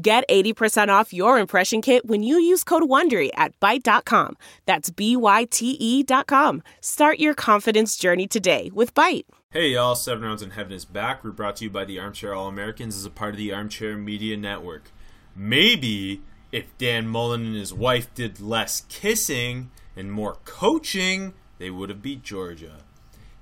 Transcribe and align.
Get 0.00 0.28
80% 0.28 0.90
off 0.90 1.12
your 1.12 1.40
impression 1.40 1.82
kit 1.82 2.06
when 2.06 2.22
you 2.22 2.38
use 2.38 2.62
code 2.62 2.84
WONDERY 2.84 3.30
at 3.34 3.58
Byte.com. 3.58 4.36
That's 4.64 4.90
B-Y-T-E 4.90 6.04
dot 6.04 6.28
com. 6.28 6.62
Start 6.80 7.18
your 7.18 7.34
confidence 7.34 7.96
journey 7.96 8.28
today 8.28 8.70
with 8.72 8.94
Byte. 8.94 9.24
Hey 9.50 9.70
y'all, 9.70 9.96
Seven 9.96 10.22
Rounds 10.22 10.40
in 10.40 10.50
Heaven 10.50 10.72
is 10.72 10.84
back. 10.84 11.24
We're 11.24 11.32
brought 11.32 11.56
to 11.56 11.64
you 11.64 11.70
by 11.70 11.84
the 11.84 11.98
Armchair 11.98 12.32
All-Americans 12.32 12.96
as 12.96 13.06
a 13.06 13.10
part 13.10 13.32
of 13.32 13.38
the 13.38 13.52
Armchair 13.52 13.96
Media 13.96 14.36
Network. 14.36 14.92
Maybe 15.34 16.22
if 16.52 16.66
Dan 16.78 17.08
Mullen 17.08 17.44
and 17.44 17.56
his 17.56 17.74
wife 17.74 18.14
did 18.14 18.38
less 18.38 18.82
kissing 18.88 19.72
and 19.96 20.12
more 20.12 20.36
coaching, 20.44 21.34
they 21.58 21.70
would 21.70 21.88
have 21.88 22.02
beat 22.02 22.22
Georgia. 22.22 22.84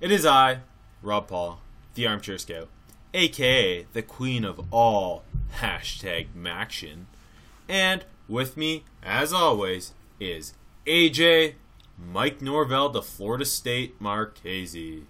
It 0.01 0.11
is 0.11 0.25
I, 0.25 0.61
Rob 1.03 1.29
Paul, 1.29 1.61
the 1.93 2.07
Armchair 2.07 2.39
Scout, 2.39 2.69
aka 3.17 3.87
the 3.93 4.03
queen 4.03 4.45
of 4.45 4.61
all 4.71 5.25
hashtag 5.59 6.29
Maction. 6.37 7.07
And 7.69 8.05
with 8.29 8.57
me, 8.57 8.85
as 9.03 9.33
always, 9.33 9.93
is 10.21 10.55
AJ 10.87 11.55
Mike 11.99 12.41
Norvell, 12.43 12.91
the 12.91 13.03
Florida 13.03 13.45
State 13.45 14.01
Marchese. 14.01 15.05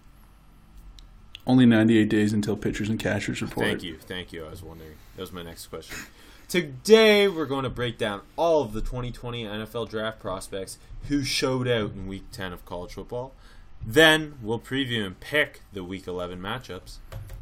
Only 1.46 1.66
98 1.66 2.08
days 2.08 2.32
until 2.32 2.56
pitchers 2.56 2.88
and 2.88 2.98
catchers 2.98 3.42
report. 3.42 3.66
Thank 3.66 3.82
you, 3.82 3.98
thank 3.98 4.32
you. 4.32 4.46
I 4.46 4.50
was 4.50 4.62
wondering. 4.62 4.94
That 5.16 5.22
was 5.22 5.32
my 5.32 5.42
next 5.42 5.66
question. 5.66 5.98
Today, 6.48 7.26
we're 7.26 7.46
going 7.46 7.64
to 7.64 7.70
break 7.70 7.98
down 7.98 8.20
all 8.36 8.62
of 8.62 8.72
the 8.72 8.80
2020 8.80 9.44
NFL 9.44 9.88
draft 9.88 10.20
prospects 10.20 10.78
who 11.08 11.24
showed 11.24 11.66
out 11.66 11.92
in 11.92 12.06
Week 12.06 12.24
10 12.30 12.52
of 12.52 12.64
college 12.64 12.92
football. 12.92 13.32
Then, 13.84 14.34
we'll 14.42 14.60
preview 14.60 15.04
and 15.04 15.18
pick 15.18 15.62
the 15.72 15.82
Week 15.82 16.06
11 16.06 16.40
matchups. 16.40 16.98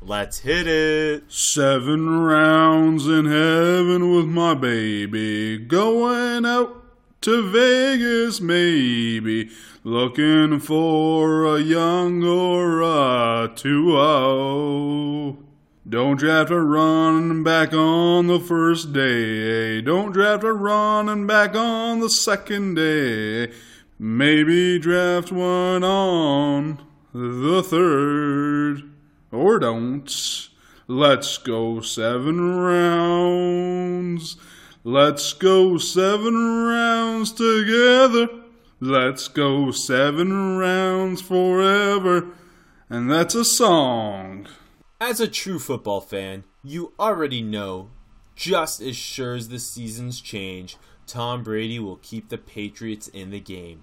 Let's 0.07 0.41
hit 0.41 0.67
it. 0.67 1.33
Seven 1.33 2.21
rounds 2.21 3.07
in 3.07 3.25
heaven 3.25 4.15
with 4.15 4.27
my 4.27 4.53
baby. 4.53 5.57
Going 5.57 6.45
out 6.45 6.85
to 7.23 7.51
Vegas, 7.51 8.39
maybe. 8.39 9.49
Looking 9.83 10.61
for 10.61 11.57
a 11.57 11.61
young 11.61 12.23
or 12.23 12.83
a 12.83 13.51
2 13.55 15.39
Don't 15.89 16.19
draft 16.19 16.51
a 16.51 16.61
running 16.61 17.43
back 17.43 17.73
on 17.73 18.27
the 18.27 18.41
first 18.41 18.93
day. 18.93 19.81
Don't 19.81 20.13
draft 20.13 20.45
a 20.45 20.53
running 20.53 21.27
back 21.27 21.55
on 21.55 22.01
the 22.01 22.11
second 22.11 22.75
day. 22.75 23.53
Maybe 23.99 24.79
draft 24.81 25.31
one 25.31 25.85
on 25.85 26.85
the 27.13 27.63
third 27.63 28.91
or 29.31 29.59
don't. 29.61 30.49
Let's 30.89 31.39
go 31.39 31.81
seven 31.81 32.57
rounds. 32.57 34.37
Let's 34.83 35.33
go 35.33 35.79
seven 35.79 36.35
rounds 36.67 37.31
together. 37.33 38.29
Let's 38.81 39.29
go 39.29 39.71
seven 39.71 40.59
rounds 40.59 41.23
forever. 41.23 42.27
And 42.91 43.09
that's 43.09 43.37
a 43.37 43.45
song. 43.45 44.49
As 45.01 45.21
a 45.21 45.29
true 45.29 45.61
football 45.61 46.01
fan, 46.01 46.45
you 46.65 46.93
already 46.99 47.43
know 47.43 47.91
just 48.35 48.81
as 48.83 48.97
sure 48.97 49.37
as 49.37 49.49
the 49.49 49.59
seasons 49.59 50.21
change, 50.21 50.77
Tom 51.07 51.43
Brady 51.43 51.79
will 51.79 51.97
keep 51.97 52.29
the 52.29 52.39
Patriots 52.39 53.09
in 53.09 53.31
the 53.31 53.41
game. 53.41 53.83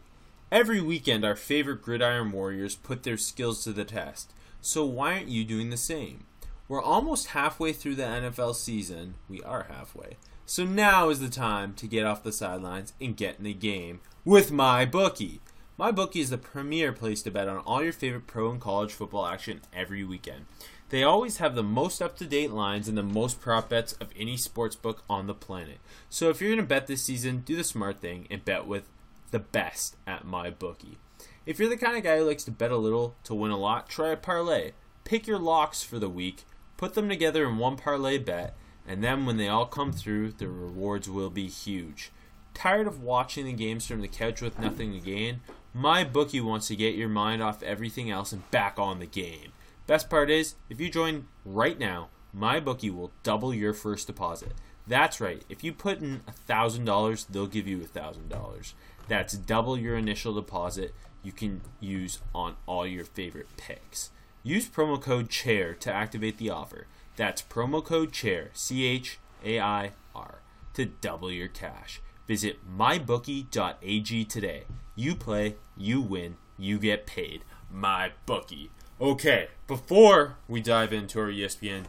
Every 0.52 0.82
weekend, 0.82 1.24
our 1.24 1.36
favorite 1.36 1.82
gridiron 1.82 2.32
warriors 2.32 2.76
put 2.76 3.04
their 3.04 3.18
skills 3.18 3.64
to 3.64 3.72
the 3.72 3.86
test. 3.86 4.34
So 4.60 4.86
why 4.86 5.14
aren't 5.14 5.28
you 5.30 5.44
doing 5.44 5.70
the 5.70 5.78
same? 5.78 6.26
We're 6.68 6.82
almost 6.82 7.28
halfway 7.28 7.74
through 7.74 7.96
the 7.96 8.04
NFL 8.04 8.56
season. 8.56 9.16
We 9.28 9.42
are 9.44 9.68
halfway. 9.70 10.18
So 10.46 10.66
now 10.66 11.10
is 11.10 11.20
the 11.20 11.30
time 11.30 11.74
to 11.76 11.88
get 11.88 12.06
off 12.06 12.24
the 12.24 12.32
sidelines 12.32 12.94
and 13.00 13.16
get 13.16 13.38
in 13.38 13.46
the 13.46 13.54
game 13.54 14.02
with 14.26 14.52
my 14.52 14.86
bookie. 14.86 15.42
My 15.78 15.92
bookie 15.92 16.20
is 16.20 16.30
the 16.30 16.38
premier 16.38 16.92
place 16.92 17.22
to 17.24 17.32
bet 17.32 17.48
on 17.48 17.60
all 17.60 17.82
your 17.82 17.94
favorite 17.94 18.28
pro 18.28 18.52
and 18.52 18.62
college 18.62 18.92
football 18.92 19.26
action 19.26 19.62
every 19.74 20.04
weekend. 20.04 20.46
They 20.92 21.04
always 21.04 21.38
have 21.38 21.56
the 21.56 21.64
most 21.64 22.02
up 22.02 22.18
to 22.18 22.26
date 22.26 22.52
lines 22.52 22.90
and 22.90 22.98
the 22.98 23.02
most 23.02 23.40
prop 23.40 23.70
bets 23.70 23.94
of 23.94 24.10
any 24.14 24.36
sports 24.36 24.76
book 24.76 25.06
on 25.10 25.26
the 25.26 25.34
planet. 25.34 25.78
So 26.10 26.30
if 26.30 26.42
you're 26.42 26.50
going 26.50 26.58
to 26.58 26.68
bet 26.68 26.88
this 26.88 27.02
season, 27.02 27.44
do 27.46 27.56
the 27.56 27.64
smart 27.64 28.02
thing 28.02 28.28
and 28.30 28.44
bet 28.44 28.68
with 28.68 28.84
the 29.32 29.40
best 29.40 29.96
at 30.06 30.26
my 30.26 30.50
bookie. 30.50 30.98
If 31.46 31.60
you're 31.60 31.70
the 31.70 31.78
kind 31.78 31.96
of 31.96 32.04
guy 32.04 32.18
who 32.18 32.26
likes 32.26 32.44
to 32.44 32.52
bet 32.52 32.72
a 32.72 32.78
little 32.78 33.16
to 33.24 33.34
win 33.34 33.52
a 33.52 33.58
lot, 33.58 33.88
try 33.88 34.10
a 34.10 34.18
parlay. 34.18 34.72
Pick 35.06 35.28
your 35.28 35.40
locks 35.40 35.82
for 35.82 35.98
the 35.98 36.10
week, 36.10 36.44
put 36.76 36.94
them 36.94 37.08
together 37.08 37.48
in 37.48 37.58
one 37.58 37.78
parlay 37.78 38.18
bet, 38.18 38.54
and 38.86 39.02
then 39.02 39.26
when 39.26 39.38
they 39.38 39.48
all 39.48 39.68
come 39.68 39.94
through, 39.94 40.34
the 40.34 40.50
rewards 40.50 41.10
will 41.10 41.30
be 41.30 41.48
huge. 41.48 42.12
Tired 42.54 42.86
of 42.86 43.02
watching 43.02 43.46
the 43.46 43.54
games 43.54 43.88
from 43.88 44.02
the 44.02 44.10
couch 44.10 44.42
with 44.42 44.60
nothing 44.60 44.92
to 44.92 45.00
gain? 45.00 45.40
My 45.74 46.04
bookie 46.04 46.42
wants 46.42 46.68
to 46.68 46.76
get 46.76 46.96
your 46.96 47.08
mind 47.08 47.42
off 47.42 47.64
everything 47.64 48.12
else 48.12 48.34
and 48.34 48.52
back 48.52 48.78
on 48.78 49.00
the 49.00 49.06
game. 49.06 49.54
Best 49.88 50.10
part 50.10 50.30
is, 50.30 50.56
if 50.70 50.80
you 50.80 50.90
join 50.90 51.28
right 51.44 51.78
now, 51.78 52.10
my 52.34 52.60
bookie 52.60 52.90
will 52.90 53.12
double 53.24 53.54
your 53.54 53.74
first 53.74 54.08
deposit. 54.08 54.54
That's 54.88 55.20
right. 55.20 55.44
If 55.50 55.64
you 55.64 55.74
put 55.74 56.00
in 56.00 56.22
$1,000, 56.48 57.28
they'll 57.28 57.48
give 57.48 57.68
you 57.68 57.80
$1,000. 57.80 58.74
That's 59.08 59.34
double 59.34 59.78
your 59.78 59.96
initial 59.98 60.34
deposit 60.34 60.94
you 61.24 61.32
can 61.32 61.62
use 61.80 62.20
on 62.34 62.56
all 62.66 62.88
your 62.88 63.06
favorite 63.06 63.48
picks. 63.58 64.10
Use 64.44 64.68
promo 64.68 65.00
code 65.00 65.30
CHAIR 65.30 65.76
to 65.76 65.94
activate 65.94 66.38
the 66.38 66.50
offer. 66.50 66.88
That's 67.16 67.42
promo 67.42 67.84
code 67.84 68.12
CHAIR, 68.12 68.50
C 68.54 68.86
H 68.86 69.20
A 69.46 69.60
I 69.60 69.92
R, 70.16 70.40
to 70.74 70.86
double 70.86 71.32
your 71.32 71.48
cash. 71.48 72.02
Visit 72.28 72.58
mybookie.ag 72.78 74.26
today. 74.26 74.64
You 74.96 75.16
play, 75.16 75.56
you 75.78 76.02
win, 76.02 76.38
you 76.58 76.80
get 76.80 77.06
paid. 77.06 77.44
My 77.70 78.12
bookie. 78.26 78.72
Okay, 79.02 79.48
before 79.66 80.38
we 80.48 80.62
dive 80.62 80.94
into 80.94 81.20
our 81.20 81.30
ESPN 81.30 81.86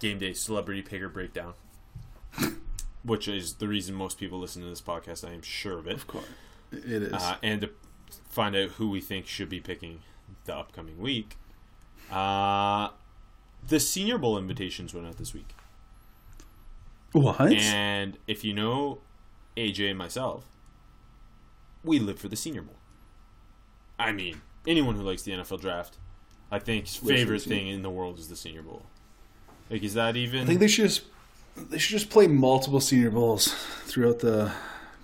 Game 0.00 0.18
Day 0.18 0.32
Celebrity 0.32 0.82
Picker 0.82 1.08
Breakdown, 1.08 1.54
which 3.04 3.28
is 3.28 3.54
the 3.54 3.68
reason 3.68 3.94
most 3.94 4.18
people 4.18 4.40
listen 4.40 4.62
to 4.62 4.68
this 4.68 4.80
podcast, 4.80 5.26
I 5.26 5.32
am 5.32 5.42
sure 5.42 5.78
of 5.78 5.86
it. 5.86 5.94
Of 5.94 6.08
course. 6.08 6.26
It 6.72 7.04
is. 7.04 7.12
Uh, 7.12 7.36
and 7.40 7.60
to 7.60 7.70
find 8.28 8.56
out 8.56 8.70
who 8.70 8.90
we 8.90 9.00
think 9.00 9.28
should 9.28 9.48
be 9.48 9.60
picking 9.60 10.00
the 10.44 10.56
upcoming 10.56 10.98
week. 10.98 11.36
Uh, 12.10 12.88
the 13.64 13.78
Senior 13.78 14.18
Bowl 14.18 14.36
invitations 14.36 14.92
went 14.92 15.06
out 15.06 15.18
this 15.18 15.32
week. 15.32 15.54
what? 17.12 17.40
And 17.40 18.18
if 18.26 18.42
you 18.42 18.52
know 18.52 18.98
AJ 19.56 19.90
and 19.90 19.98
myself, 19.98 20.46
we 21.84 22.00
live 22.00 22.18
for 22.18 22.26
the 22.26 22.36
Senior 22.36 22.62
Bowl. 22.62 22.74
I 24.00 24.10
mean, 24.10 24.40
anyone 24.66 24.96
who 24.96 25.02
likes 25.02 25.22
the 25.22 25.30
NFL 25.30 25.60
draft, 25.60 25.98
I 26.50 26.58
think 26.58 26.86
favorite 26.86 27.42
thing 27.42 27.68
in 27.68 27.82
the 27.82 27.90
world 27.90 28.18
is 28.18 28.28
the 28.28 28.36
Senior 28.36 28.62
Bowl. 28.62 28.82
Like, 29.70 29.82
is 29.82 29.94
that 29.94 30.16
even? 30.16 30.42
I 30.42 30.44
think 30.46 30.60
they 30.60 30.68
should 30.68 30.88
just 30.88 31.02
they 31.56 31.78
should 31.78 31.98
just 31.98 32.10
play 32.10 32.26
multiple 32.26 32.80
Senior 32.80 33.10
Bowls 33.10 33.52
throughout 33.84 34.20
the 34.20 34.52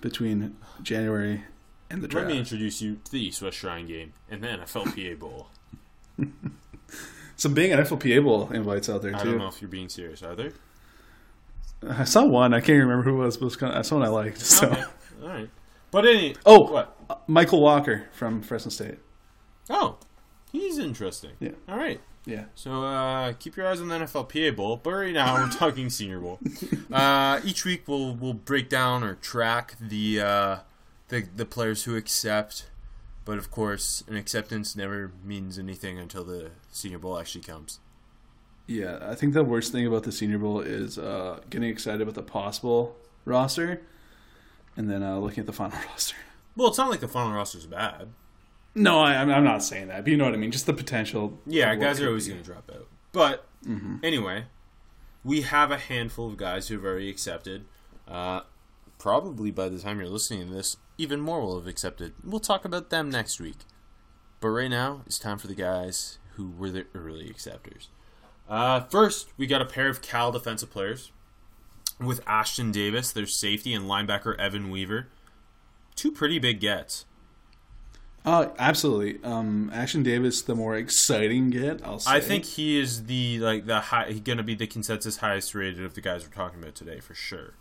between 0.00 0.56
January 0.82 1.44
and 1.90 2.02
the 2.02 2.08
Let 2.08 2.26
me 2.26 2.38
introduce 2.38 2.80
you 2.80 2.98
to 3.04 3.10
the 3.12 3.24
East 3.24 3.42
West 3.42 3.56
Shrine 3.58 3.86
Game 3.86 4.12
and 4.30 4.42
the 4.42 4.48
NFLPA 4.48 5.18
Bowl. 5.18 5.48
Some 7.36 7.54
big 7.54 7.70
NFLPA 7.72 8.22
Bowl 8.22 8.50
invites 8.52 8.88
out 8.88 9.02
there 9.02 9.12
too. 9.12 9.18
I 9.18 9.24
don't 9.24 9.38
know 9.38 9.48
if 9.48 9.60
you're 9.60 9.68
being 9.70 9.88
serious. 9.88 10.22
Are 10.22 10.36
there? 10.36 10.52
I 11.88 12.04
saw 12.04 12.24
one. 12.24 12.54
I 12.54 12.60
can't 12.60 12.78
remember 12.78 13.02
who 13.02 13.20
it 13.20 13.24
was, 13.24 13.36
but 13.36 13.42
it 13.42 13.46
was 13.46 13.56
kind 13.56 13.72
of, 13.72 13.78
I 13.78 13.82
saw 13.82 13.96
one 13.96 14.04
I 14.06 14.08
liked. 14.08 14.38
So. 14.42 14.68
Okay. 14.70 14.82
All 15.22 15.28
right. 15.28 15.50
But 15.90 16.06
any. 16.06 16.36
Oh, 16.46 16.70
What? 16.70 16.96
uh, 17.10 17.16
Michael 17.26 17.60
Walker 17.60 18.06
from 18.12 18.42
Fresno 18.42 18.70
State. 18.70 18.98
Oh, 19.68 19.96
he's 20.52 20.78
interesting. 20.78 21.32
Yeah. 21.40 21.50
All 21.68 21.76
right. 21.76 22.00
Yeah. 22.24 22.44
So 22.54 22.84
uh, 22.84 23.32
keep 23.32 23.56
your 23.56 23.66
eyes 23.66 23.80
on 23.80 23.88
the 23.88 23.96
NFLPA 23.96 24.54
Bowl, 24.54 24.76
but 24.76 24.92
right 24.92 25.12
now 25.12 25.34
we're 25.34 25.50
talking 25.58 25.90
Senior 25.90 26.20
Bowl. 26.20 26.38
Uh, 26.92 27.40
each 27.44 27.64
week 27.64 27.88
we'll 27.88 28.14
we'll 28.14 28.32
break 28.34 28.68
down 28.68 29.02
or 29.02 29.14
track 29.16 29.74
the 29.80 30.20
uh, 30.20 30.56
the 31.08 31.26
the 31.34 31.44
players 31.44 31.84
who 31.84 31.96
accept, 31.96 32.70
but 33.24 33.38
of 33.38 33.50
course, 33.50 34.04
an 34.06 34.16
acceptance 34.16 34.76
never 34.76 35.12
means 35.24 35.58
anything 35.58 35.98
until 35.98 36.22
the 36.22 36.52
Senior 36.70 36.98
Bowl 36.98 37.18
actually 37.18 37.42
comes. 37.42 37.80
Yeah, 38.68 38.98
I 39.02 39.16
think 39.16 39.34
the 39.34 39.42
worst 39.42 39.72
thing 39.72 39.86
about 39.86 40.04
the 40.04 40.12
Senior 40.12 40.38
Bowl 40.38 40.60
is 40.60 40.96
uh, 40.98 41.40
getting 41.50 41.68
excited 41.68 42.00
about 42.00 42.14
the 42.14 42.22
possible 42.22 42.96
roster, 43.24 43.82
and 44.76 44.88
then 44.88 45.02
uh, 45.02 45.18
looking 45.18 45.40
at 45.40 45.46
the 45.46 45.52
final 45.52 45.76
roster. 45.88 46.14
Well, 46.56 46.68
it's 46.68 46.78
not 46.78 46.88
like 46.88 47.00
the 47.00 47.08
final 47.08 47.32
roster 47.32 47.58
is 47.58 47.66
bad. 47.66 48.10
No, 48.74 49.00
I, 49.00 49.14
I'm 49.14 49.30
I'm 49.30 49.44
not 49.44 49.62
saying 49.62 49.88
that, 49.88 50.04
but 50.04 50.10
you 50.10 50.16
know 50.16 50.24
what 50.24 50.34
I 50.34 50.38
mean. 50.38 50.50
Just 50.50 50.66
the 50.66 50.72
potential. 50.72 51.38
Yeah, 51.46 51.74
guys 51.74 52.00
are 52.00 52.08
always 52.08 52.26
going 52.26 52.40
to 52.40 52.44
drop 52.44 52.70
out. 52.74 52.88
But 53.12 53.46
anyway, 54.02 54.46
we 55.22 55.42
have 55.42 55.70
a 55.70 55.76
handful 55.78 56.28
of 56.28 56.36
guys 56.36 56.68
who 56.68 56.76
have 56.76 56.84
already 56.84 57.10
accepted. 57.10 57.66
Uh, 58.08 58.40
probably 58.98 59.50
by 59.50 59.68
the 59.68 59.78
time 59.78 59.98
you're 59.98 60.08
listening 60.08 60.48
to 60.48 60.54
this, 60.54 60.76
even 60.96 61.20
more 61.20 61.40
will 61.42 61.58
have 61.58 61.66
accepted. 61.68 62.14
We'll 62.24 62.40
talk 62.40 62.64
about 62.64 62.90
them 62.90 63.10
next 63.10 63.40
week. 63.40 63.58
But 64.40 64.48
right 64.48 64.70
now, 64.70 65.02
it's 65.06 65.18
time 65.18 65.38
for 65.38 65.46
the 65.46 65.54
guys 65.54 66.18
who 66.34 66.50
were 66.50 66.70
the 66.70 66.86
early 66.94 67.28
acceptors. 67.28 67.88
Uh, 68.48 68.80
first, 68.80 69.28
we 69.36 69.46
got 69.46 69.62
a 69.62 69.66
pair 69.66 69.88
of 69.88 70.02
Cal 70.02 70.32
defensive 70.32 70.70
players 70.70 71.12
with 72.00 72.24
Ashtyn 72.24 72.72
Davis, 72.72 73.12
their 73.12 73.26
safety, 73.26 73.72
and 73.72 73.84
linebacker 73.84 74.36
Evan 74.38 74.70
Weaver. 74.70 75.08
Two 75.94 76.10
pretty 76.10 76.38
big 76.38 76.58
gets. 76.60 77.04
Uh, 78.24 78.48
absolutely. 78.58 79.18
Um, 79.24 79.70
Ashtyn 79.74 80.04
Davis, 80.04 80.42
the 80.42 80.54
more 80.54 80.76
exciting 80.76 81.50
get. 81.50 81.84
I'll 81.84 81.98
say. 81.98 82.12
I 82.12 82.20
think 82.20 82.44
he 82.44 82.78
is 82.78 83.06
the 83.06 83.38
like 83.40 83.66
the 83.66 83.80
high. 83.80 84.06
He's 84.08 84.20
gonna 84.20 84.44
be 84.44 84.54
the 84.54 84.66
consensus 84.66 85.18
highest 85.18 85.54
rated 85.54 85.84
of 85.84 85.94
the 85.94 86.00
guys 86.00 86.22
we're 86.24 86.32
talking 86.32 86.62
about 86.62 86.74
today 86.74 87.00
for 87.00 87.14
sure. 87.14 87.54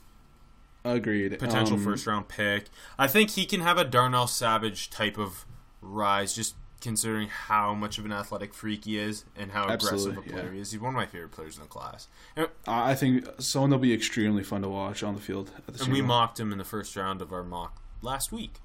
agreed. 0.85 1.37
Potential 1.39 1.77
Um, 1.77 1.83
first 1.83 2.05
round 2.05 2.27
pick. 2.27 2.65
I 2.99 3.07
think 3.07 3.31
he 3.31 3.45
can 3.45 3.61
have 3.61 3.77
a 3.77 3.83
Darnell 3.83 4.27
Savage 4.27 4.89
type 4.91 5.17
of 5.17 5.45
rise, 5.81 6.35
just 6.35 6.55
considering 6.79 7.29
how 7.29 7.73
much 7.73 7.97
of 7.97 8.05
an 8.05 8.11
athletic 8.11 8.53
freak 8.53 8.85
he 8.85 8.97
is 8.97 9.23
and 9.35 9.51
how 9.51 9.67
aggressive 9.67 10.17
a 10.17 10.21
player 10.21 10.45
yeah. 10.45 10.51
he 10.51 10.59
is. 10.59 10.71
He's 10.71 10.81
one 10.81 10.89
of 10.89 10.95
my 10.95 11.05
favorite 11.05 11.31
players 11.31 11.55
in 11.55 11.61
the 11.61 11.67
class. 11.67 12.07
And, 12.35 12.49
I 12.67 12.95
think 12.95 13.25
someone 13.37 13.69
that'll 13.69 13.81
be 13.81 13.93
extremely 13.93 14.43
fun 14.43 14.63
to 14.63 14.67
watch 14.67 15.03
on 15.03 15.15
the 15.15 15.21
field 15.21 15.51
at 15.57 15.73
the 15.73 15.83
and 15.83 15.93
we 15.93 16.01
mocked 16.01 16.39
him 16.39 16.51
in 16.51 16.57
the 16.57 16.63
first 16.63 16.95
round 16.95 17.21
of 17.21 17.31
our 17.31 17.43
mock 17.43 17.81
last 18.01 18.31
week. 18.31 18.55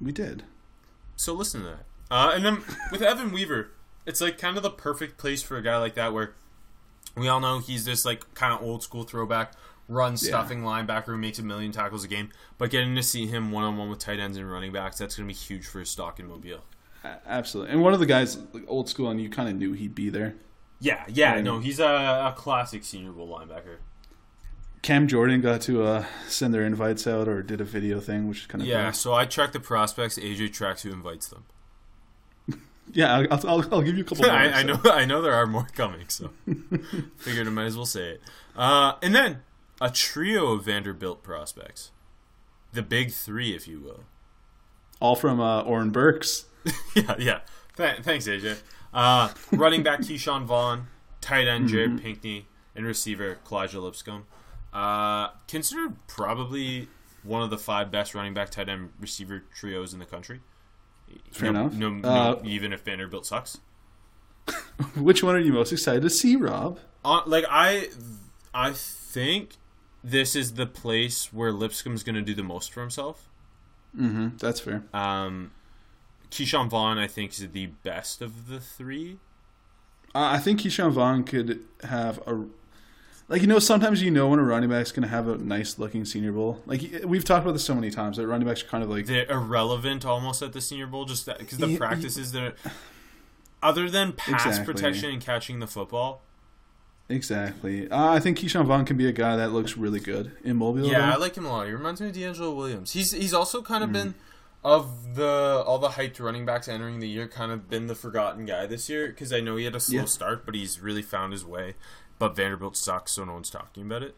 We 0.00 0.12
did. 0.12 0.44
So 1.20 1.34
listen 1.34 1.60
to 1.64 1.66
that. 1.66 1.84
Uh, 2.10 2.32
and 2.34 2.42
then 2.42 2.62
with 2.90 3.02
Evan 3.02 3.30
Weaver, 3.30 3.72
it's 4.06 4.22
like 4.22 4.38
kind 4.38 4.56
of 4.56 4.62
the 4.62 4.70
perfect 4.70 5.18
place 5.18 5.42
for 5.42 5.58
a 5.58 5.62
guy 5.62 5.76
like 5.76 5.94
that 5.94 6.14
where 6.14 6.32
we 7.14 7.28
all 7.28 7.40
know 7.40 7.58
he's 7.58 7.84
this 7.84 8.06
like 8.06 8.32
kind 8.32 8.54
of 8.54 8.62
old 8.62 8.82
school 8.82 9.02
throwback, 9.02 9.52
run 9.86 10.16
stuffing 10.16 10.62
linebacker 10.62 11.04
who 11.04 11.18
makes 11.18 11.38
a 11.38 11.42
million 11.42 11.72
tackles 11.72 12.04
a 12.04 12.08
game. 12.08 12.30
But 12.56 12.70
getting 12.70 12.96
to 12.96 13.02
see 13.02 13.26
him 13.26 13.52
one 13.52 13.64
on 13.64 13.76
one 13.76 13.90
with 13.90 13.98
tight 13.98 14.18
ends 14.18 14.38
and 14.38 14.50
running 14.50 14.72
backs, 14.72 14.96
that's 14.96 15.16
going 15.16 15.28
to 15.28 15.34
be 15.34 15.38
huge 15.38 15.66
for 15.66 15.80
his 15.80 15.90
stock 15.90 16.18
in 16.18 16.26
Mobile. 16.26 16.64
Absolutely. 17.26 17.74
And 17.74 17.82
one 17.82 17.92
of 17.92 18.00
the 18.00 18.06
guys, 18.06 18.38
like, 18.54 18.64
old 18.66 18.88
school, 18.88 19.10
and 19.10 19.20
you 19.20 19.28
kind 19.28 19.50
of 19.50 19.56
knew 19.56 19.74
he'd 19.74 19.94
be 19.94 20.08
there. 20.08 20.36
Yeah, 20.80 21.04
yeah, 21.06 21.38
no, 21.42 21.58
he's 21.58 21.80
a, 21.80 21.84
a 21.84 22.34
classic 22.34 22.82
Senior 22.82 23.12
Bowl 23.12 23.28
linebacker. 23.28 23.76
Cam 24.82 25.06
Jordan 25.08 25.40
got 25.40 25.60
to 25.62 25.82
uh, 25.82 26.04
send 26.26 26.54
their 26.54 26.64
invites 26.64 27.06
out 27.06 27.28
or 27.28 27.42
did 27.42 27.60
a 27.60 27.64
video 27.64 28.00
thing, 28.00 28.28
which 28.28 28.40
is 28.40 28.46
kind 28.46 28.62
of 28.62 28.68
Yeah, 28.68 28.90
so 28.92 29.12
I 29.12 29.26
track 29.26 29.52
the 29.52 29.60
prospects. 29.60 30.18
AJ 30.18 30.52
tracks 30.52 30.82
who 30.82 30.90
invites 30.92 31.28
them. 31.28 31.44
Yeah, 32.92 33.18
I'll, 33.30 33.48
I'll, 33.48 33.74
I'll 33.74 33.82
give 33.82 33.96
you 33.96 34.02
a 34.02 34.04
couple. 34.04 34.24
More, 34.24 34.32
I, 34.34 34.46
I 34.50 34.62
know, 34.64 34.80
I 34.86 35.04
know 35.04 35.22
there 35.22 35.34
are 35.34 35.46
more 35.46 35.68
coming, 35.76 36.08
so 36.08 36.30
figured 37.18 37.46
I 37.46 37.50
might 37.50 37.66
as 37.66 37.76
well 37.76 37.86
say 37.86 38.14
it. 38.14 38.22
Uh, 38.56 38.94
and 39.00 39.14
then 39.14 39.42
a 39.80 39.90
trio 39.90 40.54
of 40.54 40.64
Vanderbilt 40.64 41.22
prospects, 41.22 41.92
the 42.72 42.82
big 42.82 43.12
three, 43.12 43.54
if 43.54 43.68
you 43.68 43.78
will. 43.78 44.00
All 44.98 45.14
from 45.14 45.38
uh, 45.38 45.62
Oren 45.62 45.90
Burks. 45.90 46.46
yeah, 46.96 47.14
yeah. 47.16 47.40
Th- 47.76 47.98
thanks, 48.02 48.26
AJ. 48.26 48.58
Uh, 48.92 49.32
running 49.52 49.84
back 49.84 50.00
Ke'Shawn 50.00 50.44
Vaughn, 50.44 50.88
tight 51.20 51.46
end 51.46 51.68
Jared 51.68 52.02
Pinkney, 52.02 52.46
and 52.74 52.84
receiver 52.84 53.38
Kalija 53.46 53.80
Lipscomb. 53.80 54.24
Uh, 54.72 55.30
considered 55.48 55.96
probably 56.06 56.88
one 57.22 57.42
of 57.42 57.50
the 57.50 57.58
five 57.58 57.90
best 57.90 58.14
running 58.14 58.34
back, 58.34 58.50
tight 58.50 58.68
end, 58.68 58.90
receiver 58.98 59.42
trios 59.54 59.92
in 59.92 59.98
the 59.98 60.06
country. 60.06 60.40
Fair 61.32 61.52
no, 61.52 61.60
enough. 61.62 61.74
No, 61.74 61.90
no, 61.90 62.08
Uh, 62.08 62.40
even 62.44 62.72
if 62.72 62.82
Vanderbilt 62.82 63.26
sucks. 63.26 63.58
Which 64.96 65.22
one 65.22 65.34
are 65.34 65.40
you 65.40 65.52
most 65.52 65.72
excited 65.72 66.02
to 66.02 66.10
see, 66.10 66.36
Rob? 66.36 66.78
Uh, 67.04 67.22
like 67.26 67.44
I, 67.50 67.88
I 68.54 68.72
think 68.72 69.56
this 70.02 70.36
is 70.36 70.54
the 70.54 70.66
place 70.66 71.32
where 71.32 71.52
Lipscomb's 71.52 72.02
going 72.02 72.14
to 72.14 72.22
do 72.22 72.34
the 72.34 72.42
most 72.42 72.72
for 72.72 72.80
himself. 72.80 73.28
Mm-hmm. 73.96 74.36
That's 74.38 74.60
fair. 74.60 74.84
Um, 74.94 75.50
Ke'Shawn 76.30 76.68
Vaughn, 76.70 76.96
I 76.98 77.08
think, 77.08 77.32
is 77.32 77.48
the 77.50 77.66
best 77.66 78.22
of 78.22 78.48
the 78.48 78.60
three. 78.60 79.18
Uh, 80.14 80.30
I 80.32 80.38
think 80.38 80.60
Ke'Shawn 80.60 80.92
Vaughn 80.92 81.24
could 81.24 81.64
have 81.82 82.18
a 82.26 82.44
like 83.30 83.40
you 83.40 83.46
know 83.48 83.58
sometimes 83.58 84.02
you 84.02 84.10
know 84.10 84.28
when 84.28 84.38
a 84.38 84.42
running 84.42 84.68
back's 84.68 84.92
going 84.92 85.04
to 85.04 85.08
have 85.08 85.26
a 85.28 85.38
nice 85.38 85.78
looking 85.78 86.04
Senior 86.04 86.32
Bowl. 86.32 86.60
Like 86.66 86.82
we've 87.04 87.24
talked 87.24 87.44
about 87.44 87.52
this 87.52 87.64
so 87.64 87.74
many 87.74 87.90
times 87.90 88.18
that 88.18 88.26
running 88.26 88.46
backs 88.46 88.62
are 88.62 88.66
kind 88.66 88.84
of 88.84 88.90
like 88.90 89.06
They're 89.06 89.30
irrelevant 89.30 90.04
almost 90.04 90.42
at 90.42 90.52
the 90.52 90.60
Senior 90.60 90.86
Bowl, 90.88 91.06
just 91.06 91.24
because 91.26 91.56
the 91.56 91.68
Ye- 91.68 91.78
practices 91.78 92.32
that, 92.32 92.54
other 93.62 93.88
than 93.88 94.12
pass 94.12 94.44
Exactly. 94.44 94.74
protection 94.74 95.10
and 95.10 95.22
catching 95.22 95.60
the 95.60 95.66
football. 95.66 96.22
exactly. 97.08 97.90
Uh, 97.90 98.10
I 98.10 98.20
think 98.20 98.38
Ke'Shawn 98.38 98.66
Vaughn 98.66 98.84
can 98.84 98.96
be 98.96 99.08
a 99.08 99.12
guy 99.12 99.36
that 99.36 99.52
looks 99.52 99.76
really 99.76 100.00
good 100.00 100.32
in 100.44 100.56
Mobile. 100.56 100.86
Yeah, 100.86 101.12
I 101.12 101.16
like 101.16 101.36
him 101.36 101.44
a 101.44 101.48
lot. 101.50 101.66
He 101.66 101.72
reminds 101.72 102.00
me 102.00 102.08
of 102.08 102.14
DeAngelo 102.14 102.54
Williams. 102.54 102.92
He's 102.92 103.12
he's 103.12 103.34
also 103.34 103.62
kind 103.62 103.82
of 103.84 103.92
been 103.92 104.14
of 104.62 105.14
the 105.16 105.62
all 105.66 105.78
the 105.78 105.88
hyped 105.90 106.20
running 106.20 106.44
backs 106.44 106.68
entering 106.68 107.00
the 107.00 107.08
year, 107.08 107.26
kind 107.26 107.50
of 107.52 107.68
been 107.68 107.86
the 107.86 107.94
forgotten 107.94 108.44
guy 108.46 108.66
this 108.66 108.88
year 108.88 109.08
because 109.08 109.32
I 109.32 109.40
know 109.40 109.56
he 109.56 109.64
had 109.64 109.74
a 109.74 109.80
slow 109.80 110.00
Yeah. 110.00 110.04
start, 110.06 110.44
but 110.46 110.54
he's 110.54 110.80
really 110.80 111.02
found 111.02 111.32
his 111.32 111.44
way. 111.44 111.74
But 112.20 112.36
Vanderbilt 112.36 112.76
sucks, 112.76 113.10
so 113.12 113.24
no 113.24 113.32
one's 113.32 113.50
talking 113.50 113.82
about 113.84 114.04
it. 114.04 114.14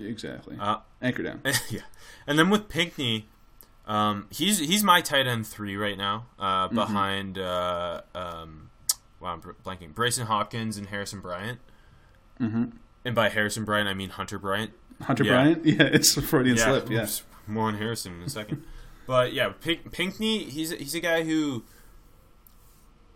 exactly. 0.00 0.56
Uh, 0.60 0.76
Anchor 1.00 1.24
down. 1.24 1.40
yeah, 1.70 1.80
and 2.26 2.38
then 2.38 2.48
with 2.50 2.68
Pinkney, 2.68 3.26
um, 3.86 4.26
he's 4.30 4.58
he's 4.60 4.84
my 4.84 5.00
tight 5.00 5.26
end 5.26 5.46
three 5.46 5.76
right 5.76 5.98
now, 5.98 6.26
uh, 6.38 6.66
Mm-hmm. 6.68 6.74
behind 6.76 7.38
uh, 7.38 8.02
um, 8.14 8.70
wow, 9.18 9.32
I'm 9.32 9.40
blanking. 9.64 9.92
Brycen 9.94 10.26
Hopkins 10.26 10.76
and 10.76 10.86
Harrison 10.88 11.20
Bryant. 11.20 11.58
Mm-hmm. 12.40 12.64
And 13.04 13.14
by 13.14 13.28
Harrison 13.30 13.64
Bryant, 13.64 13.88
I 13.88 13.94
mean 13.94 14.10
Hunter 14.10 14.38
Bryant. 14.38 14.72
Hunter 15.00 15.24
Yeah. 15.24 15.32
Bryant. 15.32 15.64
Yeah, 15.66 15.82
it's 15.84 16.16
a 16.16 16.22
Freudian 16.22 16.56
yeah, 16.58 16.64
slip. 16.64 16.90
Yeah. 16.90 17.02
oops, 17.02 17.22
more 17.48 17.68
on 17.68 17.78
Harrison 17.78 18.14
in 18.20 18.22
a 18.26 18.28
second. 18.28 18.62
but 19.06 19.32
yeah, 19.32 19.52
Pink, 19.60 19.90
Pinkney, 19.90 20.44
he's 20.50 20.70
he's 20.70 20.94
a 20.94 21.00
guy 21.00 21.24
who 21.24 21.64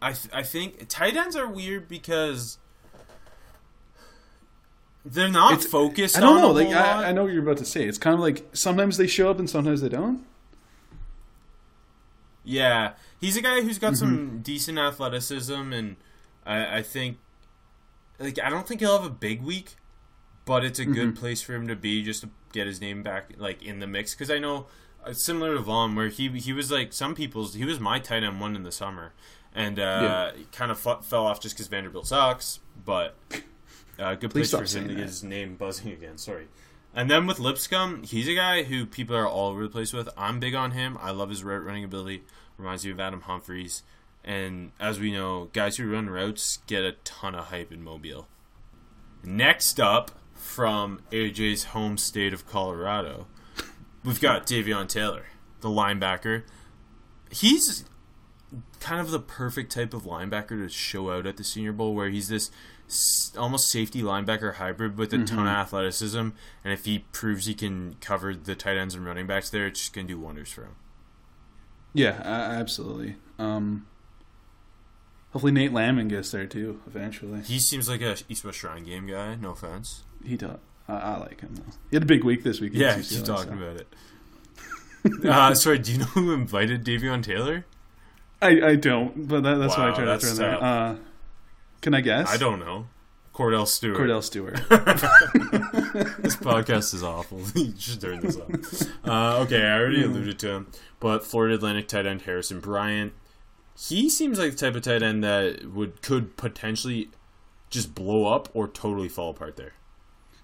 I 0.00 0.12
th- 0.12 0.32
I 0.34 0.42
think 0.42 0.88
tight 0.88 1.16
ends 1.16 1.36
are 1.36 1.46
weird 1.46 1.86
because 1.88 2.58
they're 5.08 5.28
not 5.30 5.52
It's- 5.54 5.66
focused. 5.70 6.16
I 6.16 6.20
don't 6.20 6.36
on 6.36 6.42
know. 6.42 6.50
Like. 6.50 6.68
I, 6.68 7.08
I 7.08 7.12
know 7.12 7.24
what 7.24 7.32
you're 7.32 7.42
about 7.42 7.58
to 7.58 7.64
say. 7.64 7.84
It's 7.84 7.98
kind 7.98 8.14
of 8.14 8.20
like 8.20 8.44
sometimes 8.52 8.96
they 8.96 9.06
show 9.06 9.30
up 9.30 9.38
and 9.38 9.48
sometimes 9.48 9.80
they 9.80 9.88
don't. 9.88 10.24
Yeah, 12.44 12.92
he's 13.20 13.36
a 13.36 13.42
guy 13.42 13.60
who's 13.62 13.78
got 13.78 13.94
Mm-hmm. 13.94 13.98
some 13.98 14.38
decent 14.42 14.78
athleticism, 14.78 15.72
and 15.72 15.96
I, 16.44 16.78
I 16.78 16.82
think, 16.82 17.18
like, 18.20 18.38
I 18.40 18.50
don't 18.50 18.66
think 18.68 18.80
he'll 18.80 18.96
have 18.96 19.06
a 19.06 19.10
big 19.14 19.42
week, 19.42 19.76
but 20.44 20.64
it's 20.64 20.78
a 20.78 20.84
good 20.84 21.08
Mm-hmm. 21.10 21.18
place 21.20 21.42
for 21.42 21.54
him 21.54 21.66
to 21.68 21.74
be 21.76 22.02
just 22.02 22.20
to 22.22 22.30
get 22.52 22.66
his 22.68 22.80
name 22.80 23.02
back, 23.02 23.32
like, 23.36 23.62
in 23.64 23.80
the 23.80 23.86
mix. 23.88 24.14
Because 24.14 24.30
I 24.30 24.38
know, 24.38 24.66
uh, 25.04 25.12
similar 25.12 25.54
to 25.54 25.60
Vaughn, 25.60 25.96
where 25.96 26.08
he 26.08 26.28
he 26.38 26.52
was 26.52 26.70
like 26.70 26.92
some 26.92 27.14
people's, 27.16 27.54
he 27.54 27.64
was 27.64 27.80
my 27.80 27.98
tight 27.98 28.22
end 28.22 28.40
one 28.40 28.54
in 28.54 28.62
the 28.62 28.72
summer, 28.72 29.12
and 29.52 29.80
uh, 29.80 30.30
kind 30.52 30.70
of 30.70 30.86
f- 30.86 31.04
fell 31.04 31.26
off 31.26 31.40
just 31.40 31.56
because 31.56 31.66
Vanderbilt 31.66 32.06
sucks, 32.06 32.60
but 32.84 33.16
uh, 33.98 34.14
good 34.14 34.30
Please 34.30 34.50
place 34.50 34.72
for 34.72 34.78
him 34.78 34.88
to 34.88 34.94
get 34.94 35.04
his 35.04 35.22
name 35.22 35.56
buzzing 35.56 35.92
again. 35.92 36.18
Sorry. 36.18 36.48
And 36.94 37.10
then 37.10 37.26
with 37.26 37.38
Lipscomb, 37.38 38.04
he's 38.04 38.28
a 38.28 38.34
guy 38.34 38.62
who 38.62 38.86
people 38.86 39.16
are 39.16 39.28
all 39.28 39.50
over 39.50 39.62
the 39.62 39.68
place 39.68 39.92
with. 39.92 40.08
I'm 40.16 40.40
big 40.40 40.54
on 40.54 40.70
him. 40.70 40.96
I 41.00 41.10
love 41.10 41.28
his 41.28 41.44
route 41.44 41.64
running 41.64 41.84
ability. 41.84 42.22
Reminds 42.56 42.84
me 42.84 42.90
of 42.90 43.00
Adam 43.00 43.22
Humphries. 43.22 43.82
And 44.24 44.72
as 44.80 44.98
we 44.98 45.12
know, 45.12 45.50
guys 45.52 45.76
who 45.76 45.90
run 45.90 46.08
routes 46.08 46.58
get 46.66 46.84
a 46.84 46.92
ton 47.04 47.34
of 47.34 47.46
hype 47.46 47.70
in 47.70 47.82
Mobile. 47.82 48.28
Next 49.22 49.78
up, 49.78 50.12
from 50.34 51.00
AJ's 51.10 51.64
home 51.64 51.98
state 51.98 52.32
of 52.32 52.46
Colorado, 52.46 53.26
we've 54.04 54.20
got 54.20 54.46
Davion 54.46 54.88
Taylor, 54.88 55.26
the 55.60 55.68
linebacker. 55.68 56.44
He's 57.30 57.84
kind 58.80 59.00
of 59.00 59.10
the 59.10 59.20
perfect 59.20 59.72
type 59.72 59.92
of 59.92 60.04
linebacker 60.04 60.62
to 60.64 60.68
show 60.68 61.10
out 61.10 61.26
at 61.26 61.36
the 61.36 61.44
Senior 61.44 61.72
Bowl, 61.72 61.94
where 61.94 62.08
he's 62.08 62.28
this 62.28 62.50
almost 63.36 63.68
safety 63.70 64.02
linebacker 64.02 64.54
hybrid 64.54 64.96
with 64.96 65.12
a 65.12 65.24
ton 65.24 65.40
of 65.40 65.46
athleticism, 65.46 66.18
and 66.18 66.34
if 66.64 66.84
he 66.84 67.00
proves 67.00 67.46
he 67.46 67.54
can 67.54 67.96
cover 68.00 68.34
the 68.34 68.54
tight 68.54 68.76
ends 68.76 68.94
and 68.94 69.04
running 69.04 69.26
backs 69.26 69.50
there, 69.50 69.66
it's 69.66 69.80
just 69.80 69.92
gonna 69.92 70.06
do 70.06 70.18
wonders 70.18 70.50
for 70.50 70.62
him. 70.62 70.76
Yeah, 71.92 72.20
absolutely. 72.22 73.16
Um, 73.38 73.86
hopefully 75.32 75.52
Nate 75.52 75.72
Landman 75.72 76.08
gets 76.08 76.30
there 76.30 76.46
too 76.46 76.80
eventually. 76.86 77.40
He 77.42 77.58
seems 77.58 77.88
like 77.88 78.02
a 78.02 78.16
East 78.28 78.44
West 78.44 78.58
Shrine 78.58 78.84
Game 78.84 79.06
guy. 79.06 79.34
No 79.36 79.50
offense. 79.50 80.04
He 80.24 80.36
does. 80.36 80.58
I, 80.88 80.94
I 80.94 81.18
like 81.18 81.40
him 81.40 81.54
though. 81.54 81.72
He 81.90 81.96
had 81.96 82.02
a 82.02 82.06
big 82.06 82.24
week 82.24 82.44
this 82.44 82.60
week. 82.60 82.72
Yeah, 82.74 83.00
keep 83.00 83.24
talking 83.24 83.58
so. 83.58 83.64
about 83.64 83.76
it. 83.76 83.88
uh, 85.24 85.54
sorry, 85.54 85.78
do 85.78 85.92
you 85.92 85.98
know 85.98 86.04
who 86.06 86.32
invited 86.32 86.84
Davion 86.84 87.22
Taylor? 87.22 87.64
I, 88.42 88.60
I 88.60 88.74
don't, 88.76 89.26
but 89.26 89.42
that, 89.42 89.56
that's 89.56 89.76
why 89.76 89.86
I 89.86 89.90
Wow, 89.90 89.94
tried 89.94 90.20
to 90.20 90.26
throw 90.26 90.48
in 90.48 90.54
Uh, 90.54 90.96
can 91.86 91.94
I 91.94 92.00
guess? 92.00 92.28
I 92.28 92.36
don't 92.36 92.58
know. 92.58 92.88
Kordell 93.32 93.64
Stewart. 93.64 93.96
Kordell 93.96 94.20
Stewart. 94.20 94.54
this 96.20 96.34
podcast 96.34 96.92
is 96.94 97.04
awful. 97.04 97.42
you 97.54 97.74
should 97.78 98.00
turn 98.00 98.18
this 98.18 98.36
off. 98.36 98.88
Uh, 99.06 99.38
okay, 99.44 99.62
I 99.64 99.78
already 99.78 100.02
alluded 100.02 100.36
to 100.40 100.48
him, 100.48 100.72
but 100.98 101.22
Florida 101.22 101.54
Atlantic 101.54 101.86
tight 101.86 102.04
end 102.04 102.22
Harrison 102.22 102.58
Bryant. 102.58 103.12
He 103.78 104.10
seems 104.10 104.36
like 104.36 104.50
the 104.50 104.56
type 104.56 104.74
of 104.74 104.82
tight 104.82 105.04
end 105.04 105.22
that 105.22 105.72
would 105.72 106.02
could 106.02 106.36
potentially 106.36 107.10
just 107.70 107.94
blow 107.94 108.26
up 108.26 108.48
or 108.52 108.66
totally 108.66 109.08
fall 109.08 109.30
apart 109.30 109.54
there. 109.54 109.74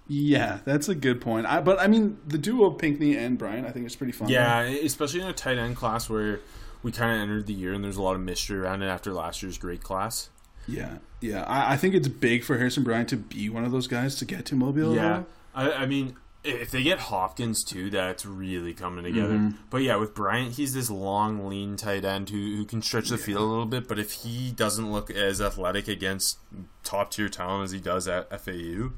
Yeah, 0.06 0.60
that's 0.64 0.88
a 0.88 0.94
good 0.94 1.20
point. 1.20 1.46
I, 1.46 1.60
but 1.60 1.80
I 1.80 1.88
mean, 1.88 2.18
the 2.24 2.38
duo 2.38 2.66
of 2.66 2.78
Pinkney 2.78 3.16
and 3.16 3.36
Bryant, 3.36 3.66
I 3.66 3.72
think 3.72 3.84
it's 3.84 3.96
pretty 3.96 4.12
fun. 4.12 4.28
Yeah, 4.28 4.60
especially 4.60 5.22
in 5.22 5.26
a 5.26 5.32
tight 5.32 5.58
end 5.58 5.74
class 5.74 6.08
where 6.08 6.38
we 6.84 6.92
kind 6.92 7.16
of 7.16 7.20
entered 7.20 7.48
the 7.48 7.52
year 7.52 7.72
and 7.72 7.82
there's 7.82 7.96
a 7.96 8.02
lot 8.02 8.14
of 8.14 8.20
mystery 8.20 8.60
around 8.60 8.82
it 8.82 8.86
after 8.86 9.12
last 9.12 9.42
year's 9.42 9.58
great 9.58 9.82
class. 9.82 10.30
Yeah, 10.68 10.98
yeah. 11.20 11.42
I, 11.44 11.74
I 11.74 11.76
think 11.76 11.94
it's 11.94 12.08
big 12.08 12.44
for 12.44 12.56
Harrison 12.58 12.84
Bryant 12.84 13.08
to 13.10 13.16
be 13.16 13.48
one 13.48 13.64
of 13.64 13.72
those 13.72 13.86
guys 13.86 14.16
to 14.16 14.24
get 14.24 14.46
to 14.46 14.54
Mobile. 14.54 14.94
Yeah, 14.94 15.24
I, 15.54 15.72
I 15.72 15.86
mean, 15.86 16.16
if 16.44 16.70
they 16.70 16.82
get 16.82 16.98
Hopkins 16.98 17.62
too, 17.64 17.90
that's 17.90 18.26
really 18.26 18.74
coming 18.74 19.04
together. 19.04 19.34
Mm-hmm. 19.34 19.56
But 19.70 19.78
yeah, 19.82 19.96
with 19.96 20.14
Bryant, 20.14 20.54
he's 20.54 20.74
this 20.74 20.90
long, 20.90 21.48
lean 21.48 21.76
tight 21.76 22.04
end 22.04 22.30
who, 22.30 22.56
who 22.56 22.64
can 22.64 22.82
stretch 22.82 23.08
the 23.10 23.18
field 23.18 23.42
a 23.42 23.44
little 23.44 23.66
bit. 23.66 23.86
But 23.88 23.98
if 23.98 24.12
he 24.12 24.50
doesn't 24.50 24.90
look 24.90 25.10
as 25.10 25.40
athletic 25.40 25.88
against 25.88 26.38
top 26.84 27.10
tier 27.12 27.28
talent 27.28 27.64
as 27.64 27.70
he 27.72 27.80
does 27.80 28.08
at 28.08 28.28
FAU, 28.40 28.90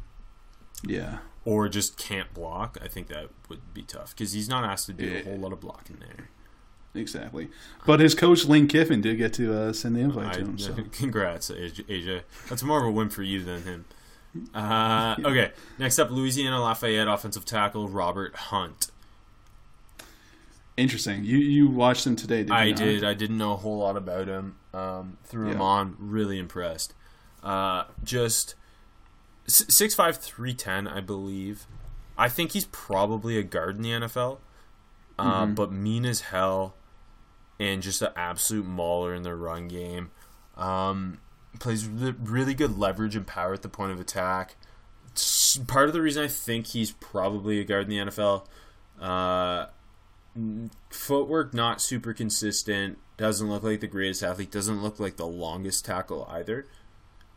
yeah. 0.86 1.18
or 1.44 1.68
just 1.68 1.98
can't 1.98 2.32
block, 2.32 2.78
I 2.82 2.88
think 2.88 3.08
that 3.08 3.28
would 3.48 3.74
be 3.74 3.82
tough 3.82 4.14
because 4.16 4.32
he's 4.32 4.48
not 4.48 4.64
asked 4.64 4.86
to 4.86 4.92
do 4.92 5.04
Yeah. 5.06 5.18
a 5.18 5.24
whole 5.24 5.38
lot 5.38 5.52
of 5.52 5.60
blocking 5.60 5.96
there. 6.00 6.30
Exactly. 6.94 7.48
But 7.86 7.98
his 8.00 8.14
coach 8.14 8.44
Lane 8.44 8.68
Kiffin 8.68 9.00
did 9.00 9.16
get 9.18 9.32
to 9.34 9.52
uh, 9.52 9.72
send 9.72 9.96
the 9.96 10.00
invite 10.00 10.28
I, 10.28 10.32
to 10.34 10.40
him. 10.40 10.58
So. 10.58 10.74
Congrats, 10.92 11.50
AJ. 11.50 12.22
That's 12.48 12.62
more 12.62 12.78
of 12.80 12.86
a 12.86 12.90
win 12.90 13.08
for 13.10 13.22
you 13.22 13.42
than 13.42 13.62
him. 13.62 13.84
Uh, 14.54 15.14
okay, 15.24 15.52
next 15.78 15.98
up, 15.98 16.10
Louisiana 16.10 16.60
Lafayette 16.60 17.06
offensive 17.08 17.44
tackle 17.44 17.88
Robert 17.88 18.34
Hunt. 18.36 18.90
Interesting. 20.76 21.24
You 21.24 21.38
you 21.38 21.68
watched 21.68 22.04
him 22.06 22.16
today? 22.16 22.44
I 22.50 22.70
not? 22.70 22.76
did. 22.78 23.04
I 23.04 23.14
didn't 23.14 23.38
know 23.38 23.52
a 23.52 23.56
whole 23.56 23.78
lot 23.78 23.96
about 23.96 24.26
him. 24.26 24.56
Um, 24.72 25.18
threw 25.24 25.46
him 25.48 25.58
Yeah. 25.58 25.62
on. 25.64 25.96
Really 26.00 26.38
impressed. 26.38 26.94
Uh, 27.44 27.84
just 28.02 28.56
six 29.46 29.94
five 29.94 30.16
three 30.16 30.52
ten, 30.54 30.88
I 30.88 31.00
believe. 31.00 31.66
I 32.18 32.28
think 32.28 32.52
he's 32.52 32.64
probably 32.66 33.38
a 33.38 33.42
guard 33.44 33.76
in 33.76 33.82
the 33.82 33.90
NFL, 33.90 34.38
uh, 35.18 35.42
Mm-hmm. 35.44 35.54
but 35.54 35.70
mean 35.70 36.04
as 36.04 36.22
hell, 36.22 36.74
and 37.60 37.82
just 37.82 38.02
an 38.02 38.08
absolute 38.16 38.66
mauler 38.66 39.14
in 39.14 39.22
the 39.22 39.34
run 39.34 39.68
game. 39.68 40.10
Um, 40.56 41.18
plays 41.60 41.86
really 41.86 42.54
good 42.54 42.78
leverage 42.78 43.14
and 43.16 43.26
power 43.26 43.52
at 43.54 43.62
the 43.62 43.68
point 43.68 43.92
of 43.92 44.00
attack. 44.00 44.56
S- 45.14 45.60
Part 45.66 45.86
of 45.88 45.92
the 45.92 46.02
reason 46.02 46.24
I 46.24 46.28
think 46.28 46.66
he's 46.68 46.90
probably 46.92 47.60
a 47.60 47.64
guard 47.64 47.84
in 47.84 47.90
the 47.90 48.12
NFL. 48.12 48.46
Uh, 49.00 49.66
footwork 50.90 51.54
not 51.54 51.80
super 51.80 52.12
consistent. 52.12 52.98
Doesn't 53.16 53.48
look 53.48 53.62
like 53.62 53.80
the 53.80 53.86
greatest 53.86 54.22
athlete. 54.22 54.50
Doesn't 54.50 54.82
look 54.82 54.98
like 54.98 55.16
the 55.16 55.26
longest 55.26 55.84
tackle 55.84 56.26
either. 56.30 56.66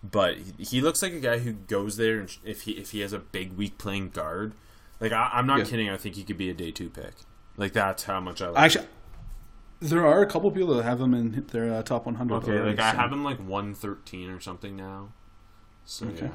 But 0.03 0.37
he, 0.59 0.79
looks 0.81 1.01
like 1.01 1.13
a 1.13 1.19
guy 1.19 1.39
who 1.39 1.53
goes 1.53 1.97
there 1.97 2.19
and 2.19 2.35
if 2.43 2.61
he 2.61 2.71
if 2.73 2.91
he 2.91 2.99
has 3.01 3.13
a 3.13 3.19
big 3.19 3.53
week 3.53 3.77
playing 3.77 4.09
guard, 4.09 4.53
like 4.99 5.11
I, 5.11 5.29
I'm 5.33 5.47
not 5.47 5.59
Yeah. 5.59 5.65
kidding. 5.65 5.89
I 5.89 5.97
think 5.97 6.15
he 6.15 6.23
could 6.23 6.37
be 6.37 6.49
a 6.49 6.53
day 6.53 6.71
two 6.71 6.89
pick. 6.89 7.13
Like 7.57 7.73
that's 7.73 8.03
how 8.03 8.19
much 8.19 8.41
I 8.41 8.49
like. 8.49 8.63
Actually, 8.63 8.87
there 9.79 10.05
are 10.05 10.21
a 10.21 10.25
couple 10.27 10.49
people 10.51 10.75
that 10.75 10.83
have 10.83 10.99
them 10.99 11.13
in 11.13 11.45
their 11.51 11.73
uh, 11.73 11.83
top 11.83 12.05
100. 12.05 12.35
okay, 12.37 12.51
already, 12.51 12.69
like 12.71 12.79
I 12.79 12.91
so 12.91 12.97
have 12.97 13.09
them 13.11 13.23
like 13.23 13.37
113 13.39 14.29
or 14.29 14.39
something 14.39 14.75
now. 14.75 15.09
So 15.85 16.07
Okay. 16.07 16.25
yeah. 16.25 16.31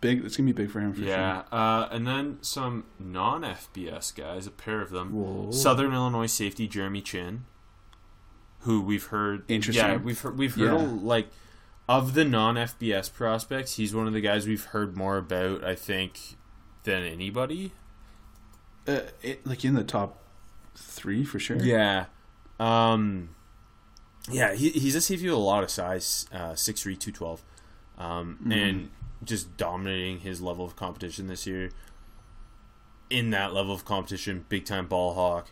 Big. 0.00 0.24
It's 0.24 0.36
gonna 0.36 0.46
be 0.48 0.52
big 0.52 0.70
for 0.70 0.80
him. 0.80 0.92
For 0.92 1.00
Yeah, 1.00 1.44
uh, 1.50 1.88
and 1.90 2.06
then 2.06 2.38
some 2.42 2.84
non 2.98 3.42
FBS 3.42 4.14
guys, 4.14 4.46
a 4.46 4.50
pair 4.50 4.82
of 4.82 4.90
them. 4.90 5.12
Whoa. 5.12 5.50
Southern 5.50 5.94
Illinois 5.94 6.26
safety 6.26 6.68
Jeremy 6.68 7.00
Chinn, 7.00 7.46
who 8.60 8.82
we've 8.82 9.06
heard. 9.06 9.44
Interesting. 9.48 9.86
Yeah, 9.86 9.96
we've 9.96 10.20
heard, 10.20 10.36
we've 10.38 10.54
heard 10.54 10.68
a- 10.74 10.82
Yeah. 10.84 10.98
like 11.02 11.28
of 11.88 12.12
the 12.12 12.24
non 12.26 12.56
FBS 12.56 13.08
prospects, 13.12 13.76
he's 13.76 13.94
one 13.94 14.06
of 14.06 14.12
the 14.12 14.20
guys 14.20 14.46
we've 14.46 14.64
heard 14.66 14.96
more 14.98 15.16
about. 15.16 15.64
I 15.64 15.74
think 15.74 16.36
than 16.82 17.02
anybody. 17.02 17.72
Uh, 18.86 19.00
it, 19.22 19.46
like 19.46 19.64
in 19.64 19.74
the 19.74 19.82
top 19.82 20.22
three 20.74 21.24
for 21.24 21.38
sure. 21.38 21.56
Yeah. 21.56 22.06
Um. 22.58 23.30
Yeah, 24.30 24.54
he, 24.54 24.70
he's 24.70 24.96
a 24.96 25.00
safety 25.00 25.26
with 25.26 25.34
a 25.34 25.40
lot 25.40 25.62
of 25.62 25.70
size, 25.70 26.26
uh, 26.32 26.52
6'3", 26.52 26.98
212. 26.98 27.42
Um, 27.96 28.38
and 28.50 28.90
just 29.22 29.56
dominating 29.56 30.18
his 30.20 30.40
level 30.40 30.64
of 30.64 30.74
competition 30.74 31.28
this 31.28 31.46
year. 31.46 31.70
In 33.08 33.30
that 33.30 33.54
level 33.54 33.72
of 33.72 33.84
competition, 33.84 34.44
big 34.48 34.64
time 34.64 34.86
ball 34.88 35.14
hawk. 35.14 35.50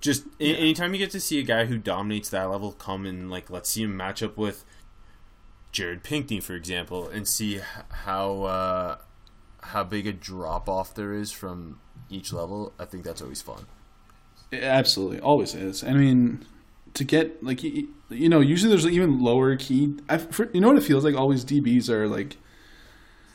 Just 0.00 0.24
a- 0.38 0.56
anytime 0.56 0.92
you 0.94 0.98
get 0.98 1.10
to 1.10 1.20
see 1.20 1.40
a 1.40 1.42
guy 1.42 1.64
who 1.64 1.78
dominates 1.78 2.28
that 2.28 2.44
level 2.44 2.70
come 2.72 3.06
and 3.06 3.28
like 3.28 3.50
let's 3.50 3.68
see 3.68 3.82
him 3.82 3.96
match 3.96 4.22
up 4.22 4.36
with 4.36 4.64
Jared 5.72 6.04
Pinkney, 6.04 6.40
for 6.40 6.54
example, 6.54 7.08
and 7.08 7.26
see 7.26 7.60
how 7.90 8.42
uh, 8.44 8.98
how 9.62 9.82
big 9.82 10.06
a 10.06 10.12
drop 10.12 10.68
off 10.68 10.94
there 10.94 11.12
is 11.12 11.32
from 11.32 11.80
each 12.08 12.32
level. 12.32 12.72
I 12.78 12.84
think 12.84 13.02
that's 13.02 13.20
always 13.20 13.42
fun. 13.42 13.66
It 14.50 14.62
absolutely, 14.62 15.20
always 15.20 15.54
is. 15.54 15.82
I 15.84 15.92
mean, 15.92 16.44
to 16.94 17.04
get 17.04 17.42
like 17.42 17.62
you, 17.62 17.88
you 18.10 18.28
know, 18.28 18.40
usually 18.40 18.70
there's 18.70 18.86
even 18.86 19.20
lower 19.20 19.56
key. 19.56 19.96
I, 20.08 20.18
for, 20.18 20.48
you 20.52 20.60
know 20.60 20.68
what 20.68 20.76
it 20.78 20.82
feels 20.84 21.04
like? 21.04 21.14
Always 21.14 21.44
DBs 21.44 21.88
are 21.88 22.08
like 22.08 22.36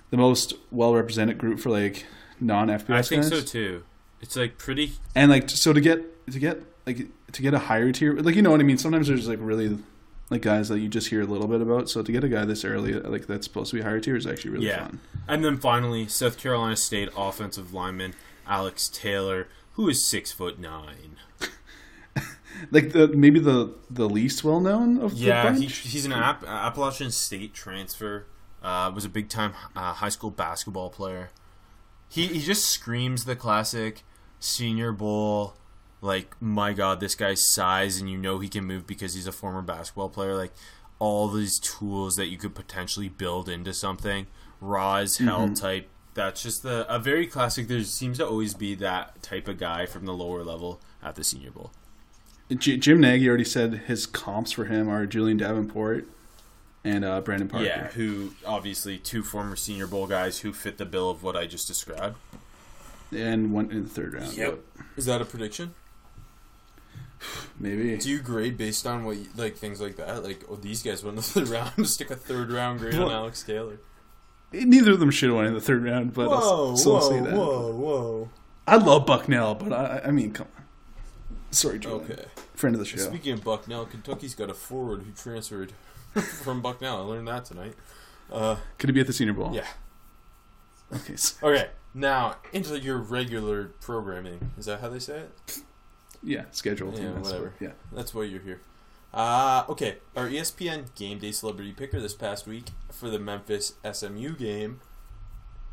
the 0.09 0.17
most 0.17 0.53
well 0.71 0.93
represented 0.93 1.37
group 1.37 1.59
for 1.59 1.69
like 1.69 2.05
non 2.39 2.67
FBS 2.69 2.93
I 2.95 3.01
think 3.01 3.21
guys. 3.23 3.29
so 3.29 3.41
too. 3.41 3.83
It's 4.21 4.35
like 4.35 4.57
pretty. 4.57 4.93
And 5.15 5.31
like 5.31 5.49
so 5.49 5.73
to 5.73 5.81
get 5.81 6.27
to 6.31 6.39
get 6.39 6.61
like 6.85 7.07
to 7.33 7.41
get 7.41 7.53
a 7.53 7.59
higher 7.59 7.91
tier, 7.91 8.13
like 8.15 8.35
you 8.35 8.41
know 8.41 8.51
what 8.51 8.59
I 8.59 8.63
mean. 8.63 8.77
Sometimes 8.77 9.07
there's 9.07 9.27
like 9.27 9.39
really 9.41 9.77
like 10.29 10.41
guys 10.43 10.69
that 10.69 10.79
you 10.79 10.87
just 10.87 11.09
hear 11.09 11.21
a 11.21 11.25
little 11.25 11.47
bit 11.47 11.59
about. 11.61 11.89
So 11.89 12.01
to 12.01 12.11
get 12.11 12.23
a 12.23 12.29
guy 12.29 12.45
this 12.45 12.63
early, 12.63 12.93
like 12.93 13.27
that's 13.27 13.45
supposed 13.45 13.71
to 13.71 13.75
be 13.77 13.81
higher 13.81 13.99
tier, 13.99 14.15
is 14.15 14.25
actually 14.25 14.51
really 14.51 14.67
Yeah. 14.67 14.85
fun. 14.85 14.99
And 15.27 15.43
then 15.43 15.57
finally, 15.57 16.07
South 16.07 16.37
Carolina 16.37 16.75
State 16.77 17.09
offensive 17.17 17.73
lineman 17.73 18.13
Alex 18.47 18.89
Taylor, 18.89 19.47
who 19.81 19.89
is 19.89 20.05
six 20.05 20.31
foot 20.31 20.59
nine. 20.59 21.17
Like 22.69 22.91
the 22.91 23.07
maybe 23.07 23.39
the 23.39 23.73
the 23.89 24.07
least 24.07 24.43
well 24.43 24.59
known 24.59 24.99
of 24.99 25.13
Yeah, 25.13 25.55
he, 25.55 25.65
he's 25.65 26.05
an 26.05 26.11
App- 26.11 26.43
Appalachian 26.43 27.09
State 27.09 27.53
transfer. 27.53 28.27
Uh, 28.61 28.91
was 28.93 29.03
a 29.03 29.09
big 29.09 29.29
time 29.29 29.53
uh, 29.75 29.93
high 29.93 30.09
school 30.09 30.29
basketball 30.29 30.91
player. 30.91 31.31
He 32.07 32.27
he 32.27 32.39
just 32.39 32.65
screams 32.65 33.25
the 33.25 33.35
classic 33.35 34.03
Senior 34.39 34.91
Bowl. 34.91 35.55
Like 36.01 36.35
my 36.39 36.73
God, 36.73 36.99
this 36.99 37.15
guy's 37.15 37.41
size, 37.41 37.99
and 37.99 38.09
you 38.09 38.17
know 38.17 38.37
he 38.39 38.47
can 38.49 38.65
move 38.65 38.85
because 38.85 39.15
he's 39.15 39.27
a 39.27 39.31
former 39.31 39.63
basketball 39.63 40.09
player. 40.09 40.35
Like 40.35 40.51
all 40.99 41.29
these 41.29 41.57
tools 41.57 42.15
that 42.17 42.27
you 42.27 42.37
could 42.37 42.53
potentially 42.53 43.09
build 43.09 43.49
into 43.49 43.73
something. 43.73 44.27
Raw 44.59 44.97
as 44.97 45.17
hell 45.17 45.49
type. 45.55 45.89
That's 46.13 46.43
just 46.43 46.63
the 46.63 46.85
a 46.93 46.99
very 46.99 47.25
classic. 47.25 47.67
There 47.67 47.83
seems 47.83 48.17
to 48.17 48.27
always 48.27 48.53
be 48.53 48.75
that 48.75 49.21
type 49.23 49.47
of 49.47 49.57
guy 49.57 49.85
from 49.85 50.05
the 50.05 50.13
lower 50.13 50.43
level 50.43 50.81
at 51.01 51.15
the 51.15 51.23
Senior 51.23 51.51
Bowl. 51.51 51.71
J- 52.53 52.75
Jim 52.77 52.99
Nagy 52.99 53.27
already 53.29 53.45
said 53.45 53.83
his 53.87 54.05
comps 54.05 54.51
for 54.51 54.65
him 54.65 54.89
are 54.89 55.05
Julie'n 55.05 55.37
Davenport 55.37 56.05
and 56.83 57.05
uh, 57.05 57.21
Brandon 57.21 57.47
Parker. 57.47 57.65
Yeah, 57.65 57.87
who 57.89 58.31
obviously 58.45 58.97
two 58.97 59.23
former 59.23 59.55
Senior 59.55 59.87
Bowl 59.87 60.05
guys 60.05 60.39
who 60.39 60.51
fit 60.51 60.77
the 60.77 60.85
bill 60.85 61.09
of 61.09 61.23
what 61.23 61.37
I 61.37 61.45
just 61.45 61.65
described. 61.67 62.17
and 63.11 63.53
one 63.53 63.71
in 63.71 63.83
the 63.83 63.89
third 63.89 64.13
round. 64.13 64.33
Yep. 64.35 64.59
Is 64.97 65.05
that 65.05 65.21
a 65.21 65.25
prediction? 65.25 65.75
maybe. 67.59 67.97
Do 67.97 68.09
you 68.09 68.19
grade 68.19 68.57
based 68.57 68.85
on 68.87 69.05
what 69.05 69.17
you, 69.17 69.27
like 69.37 69.55
things 69.55 69.79
like 69.79 69.95
that? 69.97 70.23
Like, 70.23 70.43
oh, 70.49 70.55
these 70.55 70.81
guys 70.83 71.03
won 71.03 71.15
the 71.15 71.21
third 71.21 71.47
round. 71.49 71.87
Stick 71.87 72.11
a 72.11 72.15
third 72.15 72.51
round 72.51 72.79
grade 72.79 72.95
on 72.95 73.11
Alex 73.11 73.43
Taylor. 73.43 73.79
Neither 74.53 74.91
of 74.91 74.99
them 74.99 75.11
should 75.11 75.29
have 75.29 75.35
won 75.37 75.45
in 75.45 75.53
the 75.53 75.61
third 75.61 75.83
round, 75.83 76.13
but 76.13 76.27
I'll 76.29 76.73
s- 76.73 76.81
still 76.81 76.99
say 77.01 77.19
that. 77.21 77.33
whoa! 77.33 77.71
whoa. 77.73 78.29
I 78.67 78.75
love 78.75 79.05
Bucknell, 79.05 79.55
but 79.55 79.71
I, 79.73 80.01
I 80.05 80.11
mean, 80.11 80.31
come 80.33 80.47
on. 80.57 80.63
Sorry, 81.51 81.79
Julie'n. 81.79 82.01
Okay. 82.11 82.25
Friend 82.53 82.75
of 82.75 82.79
the 82.79 82.85
show. 82.85 82.97
Speaking 82.97 83.33
of 83.33 83.43
Bucknell, 83.43 83.85
Kentucky's 83.85 84.35
got 84.35 84.49
a 84.49 84.53
forward 84.53 85.03
who 85.03 85.11
transferred 85.11 85.71
from 86.43 86.61
Bucknell. 86.61 86.97
I 86.97 87.01
learned 87.01 87.27
that 87.27 87.45
tonight. 87.45 87.73
Uh, 88.31 88.57
Could 88.77 88.89
he 88.89 88.93
be 88.93 89.01
at 89.01 89.07
the 89.07 89.13
Senior 89.13 89.33
Bowl? 89.33 89.51
yeah. 89.53 89.67
Okay. 90.93 91.15
so- 91.15 91.47
Okay. 91.47 91.69
Now 91.93 92.37
into 92.53 92.77
your 92.79 92.97
regular 92.97 93.65
programming. 93.81 94.51
Is 94.57 94.65
that 94.65 94.79
how 94.81 94.87
they 94.89 94.99
say 94.99 95.19
it? 95.47 95.59
yeah, 96.23 96.43
scheduled. 96.51 96.97
Yeah, 96.97 97.11
whatever. 97.11 97.43
what- 97.45 97.53
yeah. 97.59 97.71
That's 97.91 98.13
why 98.13 98.23
you're 98.23 98.41
here. 98.41 98.61
Uh, 99.13 99.65
okay, 99.67 99.97
our 100.15 100.27
ESPN 100.27 100.93
Game 100.95 101.19
Day 101.19 101.31
celebrity 101.31 101.73
picker 101.73 101.99
this 101.99 102.13
past 102.13 102.47
week 102.47 102.69
for 102.89 103.09
the 103.09 103.19
Memphis 103.19 103.73
SMU 103.89 104.35
game, 104.35 104.79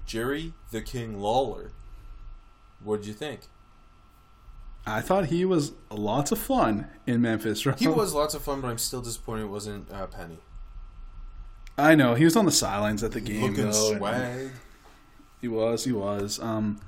Jerry 0.07 0.54
the 0.73 0.80
King 0.80 1.21
Lawler. 1.21 1.71
What'd 2.83 3.07
you 3.07 3.12
think? 3.12 3.42
I 4.87 5.00
thought 5.00 5.26
he 5.26 5.45
was 5.45 5.73
lots 5.90 6.33
of 6.33 6.38
fun 6.38 6.88
in 7.07 7.21
Memphis. 7.21 7.64
Right? 7.66 7.78
He 7.78 7.88
was 7.88 8.14
lots 8.14 8.35
of 8.35 8.42
fun, 8.42 8.61
but 8.61 8.68
I'm 8.68 8.78
still 8.78 9.02
disappointed 9.02 9.42
it 9.42 9.49
wasn't 9.49 9.90
uh, 9.92 10.07
Penny. 10.07 10.38
I 11.76 11.95
know 11.95 12.14
he 12.14 12.25
was 12.25 12.37
on 12.37 12.45
the 12.45 12.52
sidelines 12.52 13.04
at 13.04 13.12
the 13.12 13.21
game. 13.21 13.42
Looking 13.42 13.71
though, 13.71 13.97
swag. 13.97 14.50
He 15.40 15.47
was. 15.47 15.85
He 15.85 15.92
was. 15.92 16.40
Um, 16.40 16.80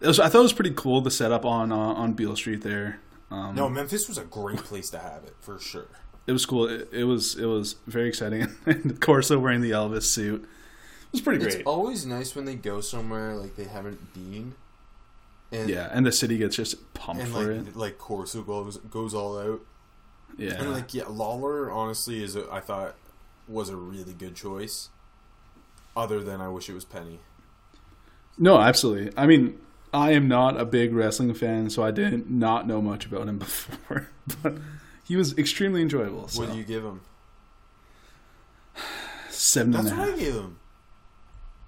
was. 0.00 0.20
I 0.20 0.28
thought 0.28 0.40
it 0.40 0.42
was 0.42 0.52
pretty 0.52 0.74
cool 0.74 1.00
the 1.00 1.10
setup 1.10 1.46
on 1.46 1.72
uh, 1.72 1.76
on 1.76 2.12
Beale 2.12 2.36
Street 2.36 2.62
there. 2.62 3.00
Um, 3.32 3.54
No, 3.54 3.68
Memphis 3.68 4.08
was 4.08 4.18
a 4.18 4.24
great 4.24 4.58
place 4.58 4.90
to 4.90 4.98
have 4.98 5.24
it 5.24 5.34
for 5.40 5.58
sure. 5.58 5.86
it 6.26 6.32
was 6.32 6.44
cool. 6.46 6.66
It, 6.68 6.88
it 6.92 7.04
was. 7.04 7.36
It 7.36 7.46
was 7.46 7.76
very 7.86 8.08
exciting. 8.08 8.46
and 8.66 9.00
Corso 9.00 9.38
wearing 9.38 9.60
the 9.62 9.70
Elvis 9.70 10.02
suit. 10.04 10.42
It 10.42 11.12
was 11.12 11.20
pretty 11.20 11.40
great. 11.40 11.54
It's 11.54 11.62
always 11.66 12.06
nice 12.06 12.34
when 12.34 12.44
they 12.44 12.54
go 12.54 12.80
somewhere 12.80 13.34
like 13.34 13.56
they 13.56 13.64
haven't 13.64 14.12
been. 14.14 14.54
And, 15.50 15.68
yeah, 15.68 15.88
and 15.92 16.06
the 16.06 16.12
city 16.12 16.38
gets 16.38 16.56
just 16.56 16.94
pumped 16.94 17.26
for 17.28 17.54
like 17.54 17.68
it. 17.68 17.76
like 17.76 17.98
Corso 17.98 18.42
goes 18.42 18.78
goes 18.78 19.12
all 19.14 19.38
out. 19.38 19.60
Yeah, 20.38 20.54
And 20.54 20.72
like 20.72 20.94
yeah, 20.94 21.04
Lawler 21.08 21.70
honestly 21.70 22.22
is 22.24 22.36
a, 22.36 22.50
I 22.50 22.60
thought 22.60 22.94
was 23.46 23.68
a 23.68 23.76
really 23.76 24.14
good 24.14 24.34
choice. 24.34 24.88
Other 25.94 26.22
than 26.22 26.40
I 26.40 26.48
wish 26.48 26.70
it 26.70 26.74
was 26.74 26.86
Penny. 26.86 27.18
no, 28.38 28.58
absolutely. 28.58 29.12
I 29.14 29.26
mean, 29.26 29.58
I 29.92 30.12
am 30.12 30.26
not 30.26 30.58
a 30.58 30.64
big 30.64 30.94
wrestling 30.94 31.34
fan, 31.34 31.68
so 31.70 31.82
I 31.82 31.90
didn't 31.90 32.30
not 32.30 32.66
know 32.66 32.80
much 32.80 33.06
about 33.06 33.28
him 33.28 33.38
before, 33.38 34.08
but 34.42 34.58
he 35.04 35.16
was 35.16 35.36
extremely 35.36 35.82
enjoyable. 35.82 36.28
So. 36.28 36.40
What 36.42 36.52
do 36.52 36.58
you 36.58 36.64
give 36.64 36.84
him? 36.84 37.02
Seven 39.30 39.74
and 39.74 39.86
That's 39.86 39.94
a 39.94 39.98
what 39.98 40.08
I 40.08 40.10
half. 40.12 40.18
gave 40.20 40.34
him. 40.34 40.58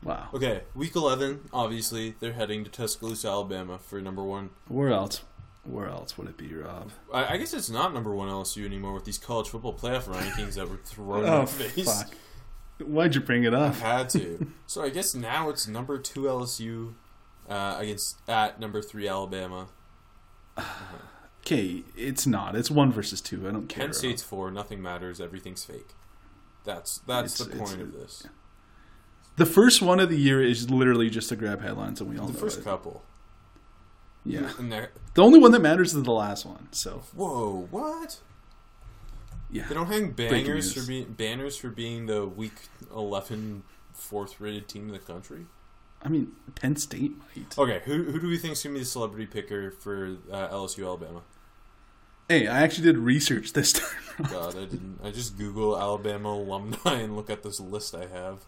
Wow. 0.02 0.28
Okay, 0.35 0.62
week 0.75 0.95
eleven. 0.97 1.49
Obviously, 1.52 2.14
they're 2.21 2.35
heading 2.35 2.62
to 2.64 2.71
Tuscaloosa, 2.71 3.28
Alabama 3.28 3.78
for 3.78 4.00
number 4.00 4.23
one. 4.23 4.50
Where 4.69 4.90
else? 4.90 5.23
Where 5.64 5.88
else 5.88 6.19
would 6.19 6.28
it 6.28 6.37
be, 6.37 6.52
Rob? 6.54 6.90
I, 7.12 7.35
I 7.35 7.37
guess 7.38 7.54
it's 7.54 7.71
not 7.71 7.95
number 7.95 8.14
one 8.14 8.28
LSU 8.28 8.66
anymore 8.66 8.93
with 8.93 9.07
these 9.07 9.16
college 9.16 9.49
football 9.49 9.73
playoff 9.73 10.04
rankings 10.04 10.54
that 10.54 10.69
were 10.69 10.76
thrown 10.76 11.25
oh, 11.25 11.26
in 11.26 11.33
Oh 11.33 11.38
my 11.40 11.47
face. 11.47 12.02
fuck! 12.02 12.14
Why'd 12.87 13.14
you 13.14 13.23
bring 13.23 13.45
it 13.45 13.54
up? 13.54 13.76
Had 13.76 14.11
to. 14.11 14.47
so 14.66 14.83
I 14.83 14.90
guess 14.90 15.14
now 15.14 15.49
it's 15.49 15.66
number 15.66 15.97
two 15.99 16.23
LSU 16.23 16.95
uh, 17.49 17.77
against 17.79 18.19
at 18.29 18.59
number 18.61 18.81
three 18.83 19.07
Alabama. 19.09 19.69
Okay, 21.47 21.85
it's 21.97 22.27
not. 22.27 22.57
It's 22.57 22.71
one 22.71 22.91
versus 22.91 23.21
two. 23.21 23.47
I 23.47 23.51
don't 23.53 23.69
care. 23.69 23.85
Penn 23.85 23.93
State's 23.93 24.23
four. 24.23 24.51
Nothing 24.51 24.81
matters. 24.81 25.21
Everything's 25.21 25.65
fake. 25.65 25.89
That's 26.65 26.99
that's 27.07 27.39
It's- 27.41 27.53
the 27.59 27.63
point 27.65 27.81
of 27.83 27.93
this. 27.93 28.27
The 29.37 29.45
first 29.47 29.83
one 29.83 29.99
of 29.99 30.09
the 30.09 30.17
year 30.17 30.41
is 30.43 30.71
literally 30.71 31.11
just 31.11 31.29
to 31.31 31.37
grab 31.37 31.61
headlines, 31.61 32.01
and 32.01 32.09
we 32.09 32.17
all 32.17 32.29
The 32.29 32.33
know 32.35 32.39
first 32.39 32.61
it. 32.61 32.65
couple. 32.65 33.03
Yeah, 34.25 34.53
the 35.15 35.23
only 35.23 35.39
one 35.39 35.51
that 35.51 35.61
matters 35.61 35.93
is 35.93 36.03
the 36.03 36.11
last 36.13 36.47
one. 36.47 36.69
So 36.71 37.03
whoa, 37.15 37.67
what? 37.71 38.21
yeah, 39.51 39.67
They 39.69 39.75
don't 39.75 39.89
hang 39.89 40.13
bangers 40.13 40.75
news. 40.75 40.85
for 40.85 40.89
being 40.89 41.13
banners 41.13 41.57
for 41.59 41.69
being 41.69 42.07
the 42.07 42.25
week 42.27 42.55
11 42.95 43.65
fourth 43.93 44.41
rated 44.41 44.67
team 44.69 44.87
in 44.87 44.93
the 44.93 44.99
country. 44.99 45.45
I 46.04 46.08
mean 46.08 46.32
Penn 46.54 46.76
State 46.76 47.12
might. 47.18 47.56
Okay, 47.58 47.80
who 47.84 48.04
who 48.04 48.20
do 48.20 48.28
we 48.28 48.37
think's 48.38 48.62
gonna 48.62 48.75
be 48.75 48.80
the 48.80 48.84
celebrity 48.87 49.26
picker 49.26 49.70
for 49.70 50.16
uh, 50.30 50.49
LSU 50.49 50.84
Alabama? 50.84 51.23
Hey, 52.28 52.46
I 52.46 52.62
actually 52.62 52.84
did 52.84 52.99
research 52.99 53.52
this 53.52 53.73
time. 54.18 54.26
God, 54.30 54.56
I 54.56 54.64
didn't. 54.64 54.99
I 55.02 55.11
just 55.11 55.37
Google 55.38 55.78
Alabama 55.78 56.30
alumni 56.30 57.00
and 57.00 57.16
look 57.16 57.28
at 57.30 57.42
this 57.42 57.61
list 57.61 57.94
I 57.94 58.06
have. 58.06 58.40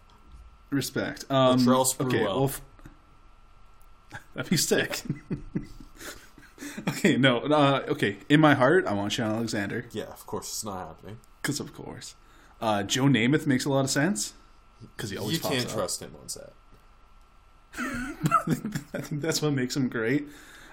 Respect. 0.69 1.25
Um, 1.29 1.59
Latrell 1.59 1.99
okay, 2.07 2.23
well, 2.23 2.45
f- 2.45 2.61
that'd 4.33 4.49
be 4.49 4.57
sick. 4.57 5.01
okay, 6.89 7.17
no, 7.17 7.39
uh, 7.39 7.83
okay. 7.89 8.17
In 8.29 8.39
my 8.39 8.53
heart, 8.53 8.85
I 8.85 8.93
want 8.93 9.11
Shaun 9.13 9.31
Alexander 9.31 9.85
Yeah, 9.91 10.05
of 10.05 10.25
course 10.25 10.47
it's 10.49 10.63
not 10.65 10.87
happening. 10.87 11.17
because, 11.41 11.59
of 11.59 11.73
course, 11.73 12.15
uh, 12.61 12.83
Joe 12.83 13.03
Namath 13.05 13.45
makes 13.45 13.65
a 13.65 13.69
lot 13.69 13.85
of 13.85 13.89
sense 13.89 14.33
because 14.95 15.09
he 15.09 15.17
always 15.17 15.37
You 15.37 15.41
can't 15.49 15.65
up. 15.65 15.71
trust 15.71 16.01
him 16.01 16.15
on 16.21 16.29
set. 16.29 16.51
I 17.77 19.01
think 19.01 19.21
that's 19.21 19.41
what 19.41 19.53
makes 19.53 19.75
him 19.75 19.89
great. 19.89 20.27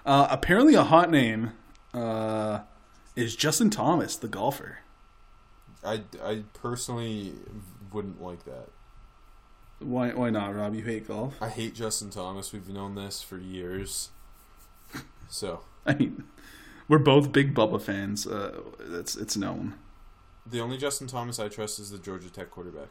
Uh, 0.07 0.27
apparently, 0.31 0.75
a 0.75 0.85
hot 0.85 1.11
name 1.11 1.53
uh, 1.93 2.61
is 3.17 3.37
Justin 3.37 3.71
Thomas, 3.71 4.17
the 4.17 4.29
golfer. 4.29 4.79
I, 5.85 6.03
I 6.23 6.45
personally 6.55 7.35
wouldn't 7.93 8.23
like 8.23 8.45
that. 8.45 8.69
Why? 9.81 10.11
Why 10.11 10.31
not, 10.31 10.55
Rob? 10.55 10.75
You 10.75 10.83
hate 10.83 11.09
golf? 11.09 11.35
I 11.43 11.49
hate 11.49 11.75
Justin 11.75 12.11
Thomas. 12.11 12.53
We've 12.53 12.69
known 12.69 12.95
this 12.95 13.21
for 13.23 13.39
years. 13.39 14.11
So 15.29 15.61
I 15.87 15.95
mean, 15.95 16.25
we're 16.89 16.99
both 16.99 17.33
big 17.33 17.55
Bubba 17.55 17.81
fans. 17.81 18.27
Uh, 18.27 18.61
it's 18.93 19.17
it's 19.17 19.37
known. 19.37 19.75
the 20.47 20.61
only 20.61 20.79
Justin 20.79 21.07
Thomas 21.07 21.39
I 21.39 21.49
trust 21.49 21.79
is 21.79 21.91
the 21.91 21.99
Georgia 21.99 22.31
Tech 22.31 22.51
quarterback. 22.51 22.89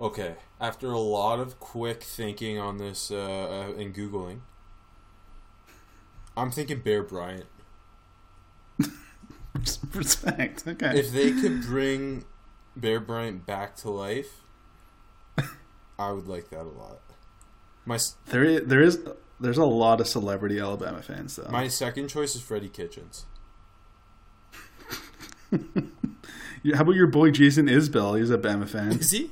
Okay, 0.00 0.34
after 0.60 0.90
a 0.92 0.98
lot 0.98 1.38
of 1.40 1.58
quick 1.58 2.02
thinking 2.02 2.58
on 2.58 2.76
this 2.78 3.10
uh, 3.10 3.16
uh, 3.16 3.72
and 3.80 3.94
googling, 3.94 4.40
I'm 6.36 6.50
thinking 6.50 6.80
Bear 6.80 7.02
Bryant. 7.02 7.46
Respect. 9.94 10.64
Okay. 10.68 10.98
If 10.98 11.12
they 11.12 11.32
could 11.32 11.62
bring 11.62 12.26
Bear 12.76 13.00
Bryant 13.00 13.46
back 13.46 13.74
to 13.76 13.90
life, 13.90 14.42
I 15.98 16.12
would 16.12 16.28
like 16.28 16.50
that 16.50 16.60
a 16.60 16.64
lot. 16.64 17.00
My 17.86 17.94
s- 17.94 18.16
There 18.26 18.44
is, 18.44 18.62
there 18.66 18.82
is 18.82 19.00
there's 19.40 19.56
a 19.58 19.64
lot 19.64 20.00
of 20.02 20.06
celebrity 20.08 20.58
Alabama 20.58 21.00
fans 21.02 21.36
though. 21.36 21.50
my 21.50 21.68
second 21.68 22.08
choice 22.08 22.34
is 22.34 22.42
Freddie 22.42 22.68
Kitchens. 22.68 23.24
How 25.52 26.80
about 26.82 26.94
your 26.96 27.06
boy 27.06 27.30
Jason 27.30 27.66
Isbell? 27.66 28.18
He's 28.18 28.30
a 28.30 28.36
Bama 28.38 28.68
fan. 28.68 28.92
Is 28.92 29.10
he? 29.10 29.30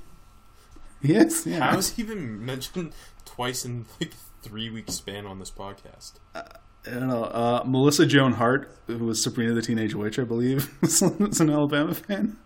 Yes. 1.05 1.47
Yeah. 1.47 1.59
How 1.61 1.77
has 1.77 1.91
he 1.91 2.03
been 2.03 2.45
mentioned 2.45 2.93
twice 3.25 3.65
in 3.65 3.87
like 4.01 4.13
three 4.43 4.71
week 4.71 4.91
span 4.91 5.27
on 5.27 5.39
this 5.39 5.51
podcast? 5.51 6.15
I 6.35 6.43
don't 6.85 7.09
know. 7.09 7.25
Uh, 7.25 7.63
Melissa 7.67 8.07
Joan 8.07 8.33
Hart, 8.33 8.71
who 8.87 8.99
was 9.07 9.23
Sabrina 9.23 9.53
the 9.55 9.63
Teenage 9.63 9.95
Witch, 9.95 10.19
I 10.19 10.25
believe, 10.25 10.71
was 10.83 11.01
an 11.03 11.51
Alabama 11.51 11.95
fan. 11.95 12.37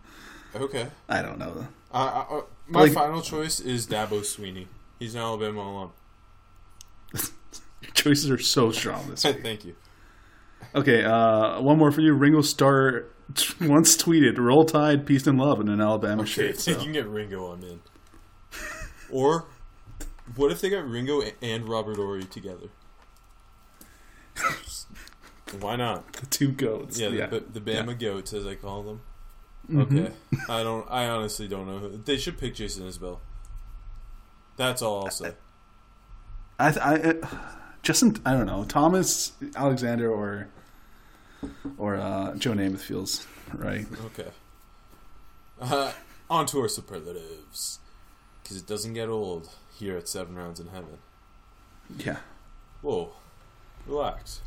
Okay. 0.55 0.89
I 1.09 1.23
don't 1.23 1.39
know. 1.39 1.67
Uh, 1.93 1.97
uh, 2.31 2.37
uh, 2.39 2.43
my 2.69 2.83
Like- 2.83 2.93
final 2.93 3.21
choice 3.23 3.61
is 3.61 3.87
Dabo 3.87 4.21
Swinney. 4.21 4.67
He's 4.99 5.15
an 5.15 5.21
Alabama 5.21 5.61
alum. 5.63 5.93
Your 7.83 7.93
choices 7.95 8.31
are 8.31 8.39
so 8.39 8.71
strong 8.73 9.09
this 9.11 9.25
week. 9.25 9.43
Thank 9.43 9.65
you. 9.65 9.75
Okay, 10.75 11.05
uh, 11.05 11.61
one 11.63 11.79
more 11.79 11.93
for 11.93 12.01
you. 12.01 12.13
Ringo 12.15 12.41
Starr 12.41 13.05
once 13.61 13.97
tweeted, 13.97 14.39
"Roll 14.39 14.65
Tide, 14.65 15.07
peace 15.07 15.27
and 15.27 15.39
love" 15.39 15.61
in 15.61 15.69
an 15.69 15.81
Alabama 15.81 16.23
Okay, 16.23 16.31
shirt. 16.31 16.59
So. 16.61 16.73
you 16.73 16.77
can 16.79 16.93
get 16.93 17.07
Ringo, 17.07 17.53
I'm 17.53 17.63
in. 17.63 17.81
Or, 19.11 19.47
what 20.37 20.53
if 20.53 20.61
they 20.61 20.71
got 20.71 20.87
Ringo 20.89 21.23
and 21.43 21.69
Robert 21.69 21.97
Horry 21.97 22.25
together? 22.25 22.69
Why 25.61 25.77
not? 25.77 26.13
The 26.13 26.27
two 26.27 26.53
goats. 26.53 26.99
Yeah, 26.99 27.09
Yeah, 27.09 27.27
the, 27.27 27.41
the 27.41 27.61
Bama 27.61 27.99
goats, 27.99 28.33
as 28.33 28.47
I 28.47 28.55
call 28.55 28.83
them. 28.83 29.01
Mhm. 29.71 29.83
Okay, 30.07 30.13
I 30.49 30.63
don't. 30.63 30.87
I 30.91 31.09
honestly 31.09 31.49
don't 31.49 31.67
know. 31.67 31.79
Who, 31.79 31.97
they 32.05 32.17
should 32.17 32.39
pick 32.39 32.55
Jason 32.55 32.89
Isbell. 32.89 33.19
That's 34.57 34.81
all 34.83 35.05
I'll 35.05 35.11
say. 35.11 35.33
I, 36.59 36.71
th- 36.73 36.83
I 36.85 36.95
uh, 36.97 37.27
Justin. 37.83 38.17
I 38.25 38.33
don't 38.33 38.47
know. 38.47 38.65
Thomas 38.65 39.33
Alexander 39.57 40.11
or 40.11 40.49
or 41.77 41.97
uh, 41.97 42.35
Joe 42.37 42.53
Namath 42.53 42.81
feels 42.81 43.27
right. 43.55 43.87
Okay. 44.07 44.29
Uh, 45.61 45.93
on 46.31 46.47
to 46.47 46.61
our 46.61 46.69
superlatives, 46.69 47.79
because 48.49 48.63
it 48.63 48.67
doesn't 48.67 48.95
get 48.95 49.09
old 49.11 49.51
here 49.79 49.97
at 49.99 50.09
Seven 50.09 50.35
Rounds 50.35 50.59
in 50.59 50.69
Heaven. 50.69 50.97
Yeah. 51.99 52.17
Whoa, 52.81 53.13
relax. 53.87 54.41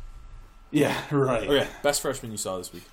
Yeah. 0.72 0.96
Right. 1.12 1.48
Okay, 1.48 1.68
best 1.82 2.00
freshman 2.02 2.32
you 2.32 2.38
saw 2.38 2.58
this 2.58 2.72
week. 2.72 2.84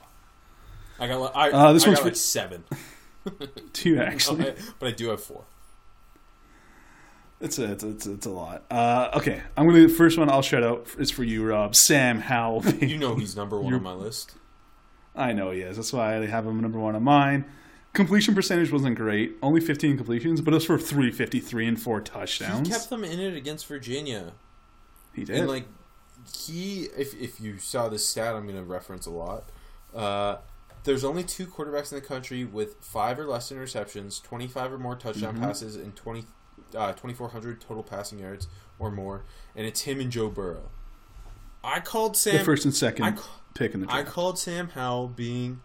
I 1.00 1.08
got. 1.08 1.36
I, 1.36 1.50
Uh, 1.50 1.74
this 1.74 1.86
I 1.86 1.88
one's 1.90 2.00
got 2.00 2.04
for- 2.04 2.10
like 2.10 2.16
seven, 2.18 2.64
Two 3.74 4.00
actually. 4.02 4.54
But 4.80 4.88
I 4.88 4.92
do 4.92 5.10
have 5.10 5.24
four. 5.24 5.44
It's 7.42 7.58
a, 7.58 7.72
it's 7.72 7.84
a, 7.86 7.90
it's 7.90 8.06
a, 8.06 8.14
it's 8.14 8.26
a 8.26 8.30
lot. 8.32 8.64
Uh, 8.70 9.10
okay, 9.16 9.42
I'm 9.56 9.66
gonna. 9.66 9.88
The 9.88 9.94
first 9.94 10.18
one 10.18 10.30
I'll 10.30 10.42
shout 10.42 10.62
out 10.64 10.88
is 10.98 11.10
for 11.10 11.24
you, 11.24 11.46
Rob. 11.46 11.74
Sam 11.74 12.20
Howell. 12.20 12.66
You 12.82 12.98
know 12.98 13.16
he's 13.16 13.36
number 13.36 13.58
one 13.58 13.68
You're- 13.74 13.78
on 13.78 13.84
my 13.84 13.94
list. 13.94 14.36
I 15.16 15.32
know 15.34 15.52
he 15.52 15.62
is. 15.62 15.76
That's 15.78 15.92
why 15.94 16.18
I 16.18 16.26
have 16.26 16.46
him 16.46 16.60
number 16.62 16.80
one 16.80 16.96
on 16.96 17.04
mine. 17.04 17.46
Completion 17.94 18.36
percentage 18.36 18.72
wasn't 18.72 18.96
great. 18.96 19.36
Only 19.42 19.60
15 19.62 19.98
completions, 19.98 20.42
but 20.42 20.54
it 20.54 20.58
was 20.58 20.66
for 20.66 20.78
353 20.78 21.68
and 21.68 21.82
four 21.82 22.00
touchdowns. 22.02 22.68
He 22.68 22.74
kept 22.74 22.90
them 22.90 23.04
in 23.04 23.20
it 23.20 23.36
against 23.36 23.66
Virginia. 23.66 24.34
He 25.14 25.26
did. 25.26 25.38
And 25.38 25.48
like 25.48 25.66
he, 26.46 26.84
if 26.98 27.20
if 27.20 27.42
you 27.42 27.58
saw 27.58 27.90
this 27.90 28.08
stat, 28.08 28.36
I'm 28.36 28.44
going 28.44 28.58
to 28.58 28.64
reference 28.64 29.06
a 29.08 29.12
lot. 29.12 29.50
Uh, 29.94 30.38
there's 30.84 31.04
only 31.04 31.24
two 31.24 31.46
quarterbacks 31.48 31.92
in 31.92 32.00
the 32.00 32.06
country 32.06 32.46
with 32.46 32.76
five 32.80 33.20
or 33.20 33.26
less 33.26 33.52
interceptions, 33.52 34.22
25 34.24 34.74
or 34.74 34.78
more 34.78 34.96
touchdown 34.96 35.34
Mm-hmm. 35.36 35.44
passes, 35.44 35.76
and 35.76 35.96
20, 35.96 36.26
uh, 36.76 36.94
2,400 36.94 37.60
total 37.60 37.84
passing 37.84 38.20
yards 38.20 38.48
or 38.78 38.92
more, 38.92 39.24
and 39.56 39.66
it's 39.66 39.82
him 39.82 40.00
and 40.00 40.12
Joe 40.12 40.30
Burrow. 40.30 40.70
I 41.64 41.80
called 41.82 42.16
Sam. 42.16 42.38
the 42.38 42.44
first 42.46 42.64
and 42.66 42.74
second 42.74 43.04
I 43.06 43.14
pick 43.56 43.74
in 43.74 43.82
the 43.82 43.88
draft. 43.88 44.08
I 44.08 44.10
called 44.10 44.40
Sam 44.40 44.70
Howell 44.70 45.10
being 45.10 45.62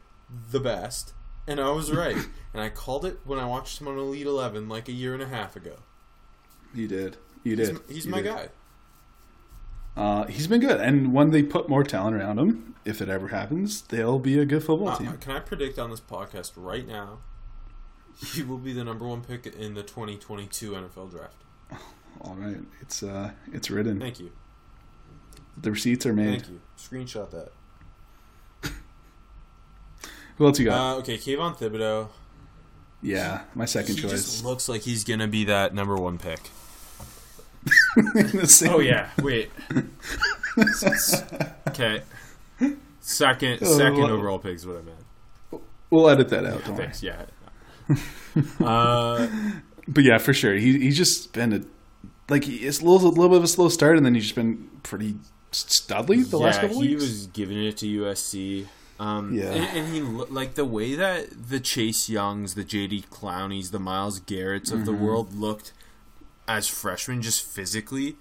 the 0.51 0.59
best, 0.59 1.13
and 1.46 1.61
I 1.61 1.70
was 1.70 1.92
right. 1.92 2.16
and 2.52 2.62
I 2.62 2.68
called 2.70 3.04
it 3.04 3.18
when 3.24 3.38
I 3.38 3.46
watched 3.46 3.80
him 3.80 3.88
on 3.88 3.98
Elite 3.98 4.26
Eleven 4.26 4.68
like 4.68 4.88
a 4.88 4.92
year 4.92 5.14
and 5.14 5.22
a 5.22 5.28
half 5.28 5.57
ago. 5.57 5.76
he 6.74 6.87
did. 6.87 7.16
You 7.42 7.57
did. 7.57 7.78
He's, 7.88 7.94
he's 7.96 8.04
You 8.07 8.11
my 8.12 8.22
did. 8.22 8.35
guy. 8.35 8.48
Uh, 9.96 10.24
he's 10.26 10.46
been 10.48 10.61
good, 10.61 10.80
and 10.80 11.12
when 11.12 11.30
they 11.30 11.42
put 11.42 11.68
more 11.68 11.85
talent 11.85 12.16
around 12.16 12.38
him, 12.38 12.74
if 12.85 13.00
it 13.00 13.09
ever 13.09 13.28
happens, 13.28 13.83
they'll 13.83 14.18
be 14.18 14.38
a 14.40 14.44
good 14.44 14.64
football 14.64 14.88
Uh, 14.88 14.98
team. 14.98 15.16
can 15.18 15.33
I 15.33 15.38
predict 15.40 15.78
on 15.78 15.90
this 15.90 16.00
podcast 16.00 16.52
right 16.57 16.87
now? 16.87 17.18
He 18.33 18.42
will 18.42 18.59
be 18.59 18.72
the 18.72 18.83
number 18.85 19.07
one 19.07 19.22
pick 19.22 19.46
in 19.46 19.74
the 19.74 19.83
2022 19.83 20.72
NFL 20.72 21.11
draft. 21.11 21.37
All 22.20 22.35
right, 22.37 22.59
it's 22.80 23.02
uh, 23.02 23.33
it's 23.52 23.70
written. 23.70 24.00
Thank 24.00 24.18
you. 24.20 24.33
The 25.57 25.70
receipts 25.70 26.07
are 26.07 26.12
made. 26.12 26.42
Thank 26.42 26.48
you. 26.50 26.61
Screenshot 26.76 27.30
that. 27.30 27.52
Who 30.37 30.47
else 30.47 30.59
you 30.59 30.64
got? 30.66 30.97
Uh, 30.97 30.99
okay, 30.99 31.16
Kayvon 31.18 31.57
Thibodeaux. 31.57 32.09
yeah, 33.03 33.42
my 33.55 33.64
second 33.66 33.94
he 33.97 34.01
choice. 34.03 34.11
just 34.12 34.44
looks 34.44 34.68
like 34.68 34.83
he's 34.83 35.05
gonna 35.05 35.29
be 35.29 35.44
that 35.44 35.75
number 35.75 35.97
one 35.97 36.18
pick. 36.18 36.40
Oh 38.68 38.81
yeah, 38.81 39.09
wait. 39.23 39.51
okay. 41.68 42.03
Second, 43.01 43.59
Oh, 43.62 43.79
second 43.79 44.01
what- 44.01 44.11
overall 44.11 44.38
pick 44.38 44.55
is 44.57 44.66
what 44.66 44.77
I 44.79 44.83
meant. 44.83 45.62
we'll 45.90 46.09
edit 46.09 46.29
that 46.31 46.44
out. 46.47 46.64
Don't 46.64 46.77
worry. 46.77 46.90
Yeah. 47.01 47.25
uh, 48.66 49.27
But 49.87 50.05
yeah, 50.05 50.16
for 50.16 50.33
sure, 50.33 50.55
he 50.55 50.79
he's 50.81 50.97
just 50.97 51.35
been 51.35 51.53
a 51.53 51.61
like 52.31 52.49
it's 52.49 52.81
a 52.81 52.85
little, 52.87 53.07
a 53.07 53.11
little 53.11 53.29
bit 53.29 53.37
of 53.38 53.44
a 53.44 53.49
slow 53.49 53.68
start, 53.68 53.99
and 53.99 54.07
then 54.07 54.14
he's 54.14 54.25
just 54.25 54.35
been 54.35 54.70
pretty 54.83 55.16
studly 55.53 56.29
the 56.29 56.38
last 56.38 56.61
couple 56.62 56.81
he 56.81 56.88
weeks. 56.88 57.03
He 57.03 57.09
was 57.09 57.27
giving 57.27 57.62
it 57.62 57.77
to 57.79 57.87
USC. 58.03 58.66
Um, 59.00 59.33
Yeah. 59.35 59.52
and, 59.52 59.78
and 59.78 59.94
he 59.94 60.00
like 60.00 60.54
the 60.54 60.64
way 60.64 60.94
that 60.94 61.48
the 61.48 61.59
Chase 61.61 62.09
Youngs, 62.09 62.54
the 62.54 62.64
JD 62.64 63.11
Clowneys, 63.11 63.70
the 63.72 63.80
Myles 63.80 64.20
Garrett's 64.20 64.70
of 64.70 64.85
the 64.87 64.92
Mm-hmm. 64.92 65.04
world 65.04 65.35
looked 65.35 65.72
as 66.46 66.68
freshmen, 66.68 67.22
just 67.22 67.42
physically, 67.42 68.16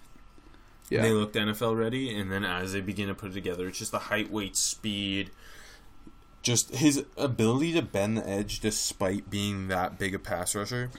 yeah, 0.90 1.02
they 1.04 1.12
looked 1.12 1.36
NFL 1.36 1.78
ready, 1.78 2.16
and 2.18 2.32
then 2.32 2.44
as 2.44 2.74
they 2.74 2.82
begin 2.82 3.08
to 3.10 3.14
put 3.14 3.32
it 3.32 3.34
together, 3.34 3.68
it's 3.68 3.80
just 3.80 3.92
the 3.92 4.00
height, 4.00 4.32
weight, 4.32 4.56
speed, 4.56 5.30
just 6.42 6.74
his 6.76 7.06
ability 7.18 7.74
to 7.74 7.82
bend 7.82 8.18
the 8.18 8.28
edge 8.28 8.60
despite 8.60 9.30
being 9.30 9.68
that 9.68 10.00
big 10.00 10.16
a 10.16 10.20
pass 10.20 10.56
rusher. 10.56 10.90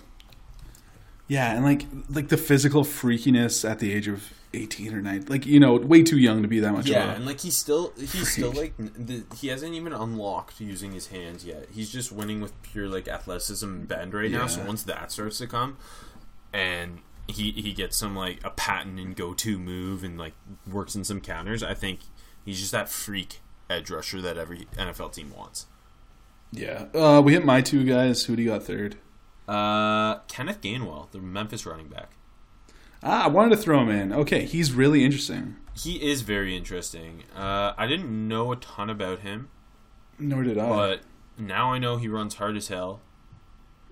yeah, 1.27 1.55
and 1.55 1.65
like 1.65 1.87
like 2.09 2.29
the 2.29 2.37
physical 2.37 2.85
freakiness 2.85 3.69
at 3.69 3.79
the 3.79 3.93
age 3.93 4.07
of 4.09 4.31
eighteen 4.55 4.95
or 4.95 5.01
nine, 5.01 5.25
like 5.29 5.47
you 5.47 5.59
know, 5.61 5.75
way 5.77 6.03
too 6.03 6.19
young 6.19 6.43
to 6.43 6.49
be 6.49 6.61
that 6.61 6.73
much. 6.73 6.87
Yeah, 6.87 7.13
and 7.13 7.27
like 7.27 7.41
he's 7.41 7.57
still 7.59 7.93
he's 7.99 8.33
still 8.33 8.53
like 8.53 8.75
the, 8.77 9.25
he 9.37 9.49
hasn't 9.49 9.75
even 9.75 9.93
unlocked 9.93 10.61
using 10.61 10.93
his 10.93 11.09
hands 11.09 11.45
yet. 11.45 11.67
He's 11.73 11.91
just 11.91 12.13
winning 12.13 12.41
with 12.41 12.61
pure 12.63 12.89
like 12.89 13.09
athleticism 13.09 13.67
and 13.67 13.89
bend 13.89 14.15
right 14.15 14.31
now. 14.31 14.47
So 14.47 14.65
once 14.65 14.83
that 14.85 15.13
starts 15.13 15.39
to 15.39 15.47
come, 15.47 15.77
and 16.53 16.99
he 17.29 17.53
he 17.53 17.73
gets 17.73 17.99
some 17.99 18.15
like 18.17 18.41
a 18.45 18.51
patent 18.51 18.99
and 19.01 19.17
go 19.17 19.35
to 19.35 19.59
move 19.59 20.05
and 20.05 20.19
like 20.19 20.35
works 20.71 20.95
in 20.95 21.05
some 21.05 21.21
counters, 21.21 21.63
I 21.63 21.75
think 21.75 22.01
he's 22.45 22.61
just 22.61 22.73
that 22.73 22.89
freak 22.89 23.41
edge 23.71 23.91
rusher 23.91 24.21
that 24.21 24.37
every 24.37 24.67
NFL 24.77 25.13
team 25.15 25.33
wants. 25.37 25.67
yeah. 26.53 26.87
Uh, 26.95 27.21
we 27.25 27.33
hit 27.33 27.45
my 27.45 27.61
two 27.63 27.85
guys. 27.85 28.25
Who 28.25 28.37
do 28.37 28.43
you 28.43 28.51
got 28.51 28.63
third? 28.63 28.97
Uh, 29.49 30.21
Kenneth 30.29 30.61
Gainwell, 30.61 31.11
the 31.11 31.19
Memphis 31.19 31.67
running 31.67 31.89
back. 31.89 32.13
Ah, 33.05 33.25
I 33.25 33.29
wanted 33.29 33.51
to 33.57 33.63
throw 33.63 33.81
him 33.81 33.91
in. 33.91 34.13
Okay, 34.13 34.45
he's 34.47 34.73
really 34.73 35.05
interesting. 35.05 35.57
He 35.77 36.03
is 36.11 36.23
very 36.23 36.57
interesting. 36.57 37.25
Uh, 37.37 37.75
I 37.77 37.87
didn't 37.87 38.29
know 38.29 38.51
a 38.53 38.57
ton 38.57 38.89
about 38.89 39.21
him. 39.21 39.51
Nor 40.19 40.43
did 40.45 40.57
I. 40.59 40.69
But 40.69 41.01
now 41.37 41.73
I 41.73 41.79
know 41.79 41.97
he 41.99 42.09
runs 42.09 42.37
hard 42.37 42.57
as 42.57 42.69
hell. 42.69 43.01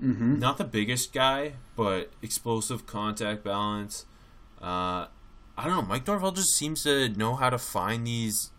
mm-hmm. 0.02 0.38
Not 0.38 0.56
the 0.58 0.64
biggest 0.64 1.12
guy, 1.12 1.54
but 1.76 2.10
explosive 2.22 2.86
contact 2.86 3.44
balance. 3.44 4.06
Uh, 4.60 5.06
I 5.58 5.64
don't 5.64 5.72
know. 5.72 5.82
Mike 5.82 6.06
Norvell 6.06 6.32
just 6.32 6.56
seems 6.56 6.82
to 6.84 7.08
know 7.10 7.34
how 7.34 7.50
to 7.50 7.58
find 7.58 8.06
these 8.06 8.50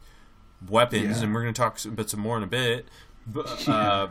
weapons, 0.69 1.17
Yeah. 1.19 1.23
and 1.23 1.33
we're 1.33 1.41
going 1.41 1.53
to 1.53 1.59
talk 1.61 1.83
about 1.85 2.09
some 2.09 2.19
more 2.19 2.37
in 2.37 2.43
a 2.43 2.47
bit, 2.47 2.87
but, 3.25 3.67
uh, 3.67 4.09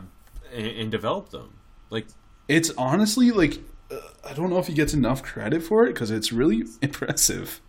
and, 0.53 0.67
and 0.67 0.91
develop 0.91 1.29
them. 1.29 1.53
Like, 1.89 2.07
It's 2.47 2.71
honestly 2.77 3.31
like 3.31 3.59
I 4.27 4.33
don't 4.33 4.49
know 4.49 4.57
if 4.59 4.67
he 4.67 4.73
gets 4.73 4.93
enough 4.93 5.23
credit 5.23 5.61
for 5.63 5.85
it 5.85 5.93
because 5.93 6.11
it's 6.11 6.31
really 6.31 6.63
impressive. 6.81 7.61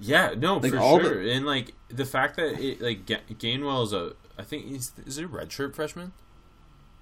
yeah, 0.00 0.34
no, 0.36 0.56
Like, 0.58 0.72
for 0.72 0.78
all 0.78 0.98
the- 0.98 1.04
sure. 1.04 1.20
And 1.22 1.46
like 1.46 1.74
the 1.88 2.04
fact 2.04 2.36
that 2.36 2.58
it, 2.60 2.80
like 2.80 3.06
Ga- 3.06 3.22
Gainwell 3.32 3.84
is 3.84 3.92
a, 3.92 4.12
I 4.38 4.42
think 4.42 4.66
he's 4.66 4.92
is 5.06 5.16
he 5.16 5.24
a 5.24 5.28
redshirt 5.28 5.74
freshman. 5.74 6.12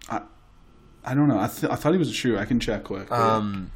I 0.08 0.22
I 1.04 1.14
don't 1.14 1.26
know. 1.28 1.38
I, 1.40 1.48
th- 1.48 1.70
I 1.72 1.74
thought 1.76 1.92
he 1.92 1.98
was 1.98 2.10
a 2.10 2.14
true. 2.14 2.38
I 2.38 2.44
can 2.44 2.60
check 2.60 2.84
quick. 2.84 3.08
but- 3.08 3.18
Um, 3.20 3.70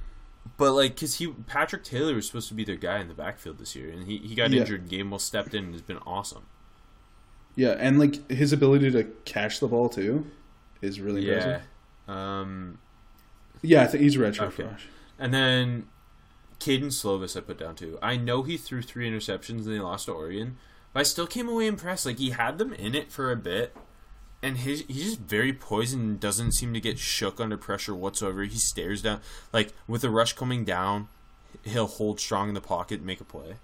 but 0.58 0.72
like, 0.72 0.98
cause 0.98 1.14
he 1.16 1.26
Patrick 1.28 1.82
Taylor 1.84 2.14
was 2.14 2.26
supposed 2.26 2.48
to 2.48 2.54
be 2.54 2.64
their 2.64 2.76
guy 2.76 3.00
in 3.00 3.08
the 3.08 3.14
backfield 3.14 3.58
this 3.58 3.74
year, 3.74 3.90
and 3.90 4.04
he, 4.06 4.18
he 4.18 4.34
got 4.34 4.50
Yeah. 4.50 4.60
injured. 4.60 4.88
Gainwell 4.88 5.20
stepped 5.20 5.54
in 5.54 5.64
and 5.64 5.72
has 5.74 5.82
been 5.82 5.98
awesome. 6.06 6.46
yeah, 7.56 7.70
and 7.78 7.98
like 7.98 8.30
his 8.30 8.52
ability 8.52 8.90
to 8.92 9.04
catch 9.24 9.60
the 9.60 9.66
ball 9.68 9.88
too 9.88 10.26
is 10.82 11.00
really 11.00 11.26
Yeah. 11.26 11.32
impressive. 11.34 11.62
Um, 12.08 12.78
Yeah, 13.66 13.82
I 13.82 13.86
think 13.86 14.02
he's 14.02 14.16
a 14.16 14.20
redshirt 14.20 14.40
Okay. 14.48 14.62
flash. 14.64 14.86
and 15.18 15.32
then 15.34 15.86
Kedon 16.58 16.88
Slovis 16.88 17.36
I 17.36 17.40
put 17.40 17.58
down 17.58 17.74
too. 17.74 17.98
I 18.02 18.16
know 18.16 18.42
he 18.42 18.56
threw 18.56 18.82
three 18.82 19.10
interceptions 19.10 19.64
and 19.64 19.66
they 19.66 19.80
lost 19.80 20.06
to 20.06 20.12
Oregon, 20.12 20.56
but 20.92 21.00
I 21.00 21.02
still 21.02 21.26
came 21.26 21.48
away 21.48 21.66
impressed. 21.66 22.06
Like 22.06 22.18
he 22.18 22.30
had 22.30 22.58
them 22.58 22.72
in 22.72 22.94
it 22.94 23.10
for 23.12 23.30
a 23.30 23.36
bit, 23.36 23.76
and 24.42 24.58
his 24.58 24.84
he's 24.88 25.04
just 25.04 25.20
very 25.20 25.52
poised 25.52 25.94
and 25.96 26.18
doesn't 26.20 26.52
seem 26.52 26.72
to 26.74 26.80
get 26.80 26.98
shook 26.98 27.40
under 27.40 27.56
pressure 27.56 27.94
whatsoever. 27.94 28.44
He 28.44 28.58
stares 28.58 29.02
down 29.02 29.20
like 29.52 29.72
with 29.86 30.02
the 30.02 30.10
rush 30.10 30.32
coming 30.34 30.64
down, 30.64 31.08
he'll 31.64 31.86
hold 31.86 32.20
strong 32.20 32.48
in 32.48 32.54
the 32.54 32.60
pocket, 32.60 32.98
and 32.98 33.06
make 33.06 33.20
a 33.20 33.24
play. 33.24 33.56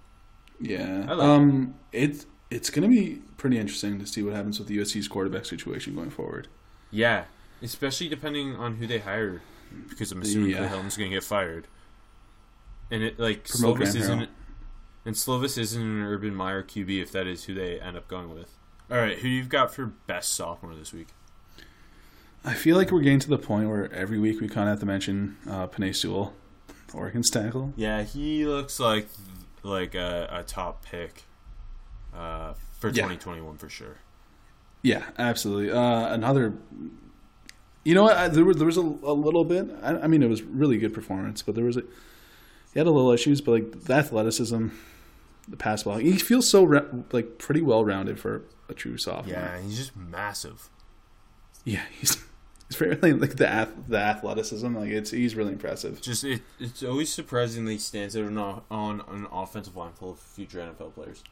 Yeah. 0.59 1.05
I 1.09 1.13
like 1.13 1.27
um, 1.27 1.75
it's 1.91 2.25
it's 2.51 2.69
gonna 2.69 2.87
be 2.89 3.21
pretty 3.37 3.57
interesting 3.57 3.99
to 3.99 4.05
see 4.05 4.21
what 4.21 4.33
happens 4.35 4.59
with 4.59 4.67
the 4.67 4.77
USC's 4.77 5.07
quarterback 5.07 5.45
situation 5.45 5.95
going 5.95 6.11
forward. 6.11 6.47
Yeah, 6.91 7.25
especially 7.63 8.07
depending 8.07 8.55
on 8.55 8.75
who 8.75 8.85
they 8.85 8.99
hire, 8.99 9.41
because 9.89 10.11
I'm 10.11 10.21
assuming 10.21 10.51
Yeah. 10.51 10.57
Clay 10.59 10.67
Helton's 10.67 10.97
going 10.97 11.09
to 11.09 11.15
get 11.15 11.23
fired. 11.23 11.67
And 12.91 13.01
it 13.03 13.19
like 13.19 13.47
Promote 13.47 13.77
Slovis 13.79 13.95
isn't, 13.95 14.29
and 15.05 15.15
Slovis 15.15 15.57
isn't 15.57 15.81
an 15.81 16.01
Urban 16.03 16.35
Meyer 16.35 16.61
QB 16.63 17.01
if 17.01 17.11
that 17.11 17.27
is 17.27 17.45
who 17.45 17.53
they 17.53 17.79
end 17.79 17.97
up 17.97 18.07
going 18.07 18.33
with. 18.33 18.51
All 18.91 18.97
right, 18.97 19.17
who 19.17 19.27
you've 19.27 19.49
got 19.49 19.73
for 19.73 19.85
best 19.87 20.33
sophomore 20.33 20.75
this 20.75 20.93
week? 20.93 21.07
I 22.45 22.53
feel 22.53 22.75
like 22.75 22.91
we're 22.91 23.01
getting 23.01 23.19
to 23.19 23.29
the 23.29 23.37
point 23.37 23.69
where 23.69 23.91
every 23.93 24.19
week 24.19 24.41
we 24.41 24.47
kind 24.49 24.67
of 24.67 24.73
have 24.73 24.79
to 24.81 24.85
mention 24.85 25.37
uh, 25.49 25.65
Penei 25.67 25.95
Sewell, 25.95 26.33
Oregon's 26.93 27.29
tackle. 27.29 27.73
Yeah, 27.77 28.03
he 28.03 28.45
looks 28.45 28.79
like 28.79 29.07
like 29.63 29.95
a, 29.95 30.27
a 30.29 30.43
top 30.43 30.83
pick 30.85 31.23
uh, 32.13 32.53
for 32.79 32.89
Yeah. 32.89 33.03
2021 33.03 33.57
for 33.57 33.69
sure. 33.69 33.97
Yeah, 34.81 35.03
absolutely. 35.17 35.71
Uh, 35.71 36.13
another. 36.13 36.53
You 37.83 37.93
know 37.95 38.03
what? 38.03 38.15
I, 38.15 38.27
there 38.29 38.45
was 38.45 38.57
there 38.57 38.65
was 38.65 38.77
a, 38.77 38.81
a 38.81 39.13
little 39.13 39.43
bit. 39.43 39.67
I, 39.81 39.97
I 39.99 40.07
mean, 40.07 40.23
it 40.23 40.29
was 40.29 40.41
really 40.41 40.77
good 40.77 40.93
performance, 40.93 41.41
but 41.41 41.55
there 41.55 41.65
was 41.65 41.77
a. 41.77 41.81
He 42.73 42.79
had 42.79 42.87
a 42.87 42.91
little 42.91 43.11
issues, 43.11 43.41
but 43.41 43.51
like 43.51 43.81
the 43.83 43.93
athleticism, 43.93 44.69
the 45.47 45.57
pass 45.57 45.83
ball, 45.83 45.97
he 45.97 46.17
feels 46.17 46.49
so 46.49 46.63
ra- 46.63 46.85
like 47.11 47.37
pretty 47.37 47.61
well 47.61 47.85
rounded 47.85 48.19
for 48.19 48.43
a 48.69 48.73
true 48.73 48.97
sophomore. 48.97 49.35
Yeah, 49.35 49.61
he's 49.61 49.77
just 49.77 49.95
massive. 49.95 50.69
yeah, 51.65 51.83
he's 51.99 52.17
he's 52.69 52.77
very 52.77 52.95
like 52.95 53.35
the 53.35 53.47
ath- 53.47 53.87
the 53.87 53.97
athleticism. 53.99 54.75
Like 54.75 54.89
it's 54.89 55.11
he's 55.11 55.35
really 55.35 55.51
impressive. 55.51 56.01
Just 56.01 56.23
it, 56.23 56.41
it's 56.59 56.81
always 56.83 57.11
surprisingly 57.13 57.75
that 57.75 57.81
stands 57.81 58.15
out 58.15 58.23
on, 58.23 58.63
on 58.71 59.01
an 59.09 59.27
offensive 59.31 59.75
line 59.75 59.91
full 59.93 60.11
of 60.11 60.19
future 60.19 60.59
NFL 60.59 60.95
players. 60.95 61.23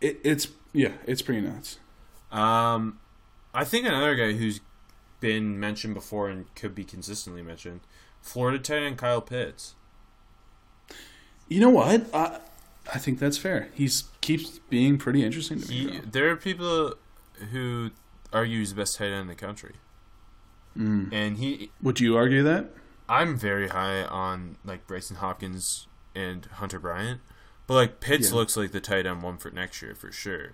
It, 0.00 0.18
it's 0.24 0.48
yeah, 0.72 0.92
it's 1.06 1.20
pretty 1.22 1.42
nuts. 1.42 1.78
Um, 2.32 2.98
I 3.52 3.64
think 3.64 3.86
another 3.86 4.14
guy 4.14 4.32
who's 4.32 4.60
been 5.20 5.60
mentioned 5.60 5.94
before 5.94 6.28
and 6.28 6.52
could 6.54 6.74
be 6.74 6.84
consistently 6.84 7.42
mentioned, 7.42 7.80
Florida 8.22 8.58
tight 8.58 8.82
end 8.82 8.98
Kyle 8.98 9.20
Pitts. 9.20 9.74
You 11.48 11.60
know 11.60 11.70
what? 11.70 12.06
I 12.14 12.38
I 12.92 12.98
think 12.98 13.18
that's 13.18 13.38
fair. 13.38 13.68
He's 13.74 14.04
keeps 14.20 14.58
being 14.70 14.98
pretty 14.98 15.24
interesting 15.24 15.60
to 15.60 15.68
me. 15.68 15.74
He, 15.74 16.00
there 16.00 16.30
are 16.30 16.36
people 16.36 16.94
who 17.52 17.90
argue 18.32 18.58
he's 18.58 18.70
the 18.70 18.76
best 18.80 18.96
tight 18.96 19.06
end 19.06 19.22
in 19.22 19.26
the 19.28 19.34
country, 19.34 19.74
Mm. 20.76 21.12
and 21.12 21.38
he. 21.38 21.70
Would 21.82 22.00
you 22.00 22.16
argue 22.16 22.42
that? 22.44 22.70
I'm 23.08 23.36
very 23.36 23.68
high 23.68 24.04
on 24.04 24.56
like 24.64 24.86
Brycen 24.86 25.16
Hopkins 25.16 25.88
and 26.14 26.46
Hunter 26.46 26.78
Bryant, 26.78 27.20
but 27.66 27.74
like 27.74 28.00
Pitts 28.00 28.30
Yeah. 28.30 28.36
looks 28.36 28.56
like 28.56 28.70
the 28.70 28.80
tight 28.80 29.04
end 29.06 29.22
one 29.22 29.36
for 29.36 29.50
next 29.50 29.82
year 29.82 29.94
for 29.94 30.12
sure. 30.12 30.52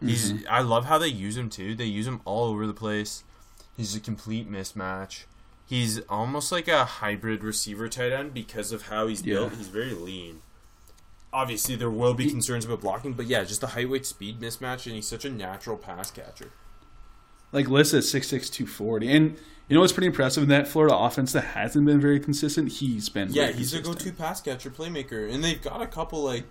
He's. 0.00 0.46
I 0.46 0.60
love 0.60 0.84
how 0.84 0.98
they 0.98 1.08
use 1.08 1.36
him 1.36 1.48
too. 1.48 1.74
They 1.74 1.86
use 1.86 2.06
him 2.06 2.20
all 2.24 2.44
over 2.50 2.66
the 2.66 2.74
place. 2.74 3.24
He's 3.76 3.94
a 3.94 4.00
complete 4.00 4.50
mismatch. 4.50 5.24
He's 5.66 6.00
almost 6.08 6.52
like 6.52 6.68
a 6.68 6.84
hybrid 6.84 7.42
receiver 7.42 7.88
tight 7.88 8.12
end 8.12 8.32
because 8.32 8.72
of 8.72 8.82
how 8.82 9.06
he's 9.08 9.22
built. 9.22 9.52
He's 9.54 9.68
very 9.68 9.94
lean. 9.94 10.40
Obviously, 11.32 11.74
there 11.76 11.90
will 11.90 12.14
be 12.14 12.30
concerns 12.30 12.64
about 12.64 12.80
blocking, 12.80 13.12
but 13.12 13.26
yeah, 13.26 13.44
just 13.44 13.60
the 13.60 13.66
height 13.68 13.90
weight 13.90 14.06
speed 14.06 14.40
mismatch, 14.40 14.86
and 14.86 14.94
he's 14.94 15.08
such 15.08 15.24
a 15.24 15.30
natural 15.30 15.76
pass 15.76 16.10
catcher. 16.10 16.50
like 17.52 17.68
listed 17.68 17.98
at 17.98 18.04
6'6", 18.04 18.50
240. 18.52 19.10
and 19.12 19.36
you 19.68 19.74
know 19.74 19.80
what's 19.80 19.92
pretty 19.92 20.06
impressive 20.06 20.44
in 20.44 20.48
that 20.50 20.68
Florida 20.68 20.96
offense 20.96 21.32
that 21.32 21.42
hasn't 21.42 21.84
been 21.84 22.00
very 22.00 22.20
consistent. 22.20 22.70
He's 22.72 23.08
been 23.08 23.32
Yeah, 23.32 23.50
he's 23.50 23.74
a 23.74 23.80
go-to 23.80 24.12
pass 24.12 24.40
catcher, 24.40 24.70
playmaker, 24.70 25.30
and 25.32 25.42
they've 25.42 25.60
got 25.60 25.82
a 25.82 25.86
couple 25.88 26.22
like, 26.22 26.44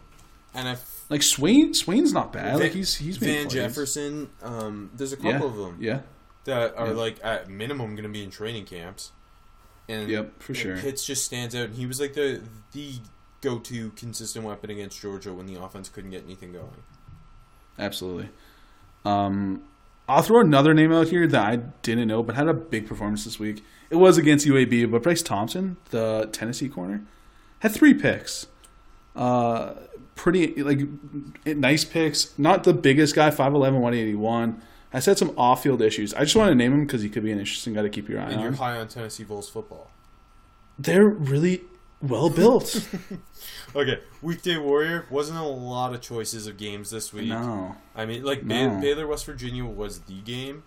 and 0.54 0.68
I 0.68 0.78
Like 1.10 1.24
Swain, 1.24 1.74
Swain's 1.74 2.12
not 2.12 2.34
bad. 2.34 2.60
Like 2.60 2.74
he's 2.74 2.96
he's 2.96 3.16
Van 3.18 3.44
plays. 3.46 3.54
Jefferson. 3.54 4.30
Um, 4.44 4.92
there's 4.94 5.14
a 5.14 5.18
couple 5.18 5.32
Yeah, 5.32 5.44
of 5.46 5.56
them 5.56 5.78
yeah, 5.80 6.00
that 6.46 6.76
are 6.78 6.88
Yeah. 6.88 6.94
like 6.94 7.18
at 7.24 7.50
minimum 7.50 7.92
going 7.96 8.04
to 8.04 8.10
be 8.10 8.24
in 8.24 8.32
training 8.32 8.66
camps. 8.66 9.12
And 9.88 10.10
Yep, 10.10 10.42
for 10.42 10.54
sure. 10.56 10.78
Pitts 10.78 11.06
just 11.06 11.26
stands 11.26 11.54
out, 11.56 11.66
and 11.66 11.76
he 11.76 11.86
was 11.86 12.00
like 12.00 12.14
the 12.14 12.42
the 12.72 12.96
go-to 13.42 13.92
consistent 13.92 14.44
weapon 14.46 14.72
against 14.72 15.00
Georgia 15.00 15.32
when 15.34 15.46
the 15.46 15.62
offense 15.62 15.88
couldn't 15.90 16.10
get 16.12 16.24
anything 16.24 16.52
going. 16.52 16.82
absolutely. 17.78 18.30
Um, 19.04 19.62
I'll 20.08 20.22
throw 20.24 20.40
another 20.42 20.74
name 20.74 20.92
out 20.92 21.10
here 21.10 21.28
that 21.28 21.46
I 21.46 21.56
didn't 21.58 22.08
know, 22.08 22.24
but 22.24 22.36
had 22.36 22.48
a 22.48 22.54
big 22.54 22.88
performance 22.88 23.24
this 23.26 23.38
week. 23.40 23.64
It 23.90 23.98
was 23.98 24.18
against 24.18 24.48
UAB, 24.48 24.90
but 24.90 25.04
Bryce 25.04 25.22
Thompson, 25.22 25.78
the 25.92 26.28
Tennessee 26.32 26.70
corner, 26.70 27.04
had 27.60 27.72
three 27.72 27.94
picks. 27.94 28.48
Uh, 29.16 29.74
pretty 30.16 30.62
like 30.64 30.80
nice 31.46 31.86
picks. 31.86 32.38
Not 32.40 32.64
the 32.64 32.74
biggest 32.74 33.14
guy, 33.16 33.30
5'11", 33.30 33.80
181. 33.80 34.62
Has 34.96 35.04
said 35.04 35.18
some 35.18 35.34
off-field 35.38 35.82
issues. 35.82 36.14
I 36.14 36.22
just 36.22 36.36
want 36.36 36.50
to 36.50 36.56
name 36.56 36.74
him 36.74 36.86
because 36.86 37.02
he 37.02 37.10
could 37.10 37.24
be 37.24 37.32
an 37.32 37.38
interesting 37.40 37.74
guy 37.74 37.82
to 37.82 37.90
keep 37.90 38.08
your 38.10 38.20
eye 38.20 38.26
on. 38.26 38.32
And 38.32 38.42
you're 38.42 38.52
high 38.54 38.78
on 38.80 38.88
Tennessee 38.88 39.24
Vols 39.24 39.50
football. 39.50 39.92
They're 40.80 41.08
really 41.08 41.62
well 42.02 42.30
built. 42.30 42.88
Okay, 43.76 44.00
weekday 44.22 44.56
warrior 44.56 45.06
wasn't 45.10 45.38
a 45.38 45.44
lot 45.44 45.94
of 45.94 46.00
choices 46.00 46.48
of 46.48 46.56
games 46.56 46.90
this 46.92 47.12
week. 47.12 47.28
no. 47.28 47.76
I 47.94 48.06
mean, 48.06 48.24
like 48.24 48.44
No. 48.46 48.80
Baylor 48.80 49.06
West 49.06 49.26
Virginia 49.26 49.66
was 49.66 50.00
the 50.02 50.22
game, 50.22 50.64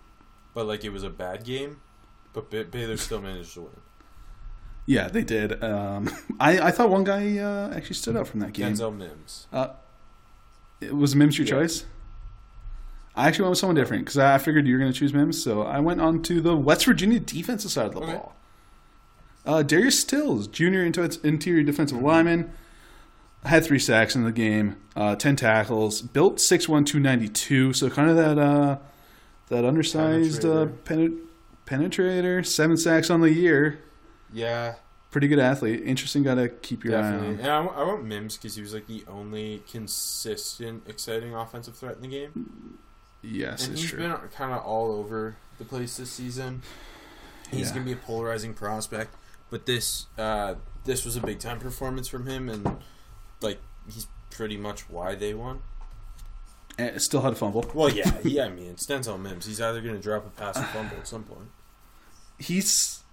but 0.53 0.67
like 0.67 0.83
it 0.85 0.89
was 0.91 1.01
a 1.03 1.09
bad 1.09 1.43
game. 1.43 1.81
But 2.33 2.51
Ba- 2.51 2.65
Baylor 2.65 2.97
still 2.97 3.19
managed 3.19 3.55
to 3.55 3.61
win. 3.61 3.77
Yeah, 4.85 5.07
they 5.07 5.23
did. 5.23 5.63
Um, 5.63 6.07
I, 6.39 6.59
I 6.67 6.71
thought 6.71 6.91
one 6.91 7.03
guy 7.03 7.39
uh, 7.39 7.73
actually 7.75 7.95
stood 7.95 8.15
out 8.15 8.27
from 8.27 8.41
that 8.41 8.53
game. 8.53 8.73
Denzel 8.73 8.95
Mims. 8.95 9.47
Uh, 9.51 9.69
it 10.79 10.95
was 10.95 11.15
Mims 11.15 11.39
your 11.39 11.47
Yeah. 11.47 11.53
choice? 11.63 11.85
I 13.19 13.27
actually 13.27 13.43
went 13.43 13.49
with 13.51 13.59
someone 13.59 13.75
different 13.75 14.05
because 14.05 14.17
I 14.17 14.37
figured 14.37 14.65
you 14.67 14.73
were 14.73 14.79
going 14.79 14.91
to 14.91 14.97
choose 14.97 15.13
Mims, 15.13 15.41
so 15.43 15.61
I 15.63 15.79
went 15.79 15.99
on 16.01 16.21
to 16.23 16.41
the 16.41 16.55
West 16.55 16.85
Virginia 16.85 17.19
defensive 17.19 17.71
side 17.71 17.87
of 17.87 17.93
the 17.93 17.99
Okay. 18.01 18.13
ball. 18.13 18.35
Uh, 19.45 19.63
Darius 19.63 19.99
Stills, 19.99 20.47
junior 20.47 20.83
into 20.85 21.01
interior 21.23 21.63
defensive 21.63 22.01
lineman, 22.01 22.51
had 23.45 23.63
three 23.65 23.79
sacks 23.79 24.15
in 24.15 24.23
the 24.23 24.31
game, 24.31 24.75
uh, 24.95 25.15
ten 25.15 25.35
tackles, 25.35 26.01
built 26.01 26.37
6'1", 26.37 26.85
292, 26.85 27.73
so 27.73 27.89
kind 27.89 28.09
of 28.09 28.15
that 28.17 28.37
uh, 28.37 28.77
that 29.47 29.65
undersized 29.65 30.45
uh, 30.45 30.67
penet- 30.85 31.17
penetrator. 31.65 32.45
Seven 32.45 32.77
sacks 32.77 33.09
on 33.09 33.21
the 33.21 33.31
year. 33.31 33.79
Yeah, 34.31 34.75
Pretty 35.11 35.27
good 35.27 35.39
athlete. 35.39 35.81
Interesting 35.83 36.21
guy 36.21 36.35
to 36.35 36.49
keep 36.49 36.83
your 36.83 36.95
eye 36.97 37.01
definitely. 37.01 37.27
on. 37.35 37.39
And 37.39 37.47
I, 37.49 37.65
I 37.65 37.83
want 37.83 38.05
Mims 38.05 38.37
because 38.37 38.55
he 38.55 38.61
was 38.61 38.75
like 38.75 38.85
the 38.85 39.03
only 39.07 39.63
consistent, 39.71 40.83
exciting 40.87 41.33
offensive 41.33 41.75
threat 41.75 41.95
in 41.95 42.03
the 42.03 42.07
game. 42.07 42.77
Yes, 43.21 43.63
and 43.65 43.73
it's 43.73 43.81
he's 43.81 43.89
true. 43.91 43.99
been 43.99 44.15
kind 44.35 44.53
of 44.53 44.63
all 44.63 44.91
over 44.91 45.35
the 45.57 45.65
place 45.65 45.97
this 45.97 46.11
season. 46.11 46.61
He's 47.51 47.67
Yeah. 47.69 47.73
gonna 47.75 47.85
be 47.85 47.91
a 47.93 47.97
polarizing 47.97 48.53
prospect, 48.53 49.13
but 49.49 49.65
this 49.65 50.05
uh, 50.17 50.55
this 50.85 51.03
was 51.05 51.15
a 51.15 51.21
big 51.21 51.39
time 51.39 51.59
performance 51.59 52.07
from 52.07 52.27
him, 52.27 52.47
and 52.49 52.77
like 53.41 53.59
he's 53.91 54.07
pretty 54.29 54.55
much 54.57 54.89
why 54.89 55.15
they 55.15 55.33
won. 55.33 55.61
And 56.77 57.01
still 57.01 57.21
had 57.21 57.33
a 57.33 57.35
fumble. 57.35 57.69
Well, 57.73 57.89
yeah, 57.89 58.17
yeah. 58.23 58.45
I 58.45 58.49
mean, 58.49 58.67
it's 58.71 58.85
Denzel 58.85 59.19
Mims. 59.19 59.45
He's 59.47 59.59
either 59.59 59.81
gonna 59.81 59.99
drop 59.99 60.25
a 60.25 60.29
pass 60.29 60.57
or 60.57 60.63
fumble 60.63 60.95
at 60.97 61.07
some 61.07 61.23
point. 61.23 61.49
he's 62.37 63.03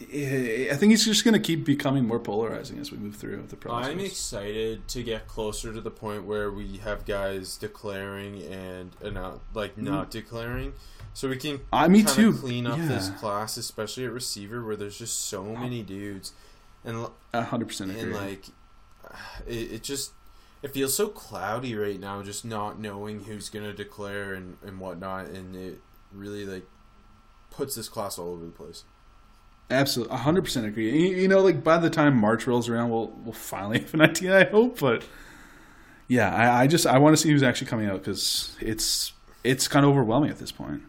I 0.00 0.76
think 0.76 0.92
it's 0.92 1.04
just 1.04 1.24
going 1.24 1.34
to 1.34 1.40
keep 1.40 1.64
becoming 1.64 2.06
more 2.06 2.20
polarizing 2.20 2.78
as 2.78 2.92
we 2.92 2.98
move 2.98 3.16
through 3.16 3.44
the 3.48 3.56
process. 3.56 3.90
I'm 3.90 3.98
excited 4.00 4.86
to 4.88 5.02
get 5.02 5.26
closer 5.26 5.72
to 5.72 5.80
the 5.80 5.90
point 5.90 6.24
where 6.24 6.50
we 6.50 6.76
have 6.78 7.04
guys 7.04 7.56
declaring 7.56 8.42
and 8.42 8.92
uh, 9.04 9.10
not 9.10 9.40
like 9.54 9.76
not 9.76 10.10
declaring, 10.10 10.74
so 11.14 11.28
we 11.28 11.36
can 11.36 11.60
Uh, 11.72 11.88
me 11.88 12.04
too. 12.04 12.32
clean 12.32 12.66
up 12.66 12.78
this 12.78 13.10
class, 13.10 13.56
especially 13.56 14.04
at 14.04 14.12
receiver 14.12 14.64
where 14.64 14.76
there's 14.76 14.98
just 14.98 15.18
so 15.18 15.42
many 15.44 15.82
dudes, 15.82 16.32
and 16.84 17.08
hundred 17.34 17.66
percent 17.66 17.90
agree. 17.90 18.02
and 18.02 18.14
like 18.14 18.44
it, 19.48 19.72
it 19.72 19.82
just 19.82 20.12
it 20.62 20.72
feels 20.72 20.94
so 20.94 21.08
cloudy 21.08 21.74
right 21.74 21.98
now, 21.98 22.22
just 22.22 22.44
not 22.44 22.78
knowing 22.78 23.24
who's 23.24 23.48
gonna 23.48 23.72
declare 23.72 24.32
and 24.34 24.58
and 24.64 24.78
whatnot, 24.78 25.26
and 25.26 25.56
it 25.56 25.80
really 26.12 26.46
like 26.46 26.66
puts 27.50 27.74
this 27.74 27.88
class 27.88 28.16
all 28.16 28.28
over 28.28 28.44
the 28.44 28.52
place. 28.52 28.84
Absolutely, 29.70 30.16
hundred 30.16 30.42
percent 30.44 30.66
agree. 30.66 30.90
You, 30.90 31.16
you 31.16 31.28
know, 31.28 31.40
like 31.40 31.62
by 31.62 31.76
the 31.76 31.90
time 31.90 32.16
March 32.16 32.46
rolls 32.46 32.68
around, 32.70 32.90
we'll 32.90 33.08
we'll 33.22 33.32
finally 33.34 33.80
have 33.82 33.94
an 33.94 34.00
idea. 34.00 34.38
I 34.38 34.44
hope, 34.44 34.78
but 34.80 35.04
yeah, 36.06 36.34
I, 36.34 36.62
I 36.62 36.66
just 36.66 36.86
I 36.86 36.98
want 36.98 37.16
to 37.16 37.22
see 37.22 37.30
who's 37.30 37.42
actually 37.42 37.68
coming 37.68 37.86
out 37.88 37.98
because 37.98 38.56
it's 38.60 39.12
it's 39.44 39.68
kind 39.68 39.84
of 39.84 39.90
overwhelming 39.90 40.30
at 40.30 40.38
this 40.38 40.52
point. 40.52 40.82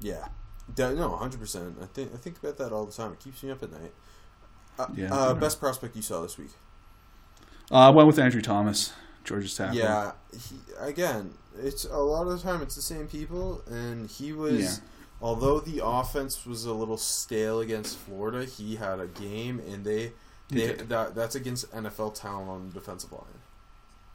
Yeah, 0.00 0.28
no, 0.76 1.16
hundred 1.16 1.40
percent. 1.40 1.76
I 1.80 1.86
think 1.86 2.12
I 2.12 2.16
think 2.16 2.38
about 2.38 2.58
that 2.58 2.72
all 2.72 2.86
the 2.86 2.92
time. 2.92 3.12
It 3.12 3.20
keeps 3.20 3.42
me 3.42 3.50
up 3.50 3.62
at 3.62 3.72
night. 3.72 3.92
Uh, 4.78 4.86
Yeah, 4.94 5.14
uh, 5.14 5.34
best 5.34 5.60
prospect 5.60 5.96
you 5.96 6.02
saw 6.02 6.22
this 6.22 6.38
week? 6.38 6.50
Uh, 7.70 7.74
I 7.76 7.90
went 7.90 8.06
with 8.06 8.18
Andrew 8.18 8.42
Thomas, 8.42 8.92
Georgia's 9.24 9.54
tackle. 9.56 9.76
Yeah, 9.78 10.12
he, 10.32 10.56
again, 10.78 11.34
it's 11.58 11.84
a 11.84 11.98
lot 11.98 12.26
of 12.26 12.32
the 12.32 12.38
time 12.38 12.62
it's 12.62 12.74
the 12.76 12.82
same 12.82 13.06
people, 13.06 13.62
and 13.66 14.08
he 14.10 14.32
was. 14.32 14.80
Yeah. 14.80 14.88
Although 15.24 15.60
the 15.60 15.80
offense 15.82 16.44
was 16.44 16.66
a 16.66 16.74
little 16.74 16.98
stale 16.98 17.60
against 17.60 17.96
Florida, 17.96 18.44
he 18.44 18.76
had 18.76 19.00
a 19.00 19.06
game, 19.06 19.58
and 19.70 19.82
they, 19.82 20.12
they 20.50 20.72
that 20.74 21.14
that's 21.14 21.34
against 21.34 21.70
NFL 21.72 22.14
talent 22.14 22.50
on 22.50 22.68
the 22.68 22.74
defensive 22.74 23.10
line. 23.10 23.22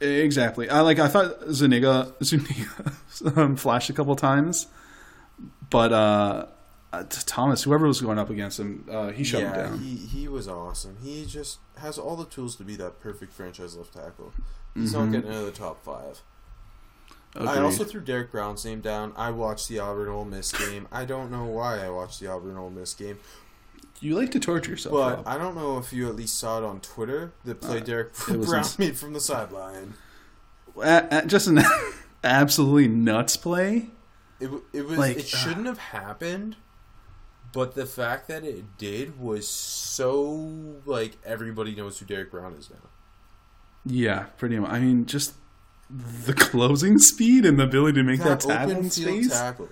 exactly. 0.00 0.70
I 0.70 0.80
like 0.82 1.00
I 1.00 1.08
thought 1.08 1.32
Zuniga 1.50 2.14
Zuniga 2.22 2.92
um, 3.36 3.56
flashed 3.56 3.90
a 3.90 3.92
couple 3.92 4.14
times, 4.14 4.68
but 5.68 5.92
uh, 5.92 6.46
uh, 6.92 7.04
Thomas, 7.26 7.64
whoever 7.64 7.88
was 7.88 8.00
going 8.00 8.20
up 8.20 8.30
against 8.30 8.60
him, 8.60 8.86
uh, 8.88 9.08
he 9.10 9.24
shut 9.24 9.42
him 9.42 9.52
down. 9.52 9.78
he 9.80 9.96
he 9.96 10.28
was 10.28 10.46
awesome. 10.46 10.96
He 11.02 11.26
just 11.26 11.58
has 11.78 11.98
all 11.98 12.14
the 12.14 12.24
tools 12.24 12.54
to 12.56 12.62
be 12.62 12.76
that 12.76 13.00
perfect 13.00 13.32
franchise 13.32 13.74
left 13.74 13.94
tackle. 13.94 14.32
He's 14.74 14.94
Mhm. 14.94 14.98
not 15.06 15.12
getting 15.12 15.30
of 15.34 15.44
the 15.44 15.50
top 15.50 15.82
five. 15.84 16.22
I 17.36 17.58
also 17.60 17.84
threw 17.84 18.00
Derrick 18.00 18.32
Brown's 18.32 18.64
name 18.64 18.80
down. 18.80 19.12
I 19.16 19.30
watched 19.30 19.68
the 19.68 19.78
Auburn 19.78 20.08
Ole 20.08 20.24
Miss 20.24 20.50
game. 20.52 20.88
I 20.90 21.04
don't 21.04 21.30
know 21.30 21.44
why 21.44 21.78
I 21.84 21.88
watched 21.90 22.18
the 22.20 22.26
Auburn 22.26 22.56
Ole 22.56 22.70
Miss 22.70 22.92
game, 22.94 23.18
you 24.00 24.16
like 24.16 24.30
to 24.32 24.40
torture 24.40 24.70
yourself, 24.70 24.94
but 24.94 25.16
Rob. 25.18 25.28
I 25.28 25.36
don't 25.38 25.54
know 25.54 25.76
if 25.78 25.92
you 25.92 26.08
at 26.08 26.16
least 26.16 26.38
saw 26.38 26.58
it 26.58 26.64
on 26.64 26.80
Twitter. 26.80 27.32
The 27.44 27.54
play 27.54 27.78
Uh, 27.78 27.84
Derrick 27.84 28.14
Brown 28.16 28.40
ins- 28.42 28.78
made 28.78 28.96
from 28.98 29.12
the 29.12 29.20
sideline. 29.20 29.94
Just 31.26 31.46
an 31.48 31.60
absolutely 32.24 32.88
nuts 32.88 33.36
play. 33.36 33.90
It 34.40 34.50
it 34.72 34.86
was 34.86 34.98
Like, 34.98 35.18
it 35.18 35.28
shouldn't 35.28 35.66
have 35.66 35.78
happened, 35.78 36.56
but 37.52 37.74
the 37.74 37.84
fact 37.84 38.26
that 38.28 38.42
it 38.42 38.78
did 38.78 39.20
was 39.20 39.46
so 39.46 40.80
like 40.86 41.18
everybody 41.24 41.74
knows 41.74 41.98
who 41.98 42.06
Derrick 42.06 42.30
Brown 42.30 42.54
is 42.54 42.70
now. 42.70 42.88
Yeah, 43.84 44.24
pretty 44.38 44.58
much. 44.58 44.70
I 44.70 44.80
mean, 44.80 45.04
just 45.04 45.34
the 46.24 46.34
closing 46.34 46.98
speed 46.98 47.44
and 47.44 47.58
the 47.58 47.64
ability 47.64 47.94
to 48.00 48.02
make 48.04 48.20
that, 48.20 48.40
tackle 48.40 48.52
open 48.72 48.84
in 48.84 48.90
space. 48.90 49.28
tackle. 49.30 49.68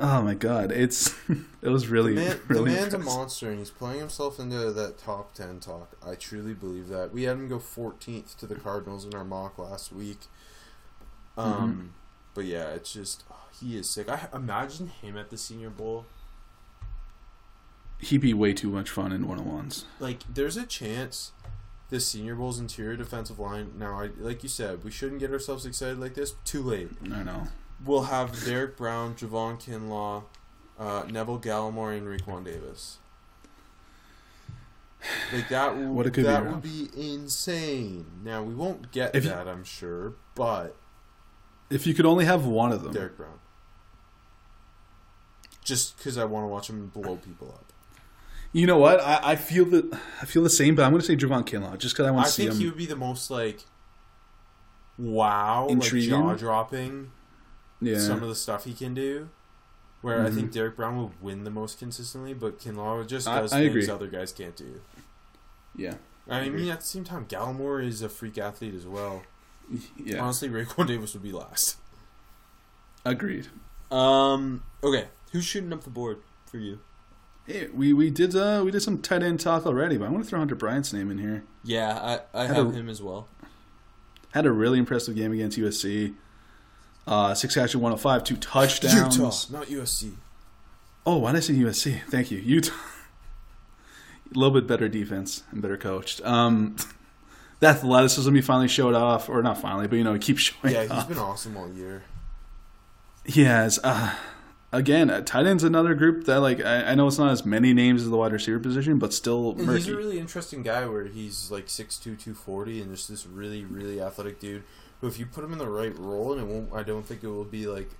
Oh 0.00 0.22
my 0.22 0.34
god, 0.34 0.70
it's 0.70 1.12
it 1.62 1.68
was 1.68 1.88
really 1.88 2.14
The, 2.14 2.20
man, 2.20 2.40
really 2.46 2.70
the 2.74 2.80
man's 2.80 2.94
a 2.94 2.98
monster, 2.98 3.50
and 3.50 3.58
he's 3.58 3.70
playing 3.70 3.98
himself 3.98 4.38
into 4.38 4.70
that 4.72 4.96
top 4.98 5.34
ten 5.34 5.58
talk. 5.58 5.96
I 6.06 6.14
truly 6.14 6.54
believe 6.54 6.86
that. 6.88 7.12
We 7.12 7.24
had 7.24 7.36
him 7.36 7.48
go 7.48 7.58
14th 7.58 8.36
to 8.36 8.46
the 8.46 8.54
Cardinals 8.54 9.04
in 9.04 9.14
our 9.14 9.24
mock 9.24 9.58
last 9.58 9.92
week. 9.92 10.18
Um, 11.36 11.52
Mm-hmm. 11.52 11.86
but 12.34 12.44
yeah, 12.44 12.68
it's 12.70 12.92
just 12.92 13.24
oh, 13.30 13.34
he 13.60 13.76
is 13.76 13.90
sick. 13.90 14.08
I 14.08 14.28
imagine 14.32 14.88
him 14.88 15.16
at 15.16 15.30
the 15.30 15.36
Senior 15.38 15.70
Bowl. 15.70 16.06
He'd 18.00 18.20
be 18.20 18.32
way 18.34 18.52
too 18.52 18.70
much 18.70 18.90
fun 18.90 19.10
in 19.10 19.26
one 19.26 19.40
on 19.40 19.46
ones. 19.46 19.84
Like, 19.98 20.20
there's 20.32 20.56
a 20.56 20.64
chance 20.64 21.32
the 21.90 22.00
Senior 22.00 22.34
Bowl's 22.34 22.58
interior 22.58 22.96
defensive 22.96 23.38
line. 23.38 23.72
Now, 23.78 24.00
I 24.00 24.10
like 24.18 24.42
you 24.42 24.48
said, 24.48 24.84
we 24.84 24.90
shouldn't 24.90 25.20
get 25.20 25.30
ourselves 25.32 25.64
excited 25.66 25.98
like 25.98 26.14
this. 26.14 26.34
Too 26.44 26.62
late. 26.62 26.90
I 27.04 27.22
know. 27.22 27.44
We'll 27.84 28.02
have 28.04 28.44
Derrick 28.44 28.76
Brown, 28.76 29.14
Javon 29.14 29.60
Kinlaw, 29.62 30.24
uh, 30.78 31.04
Neville 31.08 31.38
Gallimore, 31.40 31.96
and 31.96 32.06
Raekwon 32.06 32.44
Davis. 32.44 32.98
Like 35.32 35.48
that, 35.48 35.68
w- 35.68 35.92
What 35.92 36.06
it 36.06 36.10
could 36.10 36.22
be, 36.24 36.28
that 36.28 36.42
Rob. 36.44 36.54
would 36.54 36.62
be 36.62 36.88
insane. 36.96 38.06
Now 38.24 38.42
we 38.42 38.52
won't 38.52 38.90
get 38.90 39.14
If 39.14 39.24
you- 39.24 39.30
that, 39.30 39.46
I'm 39.46 39.62
sure, 39.64 40.14
but 40.34 40.76
If 41.70 41.86
you 41.86 41.94
could 41.94 42.04
only 42.04 42.24
have 42.24 42.44
one 42.46 42.72
of 42.72 42.82
them, 42.82 42.92
Derrick 42.92 43.16
Brown, 43.16 43.38
just 45.62 45.96
because 45.96 46.18
I 46.18 46.24
want 46.24 46.44
to 46.44 46.48
watch 46.48 46.68
him 46.68 46.88
blow 46.88 47.16
people 47.16 47.48
up. 47.48 47.67
You 48.52 48.66
know 48.66 48.78
what? 48.78 49.00
I, 49.00 49.32
I 49.32 49.36
feel 49.36 49.64
that 49.66 49.92
I 50.22 50.24
feel 50.24 50.42
the 50.42 50.50
same, 50.50 50.74
but 50.74 50.82
I'm 50.84 50.90
going 50.90 51.00
to 51.02 51.06
say 51.06 51.16
Javon 51.16 51.44
Kinlaw 51.46 51.76
just 51.78 51.94
because 51.94 52.06
I 52.06 52.10
want 52.10 52.26
to 52.26 52.32
see 52.32 52.42
him. 52.44 52.48
I 52.48 52.50
think 52.52 52.60
he 52.62 52.66
would 52.68 52.78
be 52.78 52.86
the 52.86 52.96
most 52.96 53.30
like, 53.30 53.60
wow, 54.98 55.66
Intriguing. 55.68 56.10
like 56.12 56.36
jaw 56.38 56.38
dropping. 56.38 57.10
yeah, 57.80 57.98
Some 57.98 58.22
of 58.22 58.28
the 58.28 58.34
stuff 58.34 58.64
he 58.64 58.72
can 58.74 58.94
do. 58.94 59.28
where 60.00 60.24
I 60.24 60.28
Mhm. 60.30 60.34
think 60.36 60.52
Derrick 60.52 60.76
Brown 60.76 60.96
will 60.96 61.12
win 61.20 61.42
the 61.42 61.50
most 61.50 61.78
consistently, 61.80 62.32
but 62.32 62.60
Kinlaw 62.60 63.04
just 63.06 63.26
does 63.26 63.52
I 63.52 63.62
things 63.68 63.84
agree. 63.84 63.88
other 63.94 64.06
guys 64.06 64.32
can't 64.32 64.54
do. 64.54 64.80
Yeah, 65.74 65.94
I 66.30 66.38
agree. 66.40 66.60
mean, 66.62 66.70
at 66.70 66.80
the 66.80 66.86
same 66.86 67.02
time, 67.02 67.26
Gallimore 67.26 67.84
is 67.84 68.00
a 68.00 68.08
freak 68.08 68.38
athlete 68.38 68.74
as 68.74 68.86
well. 68.86 69.22
yeah, 69.96 70.20
Honestly, 70.22 70.48
Raekwon 70.48 70.86
Davis 70.86 71.14
would 71.14 71.22
be 71.24 71.32
last. 71.32 71.76
agreed. 73.04 73.48
Um. 73.90 74.62
Okay, 74.84 75.08
who's 75.32 75.44
shooting 75.44 75.72
up 75.72 75.82
the 75.82 75.90
board 75.90 76.18
for 76.46 76.58
you? 76.58 76.78
Hey, 77.48 77.66
we 77.74 77.92
we 77.94 78.10
did 78.10 78.36
uh 78.36 78.60
we 78.64 78.70
did 78.70 78.82
some 78.82 78.98
tight 79.00 79.22
end 79.22 79.40
talk 79.40 79.64
already, 79.66 79.96
but 79.96 80.04
I 80.06 80.10
want 80.10 80.22
to 80.22 80.28
throw 80.28 80.38
Hunter 80.38 80.54
Bryant's 80.54 80.92
name 80.92 81.10
in 81.10 81.16
here. 81.18 81.44
Yeah, 81.64 82.20
I 82.34 82.42
I 82.42 82.46
Had 82.46 82.56
have 82.56 82.68
a- 82.68 82.72
him 82.72 82.88
as 82.90 83.02
well. 83.02 83.26
Had 84.32 84.44
a 84.44 84.52
really 84.52 84.78
impressive 84.78 85.16
game 85.16 85.32
against 85.32 85.56
USC. 85.58 86.14
Uh, 87.06 87.32
six 87.34 87.54
catches, 87.54 87.74
105, 87.74 88.22
two 88.22 88.36
touchdowns. 88.36 89.16
Utah, 89.16 89.32
not 89.50 89.68
USC. 89.68 90.12
Oh, 91.06 91.16
why 91.16 91.32
did 91.32 91.38
I 91.38 91.40
say 91.40 91.54
USC? 91.54 92.02
Thank 92.10 92.30
you, 92.30 92.36
Utah. 92.38 92.74
a 94.34 94.38
little 94.38 94.52
bit 94.52 94.66
better 94.66 94.86
defense 94.88 95.42
and 95.50 95.62
better 95.62 95.78
coached. 95.78 96.20
Um, 96.26 96.76
the 97.60 97.68
athleticism 97.68 98.34
he 98.34 98.42
finally 98.42 98.68
showed 98.68 98.94
off, 98.94 99.30
or 99.30 99.42
not 99.42 99.56
finally, 99.56 99.86
but 99.88 99.96
you 99.96 100.04
know 100.04 100.12
he 100.12 100.18
keeps 100.18 100.42
showing. 100.42 100.74
Yeah, 100.74 100.82
he's 100.82 100.90
off. 100.90 101.08
been 101.08 101.16
awesome 101.18 101.56
all 101.56 101.72
year. 101.72 102.02
He 103.24 103.44
has. 103.44 103.80
Uh, 103.82 104.14
again, 104.72 105.10
uh, 105.10 105.20
tight 105.22 105.46
end's 105.46 105.64
another 105.64 105.94
group 105.94 106.24
that 106.24 106.40
like 106.40 106.64
I, 106.64 106.90
I 106.90 106.94
know 106.94 107.06
it's 107.06 107.18
not 107.18 107.30
as 107.30 107.44
many 107.44 107.72
names 107.72 108.02
as 108.02 108.10
the 108.10 108.16
wide 108.16 108.32
receiver 108.32 108.58
position, 108.58 108.98
but 108.98 109.12
still 109.12 109.54
murky. 109.54 109.78
he's 109.78 109.88
a 109.88 109.96
really 109.96 110.18
interesting 110.18 110.62
guy 110.62 110.86
where 110.86 111.04
he's 111.04 111.50
like 111.50 111.66
6'2", 111.66 112.02
240 112.02 112.82
and 112.82 112.94
just 112.94 113.08
this 113.08 113.26
really, 113.26 113.64
really 113.64 114.00
athletic 114.00 114.40
dude 114.40 114.64
who 115.00 115.06
if 115.06 115.18
you 115.18 115.26
put 115.26 115.44
him 115.44 115.52
in 115.52 115.58
the 115.58 115.68
right 115.68 115.96
role 115.98 116.32
and 116.32 116.42
it 116.42 116.46
won't 116.46 116.72
I 116.72 116.82
don't 116.82 117.06
think 117.06 117.22
it 117.22 117.28
will 117.28 117.44
be 117.44 117.66
like 117.66 117.90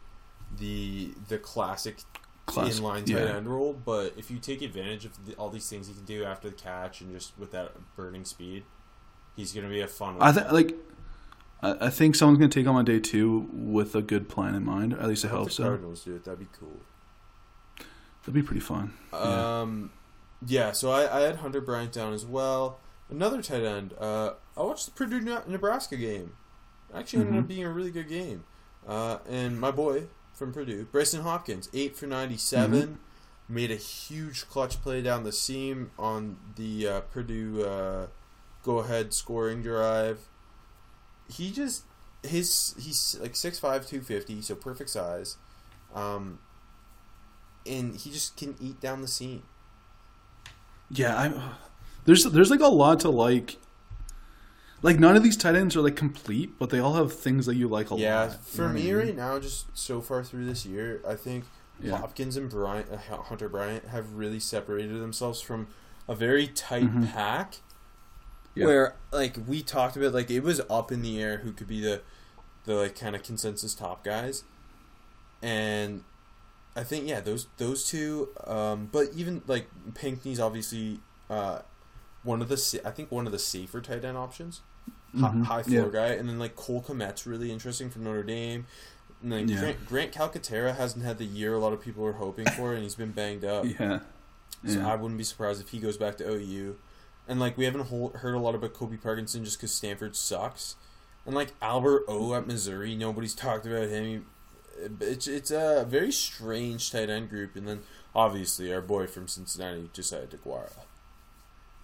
the 0.57 1.13
the 1.29 1.39
classic 1.39 1.99
Classic, 2.47 2.83
inline 2.83 3.05
tight 3.05 3.09
yeah. 3.09 3.37
end 3.37 3.47
role, 3.47 3.75
but 3.75 4.15
if 4.17 4.31
you 4.31 4.39
take 4.39 4.63
advantage 4.63 5.05
of 5.05 5.27
the, 5.27 5.35
all 5.35 5.51
these 5.51 5.69
things 5.69 5.87
he 5.87 5.93
can 5.93 6.05
do 6.05 6.25
after 6.25 6.49
the 6.49 6.55
catch 6.55 7.03
and 7.03 7.13
just 7.13 7.39
with 7.39 7.53
that 7.53 7.73
burning 7.95 8.25
speed, 8.25 8.65
he's 9.37 9.53
going 9.53 9.67
to 9.67 9.71
be 9.71 9.83
a 9.83 9.87
fun. 9.87 10.17
I 10.19 10.33
think 10.33 10.51
like 10.51 10.75
I, 11.63 11.87
I 11.87 11.91
think 11.91 12.15
someone's 12.15 12.39
gonna 12.39 12.51
take 12.51 12.67
him 12.67 12.75
on 12.77 12.85
day 12.85 13.01
two 13.01 13.49
with 13.53 13.95
a 13.95 14.03
good 14.03 14.29
plan 14.29 14.55
in 14.55 14.65
mind. 14.65 14.93
At 14.95 15.07
least 15.09 15.25
I 15.25 15.29
hope 15.29 15.47
the 15.49 15.55
so. 15.55 15.63
Cardinals 15.65 16.05
do 16.05 16.15
it. 16.17 16.25
That'd 16.25 16.41
be 16.41 16.47
cool. 16.59 16.81
That'd 18.23 18.35
be 18.35 18.43
pretty 18.43 18.61
fun. 18.61 18.93
Yeah. 19.13 19.61
Um, 19.61 19.91
yeah. 20.47 20.73
So 20.73 20.91
I, 20.91 21.19
I 21.19 21.21
had 21.23 21.37
Hunter 21.37 21.61
Bryant 21.61 21.93
down 21.93 22.13
as 22.13 22.27
well. 22.27 22.79
Another 23.11 23.41
tight 23.41 23.63
end. 23.65 23.95
Uh, 23.99 24.33
I 24.57 24.63
watched 24.63 24.85
the 24.87 24.93
Purdue 24.93 25.21
Nebraska 25.47 25.97
game. 25.97 26.35
Actually, 26.95 27.21
ended 27.21 27.35
Mhm. 27.35 27.39
up 27.41 27.49
being 27.49 27.65
a 27.65 27.71
really 27.71 27.91
good 27.91 28.09
game. 28.09 28.45
Uh, 28.87 29.19
and 29.29 29.59
my 29.61 29.71
boy 29.71 30.05
from 30.35 30.53
Purdue, 30.53 30.87
Brycen 30.93 31.23
Hopkins, 31.23 31.69
eight 31.75 31.97
for 31.97 32.07
97 32.07 32.99
made 33.49 33.71
a 33.71 33.77
huge 33.77 34.47
clutch 34.49 34.81
play 34.83 35.01
down 35.03 35.25
the 35.25 35.33
seam 35.33 35.91
on 35.99 36.37
the 36.57 36.87
uh, 36.87 37.01
Purdue 37.01 37.65
uh, 37.65 38.07
go-ahead 38.63 39.13
scoring 39.15 39.63
drive. 39.63 40.29
He 41.29 41.51
just 41.53 41.85
his 42.23 42.75
he's 42.79 43.17
like 43.21 43.35
6'5", 43.35 43.61
250, 43.89 44.43
so 44.43 44.55
perfect 44.55 44.91
size. 44.91 45.37
Um, 45.95 46.39
and 47.67 47.97
he 47.97 48.11
just 48.11 48.37
can 48.37 48.57
eat 48.61 48.81
down 48.81 49.03
the 49.03 49.09
seam. 49.09 49.43
Yeah, 50.91 51.17
I'm. 51.17 51.41
There's 52.05 52.25
there's 52.25 52.51
like 52.51 52.61
a 52.61 52.69
lot 52.69 53.01
to 53.01 53.11
like. 53.11 53.57
Like 54.81 55.01
none 55.01 55.17
of 55.17 55.25
these 55.25 55.37
tight 55.37 55.57
ends 55.57 55.75
are 55.75 55.81
like 55.81 55.97
complete, 55.97 56.53
but 56.59 56.71
they 56.71 56.79
all 56.79 56.95
have 56.95 57.13
things 57.13 57.47
that 57.47 57.57
you 57.57 57.67
like 57.67 57.91
a 57.91 57.97
yeah, 57.97 58.21
lot. 58.21 58.31
Yeah, 58.31 58.37
for 58.45 58.69
me 58.69 58.83
I 58.83 58.85
mean? 58.85 58.95
right 58.95 59.17
now, 59.17 59.39
just 59.41 59.77
so 59.77 60.01
far 60.01 60.23
through 60.23 60.47
this 60.47 60.65
year, 60.65 61.03
I 61.07 61.17
think 61.17 61.45
Yeah. 61.81 61.99
Hopkins 61.99 62.37
and 62.37 62.49
Bryant, 62.49 62.87
uh, 62.93 63.17
Hunter 63.23 63.49
Bryant 63.49 63.87
have 63.89 64.13
really 64.15 64.39
separated 64.41 65.01
themselves 65.01 65.41
from 65.41 65.67
a 66.09 66.15
very 66.15 66.47
tight 66.47 66.85
Mhm. 66.85 67.13
pack. 67.13 67.57
Yeah. 68.55 68.67
Where 68.67 68.95
like 69.13 69.37
we 69.47 69.63
talked 69.63 69.97
about, 69.97 70.13
like 70.15 70.31
it 70.31 70.41
was 70.41 70.61
up 70.69 70.91
in 70.91 71.03
the 71.03 71.23
air 71.23 71.39
who 71.39 71.53
could 71.53 71.69
be 71.69 71.81
the 71.81 72.01
the 72.65 72.75
like 72.75 72.99
kind 72.99 73.15
of 73.15 73.23
consensus 73.23 73.75
top 73.75 74.05
guys, 74.05 74.43
and 75.43 76.03
I 76.77 76.83
think 76.85 77.07
yeah 77.09 77.21
those 77.21 77.47
those 77.59 77.87
two. 77.89 78.29
Um, 78.47 78.89
but 78.91 79.09
even 79.15 79.43
like 79.47 79.69
Pinkney's 79.95 80.41
obviously 80.41 80.99
uh, 81.31 81.61
one 82.23 82.43
of 82.43 82.49
the 82.49 82.81
I 82.85 82.91
think 82.91 83.11
one 83.13 83.27
of 83.27 83.33
the 83.33 83.39
safer 83.39 83.81
tight 83.81 84.05
end 84.05 84.17
options 84.17 84.61
Mhm. 85.17 85.45
high 85.45 85.63
floor 85.63 85.85
Yeah. 85.87 85.91
guy, 85.93 86.07
and 86.15 86.29
then 86.29 86.39
like 86.39 86.55
Cole 86.57 86.83
Kmet's 86.83 87.27
really 87.27 87.51
interesting 87.51 87.89
from 87.91 88.05
Notre 88.05 88.23
Dame. 88.23 88.67
And 89.23 89.33
like 89.33 89.49
Yeah. 89.49 89.59
Grant, 89.61 89.87
Grant 89.87 90.13
Calcaterra 90.13 90.77
hasn't 90.77 91.05
had 91.05 91.19
the 91.19 91.25
year 91.25 91.55
a 91.55 91.59
lot 91.59 91.73
of 91.73 91.81
people 91.81 92.05
are 92.05 92.13
hoping 92.13 92.47
for, 92.51 92.75
and 92.75 92.83
he's 92.83 92.95
been 92.95 93.13
banged 93.13 93.45
up. 93.45 93.65
Yeah. 93.81 94.01
So 94.67 94.81
Yeah. 94.81 94.93
I 94.93 94.97
wouldn't 94.97 95.17
be 95.19 95.25
surprised 95.25 95.61
if 95.63 95.69
he 95.71 95.79
goes 95.79 95.97
back 95.97 96.19
to 96.19 96.29
OU. 96.29 96.77
And 97.29 97.39
like 97.39 97.57
we 97.59 97.67
haven't 97.67 97.87
hol- 97.89 98.11
heard 98.17 98.35
a 98.35 98.39
lot 98.39 98.55
about 98.55 98.73
Colby 98.75 98.97
Parkinson 98.97 99.45
just 99.45 99.59
because 99.59 99.73
Stanford 99.75 100.17
sucks. 100.17 100.77
And 101.27 101.35
like 101.35 101.53
Albert 101.61 102.05
O 102.09 102.33
at 102.35 102.47
Missouri, 102.47 102.95
nobody's 102.97 103.35
talked 103.35 103.67
about 103.67 103.89
him. 103.89 104.27
It's 105.01 105.27
it's 105.29 105.51
a 105.51 105.85
very 105.89 106.11
strange 106.13 106.91
tight 106.91 107.11
end 107.11 107.29
group, 107.29 107.55
and 107.57 107.69
then 107.69 107.81
obviously 108.15 108.73
our 108.73 108.81
boy 108.81 109.07
from 109.07 109.29
Cincinnati, 109.29 109.91
Josiah 109.93 110.27
DeGuara. 110.27 110.71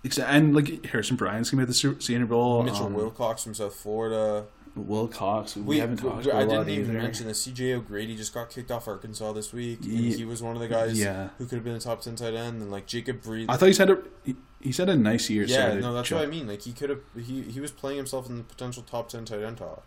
Exa- 0.04 0.26
And 0.28 0.54
like 0.54 0.86
Harrison 0.86 1.16
Bryant's 1.16 1.50
gonna 1.50 1.62
be 1.66 1.70
at 1.70 1.74
the 1.76 1.96
Senior 2.00 2.26
Bowl. 2.26 2.62
Mitchell 2.62 2.86
um, 2.86 2.94
Wilcox 2.94 3.42
from 3.44 3.54
South 3.54 3.74
Florida. 3.74 4.44
Wilcox, 4.76 5.54
We, 5.56 5.62
We, 5.62 5.78
haven't 5.78 5.98
talked 5.98 6.26
I 6.26 6.40
a 6.42 6.46
lot 6.46 6.66
didn't 6.66 6.68
even 6.70 6.90
either. 6.96 7.02
mention 7.02 7.26
that 7.28 7.34
CJ 7.34 7.76
O'Grady 7.76 8.16
just 8.16 8.34
got 8.34 8.50
kicked 8.50 8.72
off 8.72 8.88
Arkansas 8.88 9.32
this 9.32 9.52
week, 9.52 9.78
and 9.82 9.92
Ye- 9.92 10.16
he 10.16 10.24
was 10.24 10.42
one 10.42 10.56
of 10.56 10.60
the 10.60 10.66
guys 10.66 10.98
Yeah. 10.98 11.28
who 11.38 11.46
could 11.46 11.54
have 11.56 11.64
been 11.64 11.76
a 11.76 11.80
top 11.80 12.00
ten 12.00 12.16
tight 12.16 12.34
end. 12.34 12.60
And 12.60 12.72
like 12.72 12.86
Jacob 12.86 13.22
Breed, 13.22 13.48
I 13.48 13.56
thought 13.56 13.66
he's 13.66 13.78
had 13.78 13.90
a 13.90 13.98
he, 14.24 14.34
he's 14.64 14.78
had 14.78 14.88
a 14.88 14.96
nice 14.96 15.30
year. 15.30 15.44
yeah, 15.44 15.68
to 15.74 15.80
no, 15.80 15.94
that's 15.94 16.08
jump- 16.08 16.20
what 16.22 16.26
I 16.26 16.30
mean. 16.30 16.48
Like 16.48 16.62
he 16.62 16.72
could 16.72 16.90
have, 16.90 17.00
he 17.16 17.42
he 17.42 17.60
was 17.60 17.70
playing 17.70 17.98
himself 17.98 18.28
in 18.28 18.38
the 18.38 18.42
potential 18.42 18.82
top 18.82 19.08
ten 19.08 19.24
tight 19.24 19.42
end 19.42 19.58
talk. 19.58 19.84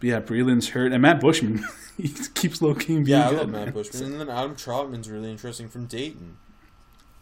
Yeah, 0.00 0.20
Breeland's 0.20 0.68
hurt, 0.68 0.92
and 0.92 1.02
Matt 1.02 1.20
Bushman 1.20 1.64
he 1.96 2.08
keeps 2.34 2.62
low 2.62 2.74
key. 2.74 2.98
Yeah, 3.00 3.28
I 3.28 3.32
love 3.32 3.48
Matt 3.48 3.74
Bushman, 3.74 4.04
and 4.04 4.20
then 4.20 4.30
Adam 4.30 4.54
Trautman's 4.54 5.10
really 5.10 5.30
interesting 5.30 5.68
from 5.68 5.86
Dayton. 5.86 6.36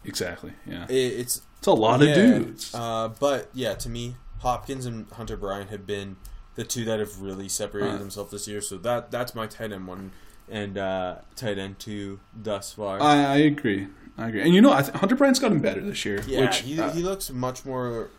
Exactly. 0.05 0.53
Yeah, 0.65 0.85
It, 0.87 0.93
it's 0.93 1.41
it's 1.57 1.67
a 1.67 1.71
lot 1.71 2.01
yeah, 2.01 2.09
of 2.09 2.15
dudes. 2.15 2.73
Uh, 2.75 3.09
but 3.19 3.49
yeah, 3.53 3.73
to 3.73 3.89
me, 3.89 4.15
Hopkins 4.39 4.85
and 4.85 5.09
Hunter 5.11 5.35
Bryant 5.35 5.69
have 5.71 5.87
been 5.87 6.17
the 6.55 6.63
two 6.63 6.85
that 6.85 6.99
have 6.99 7.19
really 7.19 7.49
separated 7.49 7.95
Uh. 7.95 7.97
themselves 7.97 8.31
this 8.31 8.47
year. 8.47 8.61
So 8.61 8.77
that 8.77 9.09
that's 9.11 9.33
my 9.33 9.47
tight 9.47 9.71
end 9.71 9.87
one 9.87 10.11
and 10.49 10.77
uh, 10.77 11.15
tight 11.35 11.57
end 11.57 11.79
two 11.79 12.19
thus 12.35 12.73
far. 12.73 13.01
I, 13.01 13.23
I 13.23 13.35
agree. 13.37 13.87
I 14.17 14.29
agree. 14.29 14.41
And 14.41 14.53
you 14.53 14.61
know, 14.61 14.73
I 14.73 14.81
th- 14.81 14.95
Hunter 14.95 15.15
Bryant's 15.15 15.39
gotten 15.39 15.59
better 15.59 15.81
this 15.81 16.03
year. 16.05 16.23
yeah, 16.27 16.41
which 16.41 16.57
he, 16.59 16.79
uh, 16.79 16.91
he 16.91 17.03
looks 17.03 17.29
much 17.29 17.65
more 17.65 18.09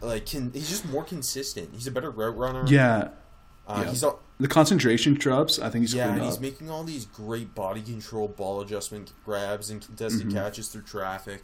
like 0.00 0.26
can, 0.26 0.52
he's 0.52 0.68
just 0.68 0.84
more 0.86 1.04
consistent. 1.04 1.70
He's 1.72 1.86
a 1.86 1.90
better 1.90 2.10
route 2.10 2.36
runner. 2.36 2.64
yeah, 2.66 3.08
uh, 3.66 3.82
yeah. 3.84 3.90
he's 3.90 4.02
all, 4.04 4.20
the 4.38 4.48
concentration 4.48 5.14
drops. 5.14 5.58
I 5.58 5.70
think 5.70 5.82
he's 5.82 5.94
yeah, 5.94 6.12
and 6.12 6.22
he's 6.22 6.34
up. 6.36 6.40
making 6.40 6.70
all 6.70 6.84
these 6.84 7.04
great 7.06 7.54
body 7.54 7.80
control, 7.82 8.28
ball 8.28 8.60
adjustment 8.60 9.12
grabs, 9.24 9.70
and 9.70 9.80
contested 9.84 10.28
Mhm. 10.28 10.32
catches 10.32 10.68
through 10.68 10.82
traffic. 10.82 11.42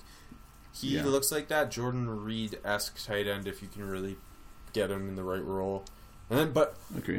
He 0.74 0.96
Yeah. 0.96 1.04
looks 1.04 1.30
like 1.30 1.48
that 1.48 1.70
Jordan 1.70 2.24
Reed 2.24 2.58
esque 2.64 3.02
tight 3.04 3.26
end 3.26 3.46
if 3.46 3.62
you 3.62 3.68
can 3.68 3.86
really 3.88 4.16
get 4.72 4.90
him 4.90 5.08
in 5.08 5.16
the 5.16 5.22
right 5.24 5.44
role. 5.44 5.84
And 6.32 6.40
then, 6.40 6.52
but 6.52 6.76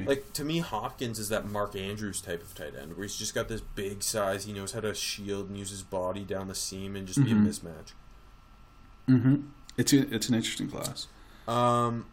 like 0.07 0.33
to 0.33 0.43
me, 0.43 0.57
Hopkins 0.59 1.19
is 1.19 1.29
that 1.29 1.47
Mark 1.47 1.75
Andrews 1.75 2.19
type 2.19 2.41
of 2.41 2.55
tight 2.55 2.73
end 2.79 2.97
where 2.97 3.03
he's 3.03 3.15
just 3.15 3.35
got 3.35 3.47
this 3.47 3.61
big 3.61 4.01
size. 4.01 4.45
He 4.45 4.53
knows 4.53 4.71
how 4.71 4.79
to 4.79 4.93
shield 4.95 5.49
and 5.49 5.57
use 5.57 5.69
his 5.69 5.83
body 5.83 6.23
down 6.23 6.47
the 6.47 6.55
seam 6.55 6.95
and 6.95 7.05
just 7.05 7.19
Mhm. 7.19 7.25
be 7.25 7.31
a 7.31 7.35
mismatch. 7.35 7.91
hmm 9.05 9.35
It's 9.77 9.93
a, 9.93 10.13
it's 10.13 10.29
an 10.29 10.35
interesting 10.35 10.67
class. 10.69 11.07
Um, 11.47 12.05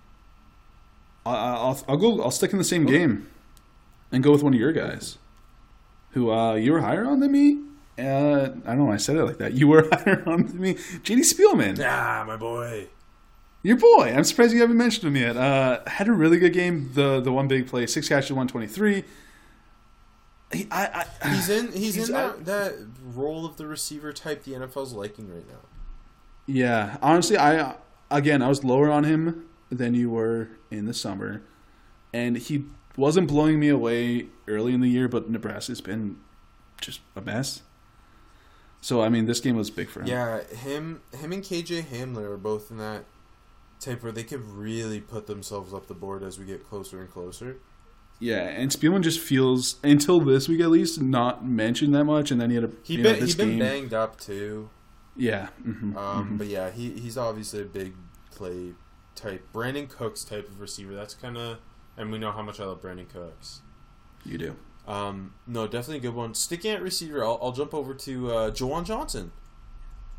I, 1.25 1.31
I- 1.35 1.55
I'll 1.57 1.85
I'll 1.89 1.97
go. 1.97 2.21
I'll 2.23 2.31
stick 2.31 2.53
in 2.53 2.59
the 2.59 2.65
same 2.65 2.85
game, 2.85 3.29
and 4.13 4.23
go 4.23 4.33
with 4.33 4.43
one 4.43 4.53
of 4.55 4.61
your 4.61 4.73
guys, 4.73 5.17
who 6.11 6.31
uh, 6.31 6.55
you 6.55 6.73
were 6.73 6.81
higher 6.81 7.07
on 7.07 7.21
than 7.21 7.33
me. 7.33 7.61
Uh, 7.99 8.51
I 8.67 8.75
don't 8.75 8.79
know. 8.87 8.91
I 8.93 8.97
said 8.97 9.17
it 9.17 9.25
like 9.25 9.39
that. 9.39 9.53
You 9.55 9.69
were 9.69 9.89
higher 9.93 10.23
on 10.27 10.47
than 10.47 10.61
me. 10.61 10.75
JD 10.75 11.21
Spielman, 11.21 11.83
ah, 11.85 12.25
my 12.27 12.37
boy. 12.37 12.89
Your 13.63 13.77
boy. 13.77 14.13
I'm 14.15 14.25
surprised 14.25 14.53
you 14.53 14.61
haven't 14.61 14.77
mentioned 14.77 15.09
him 15.09 15.17
yet. 15.17 15.37
Uh, 15.37 15.81
had 15.87 16.09
a 16.09 16.13
really 16.13 16.39
good 16.39 16.53
game. 16.53 16.91
The 16.95 17.21
the 17.21 17.33
one 17.33 17.49
big 17.49 17.67
play, 17.67 17.87
six 17.87 18.09
catches, 18.09 18.33
one 18.33 18.49
twenty 18.49 18.67
three. 18.67 19.05
He, 20.53 20.67
I, 20.71 21.07
I, 21.23 21.29
He's 21.29 21.49
in. 21.49 21.73
He's, 21.73 21.95
He's 21.95 22.09
in 22.09 22.15
that, 22.15 22.45
that 22.47 22.75
role 23.05 23.47
of 23.47 23.57
the 23.57 23.67
receiver 23.67 24.13
type 24.13 24.45
the 24.45 24.53
NFL's 24.53 24.93
liking 24.93 25.33
right 25.33 25.47
now. 25.47 25.61
Yeah, 26.47 26.97
honestly, 27.03 27.39
I 27.39 27.75
again 28.11 28.43
I 28.43 28.49
was 28.49 28.65
lower 28.65 28.91
on 28.91 29.05
him 29.05 29.47
than 29.71 29.95
you 29.95 30.11
were 30.11 30.49
in 30.71 30.87
the 30.87 30.95
summer, 30.95 31.43
and 32.13 32.37
he 32.37 32.65
wasn't 32.97 33.29
blowing 33.29 33.61
me 33.61 33.69
away 33.69 34.27
early 34.49 34.75
in 34.75 34.81
the 34.81 34.89
year, 34.89 35.07
but 35.07 35.31
Nebraska's 35.31 35.81
been 35.81 36.17
just 36.81 37.01
a 37.15 37.21
mess. 37.21 37.63
So 38.81 39.03
I 39.03 39.09
mean, 39.09 39.27
this 39.27 39.41
game 39.41 39.57
was 39.57 39.71
big 39.71 39.89
for 39.89 40.01
him. 40.01 40.09
Yeah, 40.09 40.43
him, 40.43 41.03
him, 41.17 41.33
and 41.33 41.43
KJ 41.43 41.85
Hamler 41.85 42.33
are 42.33 42.37
both 42.39 42.71
in 42.71 42.79
that 42.79 43.05
type 43.81 44.03
where 44.03 44.13
they 44.13 44.25
could 44.25 44.43
really 44.51 45.01
put 45.01 45.27
themselves 45.27 45.73
up 45.75 45.87
the 45.89 45.95
board 45.95 46.23
as 46.23 46.39
we 46.39 46.45
get 46.45 46.69
closer 46.69 47.01
and 47.01 47.11
closer. 47.11 47.59
Yeah, 48.19 48.43
and 48.49 48.71
Spielman 48.71 49.03
just 49.03 49.19
feels 49.19 49.77
until 49.83 50.21
this 50.21 50.47
week 50.49 50.61
at 50.61 50.69
least 50.71 51.01
not 51.01 51.45
mentioned 51.47 51.95
that 51.95 52.05
much, 52.05 52.31
and 52.31 52.41
then 52.41 52.51
he 52.51 52.57
had 52.57 52.65
a 52.65 52.71
He 52.83 52.97
been 52.97 53.03
know, 53.03 53.13
this 53.19 53.33
he 53.33 53.35
been 53.35 53.51
game. 53.51 53.59
banged 53.59 53.95
up 53.95 54.21
too. 54.21 54.71
Yeah, 55.17 55.49
hmm 55.63 55.97
Um, 55.97 56.37
But 56.37 56.47
yeah, 56.47 56.71
he 56.71 56.91
he's 56.99 57.17
obviously 57.17 57.63
a 57.63 57.65
big 57.65 57.95
play 58.31 58.75
type, 59.15 59.53
Brandin 59.53 59.89
Cooks 59.89 60.25
type 60.25 60.49
of 60.49 60.61
receiver. 60.61 60.95
That's 60.95 61.15
kind 61.15 61.37
of, 61.37 61.59
and 61.97 62.11
we 62.13 62.19
know 62.19 62.33
how 62.33 62.43
much 62.43 62.61
I 62.61 62.65
love 62.65 62.81
Brandin 62.83 63.09
Cooks. 63.09 63.63
you 64.25 64.39
do. 64.39 64.57
Um, 64.87 65.35
no, 65.47 65.67
definitely 65.67 65.99
a 65.99 66.01
good 66.11 66.15
one. 66.15 66.35
Sticking 66.35 66.73
at 66.73 66.83
receiver, 66.83 67.25
I'll, 67.25 67.39
I'll 67.43 67.53
jump 67.53 67.75
over 67.75 67.95
to 67.95 68.31
uh, 68.33 68.51
Juwan 68.51 68.85
Johnson. 68.85 69.33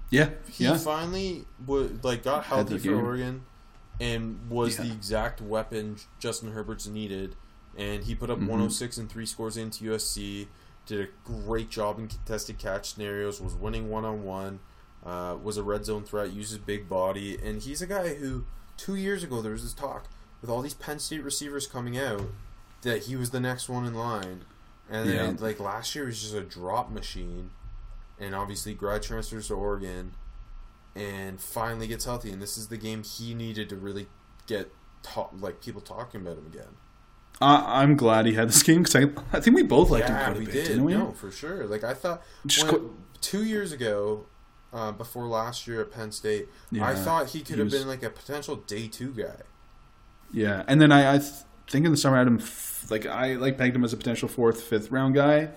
Yeah, 0.09 0.31
He 0.49 0.65
yeah, 0.65 0.77
finally 0.77 1.45
would 1.65 2.03
like 2.03 2.23
got 2.23 2.45
healthy 2.45 2.77
for 2.77 2.89
game. 2.89 2.99
Oregon, 2.99 3.43
and 4.01 4.49
was 4.49 4.77
Yeah. 4.77 4.85
the 4.85 4.91
exact 4.91 5.41
weapon 5.41 5.97
Justin 6.19 6.51
Herbert's 6.53 6.87
needed. 6.87 7.35
And 7.77 8.03
he 8.03 8.15
put 8.15 8.29
up 8.29 8.39
Mhm. 8.39 8.47
106 8.47 8.97
and 8.97 9.09
three 9.09 9.25
scores 9.25 9.55
into 9.55 9.85
USC. 9.85 10.47
Did 10.87 11.01
a 11.01 11.09
great 11.23 11.69
job 11.69 11.99
in 11.99 12.07
contested 12.07 12.57
catch 12.57 12.93
scenarios. 12.93 13.39
Was 13.39 13.53
winning 13.53 13.89
one 13.89 14.03
on 14.03 14.23
one. 14.23 14.59
Was 15.05 15.57
a 15.57 15.63
red 15.63 15.85
zone 15.85 16.03
threat. 16.03 16.33
Uses 16.33 16.57
big 16.57 16.89
body, 16.89 17.37
and 17.37 17.61
he's 17.61 17.81
a 17.81 17.87
guy 17.87 18.15
who 18.15 18.45
two 18.77 18.95
years 18.95 19.23
ago 19.23 19.41
there 19.41 19.51
was 19.51 19.63
this 19.63 19.73
talk 19.73 20.07
with 20.41 20.49
all 20.49 20.61
these 20.61 20.73
Penn 20.73 20.97
State 20.99 21.23
receivers 21.23 21.67
coming 21.67 21.97
out 21.97 22.23
that 22.81 23.03
he 23.03 23.15
was 23.15 23.29
the 23.29 23.39
next 23.39 23.69
one 23.69 23.85
in 23.85 23.93
line. 23.93 24.43
And 24.89 25.07
then 25.07 25.35
Yeah. 25.37 25.41
like 25.45 25.59
last 25.59 25.93
year 25.95 26.05
was 26.05 26.19
just 26.21 26.33
a 26.33 26.41
drop 26.41 26.89
machine, 26.91 27.51
and 28.19 28.33
obviously 28.35 28.73
grad 28.73 29.03
transfers 29.03 29.47
to 29.47 29.53
Oregon, 29.53 30.15
and 30.95 31.39
finally 31.41 31.87
gets 31.87 32.05
healthy. 32.05 32.31
And 32.31 32.41
this 32.41 32.57
is 32.57 32.67
the 32.67 32.77
game 32.77 33.03
he 33.03 33.33
needed 33.33 33.69
to 33.69 33.75
really 33.75 34.07
get 34.47 34.71
like 35.39 35.61
people 35.61 35.81
talking 35.81 36.21
about 36.21 36.37
him 36.37 36.45
again. 36.45 36.75
I, 37.41 37.81
I'm 37.81 37.95
glad 37.95 38.25
he 38.27 38.33
had 38.33 38.49
this 38.49 38.61
game 38.61 38.83
because 38.83 38.95
I, 38.95 39.07
I 39.35 39.39
think 39.39 39.55
we 39.55 39.63
both 39.63 39.89
liked 39.89 40.07
him 40.09 40.15
quite 40.15 40.35
a 40.35 40.39
we 40.39 40.45
bit, 40.45 40.53
did. 40.53 40.67
didn't 40.67 40.83
we? 40.83 40.93
No, 40.93 41.11
for 41.11 41.31
sure. 41.31 41.65
Like 41.65 41.83
I 41.83 41.93
thought 41.93 42.21
when- 42.43 42.67
qu- 42.69 42.97
two 43.19 43.43
years 43.43 43.71
ago, 43.71 44.25
uh, 44.73 44.91
before 44.91 45.25
last 45.27 45.65
year 45.67 45.81
at 45.81 45.91
Penn 45.91 46.11
State, 46.11 46.47
I 46.79 46.93
thought 46.93 47.29
he 47.29 47.39
could 47.39 47.55
he 47.55 47.61
have 47.61 47.65
was- 47.65 47.73
been 47.73 47.87
like 47.87 48.03
a 48.03 48.09
potential 48.09 48.57
day 48.57 48.87
two 48.87 49.11
guy. 49.13 49.41
Yeah, 50.31 50.63
and 50.67 50.79
then 50.79 50.91
I, 50.91 51.15
I 51.15 51.17
th- 51.17 51.31
think 51.67 51.85
in 51.85 51.91
the 51.91 51.97
summer 51.97 52.15
I 52.15 52.19
had 52.19 52.27
him 52.27 52.39
f- 52.39 52.85
like 52.89 53.05
I 53.05 53.33
like 53.33 53.57
pegged 53.57 53.75
him 53.75 53.83
as 53.83 53.91
a 53.91 53.97
potential 53.97 54.27
fourth, 54.29 54.61
fifth 54.61 54.91
round 54.91 55.15
guy. 55.15 55.49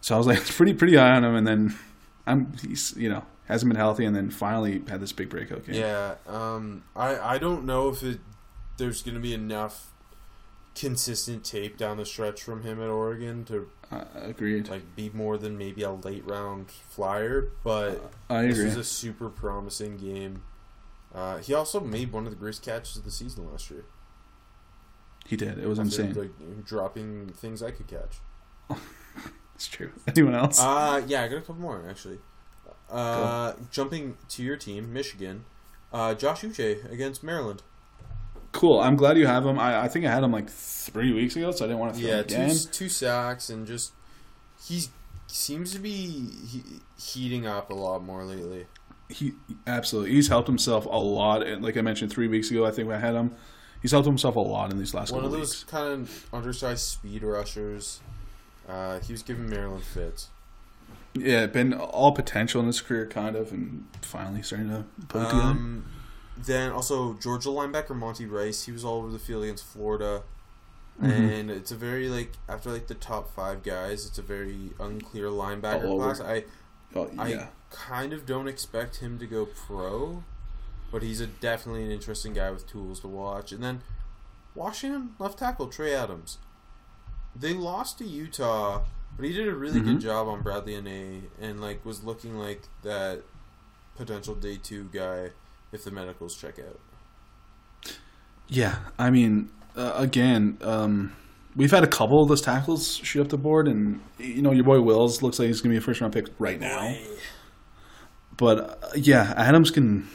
So 0.00 0.14
I 0.14 0.18
was 0.18 0.26
like 0.26 0.44
pretty 0.46 0.74
pretty 0.74 0.96
high 0.96 1.12
on 1.16 1.24
him, 1.24 1.34
and 1.36 1.46
then 1.46 1.74
I'm 2.26 2.52
he's 2.60 2.92
you 2.96 3.08
know 3.08 3.24
hasn't 3.46 3.68
been 3.70 3.76
healthy, 3.78 4.04
and 4.04 4.14
then 4.14 4.30
finally 4.30 4.82
had 4.88 5.00
this 5.00 5.12
big 5.12 5.28
breakout 5.28 5.64
game. 5.66 5.74
Yeah, 5.76 6.14
um, 6.26 6.84
I 6.96 7.18
I 7.34 7.38
don't 7.38 7.64
know 7.64 7.88
if 7.88 8.02
it 8.02 8.20
there's 8.78 9.02
going 9.02 9.14
to 9.14 9.20
be 9.20 9.34
enough 9.34 9.88
consistent 10.74 11.44
tape 11.44 11.76
down 11.76 11.98
the 11.98 12.06
stretch 12.06 12.42
from 12.42 12.62
him 12.62 12.80
at 12.80 12.88
Oregon 12.88 13.44
to 13.44 13.68
Uh, 13.90 14.04
agreed. 14.14 14.68
like 14.68 14.96
be 14.96 15.10
more 15.12 15.36
than 15.36 15.58
maybe 15.58 15.82
a 15.82 15.90
late 15.92 16.24
round 16.26 16.70
flyer, 16.70 17.48
but 17.62 18.10
I 18.30 18.46
this 18.46 18.58
is 18.58 18.76
a 18.76 18.84
super 18.84 19.28
promising 19.28 19.98
game. 19.98 20.42
Uh, 21.14 21.36
he 21.38 21.52
also 21.52 21.78
made 21.78 22.10
one 22.10 22.24
of 22.24 22.30
the 22.30 22.36
greatest 22.36 22.62
catches 22.64 22.96
of 22.96 23.04
the 23.04 23.10
season 23.10 23.50
last 23.50 23.70
year. 23.70 23.84
he 25.26 25.36
did. 25.36 25.58
It 25.58 25.68
was 25.68 25.78
After, 25.78 26.02
insane. 26.04 26.14
Like 26.14 26.64
dropping 26.64 27.28
things 27.36 27.62
I 27.62 27.70
could 27.70 27.86
catch. 27.86 28.20
it's 29.54 29.68
true. 29.68 29.92
Anyone 30.08 30.34
else? 30.34 30.58
Uh, 30.58 31.02
yeah, 31.06 31.22
I 31.24 31.28
got 31.28 31.36
a 31.36 31.40
couple 31.40 31.56
more 31.56 31.84
actually. 31.86 32.18
Uh, 32.92 33.54
jumping 33.70 34.16
to 34.28 34.42
your 34.42 34.56
team, 34.56 34.92
Michigan. 34.92 35.44
Uh, 35.92 36.14
Josh 36.14 36.42
Uche 36.42 36.90
against 36.92 37.22
Maryland. 37.22 37.62
cool. 38.52 38.80
I'm 38.80 38.96
glad 38.96 39.16
you 39.18 39.26
have 39.26 39.44
him. 39.46 39.58
I, 39.58 39.82
I 39.84 39.88
think 39.88 40.04
I 40.04 40.10
had 40.10 40.22
him 40.22 40.32
like 40.32 40.48
three 40.50 41.12
weeks 41.12 41.36
ago, 41.36 41.50
so 41.52 41.64
I 41.64 41.68
didn't 41.68 41.80
want 41.80 41.94
to 41.94 42.00
throw 42.00 42.08
Yeah, 42.10 42.18
him 42.18 42.26
two 42.26 42.34
again. 42.34 42.56
two 42.72 42.88
sacks 42.88 43.48
and 43.50 43.66
just 43.66 43.92
he 44.66 44.82
seems 45.26 45.72
to 45.72 45.78
be 45.78 46.28
he, 46.46 46.62
heating 46.98 47.46
up 47.46 47.70
a 47.70 47.74
lot 47.74 48.02
more 48.04 48.24
lately. 48.24 48.66
He 49.08 49.32
absolutely 49.66 50.12
he's 50.12 50.28
helped 50.28 50.48
himself 50.48 50.86
a 50.86 50.88
lot. 50.98 51.46
And 51.46 51.62
like 51.62 51.76
I 51.76 51.80
mentioned 51.82 52.10
three 52.10 52.28
weeks 52.28 52.50
ago, 52.50 52.64
I 52.66 52.70
think 52.70 52.90
I 52.90 52.98
had 52.98 53.14
him. 53.14 53.34
He's 53.82 53.90
helped 53.90 54.06
himself 54.06 54.36
a 54.36 54.40
lot 54.40 54.70
in 54.70 54.78
these 54.78 54.94
last 54.94 55.10
weeks. 55.10 55.16
One 55.16 55.24
of 55.24 55.32
those 55.32 55.50
weeks. 55.62 55.64
kind 55.64 55.92
of 56.02 56.26
undersized 56.32 56.80
speed 56.80 57.22
rushers. 57.22 58.00
Uh, 58.68 59.00
he 59.00 59.12
was 59.12 59.22
giving 59.22 59.48
Maryland 59.50 59.82
fits. 59.84 60.28
Yeah, 61.14 61.46
been 61.46 61.74
all 61.74 62.12
potential 62.12 62.60
in 62.60 62.66
his 62.68 62.80
career, 62.80 63.06
kind 63.06 63.36
of, 63.36 63.52
and 63.52 63.86
finally 64.00 64.42
starting 64.42 64.68
to 64.70 64.84
put 65.08 65.22
it 65.22 65.24
together. 65.26 65.42
Um, 65.42 65.84
then 66.36 66.72
also 66.72 67.14
Georgia 67.14 67.50
linebacker 67.50 67.94
Monty 67.94 68.24
Rice. 68.26 68.64
He 68.64 68.72
was 68.72 68.84
all 68.84 68.98
over 68.98 69.10
the 69.10 69.18
field 69.18 69.44
against 69.44 69.64
Florida, 69.64 70.22
Mm-hmm. 71.02 71.10
and 71.10 71.50
it's 71.50 71.72
a 71.72 71.74
very 71.76 72.08
like 72.10 72.32
after 72.48 72.70
like 72.70 72.86
the 72.86 72.94
top 72.94 73.34
five 73.34 73.62
guys, 73.62 74.06
it's 74.06 74.18
a 74.18 74.22
very 74.22 74.70
unclear 74.78 75.28
linebacker 75.28 75.84
All 75.86 75.94
over. 76.02 76.14
class. 76.14 76.20
I 76.20 76.44
Oh, 76.94 77.10
I 77.18 77.48
kind 77.70 78.12
of 78.12 78.26
don't 78.26 78.46
expect 78.46 78.96
him 78.96 79.18
to 79.18 79.26
go 79.26 79.46
pro, 79.46 80.22
but 80.92 81.02
he's 81.02 81.20
a 81.22 81.26
definitely 81.26 81.84
an 81.84 81.90
interesting 81.90 82.34
guy 82.34 82.50
with 82.50 82.66
tools 82.68 83.00
to 83.00 83.08
watch. 83.08 83.50
And 83.52 83.64
then 83.64 83.80
Washington 84.54 85.14
left 85.18 85.38
tackle 85.38 85.68
Trey 85.68 85.94
Adams. 85.94 86.36
They 87.34 87.54
lost 87.54 87.96
to 87.98 88.04
Utah, 88.04 88.82
but 89.16 89.24
he 89.26 89.32
did 89.32 89.48
a 89.48 89.54
really 89.54 89.80
good 89.80 89.98
Mhm. 89.98 90.02
job 90.02 90.28
on 90.28 90.42
Bradley 90.42 90.74
Anae, 90.74 91.22
and 91.40 91.60
like 91.60 91.84
was 91.84 92.02
looking 92.04 92.36
like 92.38 92.62
that 92.82 93.22
potential 93.96 94.34
day 94.34 94.56
two 94.62 94.88
guy 94.92 95.30
if 95.72 95.84
the 95.84 95.90
medicals 95.90 96.34
check 96.36 96.58
out. 96.58 96.80
yeah. 98.48 98.76
I 98.98 99.10
mean, 99.10 99.50
uh, 99.76 99.92
again, 99.96 100.58
um, 100.62 101.12
we've 101.56 101.70
had 101.70 101.84
a 101.84 101.88
couple 101.88 102.22
of 102.22 102.28
those 102.28 102.40
tackles 102.42 102.96
shoot 102.96 103.20
up 103.22 103.28
the 103.28 103.38
board, 103.38 103.68
and 103.68 104.00
you 104.18 104.42
know, 104.42 104.52
your 104.52 104.64
boy 104.64 104.80
Wills 104.80 105.22
looks 105.22 105.38
like 105.38 105.48
he's 105.48 105.60
gonna 105.60 105.72
be 105.72 105.78
a 105.78 105.80
first 105.80 106.00
round 106.00 106.12
pick 106.12 106.26
right 106.38 106.60
now. 106.60 106.94
But 108.36 108.58
uh, 108.84 108.88
yeah, 108.96 109.32
Adams 109.36 109.70
can. 109.70 110.08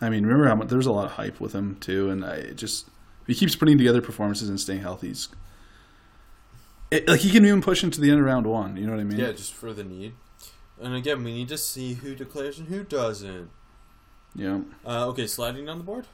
I 0.00 0.10
mean, 0.10 0.24
remember 0.24 0.46
how 0.48 0.54
much 0.54 0.68
there 0.68 0.76
was 0.78 0.86
a 0.86 0.92
lot 0.92 1.06
of 1.06 1.12
hype 1.12 1.40
with 1.40 1.52
him 1.54 1.76
too, 1.80 2.08
and 2.10 2.24
I 2.24 2.52
just 2.52 2.86
if 3.22 3.26
he 3.26 3.34
keeps 3.34 3.56
putting 3.56 3.78
together 3.78 4.00
performances 4.00 4.48
and 4.48 4.60
staying 4.60 4.80
healthy, 4.80 5.08
he's 5.08 5.28
it, 6.90 7.08
like 7.08 7.20
he 7.20 7.30
can 7.30 7.44
even 7.44 7.62
push 7.62 7.82
into 7.82 8.00
the 8.00 8.10
end 8.10 8.20
of 8.20 8.26
round 8.26 8.46
one. 8.46 8.76
You 8.76 8.86
know 8.86 8.92
what 8.92 9.00
I 9.00 9.04
mean? 9.04 9.18
Yeah, 9.18 9.32
just 9.32 9.54
for 9.54 9.72
the 9.72 9.84
need. 9.84 10.14
And 10.80 10.94
again, 10.94 11.24
we 11.24 11.32
need 11.32 11.48
to 11.48 11.58
see 11.58 11.94
who 11.94 12.14
declares 12.14 12.58
and 12.58 12.68
who 12.68 12.84
doesn't. 12.84 13.50
Yeah. 14.34 14.60
Uh, 14.86 15.06
okay, 15.08 15.26
sliding 15.26 15.66
down 15.66 15.78
the 15.78 15.84
board. 15.84 16.06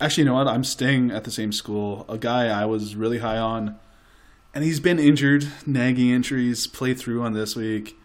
Actually, 0.00 0.22
you 0.22 0.28
know 0.28 0.34
what? 0.34 0.46
I'm 0.46 0.64
staying 0.64 1.10
at 1.10 1.24
the 1.24 1.30
same 1.30 1.50
school. 1.50 2.06
A 2.08 2.18
guy 2.18 2.46
I 2.46 2.64
was 2.66 2.94
really 2.94 3.18
high 3.18 3.38
on, 3.38 3.76
and 4.54 4.62
he's 4.62 4.78
been 4.78 5.00
injured, 5.00 5.48
nagging 5.66 6.10
injuries, 6.10 6.68
played 6.68 6.98
through 6.98 7.22
on 7.22 7.32
this 7.32 7.56
week, 7.56 7.98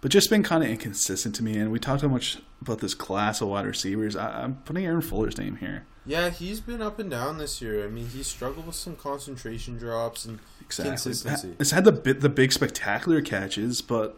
but 0.00 0.10
just 0.10 0.30
been 0.30 0.42
kind 0.42 0.64
of 0.64 0.70
inconsistent 0.70 1.36
to 1.36 1.44
me. 1.44 1.56
And 1.56 1.70
we 1.70 1.78
talked 1.78 2.00
so 2.00 2.08
much 2.08 2.38
about 2.60 2.80
this 2.80 2.94
class 2.94 3.40
of 3.40 3.48
wide 3.48 3.66
receivers. 3.66 4.16
I, 4.16 4.42
I'm 4.42 4.56
putting 4.64 4.84
Aaron 4.84 5.00
Fuller's 5.00 5.38
name 5.38 5.56
here. 5.56 5.86
Yeah, 6.08 6.30
he's 6.30 6.60
been 6.60 6.80
up 6.80 6.98
and 6.98 7.10
down 7.10 7.36
this 7.36 7.60
year. 7.60 7.84
I 7.84 7.88
mean, 7.88 8.06
he 8.08 8.22
struggled 8.22 8.66
with 8.66 8.74
some 8.76 8.96
concentration 8.96 9.76
drops 9.76 10.24
and 10.24 10.38
Exactly. 10.62 10.90
consistency. 10.92 11.54
It's 11.60 11.70
had 11.70 11.84
the 11.84 11.92
bit, 11.92 12.20
the 12.22 12.30
big 12.30 12.50
spectacular 12.52 13.20
catches, 13.20 13.82
but 13.82 14.16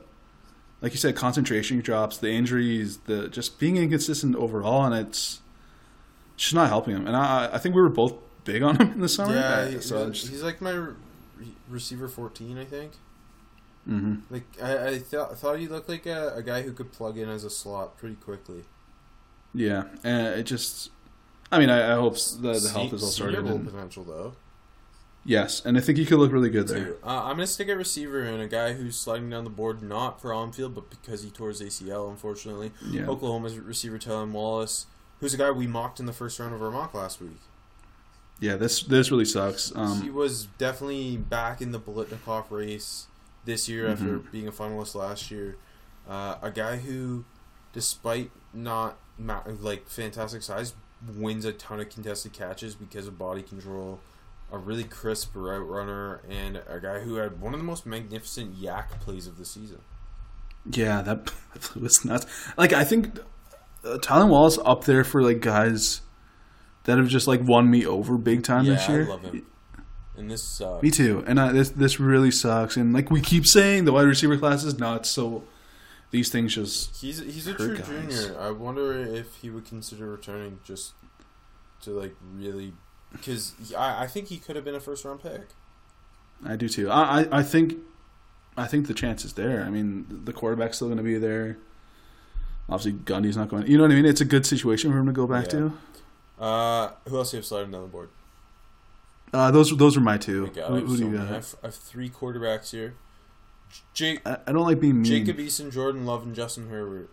like 0.80 0.92
you 0.92 0.98
said, 0.98 1.16
concentration 1.16 1.80
drops, 1.80 2.16
the 2.18 2.30
injuries, 2.30 2.98
the 3.06 3.28
just 3.28 3.58
being 3.58 3.76
inconsistent 3.76 4.36
overall, 4.36 4.84
and 4.84 4.94
it's 4.94 5.40
just 6.36 6.54
not 6.54 6.68
helping 6.68 6.94
him. 6.94 7.06
And 7.08 7.16
I, 7.16 7.50
I 7.52 7.58
think 7.58 7.74
we 7.74 7.82
were 7.82 7.88
both 7.88 8.14
big 8.44 8.62
on 8.62 8.76
him 8.80 8.92
in 8.92 9.00
the 9.00 9.08
summer. 9.08 9.34
Yeah, 9.34 9.40
Uh, 9.40 9.66
he- 9.68 9.80
so 9.80 10.08
he's, 10.10 10.22
just- 10.30 10.42
like 10.44 10.60
my 10.60 10.70
re- 10.70 10.94
receiver 11.68 12.06
14, 12.08 12.56
I 12.56 12.64
think. 12.66 12.92
mhm. 13.88 14.20
Like 14.30 14.44
I, 14.62 14.86
I 14.88 14.98
thought, 15.00 15.36
thought 15.38 15.58
he 15.58 15.66
looked 15.66 15.88
like 15.88 16.06
a, 16.06 16.34
a 16.36 16.42
guy 16.42 16.62
who 16.62 16.72
could 16.72 16.92
plug 16.92 17.18
in 17.18 17.28
as 17.28 17.42
a 17.42 17.50
slot 17.50 17.98
pretty 17.98 18.14
quickly. 18.14 18.62
Yeah, 19.52 19.84
and 20.04 20.28
it 20.38 20.44
just. 20.44 20.90
I 21.52 21.58
mean, 21.58 21.70
I, 21.70 21.92
I 21.92 21.94
hope 21.96 22.14
the, 22.14 22.52
the 22.60 22.70
health 22.72 22.92
is 22.92 23.02
all 23.02 23.08
Senior 23.08 23.32
sorted. 23.42 23.44
Bowl 23.44 23.58
potential 23.58 24.04
though. 24.04 24.34
yes, 25.24 25.62
and 25.64 25.76
I 25.76 25.80
think 25.80 25.98
he 25.98 26.06
could 26.06 26.18
look 26.18 26.32
really 26.32 26.50
good 26.50 26.68
there. 26.68 26.94
Uh, 27.04 27.24
I'm 27.24 27.36
gonna 27.36 27.46
stick 27.46 27.68
a 27.68 27.76
receiver 27.76 28.22
and 28.22 28.40
a 28.40 28.46
guy 28.46 28.72
who's 28.74 28.96
sliding 28.96 29.30
down 29.30 29.44
the 29.44 29.50
board 29.50 29.82
not 29.82 30.20
for 30.20 30.32
on 30.32 30.52
field, 30.52 30.74
but 30.74 30.90
because 30.90 31.22
he 31.22 31.30
tore 31.30 31.48
his 31.48 31.60
ACL, 31.60 32.08
unfortunately. 32.10 32.72
Yeah, 32.88 33.06
Oklahoma's 33.06 33.58
receiver 33.58 33.98
Tylan 33.98 34.30
Wallace, 34.32 34.86
who's 35.20 35.34
a 35.34 35.36
guy 35.36 35.50
we 35.50 35.66
mocked 35.66 35.98
in 36.00 36.06
the 36.06 36.12
first 36.12 36.38
round 36.38 36.54
of 36.54 36.62
our 36.62 36.70
mock 36.70 36.94
last 36.94 37.20
week. 37.20 37.40
yeah. 38.38 38.56
This 38.56 38.82
this 38.84 39.10
really 39.10 39.24
sucks. 39.24 39.70
he 39.70 39.74
Um, 39.74 40.14
was 40.14 40.46
definitely 40.58 41.16
back 41.16 41.60
in 41.60 41.72
the 41.72 41.80
Biletnikoff 41.80 42.50
race 42.50 43.06
this 43.44 43.68
year 43.68 43.88
after 43.88 44.18
Mhm. 44.20 44.30
being 44.30 44.46
a 44.48 44.52
finalist 44.52 44.94
last 44.94 45.30
year. 45.30 45.56
Uh, 46.08 46.36
a 46.42 46.50
guy 46.50 46.76
who, 46.78 47.24
despite 47.72 48.30
not 48.54 48.96
ma- 49.18 49.42
like 49.60 49.88
fantastic 49.88 50.42
size, 50.42 50.74
wins 51.16 51.44
a 51.44 51.52
ton 51.52 51.80
of 51.80 51.88
contested 51.88 52.32
catches 52.32 52.74
because 52.74 53.06
of 53.06 53.18
body 53.18 53.42
control. 53.42 54.00
A 54.52 54.58
really 54.58 54.84
crisp 54.84 55.30
route 55.34 55.66
runner 55.66 56.20
and 56.28 56.60
a 56.68 56.80
guy 56.80 57.00
who 57.00 57.16
had 57.16 57.40
one 57.40 57.54
of 57.54 57.60
the 57.60 57.64
most 57.64 57.86
magnificent 57.86 58.60
YAC 58.60 59.00
plays 59.00 59.26
of 59.28 59.38
the 59.38 59.44
season. 59.44 59.80
yeah, 60.72 61.02
that, 61.02 61.32
was 61.80 62.04
nuts. 62.04 62.26
Like 62.56 62.72
I 62.72 62.84
think 62.84 63.18
uh, 63.84 63.98
Tylan 63.98 64.28
Wallace 64.28 64.58
up 64.64 64.84
there 64.84 65.04
for 65.04 65.22
like 65.22 65.40
guys 65.40 66.02
that 66.84 66.98
have 66.98 67.08
just 67.08 67.26
like 67.28 67.40
won 67.42 67.70
me 67.70 67.86
over 67.86 68.18
big 68.18 68.42
time 68.42 68.64
yeah, 68.64 68.74
this 68.74 68.88
year. 68.88 69.04
I 69.04 69.08
love 69.08 69.22
him. 69.22 69.46
and 70.16 70.30
this 70.30 70.42
sucks. 70.42 70.82
Me 70.82 70.90
too. 70.90 71.22
And 71.26 71.38
I, 71.40 71.52
this 71.52 71.70
this 71.70 72.00
really 72.00 72.32
sucks. 72.32 72.76
And 72.76 72.92
like 72.92 73.10
we 73.10 73.20
keep 73.20 73.46
saying, 73.46 73.84
the 73.84 73.92
wide 73.92 74.06
receiver 74.06 74.36
class 74.36 74.64
is 74.64 74.78
nuts. 74.78 75.10
So 75.10 75.44
these 76.10 76.28
things 76.30 76.54
just 76.54 77.00
He's 77.00 77.18
he's 77.18 77.46
a 77.46 77.54
true 77.54 77.76
guys. 77.76 77.86
junior. 77.86 78.36
I 78.40 78.50
wonder 78.50 78.92
if 78.92 79.36
he 79.36 79.50
would 79.50 79.64
consider 79.66 80.10
returning 80.10 80.58
just 80.64 80.92
to 81.82 81.90
like 81.90 82.14
really 82.34 82.72
because 83.12 83.54
I, 83.76 84.04
I 84.04 84.06
think 84.06 84.28
he 84.28 84.38
could 84.38 84.56
have 84.56 84.64
been 84.64 84.74
a 84.74 84.80
first 84.80 85.04
round 85.04 85.22
pick. 85.22 85.42
I 86.44 86.56
do 86.56 86.68
too. 86.68 86.90
I, 86.90 87.22
I 87.22 87.38
I 87.38 87.42
think 87.42 87.74
I 88.56 88.66
think 88.66 88.86
the 88.86 88.94
chance 88.94 89.24
is 89.24 89.34
there. 89.34 89.62
I 89.64 89.70
mean, 89.70 90.06
the 90.24 90.32
quarterback's 90.32 90.76
still 90.76 90.88
going 90.88 90.98
to 90.98 91.04
be 91.04 91.18
there. 91.18 91.58
Obviously, 92.68 92.92
Gundy's 92.92 93.36
not 93.36 93.48
going. 93.48 93.66
You 93.66 93.76
know 93.78 93.84
what 93.84 93.92
I 93.92 93.94
mean? 93.94 94.06
It's 94.06 94.20
a 94.20 94.24
good 94.24 94.46
situation 94.46 94.92
for 94.92 94.98
him 94.98 95.06
to 95.06 95.12
go 95.12 95.26
back 95.26 95.44
Yeah. 95.46 95.70
to. 96.38 96.44
Uh, 96.44 96.90
who 97.08 97.16
else 97.18 97.30
do 97.32 97.36
you 97.36 97.38
have 97.40 97.46
sliding 97.46 97.70
down 97.72 97.82
the 97.82 97.88
board? 97.88 98.08
Uh, 99.32 99.50
those 99.50 99.76
those 99.76 99.96
are 99.96 100.00
my 100.00 100.16
two. 100.18 100.44
Oh 100.44 100.46
my 100.48 100.52
God, 100.54 100.70
Who, 100.80 100.86
who 100.86 100.96
do 100.96 101.02
you 101.04 101.08
many. 101.10 101.18
I, 101.18 101.26
got? 101.26 101.34
have, 101.34 101.54
I 101.62 101.66
have 101.66 101.74
three 101.74 102.08
quarterbacks 102.10 102.70
here. 102.70 102.94
Jake, 103.94 104.20
I, 104.26 104.38
I 104.46 104.52
don't 104.52 104.64
like 104.66 104.80
being 104.80 105.02
mean. 105.02 105.04
Jacob 105.26 105.38
Eason, 105.38 105.72
Jordan 105.72 106.06
Love, 106.06 106.22
and 106.24 106.34
Justin 106.34 106.68
Herbert. 106.68 107.10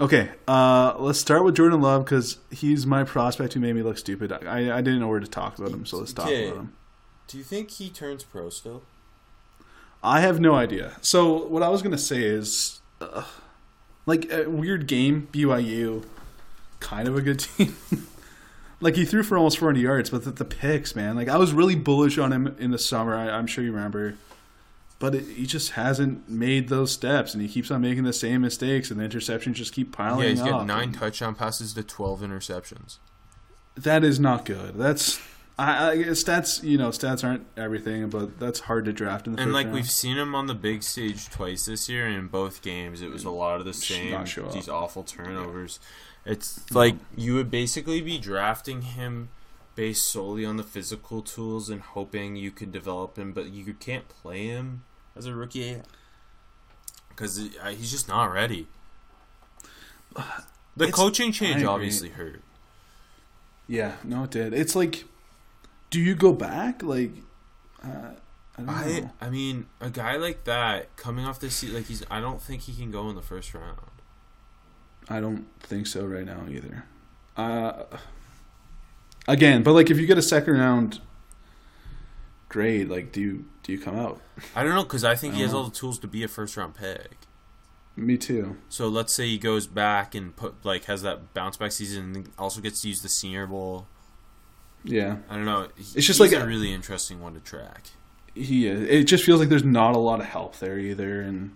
Okay, 0.00 0.30
uh, 0.48 0.94
let's 0.98 1.18
start 1.18 1.44
with 1.44 1.54
Jordan 1.56 1.80
Love 1.80 2.04
because 2.04 2.38
he's 2.50 2.86
my 2.86 3.04
prospect 3.04 3.54
who 3.54 3.60
made 3.60 3.74
me 3.74 3.82
look 3.82 3.98
stupid. 3.98 4.32
I, 4.32 4.76
I 4.76 4.80
didn't 4.80 5.00
know 5.00 5.08
where 5.08 5.20
to 5.20 5.26
talk 5.26 5.58
about 5.58 5.70
him, 5.70 5.86
so 5.86 5.98
let's 5.98 6.12
talk 6.12 6.26
Okay. 6.26 6.46
about 6.48 6.58
him. 6.58 6.72
Do 7.28 7.38
you 7.38 7.44
think 7.44 7.70
he 7.70 7.88
turns 7.88 8.24
pro 8.24 8.50
still? 8.50 8.82
I 10.02 10.20
have 10.20 10.40
no 10.40 10.54
idea. 10.54 10.96
So 11.00 11.46
what 11.46 11.62
I 11.62 11.68
was 11.68 11.80
gonna 11.82 11.96
say 11.98 12.22
is, 12.22 12.80
uh, 13.00 13.24
like 14.04 14.30
a 14.32 14.46
weird 14.50 14.86
game, 14.88 15.28
BYU, 15.32 16.04
kind 16.80 17.06
of 17.06 17.16
a 17.16 17.22
good 17.22 17.38
team. 17.40 17.76
like 18.80 18.96
he 18.96 19.04
threw 19.04 19.22
for 19.22 19.38
almost 19.38 19.58
400 19.58 19.80
yards, 19.80 20.10
but 20.10 20.24
the, 20.24 20.32
the 20.32 20.44
picks, 20.44 20.96
man. 20.96 21.14
Like 21.16 21.28
I 21.28 21.36
was 21.36 21.52
really 21.52 21.76
bullish 21.76 22.18
on 22.18 22.32
him 22.32 22.56
in 22.58 22.72
the 22.72 22.78
summer. 22.78 23.14
I, 23.14 23.30
I'm 23.30 23.46
sure 23.46 23.62
you 23.62 23.72
remember, 23.72 24.16
but 25.02 25.16
it, 25.16 25.24
he 25.26 25.46
just 25.46 25.72
hasn't 25.72 26.28
made 26.28 26.68
those 26.68 26.92
steps, 26.92 27.34
and 27.34 27.42
he 27.42 27.48
keeps 27.48 27.72
on 27.72 27.80
making 27.80 28.04
the 28.04 28.12
same 28.12 28.40
mistakes, 28.40 28.88
and 28.88 29.00
the 29.00 29.04
interceptions 29.04 29.54
just 29.54 29.72
keep 29.72 29.90
piling 29.90 30.20
up. 30.20 30.22
yeah, 30.22 30.28
he's 30.28 30.40
got 30.40 30.64
nine 30.64 30.92
touchdown 30.92 31.34
passes 31.34 31.74
to 31.74 31.82
twelve 31.82 32.20
interceptions. 32.20 32.98
that 33.74 34.04
is 34.04 34.20
not 34.20 34.44
good. 34.44 34.76
That's. 34.76 35.20
I, 35.58 35.90
I 35.90 35.96
stats, 35.96 36.62
you 36.62 36.78
know, 36.78 36.88
stats 36.90 37.24
aren't 37.24 37.46
everything, 37.56 38.08
but 38.10 38.38
that's 38.38 38.60
hard 38.60 38.84
to 38.84 38.92
draft 38.92 39.26
in 39.26 39.34
the 39.34 39.42
And 39.42 39.52
like 39.52 39.66
round. 39.66 39.74
we've 39.74 39.90
seen 39.90 40.16
him 40.16 40.36
on 40.36 40.46
the 40.46 40.54
big 40.54 40.84
stage 40.84 41.28
twice 41.30 41.66
this 41.66 41.88
year, 41.88 42.06
and 42.06 42.14
in 42.14 42.28
both 42.28 42.62
games, 42.62 43.02
it 43.02 43.10
was 43.10 43.24
a 43.24 43.30
lot 43.30 43.58
of 43.58 43.66
the 43.66 43.74
same. 43.74 44.24
These 44.52 44.68
awful 44.68 45.02
turnovers. 45.02 45.80
It's 46.24 46.70
like 46.70 46.94
you 47.16 47.34
would 47.34 47.50
basically 47.50 48.00
be 48.00 48.18
drafting 48.18 48.82
him 48.82 49.30
based 49.74 50.06
solely 50.06 50.44
on 50.44 50.58
the 50.58 50.62
physical 50.62 51.22
tools 51.22 51.68
and 51.68 51.80
hoping 51.80 52.36
you 52.36 52.52
could 52.52 52.70
develop 52.70 53.18
him, 53.18 53.32
but 53.32 53.50
you 53.50 53.74
can't 53.74 54.08
play 54.08 54.46
him 54.46 54.84
as 55.16 55.26
a 55.26 55.34
rookie 55.34 55.76
because 57.08 57.36
he's 57.36 57.90
just 57.90 58.08
not 58.08 58.32
ready. 58.32 58.66
The 60.14 60.84
It's- 60.84 60.94
coaching 60.94 61.32
change 61.32 61.62
obviously 61.64 62.10
hurt. 62.10 62.42
Yeah, 63.68 63.96
no, 64.04 64.24
it 64.24 64.30
did. 64.30 64.52
It's 64.54 64.74
like, 64.74 65.04
do 65.90 66.00
you 66.00 66.14
go 66.14 66.32
back? 66.32 66.82
Like, 66.82 67.12
uh, 67.82 67.88
I 68.58 68.62
don't 68.62 68.68
I 68.68 69.00
know. 69.00 69.10
I 69.20 69.30
mean, 69.30 69.66
a 69.80 69.88
guy 69.90 70.16
like 70.16 70.44
that 70.44 70.94
coming 70.96 71.24
off 71.24 71.40
this 71.40 71.54
seat, 71.54 71.72
like 71.72 71.86
he's, 71.86 72.04
I 72.10 72.20
don't 72.20 72.42
think 72.42 72.62
he 72.62 72.74
can 72.74 72.90
go 72.90 73.08
in 73.08 73.16
the 73.16 73.22
first 73.22 73.54
round. 73.54 73.78
I 75.08 75.20
don't 75.20 75.46
think 75.60 75.86
so 75.86 76.04
right 76.04 76.24
now 76.26 76.42
either. 76.50 76.84
Uh, 77.36 77.84
again, 79.26 79.62
but 79.62 79.72
like, 79.72 79.90
if 79.90 79.98
you 79.98 80.06
get 80.06 80.18
a 80.18 80.22
second 80.22 80.58
round 80.58 81.00
grade, 82.48 82.88
like, 82.88 83.12
do 83.12 83.20
you 83.20 83.44
do 83.62 83.72
you 83.72 83.78
come 83.78 83.96
out? 83.98 84.20
I 84.56 84.62
don't 84.64 84.74
know 84.74 84.82
because 84.82 85.04
I 85.04 85.14
think 85.14 85.34
he 85.34 85.42
has 85.42 85.50
Uh-huh. 85.50 85.58
all 85.58 85.64
the 85.68 85.74
tools 85.74 85.98
to 86.00 86.06
be 86.08 86.22
a 86.24 86.28
first 86.28 86.56
round 86.56 86.74
pick. 86.74 87.16
Me 87.94 88.16
too. 88.16 88.56
So 88.68 88.88
let's 88.88 89.14
say 89.14 89.28
he 89.28 89.38
goes 89.38 89.66
back 89.66 90.14
and 90.14 90.34
put 90.34 90.54
like 90.64 90.84
has 90.86 91.02
that 91.02 91.34
bounce 91.34 91.56
back 91.58 91.72
season, 91.72 92.16
and 92.16 92.28
also 92.38 92.60
gets 92.60 92.80
to 92.82 92.88
use 92.88 93.02
the 93.02 93.08
Senior 93.08 93.46
Bowl. 93.46 93.86
Yeah, 94.84 95.18
I 95.30 95.36
don't 95.36 95.44
know. 95.44 95.68
It's 95.76 96.06
just 96.06 96.18
like 96.18 96.32
a 96.32 96.40
a- 96.42 96.46
really 96.46 96.72
interesting 96.72 97.20
one 97.20 97.34
to 97.34 97.40
track. 97.40 97.88
he 98.34 98.66
is. 98.66 98.80
It 98.88 99.04
just 99.04 99.24
feels 99.24 99.38
like 99.40 99.48
there's 99.50 99.62
not 99.64 99.94
a 99.94 99.98
lot 99.98 100.20
of 100.20 100.26
help 100.26 100.58
there 100.58 100.78
either, 100.78 101.20
and 101.20 101.54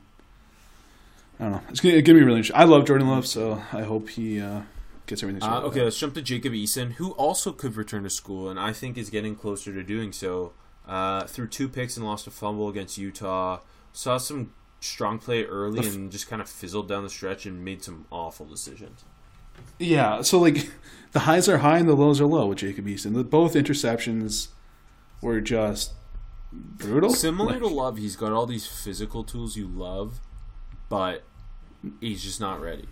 I 1.40 1.44
don't 1.44 1.52
know. 1.52 1.61
It's 1.70 1.80
gonna, 1.80 1.94
it's 1.96 2.07
gonna 2.07 2.18
be 2.18 2.24
really 2.24 2.38
interesting. 2.38 2.61
I 2.61 2.64
love 2.64 2.84
Jordan 2.86 3.09
Love, 3.09 3.26
so 3.26 3.62
I 3.72 3.82
hope 3.82 4.11
he 4.11 4.40
uh, 4.40 4.61
gets 5.07 5.22
everything. 5.22 5.42
Uh, 5.42 5.61
okay, 5.62 5.82
let's 5.82 5.98
jump 5.98 6.14
to 6.14 6.22
Jacob 6.22 6.52
Eason, 6.52 6.92
who 6.92 7.12
also 7.12 7.50
could 7.50 7.76
return 7.76 8.02
to 8.04 8.11
school, 8.11 8.48
and 8.50 8.61
I 8.61 8.72
think 8.72 8.96
is 8.98 9.11
getting 9.11 9.34
closer 9.36 9.72
to 9.72 9.82
doing 9.82 10.12
so. 10.12 10.52
Uh, 10.87 11.24
threw 11.26 11.47
two 11.49 11.68
picks 11.68 11.97
and 11.97 12.07
lost 12.07 12.26
a 12.26 12.30
fumble 12.30 12.68
against 12.68 12.97
Utah. 12.99 13.61
Saw 13.93 14.18
some 14.18 14.53
strong 14.80 15.18
play 15.18 15.45
early 15.45 15.80
f- 15.80 15.95
and 15.95 16.12
just 16.12 16.28
kind 16.28 16.41
of 16.41 16.49
fizzled 16.49 16.89
down 16.89 17.03
the 17.03 17.11
stretch 17.11 17.45
and 17.47 17.64
made 17.64 17.82
some 17.82 18.07
awful 18.11 18.47
decisions. 18.47 19.05
Yeah, 19.78 20.22
so 20.22 20.39
like 20.39 20.70
the 21.12 21.20
highs 21.20 21.49
are 21.49 21.59
high 21.59 21.78
and 21.78 21.89
the 21.89 21.95
lows 21.95 22.20
are 22.20 22.26
low 22.26 22.47
with 22.47 22.59
Jacob 22.59 22.87
Eason. 22.87 23.14
The, 23.14 23.24
both 23.24 23.55
interceptions 23.55 24.49
were 25.20 25.41
just 25.41 25.93
brutal. 26.53 27.11
Similar 27.11 27.53
Like, 27.55 27.61
to 27.61 27.66
Love, 27.68 27.97
he's 27.97 28.16
got 28.16 28.32
all 28.32 28.47
these 28.47 28.66
physical 28.66 29.24
tools 29.24 29.57
you 29.57 29.66
love, 29.66 30.20
but 30.89 31.24
he's 32.01 32.22
just 32.22 32.41
not 32.41 32.61
ready. 32.61 32.87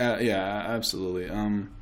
uh, 0.00 0.18
yeah, 0.20 0.64
absolutely. 0.68 1.28
Um, 1.28 1.72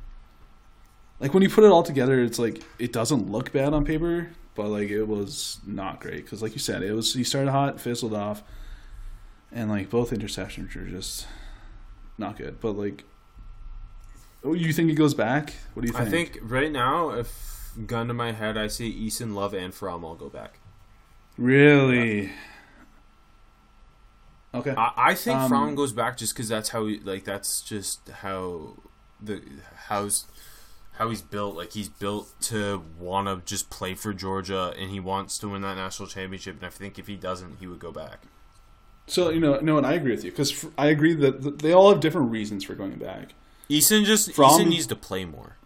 like 1.19 1.33
when 1.33 1.43
you 1.43 1.49
put 1.49 1.63
it 1.63 1.71
all 1.71 1.83
together, 1.83 2.21
it's 2.21 2.39
like 2.39 2.61
it 2.79 2.91
doesn't 2.91 3.31
look 3.31 3.51
bad 3.53 3.73
on 3.73 3.85
paper, 3.85 4.31
but 4.55 4.67
like 4.67 4.89
it 4.89 5.05
was 5.05 5.59
not 5.65 5.99
great 5.99 6.23
because, 6.25 6.41
like 6.41 6.53
you 6.53 6.59
said, 6.59 6.83
it 6.83 6.93
was 6.93 7.13
he 7.13 7.23
started 7.23 7.51
hot, 7.51 7.79
fizzled 7.81 8.13
off, 8.13 8.43
and 9.51 9.69
like 9.69 9.89
both 9.89 10.11
interceptions 10.11 10.75
were 10.75 10.83
just 10.83 11.27
not 12.17 12.37
good. 12.37 12.59
But 12.59 12.73
like, 12.77 13.03
oh, 14.43 14.53
you 14.53 14.71
think 14.73 14.89
it 14.91 14.95
goes 14.95 15.13
back? 15.13 15.53
What 15.73 15.81
do 15.81 15.87
you 15.87 15.93
think? 15.93 16.07
I 16.07 16.11
think 16.11 16.39
right 16.41 16.71
now, 16.71 17.09
if 17.11 17.71
gun 17.87 18.07
to 18.07 18.13
my 18.13 18.31
head, 18.31 18.57
I 18.57 18.67
say 18.67 18.91
Eason, 18.91 19.33
Love, 19.33 19.53
and 19.53 19.73
Fromm 19.73 20.03
all 20.05 20.15
go 20.15 20.29
back. 20.29 20.59
really. 21.37 22.31
Okay. 24.55 24.75
I, 24.77 24.91
I 24.97 25.15
think 25.15 25.39
Um, 25.39 25.49
Fromm 25.49 25.75
goes 25.75 25.93
back 25.93 26.15
just 26.15 26.33
because 26.35 26.47
that's 26.47 26.69
how 26.69 26.85
he 26.85 26.99
like. 26.99 27.23
That's 27.23 27.61
just 27.61 28.07
how 28.09 28.75
the 29.19 29.41
how's 29.87 30.25
how 30.93 31.09
he's 31.09 31.21
built. 31.21 31.55
Like 31.55 31.71
he's 31.73 31.89
built 31.89 32.33
to 32.43 32.83
want 32.99 33.27
to 33.27 33.41
just 33.45 33.69
play 33.69 33.93
for 33.95 34.13
Georgia, 34.13 34.73
and 34.77 34.89
he 34.89 34.99
wants 34.99 35.37
to 35.39 35.49
win 35.49 35.61
that 35.61 35.75
national 35.75 36.07
championship. 36.07 36.55
And 36.57 36.65
I 36.65 36.69
think 36.69 36.97
if 36.97 37.07
he 37.07 37.15
doesn't, 37.15 37.57
he 37.59 37.67
would 37.67 37.79
go 37.79 37.91
back. 37.91 38.23
So 39.07 39.29
you 39.29 39.39
know, 39.39 39.59
no, 39.59 39.77
and 39.77 39.85
I 39.85 39.93
agree 39.93 40.11
with 40.11 40.23
you 40.23 40.31
because 40.31 40.65
I 40.77 40.87
agree 40.87 41.13
that 41.15 41.59
they 41.59 41.73
all 41.73 41.91
have 41.91 41.99
different 41.99 42.31
reasons 42.31 42.63
for 42.63 42.73
going 42.73 42.95
back. 42.95 43.33
Eason 43.69 44.05
just 44.05 44.33
Fromm- 44.33 44.61
Eason 44.61 44.69
needs 44.69 44.87
to 44.87 44.95
play 44.95 45.25
more. 45.25 45.57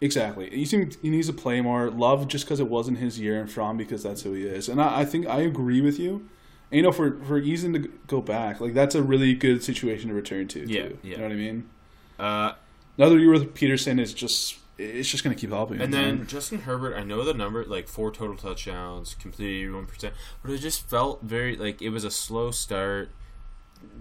Exactly, 0.00 0.50
he 0.50 0.64
seems 0.64 0.96
he 0.96 1.10
needs 1.10 1.26
to 1.26 1.32
play 1.32 1.60
more. 1.60 1.90
Love 1.90 2.28
just 2.28 2.44
because 2.44 2.60
it 2.60 2.68
wasn't 2.68 2.98
his 2.98 3.18
year, 3.18 3.40
and 3.40 3.50
Fromm 3.50 3.76
because 3.76 4.02
that's 4.02 4.22
who 4.22 4.32
he 4.32 4.44
is. 4.44 4.68
And 4.68 4.80
I, 4.80 5.00
I 5.00 5.04
think 5.04 5.26
I 5.26 5.40
agree 5.40 5.80
with 5.80 5.98
you. 5.98 6.28
And, 6.70 6.78
you 6.78 6.82
know, 6.82 6.92
for 6.92 7.18
for 7.24 7.40
Eason 7.40 7.72
to 7.74 7.88
go 8.06 8.20
back, 8.20 8.60
like 8.60 8.74
that's 8.74 8.94
a 8.94 9.02
really 9.02 9.34
good 9.34 9.62
situation 9.62 10.08
to 10.08 10.14
return 10.14 10.48
to. 10.48 10.60
Yeah, 10.60 10.88
too. 10.88 10.98
yeah. 11.02 11.10
You 11.10 11.16
know 11.16 11.22
what 11.24 11.32
I 11.32 11.36
mean? 11.36 11.70
Uh, 12.18 12.52
Another 12.98 13.18
year 13.18 13.32
with 13.32 13.54
Petersen 13.54 13.98
is 13.98 14.14
just 14.14 14.58
it's 14.78 15.08
just 15.08 15.24
going 15.24 15.34
to 15.34 15.40
keep 15.40 15.50
helping. 15.50 15.80
And 15.80 15.92
then 15.92 16.18
man. 16.18 16.26
Justin 16.26 16.60
Herbert, 16.60 16.96
I 16.96 17.02
know 17.02 17.24
the 17.24 17.32
number, 17.34 17.64
like 17.64 17.88
four 17.88 18.10
total 18.10 18.36
touchdowns, 18.36 19.14
completed 19.14 19.72
one 19.74 19.86
percent, 19.86 20.14
but 20.42 20.50
it 20.50 20.58
just 20.58 20.88
felt 20.88 21.22
very 21.22 21.56
like 21.56 21.80
it 21.80 21.90
was 21.90 22.04
a 22.04 22.10
slow 22.10 22.50
start, 22.50 23.10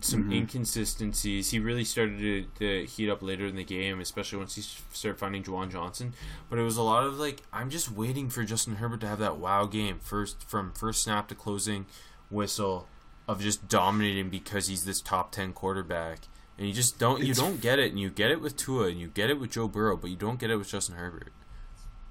some 0.01 0.23
Mm-hmm. 0.23 0.33
inconsistencies. 0.33 1.51
He 1.51 1.59
really 1.59 1.85
started 1.85 2.19
to, 2.19 2.45
to 2.59 2.85
heat 2.85 3.09
up 3.09 3.21
later 3.21 3.45
in 3.45 3.55
the 3.55 3.63
game, 3.63 3.99
especially 4.01 4.39
once 4.39 4.55
he 4.55 4.61
started 4.61 5.17
finding 5.19 5.43
Juwan 5.43 5.71
Johnson. 5.71 6.13
But 6.49 6.59
it 6.59 6.63
was 6.63 6.77
a 6.77 6.81
lot 6.83 7.05
of 7.05 7.17
like 7.17 7.41
I'm 7.53 7.69
just 7.69 7.91
waiting 7.91 8.29
for 8.29 8.43
Justin 8.43 8.75
Herbert 8.75 9.01
to 9.01 9.07
have 9.07 9.19
that 9.19 9.37
wow 9.37 9.65
game 9.65 9.99
first 10.01 10.47
from 10.49 10.73
first 10.73 11.03
snap 11.03 11.27
to 11.29 11.35
closing 11.35 11.85
whistle 12.29 12.87
of 13.27 13.41
just 13.41 13.67
dominating 13.67 14.29
because 14.29 14.67
he's 14.67 14.85
this 14.85 15.01
top 15.01 15.31
ten 15.31 15.53
quarterback. 15.53 16.27
And 16.57 16.67
you 16.67 16.73
just 16.73 16.97
don't 16.99 17.21
you 17.23 17.33
don't 17.33 17.59
get 17.61 17.79
it, 17.79 17.91
and 17.91 17.99
you 17.99 18.09
get 18.09 18.31
it 18.31 18.39
with 18.41 18.55
Tua, 18.55 18.87
and 18.87 18.99
you 18.99 19.07
get 19.07 19.29
it 19.29 19.39
with 19.39 19.51
Joe 19.51 19.67
Burrow, 19.67 19.97
but 19.97 20.09
you 20.09 20.15
don't 20.15 20.39
get 20.39 20.49
it 20.49 20.55
with 20.55 20.69
Justin 20.69 20.95
Herbert. 20.95 21.33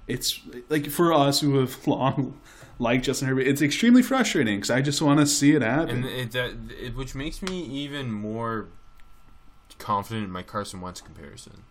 it's 0.07 0.39
like 0.69 0.87
for 0.89 1.11
us 1.11 1.39
who 1.41 1.57
have 1.59 1.87
long 1.87 2.39
liked 2.77 3.05
Justin 3.05 3.27
Herbert, 3.27 3.47
it's 3.47 3.61
extremely 3.61 4.03
frustrating 4.03 4.57
because 4.57 4.69
I 4.69 4.81
just 4.81 5.01
want 5.01 5.19
to 5.19 5.25
see 5.25 5.55
it 5.55 5.61
happen. 5.63 6.03
and 6.03 6.05
it, 6.05 6.31
that 6.33 6.51
it, 6.79 6.95
which 6.95 7.15
makes 7.15 7.41
me 7.41 7.63
even 7.63 8.11
more 8.11 8.67
confident 9.79 10.25
in 10.25 10.31
my 10.31 10.43
Carson 10.43 10.79
Wentz 10.79 11.01
comparison. 11.01 11.63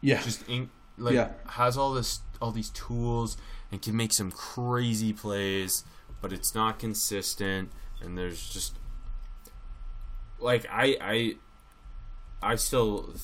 yeah, 0.00 0.20
Just 0.22 0.46
in, 0.48 0.70
like 0.98 1.14
Yeah. 1.14 1.30
has 1.50 1.76
all 1.76 1.92
this 1.94 2.20
all 2.40 2.50
these 2.50 2.70
tools 2.70 3.36
and 3.70 3.80
can 3.80 3.96
make 3.96 4.12
some 4.12 4.30
crazy 4.30 5.12
plays, 5.12 5.84
but 6.20 6.32
it's 6.32 6.54
not 6.54 6.78
consistent. 6.78 7.70
And 8.02 8.18
there's 8.18 8.48
just 8.50 8.76
like 10.42 10.66
I 10.70 10.96
I 11.00 11.36
I 12.42 12.54
still 12.56 13.14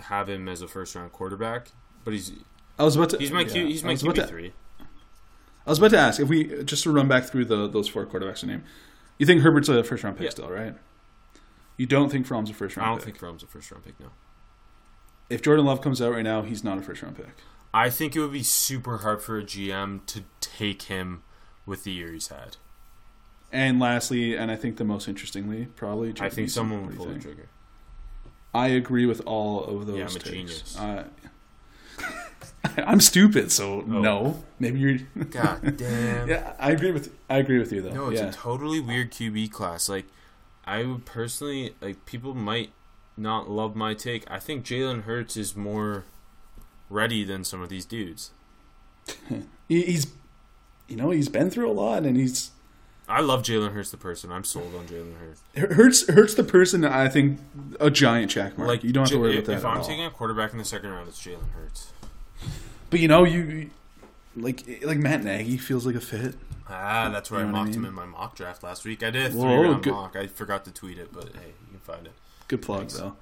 have 0.00 0.28
him 0.28 0.48
as 0.48 0.62
a 0.62 0.68
first 0.68 0.94
round 0.94 1.12
quarterback, 1.12 1.68
but 2.04 2.12
he's 2.12 2.32
I 2.78 2.84
was 2.84 2.96
about 2.96 3.10
to 3.10 3.18
he's 3.18 3.30
my 3.30 3.42
yeah, 3.42 3.48
Q, 3.48 3.66
he's 3.66 3.84
my 3.84 3.94
QB 3.94 4.28
three. 4.28 4.52
I 5.64 5.70
was 5.70 5.78
about 5.78 5.92
to 5.92 5.98
ask 5.98 6.18
if 6.20 6.28
we 6.28 6.64
just 6.64 6.82
to 6.84 6.90
run 6.92 7.06
back 7.08 7.24
through 7.24 7.44
the 7.44 7.68
those 7.68 7.88
four 7.88 8.04
quarterbacks 8.06 8.42
name. 8.44 8.64
You 9.18 9.26
think 9.26 9.42
Herbert's 9.42 9.68
a 9.68 9.84
first 9.84 10.02
round 10.02 10.16
pick 10.16 10.24
Yeah. 10.24 10.30
still, 10.30 10.50
right? 10.50 10.74
You 11.76 11.86
don't 11.86 12.10
think 12.10 12.26
Fromm's 12.26 12.50
a 12.50 12.54
first 12.54 12.76
round 12.76 12.86
I 12.86 12.90
don't 12.90 12.98
pick. 12.98 13.04
think 13.04 13.18
Fromm's 13.18 13.42
a 13.42 13.46
first 13.46 13.70
round 13.70 13.84
pick. 13.84 13.98
No. 14.00 14.08
if 15.30 15.40
Jordan 15.42 15.64
Love 15.64 15.80
comes 15.80 16.02
out 16.02 16.12
right 16.12 16.22
now, 16.24 16.42
he's 16.42 16.62
not 16.64 16.78
a 16.78 16.82
first 16.82 17.02
round 17.02 17.16
pick. 17.16 17.34
I 17.72 17.88
think 17.88 18.14
it 18.16 18.20
would 18.20 18.32
be 18.32 18.42
super 18.42 18.98
hard 18.98 19.22
for 19.22 19.38
a 19.38 19.42
GM 19.42 20.04
to 20.06 20.24
take 20.40 20.82
him 20.82 21.22
with 21.64 21.84
the 21.84 21.92
year 21.92 22.12
he's 22.12 22.28
had. 22.28 22.56
And 23.52 23.78
lastly, 23.78 24.34
and 24.34 24.50
I 24.50 24.56
think 24.56 24.78
the 24.78 24.84
most 24.84 25.08
interestingly, 25.08 25.66
probably, 25.76 26.14
I 26.20 26.30
think 26.30 26.48
Eason. 26.48 26.52
someone 26.52 26.80
What 26.86 26.86
would 26.86 26.96
do 26.96 27.00
you 27.02 27.04
pull 27.06 27.14
the 27.14 27.20
trigger. 27.20 27.48
I 28.54 28.68
agree 28.68 29.06
with 29.06 29.20
all 29.26 29.64
of 29.64 29.86
those. 29.86 29.98
Yeah, 29.98 30.04
I'm 30.04 30.16
a 30.16 30.18
takes. 30.18 30.30
genius. 30.30 30.76
I- 30.78 30.96
uh, 30.98 31.04
I'm 32.86 33.00
stupid, 33.00 33.50
so 33.52 33.80
Oh. 33.80 33.84
no. 33.86 34.44
Maybe 34.58 34.78
you're. 34.78 34.98
God 35.30 35.76
damn. 35.76 36.28
yeah, 36.28 36.54
I 36.58 36.70
agree 36.70 36.92
with. 36.92 37.12
I 37.28 37.38
agree 37.38 37.58
with 37.58 37.72
you 37.72 37.82
though. 37.82 37.92
No, 37.92 38.08
it's 38.08 38.20
yeah. 38.20 38.28
a 38.28 38.32
totally 38.32 38.80
weird 38.80 39.10
QB 39.10 39.50
class. 39.50 39.88
Like, 39.88 40.06
I 40.64 40.84
would 40.84 41.04
personally 41.04 41.74
like 41.80 42.06
people 42.06 42.34
might 42.34 42.70
not 43.16 43.50
love 43.50 43.74
my 43.76 43.94
take. 43.94 44.24
I 44.30 44.38
think 44.38 44.64
Jalen 44.64 45.02
Hurts 45.02 45.36
is 45.36 45.54
more 45.56 46.04
ready 46.88 47.24
than 47.24 47.44
some 47.44 47.60
of 47.62 47.68
these 47.68 47.84
dudes. 47.84 48.30
He's, 49.68 50.06
you 50.88 50.96
know, 50.96 51.10
he's 51.10 51.28
been 51.30 51.48
through 51.50 51.70
a 51.70 51.72
lot, 51.72 52.04
and 52.04 52.16
he's 52.16 52.50
I 53.12 53.20
love 53.20 53.42
Jalen 53.42 53.72
Hurts 53.72 53.90
the 53.90 53.96
person. 53.96 54.32
I'm 54.32 54.44
sold 54.44 54.74
on 54.74 54.86
Jalen 54.86 55.14
Hurts. 55.18 55.42
hurts 55.74 56.08
hurts 56.08 56.34
the 56.34 56.44
person. 56.44 56.84
I 56.84 57.08
think 57.08 57.38
a 57.80 57.90
giant 57.90 58.30
check 58.30 58.56
mark. 58.56 58.68
Like 58.68 58.84
you 58.84 58.92
don't 58.92 59.02
have 59.04 59.10
to 59.10 59.18
worry 59.20 59.32
if, 59.38 59.44
about 59.44 59.46
that 59.52 59.58
If 59.58 59.64
I'm 59.64 59.78
all. 59.78 59.84
taking 59.84 60.04
a 60.04 60.10
quarterback 60.10 60.52
in 60.52 60.58
the 60.58 60.64
second 60.64 60.90
round, 60.90 61.08
it's 61.08 61.22
Jalen 61.24 61.50
Hurts. 61.54 61.92
But 62.90 63.00
you 63.00 63.08
know, 63.08 63.24
you 63.24 63.70
like 64.36 64.64
like 64.82 64.98
Matt 64.98 65.24
Nagy 65.24 65.56
feels 65.58 65.84
like 65.86 65.94
a 65.94 66.00
fit. 66.00 66.34
Ah, 66.68 67.10
that's 67.12 67.30
where 67.30 67.40
You 67.42 67.46
I 67.48 67.50
know 67.50 67.58
I 67.58 67.62
mocked 67.64 67.74
him 67.74 67.82
mean? 67.82 67.88
in 67.90 67.94
my 67.94 68.06
mock 68.06 68.34
draft 68.34 68.62
last 68.62 68.84
week. 68.84 69.02
I 69.02 69.10
did 69.10 69.26
a 69.26 69.30
three 69.30 69.40
Whoa, 69.40 69.62
round 69.62 69.82
good- 69.82 69.92
mock. 69.92 70.16
I 70.16 70.26
forgot 70.26 70.64
to 70.64 70.70
tweet 70.70 70.96
it, 70.98 71.12
but 71.12 71.24
hey, 71.34 71.48
you 71.48 71.70
can 71.70 71.80
find 71.80 72.06
it. 72.06 72.12
Good 72.48 72.62
plug 72.62 72.78
Thanks. 72.80 72.94
though. 72.94 73.16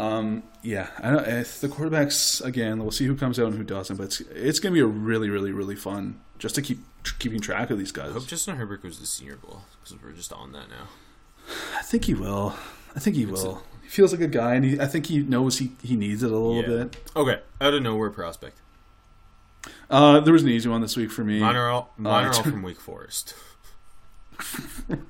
Um, 0.00 0.42
yeah, 0.62 0.88
I 1.02 1.10
don't, 1.10 1.26
if 1.26 1.60
the 1.60 1.68
quarterbacks 1.68 2.42
again. 2.44 2.78
We'll 2.80 2.90
see 2.90 3.06
who 3.06 3.16
comes 3.16 3.38
out 3.38 3.46
and 3.48 3.56
who 3.56 3.64
doesn't, 3.64 3.96
but 3.96 4.04
it's, 4.04 4.20
it's 4.20 4.58
going 4.60 4.72
to 4.72 4.74
be 4.74 4.80
a 4.80 4.86
really, 4.86 5.28
really, 5.30 5.52
really 5.52 5.76
fun 5.76 6.20
just 6.38 6.54
to 6.54 6.62
keep 6.62 6.78
tr- 7.02 7.14
keeping 7.18 7.40
track 7.40 7.70
of 7.70 7.78
these 7.78 7.92
guys. 7.92 8.10
I 8.10 8.12
hope 8.12 8.26
Justin 8.26 8.56
Herbert 8.56 8.82
goes 8.82 8.96
to 8.96 9.00
the 9.02 9.06
Senior 9.06 9.36
Bowl 9.36 9.62
because 9.82 10.00
we're 10.02 10.12
just 10.12 10.32
on 10.32 10.52
that 10.52 10.68
now. 10.70 10.88
I 11.78 11.82
think 11.82 12.04
he 12.04 12.14
will. 12.14 12.54
I 12.94 13.00
think 13.00 13.16
he 13.16 13.26
will. 13.26 13.62
he 13.82 13.88
feels 13.88 14.12
like 14.12 14.20
a 14.22 14.28
guy, 14.28 14.54
and 14.54 14.64
he, 14.64 14.80
I 14.80 14.86
think 14.86 15.06
he 15.06 15.18
knows 15.18 15.58
he, 15.58 15.72
he 15.82 15.96
needs 15.96 16.22
it 16.22 16.30
a 16.30 16.36
little 16.36 16.60
Yeah. 16.62 16.84
bit. 16.84 16.96
Okay, 17.16 17.40
out 17.60 17.74
of 17.74 17.82
nowhere 17.82 18.10
prospect. 18.10 18.56
Uh, 19.90 20.20
there 20.20 20.32
was 20.32 20.42
an 20.42 20.48
easy 20.48 20.68
one 20.68 20.80
this 20.80 20.96
week 20.96 21.10
for 21.10 21.24
me. 21.24 21.40
Mine 21.40 21.56
are 21.56 21.68
all, 21.68 21.92
mine 21.98 22.24
are 22.24 22.26
all 22.28 22.30
it's- 22.38 22.38
from 22.50 22.62
Wake 22.62 22.80
Forest. 22.80 23.34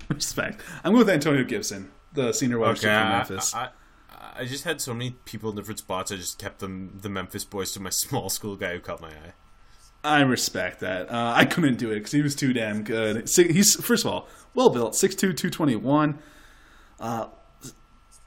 Respect. 0.08 0.60
I'm 0.82 0.92
going 0.92 0.98
with 1.06 1.10
Antonio 1.10 1.44
Gibson, 1.44 1.90
the 2.12 2.32
senior 2.32 2.58
wide 2.58 2.70
Okay, 2.70 2.88
receiver 2.88 2.98
from 2.98 3.08
Memphis. 3.10 3.54
I, 3.54 3.64
I 3.64 3.68
just 4.44 4.64
had 4.64 4.80
so 4.80 4.92
many 4.94 5.16
people 5.24 5.50
in 5.50 5.56
different 5.56 5.78
spots. 5.80 6.10
I 6.12 6.16
just 6.16 6.38
kept 6.38 6.58
them 6.60 6.98
the 7.02 7.08
Memphis 7.08 7.44
boys 7.44 7.72
to 7.72 7.80
my 7.80 7.90
small 8.04 8.28
school 8.30 8.56
guy 8.56 8.74
who 8.74 8.80
caught 8.80 9.00
my 9.00 9.08
eye. 9.10 9.32
I 10.02 10.20
respect 10.22 10.80
that. 10.80 11.10
Uh, 11.10 11.32
I 11.36 11.44
couldn't 11.44 11.76
do 11.78 11.90
it 11.90 11.94
because 11.96 12.12
he 12.12 12.22
was 12.22 12.34
too 12.34 12.52
damn 12.54 12.82
good. 12.84 13.28
He's 13.28 13.74
first 13.84 14.04
of 14.06 14.10
all 14.12 14.28
well 14.54 14.70
built, 14.70 14.94
6'2", 14.94 15.18
221. 15.18 16.18
Uh, 16.98 17.26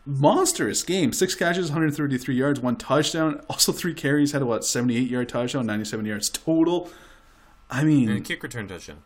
monstrous 0.05 0.83
game. 0.83 1.13
Six 1.13 1.35
catches, 1.35 1.67
133 1.69 2.35
yards, 2.35 2.59
one 2.59 2.75
touchdown. 2.75 3.41
Also 3.49 3.71
three 3.71 3.93
carries, 3.93 4.31
had 4.31 4.41
a 4.41 4.45
what, 4.45 4.63
78 4.65 5.09
yard 5.09 5.29
touchdown, 5.29 5.65
97 5.65 6.05
yards 6.05 6.29
total. 6.29 6.89
I 7.69 7.83
mean, 7.83 8.09
And 8.09 8.17
a 8.19 8.21
kick 8.21 8.43
return 8.43 8.67
touchdown. 8.67 8.97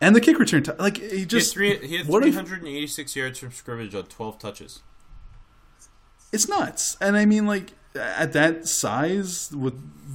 and 0.00 0.14
the 0.14 0.20
kick 0.20 0.38
return, 0.38 0.62
t- 0.62 0.72
like 0.78 0.98
he 0.98 1.08
He 1.08 1.20
had, 1.20 1.30
just 1.30 1.52
three, 1.54 1.76
he 1.86 1.96
had 1.96 2.06
what 2.06 2.24
if- 2.24 2.34
386 2.34 3.16
yards 3.16 3.38
from 3.38 3.50
scrimmage 3.52 3.94
on 3.94 4.04
12 4.04 4.38
touches. 4.38 4.80
It's 6.34 6.48
nuts. 6.48 6.96
And 7.00 7.16
I 7.16 7.24
mean, 7.24 7.46
like 7.46 7.72
at 7.94 8.32
that 8.32 8.66
size 8.68 9.50
with 9.54 9.74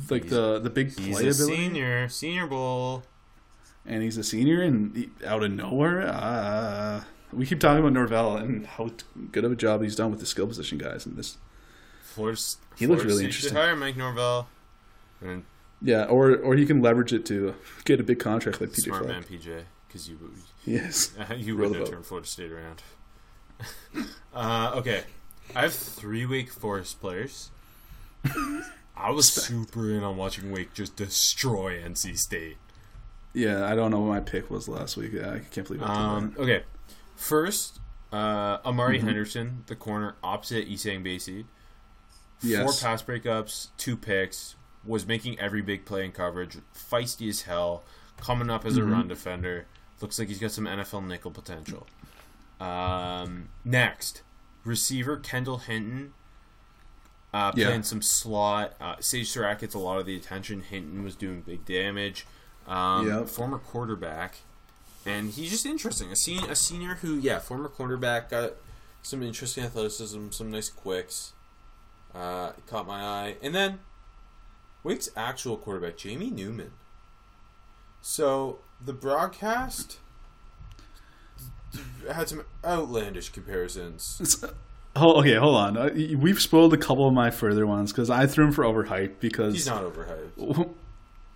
like 0.10 0.24
He's- 0.24 0.34
the 0.34 0.60
the 0.60 0.70
big 0.70 0.98
He's 0.98 1.18
playability, 1.18 1.28
a 1.28 1.34
senior, 1.34 2.10
senior 2.10 2.48
bowl. 2.48 3.04
and 3.86 4.04
he's 4.04 4.18
a 4.18 4.24
senior, 4.24 4.62
and 4.62 4.96
he, 4.96 5.10
out 5.26 5.44
of 5.44 5.52
nowhere, 5.52 6.02
uh, 6.08 7.04
we 7.32 7.46
keep 7.46 7.60
talking 7.60 7.80
about 7.80 7.94
Norvell 7.94 8.38
and 8.38 8.66
how 8.66 8.90
good 9.32 9.46
of 9.46 9.52
a 9.52 9.56
job 9.56 9.82
he's 9.84 9.96
done 9.96 10.12
with 10.12 10.20
the 10.20 10.26
skill 10.26 10.48
position 10.48 10.78
guys, 10.78 11.06
and 11.06 11.16
this, 11.16 11.38
Florida, 12.04 12.40
He 12.76 12.88
looks 12.88 13.04
really 13.04 13.26
interesting. 13.26 13.50
should 13.50 13.58
hire 13.58 13.76
Mike 13.76 13.96
Norvell. 13.98 14.48
And 15.22 15.44
yeah, 15.82 16.06
or 16.06 16.36
or 16.36 16.56
he 16.56 16.66
can 16.66 16.82
leverage 16.82 17.14
it 17.14 17.26
to 17.28 17.56
get 17.86 18.00
a 18.00 18.04
big 18.04 18.20
contract 18.20 18.60
like 18.62 18.72
PJ 18.72 18.84
smart 18.86 19.04
Fleck. 19.06 19.14
man 19.16 19.24
PJ, 19.24 19.64
because 19.88 20.10
you 20.10 20.18
Yes, 20.66 21.14
you 21.38 21.56
the 21.56 21.78
have 21.80 21.90
turned 21.90 22.06
Florida 22.06 22.28
State 22.28 22.52
around. 22.52 22.82
uh, 24.34 24.72
okay, 24.76 25.04
I 25.56 25.62
have 25.64 25.74
three 25.74 26.26
Wake 26.26 26.52
Forest 26.52 27.00
players. 27.02 27.50
I 28.96 29.12
was 29.12 29.32
super 29.32 29.90
in 29.92 30.04
on 30.04 30.18
watching 30.18 30.52
Wake 30.52 30.74
just 30.74 30.96
destroy 30.96 31.82
NC 31.82 32.18
State. 32.18 32.58
yeah. 33.34 33.66
I 33.66 33.76
don't 33.76 33.92
know 33.92 34.00
what 34.02 34.10
my 34.10 34.20
pick 34.20 34.50
was 34.52 34.68
last 34.68 34.98
week. 34.98 35.14
I 35.16 35.40
can't 35.52 35.66
believe 35.68 35.82
I 35.84 35.86
Um, 35.94 36.36
okay, 36.38 36.64
first, 37.16 37.80
uh, 38.12 38.58
Amari 38.66 38.98
Mm-hmm. 38.98 39.08
Henderson, 39.08 39.64
the 39.68 39.76
corner 39.76 40.16
opposite 40.24 40.68
Essang 40.70 41.04
Bassey. 41.04 41.46
Yes. 42.42 42.64
Four 42.64 42.90
pass 42.90 43.02
breakups, 43.02 43.70
two 43.78 43.98
picks, 43.98 44.56
was 44.86 45.06
making 45.06 45.40
every 45.40 45.62
big 45.62 45.86
play 45.86 46.06
in 46.06 46.12
coverage, 46.12 46.58
feisty 46.74 47.28
as 47.30 47.42
hell, 47.44 47.84
coming 48.18 48.50
up 48.50 48.66
as 48.66 48.78
Mm-hmm. 48.78 48.88
a 48.90 48.92
run 48.96 49.08
defender. 49.08 49.66
Looks 50.02 50.20
like 50.20 50.28
he's 50.30 50.40
got 50.40 50.52
some 50.52 50.66
NFL 50.66 51.06
nickel 51.08 51.32
potential. 51.32 51.86
Um, 52.60 53.50
next, 53.66 54.22
receiver 54.70 55.18
Kendall 55.18 55.58
Hinton. 55.58 56.14
Uh, 57.34 57.52
Yeah. 57.56 57.68
playing 57.68 57.84
some 57.84 58.02
slot. 58.02 58.76
Uh, 58.82 58.96
Sage 59.00 59.30
Surratt 59.30 59.60
gets 59.60 59.76
a 59.76 59.80
lot 59.80 60.00
of 60.00 60.06
the 60.06 60.16
attention. 60.16 60.62
Hinton 60.62 61.04
was 61.04 61.16
doing 61.16 61.42
big 61.42 61.66
damage. 61.66 62.26
Um, 62.68 63.08
Yep. 63.08 63.28
Former 63.30 63.60
quarterback. 63.60 64.38
And 65.06 65.32
he's 65.32 65.50
just 65.52 65.66
interesting. 65.66 66.12
A, 66.12 66.16
sen- 66.16 66.50
a 66.50 66.56
senior 66.56 66.96
who, 66.96 67.16
yeah, 67.18 67.40
former 67.40 67.68
quarterback, 67.70 68.30
got 68.30 68.54
some 69.02 69.22
interesting 69.24 69.64
athleticism, 69.64 70.32
some 70.32 70.50
nice 70.52 70.70
quicks. 70.70 71.34
Uh, 72.14 72.52
caught 72.68 72.88
my 72.88 73.02
eye. 73.02 73.36
And 73.44 73.54
then 73.54 73.80
Wake's 74.84 75.10
actual 75.16 75.56
quarterback, 75.58 75.98
Jamie 75.98 76.32
Newman. 76.32 76.72
So 78.02 78.60
the 78.84 78.94
broadcast 78.94 80.00
had 82.12 82.30
some 82.30 82.44
outlandish 82.66 83.30
comparisons. 83.30 84.18
It's, 84.22 84.44
oh, 84.96 85.20
okay, 85.20 85.36
hold 85.36 85.56
on. 85.56 85.78
Uh, 85.78 85.90
we've 86.18 86.42
spoiled 86.42 86.74
a 86.74 86.78
couple 86.78 87.08
of 87.08 87.14
my 87.14 87.30
further 87.32 87.66
ones 87.68 87.92
because 87.92 88.10
I 88.10 88.26
threw 88.28 88.46
him 88.48 88.52
for 88.52 88.64
overhyped 88.64 89.20
because 89.20 89.54
He's 89.54 89.68
not 89.68 89.84
overhyped. 89.84 90.70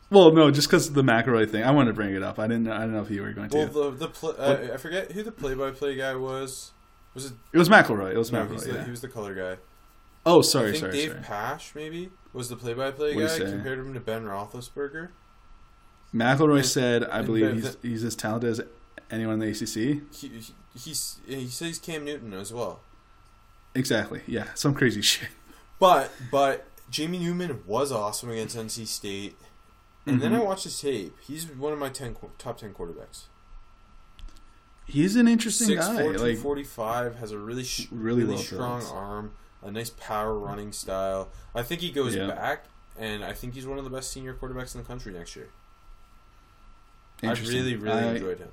Well, 0.10 0.32
no, 0.32 0.52
just 0.52 0.68
because 0.68 0.90
of 0.90 0.94
the 0.94 1.02
McElroy 1.02 1.50
thing. 1.50 1.64
I 1.64 1.72
wanted 1.72 1.88
to 1.88 1.94
bring 1.96 2.14
it 2.14 2.22
up. 2.22 2.38
I 2.38 2.46
didn't. 2.46 2.68
I 2.70 2.82
don't 2.82 2.94
know 2.94 3.02
if 3.02 3.10
you 3.10 3.24
were 3.24 3.32
going 3.34 3.50
to. 3.50 3.58
Well, 3.58 3.68
the 3.68 3.92
the 3.98 4.08
pl- 4.10 4.36
uh, 4.38 4.58
I 4.72 4.78
forget 4.78 5.12
who 5.12 5.24
the 5.24 5.32
play-by-play 5.32 5.96
guy 5.96 6.14
was. 6.14 6.72
Was 7.16 7.26
it? 7.26 7.34
it 7.52 7.58
was 7.58 7.68
McElroy. 7.68 8.12
It 8.12 8.18
was 8.18 8.32
No, 8.32 8.46
McElroy. 8.46 8.64
the, 8.64 8.74
yeah. 8.74 8.84
he 8.86 8.92
was 8.92 9.02
the 9.02 9.08
color 9.08 9.34
guy. 9.34 9.58
Oh, 10.24 10.40
I 10.40 10.42
sorry, 10.44 10.72
think 10.74 10.82
sorry, 10.82 10.92
Dave 10.94 11.10
sorry. 11.14 11.24
Pasch 11.24 11.74
maybe 11.74 12.12
was 12.32 12.48
the 12.50 12.56
play-by-play 12.56 13.16
What'd 13.16 13.42
guy. 13.42 13.50
Compared 13.50 13.80
him 13.80 13.94
to 13.96 14.00
Ben 14.00 14.24
Roethlisberger. 14.26 15.10
McElroy 16.14 16.58
And- 16.58 16.66
said, 16.68 17.04
"I 17.06 17.24
believe 17.24 17.62
the- 17.64 17.70
he's 17.70 17.78
he's 17.82 18.04
as 18.04 18.16
talented 18.16 18.52
as 18.52 18.62
anyone 19.14 19.36
in 19.36 19.40
the 19.40 19.48
ACC." 19.48 20.02
He, 20.14 20.28
he 20.28 20.54
he's 20.78 21.20
he 21.26 21.48
says 21.48 21.80
Cam 21.80 22.04
Newton 22.06 22.34
as 22.34 22.52
well. 22.52 22.80
Exactly. 23.76 24.22
Yeah, 24.28 24.48
some 24.56 24.74
crazy 24.74 25.02
shit. 25.12 25.30
But 25.80 26.12
but 26.32 26.66
Jamie 26.90 27.20
Newman 27.20 27.64
was 27.66 27.92
awesome 27.92 28.30
against 28.30 28.58
NC 28.58 28.88
State. 28.88 29.36
And 30.06 30.22
then 30.22 30.34
I 30.34 30.38
Mm-hmm. 30.40 30.46
watched 30.48 30.66
his 30.66 30.82
tape. 30.82 31.16
He's 31.22 31.46
one 31.48 31.72
of 31.72 31.80
my 31.80 31.88
10 31.88 32.18
top 32.38 32.58
10 32.58 32.74
quarterbacks. 32.74 33.24
He's 34.86 35.16
an 35.16 35.30
interesting 35.30 35.70
6'4", 35.70 35.80
guy. 35.80 35.94
Like 36.04 36.16
245, 36.42 37.16
has 37.16 37.32
a 37.32 37.38
really 37.38 37.64
sh- 37.64 37.88
Really 37.90 38.24
really, 38.26 38.36
strong 38.38 38.84
arm, 38.88 39.32
a 39.62 39.72
nice 39.72 39.92
power 39.92 40.38
running 40.38 40.74
style. 40.74 41.30
I 41.56 41.64
think 41.64 41.80
he 41.80 41.90
goes 41.90 42.16
Yeah. 42.18 42.28
back, 42.28 42.66
and 43.00 43.24
I 43.24 43.32
think 43.32 43.54
he's 43.54 43.66
one 43.66 43.78
of 43.78 43.86
the 43.86 43.90
best 43.90 44.12
senior 44.12 44.34
quarterbacks 44.34 44.76
in 44.76 44.82
the 44.82 44.88
country 44.88 45.14
next 45.14 45.38
year. 45.38 45.48
I 47.24 47.32
really, 47.32 47.78
really 47.78 47.94
I- 48.04 48.12
enjoyed 48.16 48.40
him. 48.40 48.50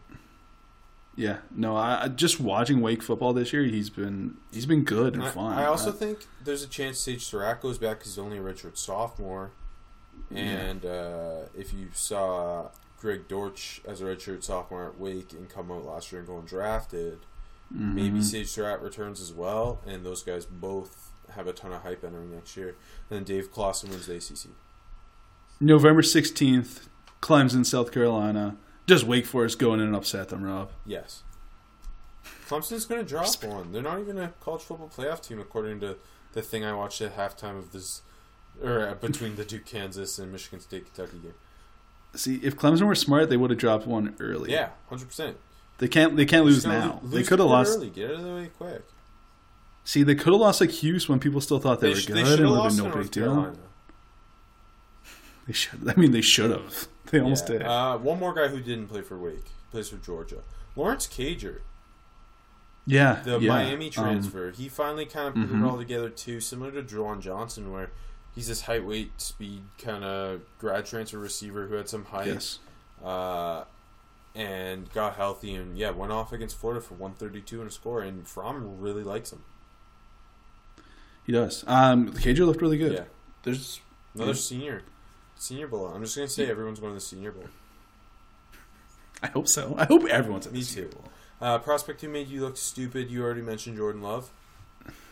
Yeah, 1.21 1.39
no, 1.55 1.77
I 1.77 2.05
I- 2.05 2.09
just 2.09 2.41
watching 2.41 2.81
Wake 2.81 3.03
football 3.03 3.35
this 3.35 3.53
year. 3.53 3.62
He's 3.64 3.91
been 3.91 4.39
he's 4.53 4.64
been 4.64 4.85
good 4.85 5.12
and 5.14 5.23
I, 5.25 5.31
fun. 5.31 5.59
I 5.59 5.66
also 5.66 5.91
Uh, 5.91 5.93
think 5.93 6.27
there's 6.43 6.62
a 6.62 6.66
chance 6.66 6.99
Sage 6.99 7.25
Surratt 7.25 7.61
goes 7.61 7.77
back 7.77 7.99
because 7.99 8.12
he's 8.14 8.18
only 8.18 8.39
a 8.39 8.41
redshirt 8.41 8.79
sophomore. 8.79 9.51
And 10.35 10.87
uh, 10.87 11.41
if 11.55 11.75
you 11.75 11.89
saw 11.93 12.68
Greg 13.01 13.27
Dortch 13.29 13.81
as 13.87 14.01
a 14.01 14.05
redshirt 14.05 14.43
sophomore 14.45 14.87
at 14.87 14.99
Wake 14.99 15.33
and 15.33 15.49
come 15.49 15.71
out 15.71 15.85
last 15.85 16.11
year 16.12 16.21
and 16.21 16.29
go 16.29 16.41
undrafted, 16.41 17.18
mhm. 17.75 17.95
maybe 17.95 18.23
Sage 18.23 18.47
Surratt 18.49 18.81
returns 18.81 19.21
as 19.21 19.33
well, 19.33 19.81
and 19.87 20.07
those 20.07 20.23
guys 20.23 20.47
both 20.47 21.11
have 21.35 21.47
a 21.47 21.53
ton 21.53 21.73
of 21.73 21.83
hype 21.83 22.03
entering 22.05 22.31
next 22.33 22.57
year. 22.57 22.68
And 23.11 23.18
then 23.18 23.25
Dave 23.25 23.53
Clawson 23.53 23.91
wins 23.91 24.07
the 24.07 24.14
ACC. 24.16 24.51
November 25.61 26.03
sixteenth, 26.03 26.89
Clemson, 27.21 27.66
South 27.66 27.93
Carolina. 27.93 28.57
Does 28.91 29.05
Wake 29.05 29.24
Forest 29.24 29.61
go 29.61 29.72
in 29.72 29.78
and 29.78 29.95
upset 29.95 30.30
them, 30.30 30.43
Rob? 30.43 30.72
Yes. 30.84 31.22
Clemson's 32.49 32.86
going 32.86 33.01
to 33.01 33.09
drop 33.09 33.28
one. 33.45 33.70
They're 33.70 33.82
not 33.82 34.01
even 34.01 34.18
a 34.18 34.32
college 34.41 34.62
football 34.62 34.91
playoff 34.93 35.22
team, 35.22 35.38
according 35.38 35.78
to 35.78 35.97
the 36.32 36.43
thing 36.43 36.64
I 36.64 36.72
watched 36.72 37.01
at 37.01 37.16
halftime 37.16 37.57
of 37.57 37.70
this, 37.70 38.03
or 38.61 38.88
uh, 38.88 38.95
between 38.95 39.36
the 39.36 39.45
Duke, 39.45 39.64
Kansas, 39.64 40.18
and 40.18 40.32
Michigan 40.32 40.59
State, 40.59 40.93
Kentucky 40.93 41.18
game. 41.18 41.34
See, 42.16 42.41
if 42.43 42.57
Clemson 42.57 42.88
were 42.88 42.97
smart, 42.97 43.30
they 43.30 43.36
would 43.36 43.51
have 43.51 43.61
dropped 43.61 43.86
one 43.86 44.16
early. 44.18 44.51
Yeah, 44.51 44.70
hundred 44.88 45.07
percent. 45.07 45.36
They 45.78 45.86
can't. 45.86 46.16
They 46.16 46.26
can't 46.26 46.45
lose 46.45 46.66
now. 46.66 47.01
they 47.05 47.22
could 47.22 47.38
have 47.38 47.47
lost. 47.47 47.76
Early. 47.76 47.91
Get 47.91 48.11
out 48.11 48.16
of 48.16 48.24
the 48.24 48.34
way 48.34 48.51
quick. 48.59 48.82
See, 49.84 50.03
they 50.03 50.16
could 50.16 50.32
have 50.32 50.41
lost 50.41 50.61
like 50.61 50.70
Hughes 50.70 51.09
when 51.09 51.20
people 51.20 51.41
still 51.41 51.61
thought 51.61 51.78
they, 51.78 51.91
they 51.91 51.95
were 51.95 52.01
sh- 52.01 52.07
good. 52.07 52.16
They 52.16 52.24
should 52.24 52.41
have 52.41 52.51
lost 52.51 52.76
been 52.76 52.91
no 52.91 52.97
big 52.97 53.11
deal. 53.12 53.57
They 55.47 55.53
should. 55.53 55.88
I 55.88 55.95
mean, 55.95 56.11
they 56.11 56.22
should 56.22 56.51
have. 56.51 56.88
They 57.11 57.21
almost 57.21 57.49
yeah. 57.49 57.59
did. 57.59 57.67
Uh, 57.67 57.99
one 57.99 58.19
more 58.19 58.35
guy 58.35 58.49
who 58.49 58.61
didn't 58.61 58.89
play 58.89 59.03
for 59.03 59.19
Wake 59.19 59.47
plays 59.71 59.89
for 59.89 59.97
Georgia. 59.97 60.43
Lawrence 60.77 61.07
Cager. 61.07 61.61
Yeah, 62.87 63.21
the 63.25 63.39
yeah. 63.39 63.49
Miami 63.49 63.87
Um, 63.87 63.91
transfer. 63.93 64.51
he 64.51 64.69
finally 64.69 65.07
kind 65.07 65.29
of 65.29 65.35
put 65.35 65.51
mhm. 65.51 65.63
it 65.65 65.69
all 65.71 65.77
together 65.79 66.09
too, 66.09 66.41
similar 66.41 66.71
to 66.73 66.83
Juwan 66.83 67.21
Johnson, 67.21 67.73
where 67.73 67.91
he's 68.35 68.49
this 68.49 68.63
height, 68.63 68.85
weight, 68.85 69.21
speed 69.21 69.63
kind 69.79 70.03
of 70.05 70.41
grad 70.59 70.87
transfer 70.87 71.19
receiver 71.19 71.67
who 71.67 71.75
had 71.75 71.89
some 71.89 72.07
height. 72.07 72.27
yes. 72.27 72.59
uh, 73.05 73.65
and 74.35 74.93
got 74.93 75.17
healthy 75.17 75.55
and 75.57 75.77
yeah 75.77 75.91
went 75.91 76.13
off 76.13 76.33
against 76.33 76.57
Florida 76.57 76.81
for 76.81 76.95
132 76.95 77.61
and 77.61 77.69
a 77.69 77.73
score 77.73 78.01
and 78.01 78.29
Fromm 78.29 78.81
really 78.81 79.03
likes 79.03 79.33
him. 79.33 79.43
He 81.25 81.33
does. 81.33 81.65
Um, 81.67 82.13
Cager 82.13 82.47
looked 82.47 82.63
really 82.63 82.79
good. 82.79 82.93
Yeah, 82.93 83.05
There's 83.43 83.81
another 84.15 84.35
senior, 84.35 84.83
senior 85.41 85.66
bowl. 85.66 85.86
I'm 85.86 86.03
just 86.03 86.14
gonna 86.16 86.28
say 86.28 86.49
everyone's 86.51 86.78
going 86.80 86.93
to 86.93 86.97
the 86.97 87.01
senior 87.01 87.32
bowl. 87.32 87.45
I 89.22 89.28
hope 89.28 89.49
so. 89.49 89.74
I 89.78 89.84
hope 89.84 90.05
everyone's 90.07 90.47
at 90.47 90.53
Me 90.53 90.61
the 90.61 90.64
Super 90.66 90.88
too. 90.88 90.97
Bowl. 90.97 91.05
Uh, 91.41 91.59
prospect 91.59 92.01
who 92.03 92.09
made 92.09 92.28
you 92.28 92.41
look 92.43 92.57
stupid? 92.57 93.11
You 93.11 93.22
already 93.22 93.43
mentioned 93.43 93.76
Jordan 93.76 94.03
Love. 94.03 94.30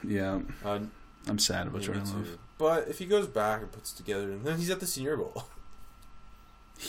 Yeah, 0.03 0.41
Uh, 0.65 0.81
I'm 1.27 1.39
sad 1.39 1.67
about 1.67 1.83
Jordan 1.83 2.05
me 2.05 2.11
Love. 2.13 2.39
But 2.59 2.89
if 2.89 2.99
he 2.99 3.07
goes 3.07 3.27
back 3.27 3.61
and 3.63 3.71
puts 3.73 3.93
together, 3.93 4.37
then 4.37 4.59
he's 4.59 4.71
at 4.71 4.81
the 4.81 4.87
Senior 4.87 5.17
Bowl. 5.17 5.45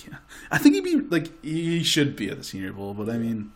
Yeah, 0.07 0.17
I 0.51 0.59
think 0.59 0.75
he'd 0.75 0.83
be 0.83 0.97
like 0.97 1.43
he 1.43 1.81
should 1.81 2.15
be 2.15 2.29
at 2.29 2.37
the 2.37 2.43
Senior 2.43 2.73
Bowl, 2.73 2.93
but 2.93 3.09
I 3.09 3.17
mean, 3.17 3.51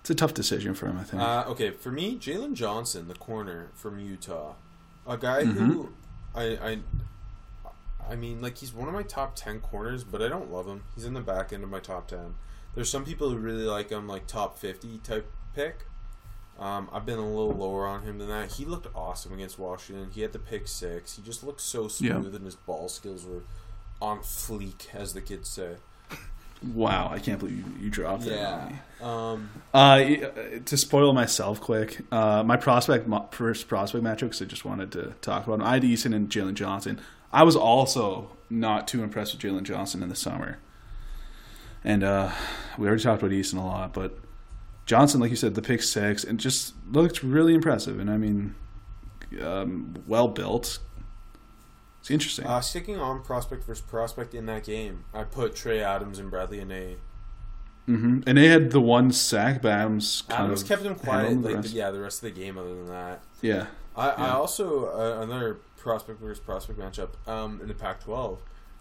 it's 0.00 0.08
a 0.08 0.14
tough 0.14 0.32
decision 0.32 0.72
for 0.72 0.86
him. 0.86 0.96
I 0.98 1.02
think. 1.04 1.22
Uh, 1.22 1.44
okay, 1.48 1.72
for 1.72 1.90
me, 1.92 2.16
Jaylon 2.16 2.54
Johnson, 2.54 3.06
the 3.08 3.14
corner 3.14 3.68
from 3.74 3.98
Utah, 4.00 4.54
a 5.06 5.18
guy 5.18 5.42
Mm-hmm. 5.44 5.70
who 5.72 5.92
I, 6.34 6.42
I, 6.56 6.78
I 8.10 8.16
mean, 8.16 8.40
like 8.42 8.58
he's 8.58 8.72
one 8.74 8.88
of 8.88 8.94
my 8.94 9.02
top 9.02 9.34
ten 9.36 9.60
corners, 9.60 10.04
but 10.04 10.20
I 10.22 10.28
don't 10.28 10.52
love 10.52 10.66
him. 10.66 10.82
He's 10.94 11.04
in 11.04 11.14
the 11.14 11.20
back 11.20 11.52
end 11.52 11.64
of 11.64 11.70
my 11.70 11.80
top 11.80 12.08
ten. 12.08 12.34
There's 12.74 12.90
some 12.90 13.04
people 13.04 13.30
who 13.30 13.36
really 13.36 13.64
like 13.64 13.90
him, 13.90 14.08
like 14.08 14.26
top 14.26 14.58
fifty 14.58 14.98
type 14.98 15.30
pick. 15.54 15.86
Um, 16.58 16.88
I've 16.92 17.04
been 17.06 17.18
a 17.18 17.26
little 17.28 17.52
lower 17.52 17.86
on 17.86 18.02
him 18.02 18.18
than 18.18 18.28
that. 18.28 18.52
He 18.52 18.64
looked 18.64 18.86
awesome 18.94 19.32
against 19.32 19.58
Washington. 19.58 20.10
He 20.12 20.20
had 20.22 20.32
the 20.32 20.38
pick 20.38 20.68
six. 20.68 21.16
He 21.16 21.22
just 21.22 21.42
looked 21.42 21.60
so 21.60 21.82
Yeah. 21.84 21.88
smooth, 22.20 22.34
and 22.34 22.44
his 22.44 22.54
ball 22.56 22.88
skills 22.88 23.24
were 23.24 23.42
on 24.00 24.20
fleek, 24.20 24.94
as 24.94 25.14
the 25.14 25.20
kids 25.20 25.48
say. 25.48 25.76
wow, 26.72 27.10
I 27.12 27.18
can't 27.18 27.38
believe 27.38 27.58
you, 27.58 27.64
you 27.84 27.90
dropped 27.90 28.24
that. 28.24 28.72
on 29.02 29.38
me. 29.40 29.44
Um, 29.44 29.50
Uh, 29.74 30.60
to 30.64 30.76
spoil 30.76 31.12
myself 31.12 31.60
quick, 31.60 32.00
uh, 32.10 32.42
my 32.42 32.56
prospect 32.56 33.06
mo- 33.06 33.28
first 33.32 33.68
prospect 33.68 34.02
matchup 34.02 34.20
because 34.20 34.40
I 34.42 34.46
just 34.46 34.64
wanted 34.64 34.90
to 34.92 35.12
talk 35.20 35.46
about 35.46 35.54
him. 35.60 35.62
I 35.66 35.74
had 35.74 35.82
Eason 35.82 36.14
and 36.14 36.30
Jaylon 36.30 36.54
Johnson. 36.54 37.00
I 37.34 37.42
was 37.42 37.56
also 37.56 38.30
not 38.48 38.86
too 38.86 39.02
impressed 39.02 39.34
with 39.34 39.42
Jaylon 39.42 39.64
Johnson 39.64 40.02
in 40.02 40.08
the 40.08 40.16
summer, 40.16 40.58
and 41.82 42.04
uh, 42.04 42.30
we 42.78 42.86
already 42.86 43.02
talked 43.02 43.22
about 43.22 43.32
Eason 43.32 43.58
a 43.58 43.60
lot, 43.60 43.92
but 43.92 44.16
Johnson, 44.86 45.20
like 45.20 45.30
you 45.30 45.36
said, 45.36 45.54
the 45.54 45.62
pick 45.62 45.82
six 45.82 46.24
and 46.24 46.38
just 46.38 46.74
looked 46.90 47.22
really 47.22 47.54
impressive. 47.54 47.98
And 47.98 48.10
I 48.10 48.16
mean, 48.18 48.54
um, 49.42 49.96
well 50.06 50.28
built. 50.28 50.78
It's 52.00 52.10
interesting. 52.10 52.46
Uh, 52.46 52.60
sticking 52.60 53.00
on 53.00 53.22
prospect 53.22 53.64
versus 53.64 53.82
prospect 53.82 54.34
in 54.34 54.46
that 54.46 54.64
game, 54.64 55.04
I 55.14 55.24
put 55.24 55.56
Trey 55.56 55.82
Adams 55.82 56.18
and 56.18 56.30
Bradley 56.30 56.58
Anae. 56.58 56.96
hmm 57.86 58.20
And 58.26 58.38
they 58.38 58.48
had 58.48 58.70
the 58.70 58.80
one 58.80 59.10
sack, 59.10 59.62
but 59.62 59.72
Adams 59.72 60.22
kind 60.28 60.44
Adams 60.44 60.62
of 60.62 60.68
kept 60.68 60.82
him 60.82 60.94
quiet, 60.94 61.28
handled 61.28 61.64
the 61.64 61.68
yeah, 61.70 61.90
the 61.90 62.00
rest 62.00 62.22
of 62.22 62.32
the 62.32 62.40
game. 62.40 62.58
Other 62.58 62.74
than 62.74 62.86
that, 62.86 63.22
yeah. 63.40 63.66
I, 63.96 64.10
I 64.10 64.30
also 64.30 64.86
uh, 64.86 65.22
another 65.22 65.58
prospect 65.84 66.18
versus 66.20 66.40
prospect 66.40 66.78
matchup 66.78 67.10
um, 67.28 67.60
in 67.60 67.68
the 67.68 67.74
Pac-12. 67.74 68.38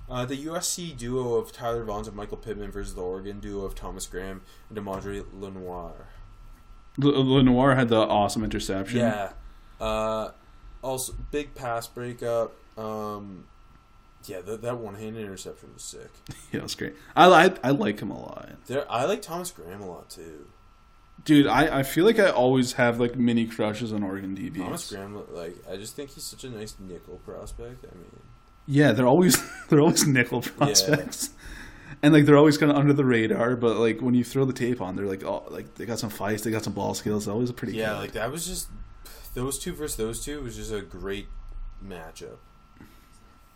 Uh, 0.09 0.25
the 0.25 0.45
USC 0.45 0.97
duo 0.97 1.35
of 1.35 1.51
Tyler 1.51 1.85
Vaughns 1.85 2.07
and 2.07 2.15
Michael 2.15 2.37
Pittman 2.37 2.71
versus 2.71 2.95
the 2.95 3.01
Oregon 3.01 3.39
duo 3.39 3.63
of 3.65 3.75
Thomas 3.75 4.07
Graham 4.07 4.41
and 4.69 4.77
Deommodore 4.77 5.25
Lenoir. 5.39 5.93
L- 7.01 7.25
Lenoir 7.35 7.75
had 7.75 7.89
the 7.89 7.97
awesome 7.99 8.43
interception. 8.43 8.99
Yeah. 8.99 9.33
Uh, 9.79 10.31
also, 10.81 11.13
big 11.31 11.53
pass 11.55 11.87
breakup. 11.87 12.53
Um, 12.77 13.45
yeah, 14.25 14.41
that, 14.41 14.61
that 14.61 14.77
one-handed 14.77 15.21
interception 15.21 15.69
was 15.73 15.83
sick. 15.83 16.09
Yeah, 16.51 16.59
it 16.59 16.63
was 16.63 16.75
great. 16.75 16.95
I, 17.15 17.27
I 17.45 17.51
I 17.63 17.71
like 17.71 17.99
him 17.99 18.11
a 18.11 18.19
lot, 18.19 18.47
There, 18.67 18.89
I 18.91 19.05
like 19.05 19.21
Thomas 19.21 19.51
Graham 19.51 19.81
a 19.81 19.87
lot 19.89 20.09
too. 20.09 20.47
Dude. 21.25 21.47
I, 21.47 21.79
I 21.79 21.83
feel 21.83 22.05
like 22.05 22.19
I 22.19 22.29
always 22.29 22.73
have 22.73 22.99
like 22.99 23.15
mini 23.15 23.45
crushes 23.45 23.93
on 23.93 24.03
Oregon 24.03 24.35
DBs. 24.35 24.63
Thomas 24.63 24.89
Graham, 24.89 25.23
like, 25.31 25.55
I 25.69 25.77
just 25.77 25.95
think 25.95 26.11
he's 26.11 26.23
such 26.23 26.43
a 26.43 26.49
nice 26.49 26.75
nickel 26.79 27.19
prospect. 27.25 27.85
I 27.85 27.95
mean, 27.95 28.19
Yeah, 28.67 28.91
they're 28.91 29.07
always 29.07 29.37
they're 29.69 29.79
always 29.81 30.05
nickel 30.05 30.41
prospects, 30.41 31.31
and 32.01 32.13
like 32.13 32.25
they're 32.25 32.37
always 32.37 32.57
kind 32.57 32.71
of 32.71 32.77
under 32.77 32.93
the 32.93 33.05
radar. 33.05 33.55
But 33.55 33.77
like 33.77 34.01
when 34.01 34.13
you 34.13 34.23
throw 34.23 34.45
the 34.45 34.53
tape 34.53 34.81
on, 34.81 34.95
they're 34.95 35.05
like 35.05 35.23
oh 35.23 35.43
like 35.49 35.75
they 35.75 35.85
got 35.85 35.99
some 35.99 36.09
fights, 36.09 36.43
they 36.43 36.51
got 36.51 36.63
some 36.63 36.73
ball 36.73 36.93
skills. 36.93 37.27
Always 37.27 37.49
a 37.49 37.53
pretty 37.53 37.75
yeah, 37.75 37.93
good. 37.93 37.99
like 37.99 38.11
that 38.13 38.31
was 38.31 38.45
just 38.45 38.69
those 39.33 39.59
two 39.59 39.73
versus 39.73 39.97
those 39.97 40.23
two 40.23 40.41
was 40.41 40.55
just 40.55 40.71
a 40.71 40.81
great 40.81 41.27
matchup. 41.85 42.37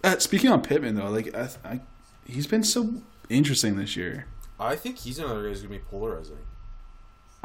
Uh, 0.03 0.17
speaking 0.19 0.51
on 0.51 0.61
Pittman 0.61 0.95
though, 0.95 1.09
like 1.09 1.35
I, 1.35 1.49
I, 1.63 1.81
he's 2.25 2.47
been 2.47 2.63
so 2.63 3.01
interesting 3.29 3.75
this 3.75 3.95
year. 3.95 4.27
I 4.59 4.75
think 4.75 4.99
he's 4.99 5.19
another 5.19 5.43
guy 5.43 5.49
who's 5.49 5.61
gonna 5.61 5.75
be 5.75 5.79
polarizing. 5.79 6.37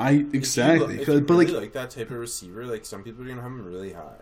I 0.02 0.10
If 0.10 0.20
you 0.20 0.30
exactly, 0.34 1.00
if 1.00 1.08
you 1.08 1.20
but 1.20 1.34
really 1.34 1.46
like 1.46 1.54
like 1.54 1.72
that 1.72 1.90
type 1.90 2.10
of 2.10 2.18
receiver, 2.18 2.66
like 2.66 2.84
some 2.84 3.02
people 3.02 3.24
are 3.24 3.28
gonna 3.28 3.42
have 3.42 3.50
him 3.50 3.64
really 3.64 3.92
high. 3.92 4.20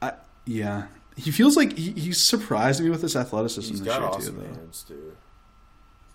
I, 0.00 0.12
yeah, 0.44 0.86
he 1.16 1.30
feels 1.30 1.56
like 1.56 1.76
he, 1.76 1.90
he's 1.92 2.26
surprised 2.26 2.82
me 2.82 2.90
with 2.90 3.02
his 3.02 3.16
athleticism 3.16 3.70
He's 3.70 3.82
this 3.82 3.94
year 3.94 4.04
awesome 4.06 4.36
too. 4.36 4.40
Though. 4.42 4.54
hands 4.54 4.84
too. 4.86 5.16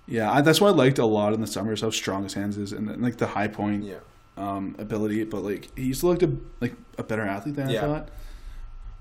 Yeah, 0.06 0.32
I, 0.32 0.42
that's 0.42 0.60
what 0.60 0.70
I 0.70 0.72
liked 0.72 1.00
a 1.00 1.06
lot 1.06 1.34
in 1.34 1.42
the 1.42 1.48
summers. 1.48 1.82
how 1.82 1.90
strong 1.90 2.24
his 2.24 2.34
hands 2.34 2.58
is 2.58 2.72
and, 2.74 2.90
and 2.90 3.02
like 3.02 3.18
the 3.18 3.28
high 3.28 3.48
point 3.48 3.84
Yeah, 3.84 4.00
um, 4.38 4.76
ability. 4.80 5.24
But 5.26 5.44
like 5.44 5.78
he's 5.78 6.04
looked 6.04 6.24
a, 6.24 6.32
like 6.60 6.74
a 6.98 7.04
better 7.04 7.24
athlete 7.24 7.56
than 7.56 7.70
Yeah. 7.70 7.84
I 7.84 7.88
thought. 7.88 8.10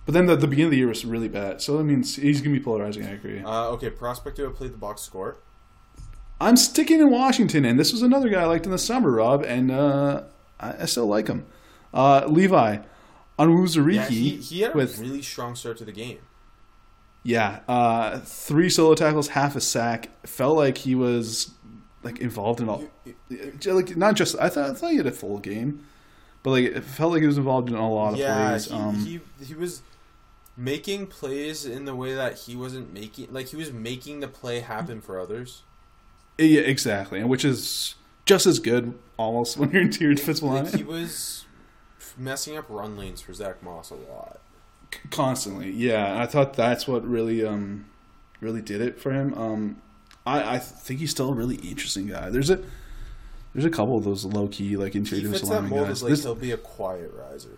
But 0.05 0.15
then 0.15 0.27
the, 0.27 0.35
the 0.35 0.49
beginning 0.49 0.67
of 0.67 0.71
the 0.73 0.79
year 0.79 0.89
was 0.89 1.05
really 1.05 1.29
bad, 1.29 1.63
so 1.63 1.79
I 1.79 1.83
mean 1.83 2.03
he's 2.03 2.41
gonna 2.41 2.57
be 2.57 2.63
polarizing. 2.63 3.07
I 3.07 3.13
agree. 3.13 3.41
uh, 3.43 3.69
okay. 3.71 3.91
Prospect 3.91 4.39
who 4.39 4.51
played 4.51 4.73
the 4.73 4.79
box 4.79 5.03
score. 5.03 5.37
I'm 6.43 6.57
sticking 6.57 7.01
in 7.01 7.11
Washington, 7.11 7.65
and 7.65 7.79
this 7.79 7.93
was 7.93 8.03
another 8.03 8.29
guy 8.29 8.43
I 8.43 8.47
liked 8.47 8.67
in 8.67 8.73
the 8.73 8.79
summer, 8.79 9.11
Rob, 9.11 9.45
and 9.45 9.71
uh, 9.71 10.23
I, 10.59 10.83
I 10.83 10.85
still 10.87 11.07
like 11.07 11.29
him. 11.29 11.47
Uh, 11.95 12.27
Levi 12.27 12.79
Onwuzurike 13.39 13.95
Yeah, 13.95 14.09
he, 14.09 14.31
he 14.37 14.61
had 14.63 14.75
a 14.75 14.77
with 14.77 14.99
really 14.99 15.23
strong 15.23 15.55
start 15.55 15.79
to 15.79 15.85
the 15.85 15.93
game. 15.93 16.19
yeah, 17.23 17.61
uh, 17.69 18.19
three 18.21 18.69
solo 18.69 18.95
tackles, 18.95 19.29
half 19.29 19.57
a 19.57 19.61
sack. 19.61 20.11
Felt 20.27 20.57
like 20.57 20.79
he 20.79 20.95
was 20.95 21.53
like 22.03 22.19
involved 22.19 22.61
in 22.61 22.69
all, 22.69 22.85
like 23.65 23.97
not 23.97 24.17
just. 24.17 24.37
I 24.39 24.49
thought 24.49 24.71
I 24.71 24.75
thought 24.75 24.91
he 24.91 24.97
had 24.97 25.07
a 25.07 25.13
full 25.13 25.39
game, 25.39 25.87
but 26.43 26.51
like 26.51 26.65
it 26.65 26.85
felt 26.85 27.13
like 27.13 27.21
he 27.21 27.27
was 27.27 27.39
involved 27.39 27.69
in 27.69 27.75
a 27.75 27.93
lot 27.93 28.15
of 28.15 28.19
yeah, 28.19 28.49
plays. 28.49 28.65
he, 28.67 28.75
um, 28.75 28.95
he 28.97 29.21
he 29.45 29.55
was 29.55 29.83
making 30.57 31.07
plays 31.07 31.65
in 31.65 31.85
the 31.85 31.95
way 31.95 32.15
that 32.15 32.41
he 32.41 32.57
wasn't 32.57 32.93
making 32.93 33.33
like 33.33 33.49
he 33.49 33.57
was 33.57 33.73
making 33.73 34.21
the 34.21 34.29
play 34.29 34.61
happen 34.61 35.01
for 35.01 35.21
others. 35.21 35.63
Yeah, 36.39 36.61
exactly, 36.63 37.21
and 37.21 37.29
which 37.29 37.45
is 37.45 37.95
just 38.27 38.47
as 38.47 38.59
good 38.59 38.95
almost 39.17 39.57
when 39.59 39.71
you're 39.71 39.85
your 39.85 40.15
defensive 40.15 40.45
line. 40.45 40.65
Like 40.65 40.75
he 40.75 40.83
was 40.85 41.45
messing 42.17 42.57
up 42.57 42.67
run 42.69 42.97
lanes 42.97 43.21
for 43.21 43.33
Zach 43.33 43.63
Moss 43.63 43.91
a 43.91 43.95
lot. 43.95 44.39
constantly 45.11 45.71
yeah 45.71 46.21
i 46.23 46.27
thought 46.27 46.53
that's 46.53 46.87
what 46.87 47.03
really 47.09 47.43
um 47.43 47.87
really 48.41 48.61
did 48.61 48.83
it 48.83 49.01
for 49.01 49.11
him 49.13 49.33
um 49.33 49.81
i 50.27 50.57
i 50.57 50.59
think 50.59 51.01
he's 51.01 51.11
still 51.11 51.31
a 51.31 51.35
really 51.35 51.55
interesting 51.57 52.07
guy 52.07 52.29
there's 52.29 52.51
a 52.51 52.61
there's 53.55 53.65
a 53.65 53.71
couple 53.71 53.97
of 53.97 54.05
those 54.05 54.27
low-key 54.27 54.77
like 54.77 54.93
He 54.93 54.99
interior 54.99 55.23
defensive 55.23 55.49
that 55.49 55.63
lineman 55.63 55.85
guys 55.85 56.03
like 56.03 56.11
This- 56.11 56.23
he'll 56.25 56.35
be 56.35 56.51
a 56.53 56.59
quiet 56.59 57.11
riser. 57.15 57.57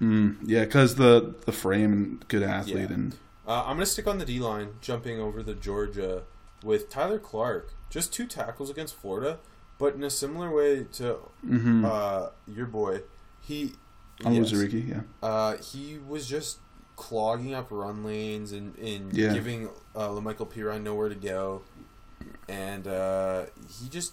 mm, 0.00 0.36
yeah 0.44 0.64
because 0.64 0.94
the 0.94 1.34
the 1.46 1.52
frame 1.52 1.92
and 1.92 2.28
good 2.28 2.42
athlete 2.44 2.76
Yeah. 2.90 2.94
and 2.94 3.16
Uh, 3.46 3.64
I'm 3.66 3.74
gonna 3.76 3.86
stick 3.86 4.06
on 4.06 4.18
the 4.18 4.24
D 4.24 4.38
line, 4.38 4.68
jumping 4.80 5.18
over 5.18 5.42
the 5.42 5.54
Georgia 5.54 6.22
with 6.62 6.88
Tyler 6.88 7.18
Clark. 7.18 7.72
Just 7.90 8.12
two 8.12 8.26
tackles 8.26 8.70
against 8.70 8.94
Florida, 8.94 9.38
but 9.78 9.94
in 9.94 10.02
a 10.02 10.10
similar 10.10 10.50
way 10.54 10.84
to 10.92 11.18
mm-hmm. 11.46 11.84
uh, 11.84 12.28
your 12.46 12.66
boy, 12.66 13.02
he 13.40 13.72
on 14.24 14.34
yes, 14.34 14.52
Wuzuriki, 14.52 14.88
yeah 14.88 15.00
uh, 15.22 15.56
he 15.56 15.98
was 15.98 16.26
just 16.26 16.58
clogging 16.96 17.54
up 17.54 17.68
run 17.70 18.04
lanes 18.04 18.52
and, 18.52 18.76
and 18.78 19.12
Yeah. 19.12 19.32
giving 19.32 19.68
uh, 19.94 20.08
Lamical 20.08 20.48
Perine 20.48 20.82
nowhere 20.82 21.08
to 21.08 21.14
go. 21.14 21.62
And 22.48 22.86
uh, 22.86 23.46
he 23.80 23.88
just, 23.88 24.12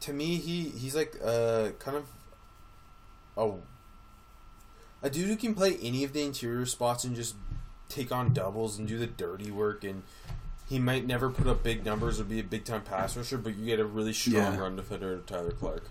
to 0.00 0.12
me, 0.12 0.36
he 0.36 0.70
he's 0.70 0.94
like 0.94 1.16
uh, 1.22 1.70
kind 1.78 1.96
of 1.96 2.06
a 3.36 5.06
a 5.06 5.10
dude 5.10 5.28
who 5.28 5.36
can 5.36 5.54
play 5.54 5.76
any 5.82 6.04
of 6.04 6.12
the 6.12 6.22
interior 6.22 6.64
spots 6.66 7.04
and 7.04 7.14
just 7.14 7.34
take 7.88 8.10
on 8.10 8.32
doubles 8.32 8.78
and 8.78 8.88
do 8.88 8.98
the 8.98 9.06
dirty 9.06 9.50
work. 9.50 9.84
And 9.84 10.02
he 10.68 10.78
might 10.78 11.06
never 11.06 11.30
put 11.30 11.46
up 11.46 11.62
big 11.62 11.84
numbers 11.84 12.20
or 12.20 12.24
be 12.24 12.40
a 12.40 12.44
big 12.44 12.64
time 12.64 12.82
pass 12.82 13.16
rusher, 13.16 13.38
but 13.38 13.56
you 13.56 13.64
get 13.66 13.78
a 13.80 13.84
really 13.84 14.12
strong 14.12 14.34
Yeah. 14.54 14.58
run 14.58 14.76
defender, 14.76 15.18
Tyler 15.26 15.52
Clark. 15.52 15.84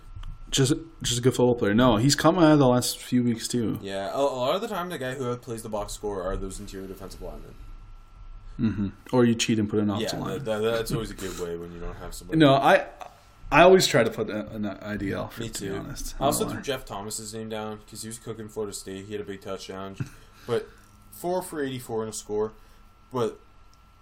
Just 0.51 0.73
just 1.01 1.19
a 1.19 1.21
good 1.21 1.33
football 1.33 1.55
player. 1.55 1.73
No, 1.73 1.97
he's 1.97 2.15
come 2.15 2.37
out 2.37 2.51
of 2.51 2.59
the 2.59 2.67
last 2.67 2.99
few 2.99 3.23
weeks 3.23 3.47
too. 3.47 3.79
Yeah, 3.81 4.11
a, 4.13 4.17
a 4.19 4.21
lot 4.21 4.55
of 4.55 4.61
the 4.61 4.67
time, 4.67 4.89
the 4.89 4.97
guy 4.97 5.15
who 5.15 5.35
plays 5.37 5.63
the 5.63 5.69
box 5.69 5.93
score 5.93 6.21
are 6.23 6.37
those 6.37 6.59
interior 6.59 6.87
defensive 6.87 7.21
linemen. 7.21 7.55
Mm-hmm. 8.59 8.87
Or 9.11 9.25
you 9.25 9.35
cheat 9.35 9.59
and 9.59 9.69
put 9.69 9.79
an 9.79 9.89
Yeah, 9.89 9.95
offensive 9.95 10.19
line. 10.19 10.29
that, 10.29 10.45
that, 10.45 10.59
that's 10.61 10.91
always 10.93 11.11
a 11.11 11.15
good 11.15 11.37
way 11.39 11.57
when 11.57 11.73
you 11.73 11.79
don't 11.79 11.95
have 11.97 12.13
somebody. 12.13 12.39
No, 12.39 12.53
I 12.53 12.85
I 13.51 13.61
always 13.63 13.85
try 13.87 14.03
to 14.03 14.09
put 14.09 14.29
an 14.29 14.63
IDL. 14.63 15.31
For, 15.31 15.41
Me 15.41 15.49
To 15.49 15.53
too. 15.59 15.71
be 15.73 15.77
honest, 15.77 16.15
I 16.19 16.25
also 16.25 16.47
threw. 16.47 16.61
Jeff 16.61 16.85
Thomas's 16.85 17.33
name 17.33 17.49
down 17.49 17.79
because 17.83 18.01
he 18.01 18.07
was 18.07 18.17
cooking 18.19 18.47
Florida 18.47 18.73
State. 18.73 19.05
He 19.05 19.11
had 19.13 19.21
a 19.21 19.25
big 19.25 19.41
touchdown, 19.41 19.97
but 20.47 20.67
four 21.11 21.41
for 21.41 21.61
eighty-four 21.61 22.03
in 22.03 22.09
a 22.09 22.13
score. 22.13 22.53
But 23.11 23.39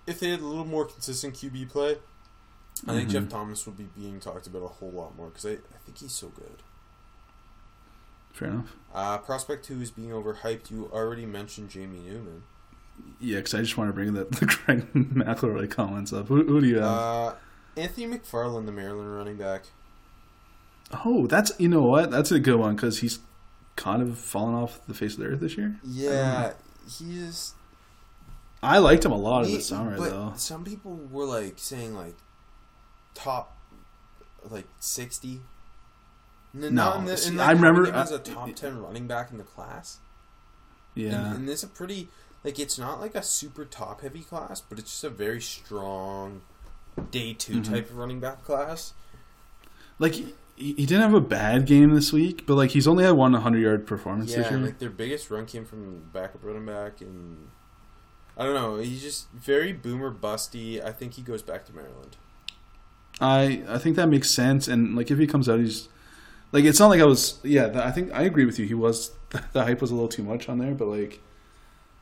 if 0.07 0.19
they 0.19 0.29
had 0.29 0.39
a 0.41 0.45
little 0.45 0.65
more 0.65 0.85
consistent 0.85 1.35
QB 1.35 1.69
play, 1.69 1.97
I 2.87 2.93
think 2.93 3.09
Mm-hmm. 3.09 3.09
Jeff 3.09 3.29
Thomas 3.29 3.65
would 3.65 3.77
be 3.77 3.87
being 3.95 4.19
talked 4.19 4.47
about 4.47 4.63
a 4.63 4.67
whole 4.67 4.91
lot 4.91 5.15
more 5.15 5.27
because 5.27 5.45
I, 5.45 5.51
I 5.51 5.77
think 5.85 5.97
he's 5.99 6.11
so 6.13 6.27
good. 6.29 6.63
Fair 8.33 8.49
enough. 8.49 8.75
Uh, 8.93 9.17
prospect 9.19 9.65
two 9.65 9.81
is 9.81 9.91
being 9.91 10.09
overhyped. 10.09 10.71
You 10.71 10.89
already 10.91 11.25
mentioned 11.25 11.69
Jamie 11.69 11.99
Newman. 11.99 12.43
Yeah, 13.19 13.37
because 13.37 13.53
I 13.53 13.59
just 13.61 13.77
want 13.77 13.89
to 13.89 13.93
bring 13.93 14.13
the, 14.13 14.23
the 14.39 14.45
Greg 14.45 14.91
McElroy 14.93 15.69
comments 15.69 16.11
up. 16.13 16.27
Who, 16.27 16.43
who 16.43 16.61
do 16.61 16.67
you 16.67 16.75
have? 16.75 16.83
Uh, 16.85 17.33
Anthony 17.77 18.07
McFarland, 18.07 18.65
the 18.65 18.71
Maryland 18.71 19.15
running 19.15 19.35
back. 19.37 19.63
oh, 21.05 21.27
that's 21.27 21.51
you 21.59 21.67
know 21.69 21.81
what? 21.83 22.11
That's 22.11 22.31
a 22.31 22.39
good 22.39 22.57
one 22.59 22.75
because 22.75 22.99
he's 22.99 23.19
kind 23.75 24.01
of 24.01 24.17
fallen 24.17 24.53
off 24.53 24.79
the 24.87 24.93
face 24.93 25.13
of 25.13 25.19
the 25.21 25.25
earth 25.27 25.39
this 25.39 25.57
year. 25.57 25.75
Yeah, 25.83 26.53
he 26.87 27.17
is. 27.19 27.53
I 28.63 28.77
liked 28.79 29.05
him 29.05 29.11
a 29.11 29.17
lot 29.17 29.43
in 29.43 29.49
He- 29.49 29.57
the 29.57 29.61
summer 29.63 29.97
but 29.97 30.09
though. 30.09 30.33
Some 30.35 30.63
people 30.63 30.95
were 31.11 31.25
like 31.25 31.55
saying 31.57 31.95
like 31.95 32.15
top 33.13 33.57
like 34.49 34.67
sixty. 34.79 35.41
No, 36.53 36.69
not 36.69 36.97
in 36.99 37.05
the, 37.05 37.27
in 37.27 37.39
I 37.39 37.51
remember- 37.51 37.85
having 37.85 37.93
him 37.95 37.99
as 38.01 38.11
I- 38.11 38.15
a 38.15 38.19
top 38.19 38.55
ten 38.55 38.81
running 38.81 39.07
back 39.07 39.31
in 39.31 39.37
the 39.37 39.43
class. 39.43 39.99
Yeah, 40.95 41.27
and, 41.27 41.35
and 41.37 41.47
this 41.47 41.59
is 41.59 41.63
a 41.65 41.67
pretty 41.67 42.09
like 42.43 42.59
it's 42.59 42.77
not 42.77 42.99
like 43.01 43.15
a 43.15 43.23
super 43.23 43.65
top 43.65 44.01
heavy 44.01 44.21
class, 44.21 44.61
but 44.61 44.77
it's 44.79 44.91
just 44.91 45.03
a 45.03 45.09
very 45.09 45.41
strong 45.41 46.41
day 47.09 47.33
2 47.33 47.53
Mm-hmm. 47.53 47.73
type 47.73 47.89
of 47.89 47.97
running 47.97 48.19
back 48.19 48.43
class. 48.43 48.93
like 49.97 50.13
he, 50.13 50.33
he 50.55 50.85
didn't 50.85 51.01
have 51.01 51.15
a 51.15 51.21
bad 51.21 51.65
game 51.65 51.95
this 51.95 52.13
week, 52.13 52.45
but 52.45 52.53
like 52.55 52.69
he's 52.71 52.87
only 52.87 53.03
had 53.03 53.13
one 53.13 53.31
100 53.31 53.57
yard 53.59 53.87
performance 53.87 54.29
Yeah, 54.31 54.43
this 54.43 54.51
year. 54.51 54.59
like 54.59 54.77
their 54.77 54.91
biggest 54.91 55.31
run 55.31 55.47
came 55.47 55.65
from 55.65 56.03
backup 56.13 56.43
running 56.43 56.65
back, 56.67 57.01
and 57.01 57.47
I 58.37 58.43
don't 58.45 58.53
know. 58.55 58.77
He's 58.77 59.01
just 59.01 59.29
very 59.31 59.73
boomer 59.73 60.11
busty. 60.11 60.83
I 60.83 60.91
think 60.91 61.13
he 61.13 61.21
goes 61.21 61.41
back 61.43 61.65
to 61.65 61.73
Maryland. 61.73 62.17
I 63.21 63.63
I 63.67 63.77
think 63.77 63.95
that 63.95 64.07
makes 64.09 64.33
sense, 64.33 64.67
and 64.67 64.95
like 64.95 65.11
if 65.11 65.19
he 65.19 65.27
comes 65.27 65.47
out, 65.47 65.59
he's 65.59 65.87
like 66.51 66.63
it's 66.63 66.79
not 66.79 66.87
like 66.87 66.99
I 67.01 67.05
was. 67.05 67.39
Yeah, 67.43 67.69
I 67.83 67.91
think 67.91 68.11
I 68.11 68.23
agree 68.23 68.45
with 68.45 68.57
you. 68.57 68.65
He 68.65 68.73
was 68.73 69.11
the 69.53 69.63
hype 69.63 69.81
was 69.81 69.91
a 69.91 69.93
little 69.95 70.09
too 70.09 70.23
much 70.23 70.49
on 70.49 70.57
there, 70.57 70.73
but 70.73 70.87
like 70.87 71.19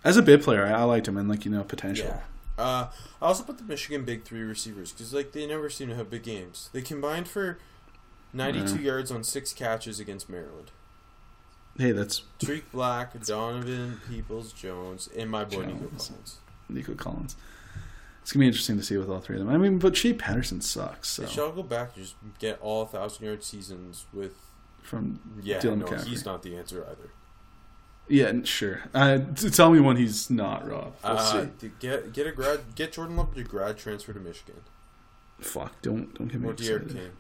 as 0.04 0.18
a 0.18 0.22
bit 0.22 0.42
player, 0.42 0.66
I, 0.66 0.72
I 0.72 0.84
liked 0.84 1.08
him 1.08 1.18
and 1.18 1.28
like 1.28 1.44
you 1.46 1.52
know 1.52 1.64
potential. 1.64 2.08
Yeah. 2.08 2.22
Uh, 2.58 2.90
I 3.22 3.26
also 3.26 3.44
put 3.44 3.58
the 3.58 3.64
Michigan 3.64 4.04
big 4.06 4.24
three 4.24 4.42
receivers 4.44 4.92
because 4.92 5.14
like 5.14 5.32
they 5.32 5.46
never 5.48 5.70
seem 5.70 5.90
to 5.90 5.96
have 5.96 6.10
big 6.10 6.24
games. 6.24 6.70
They 6.74 6.82
combined 6.82 7.28
for 7.28 7.58
ninety-two 8.34 8.76
Yeah. 8.78 8.94
yards 8.94 9.12
on 9.12 9.24
six 9.24 9.52
catches 9.52 10.00
against 10.00 10.30
Maryland. 10.30 10.72
Hey, 11.78 11.92
that's 11.94 12.24
Tarik 12.40 12.72
Black, 12.72 13.20
Donovan 13.26 14.00
Peoples 14.10 14.52
Jones, 14.54 15.10
and 15.18 15.30
my 15.30 15.44
boy 15.46 15.66
Nico 15.66 15.88
Collins. 15.98 16.38
Nico 16.70 16.94
Collins. 16.96 17.36
It's 18.22 18.32
gonna 18.34 18.42
be 18.44 18.48
interesting 18.48 18.78
to 18.78 18.84
see 18.84 18.98
with 18.98 19.10
all 19.10 19.20
three 19.20 19.40
of 19.40 19.46
them. 19.46 19.54
I 19.54 19.58
mean, 19.58 19.80
but 19.80 19.96
Shea 19.98 20.14
Patterson 20.14 20.62
sucks. 20.62 21.10
So 21.10 21.24
They 21.24 21.36
go 21.36 21.64
back 21.64 21.96
and 21.96 22.04
just 22.06 22.16
get 22.40 22.60
all 22.62 22.86
thousand 22.86 23.26
yard 23.26 23.44
seasons 23.44 24.06
with. 24.14 24.34
from 24.84 25.20
Yeah, 25.42 25.60
Dylan 25.60 25.80
no, 25.80 25.86
McCaffrey. 25.88 26.06
he's 26.08 26.26
not 26.26 26.44
the 26.44 26.56
answer 26.56 26.86
either. 26.90 27.10
yeah, 28.08 28.34
sure. 28.44 28.82
Uh, 28.94 29.20
tell 29.36 29.72
me 29.72 29.80
when 29.80 29.96
he's 29.98 30.30
not 30.30 30.70
Rob. 30.70 30.94
We'll 31.04 31.18
Uh, 31.18 31.48
see. 31.60 31.72
get 31.80 32.14
get 32.14 32.28
a 32.28 32.32
grad, 32.32 32.60
get 32.76 32.92
Jordan 32.94 33.16
Love 33.18 33.34
to 33.36 33.44
grad 33.44 33.78
transfer 33.78 34.14
to 34.14 34.20
Michigan 34.20 34.62
Fuck, 35.40 35.82
don't 35.82 36.14
don't 36.14 36.28
get 36.28 36.42
me 36.42 36.50
or 36.50 36.52
excited. 36.52 37.12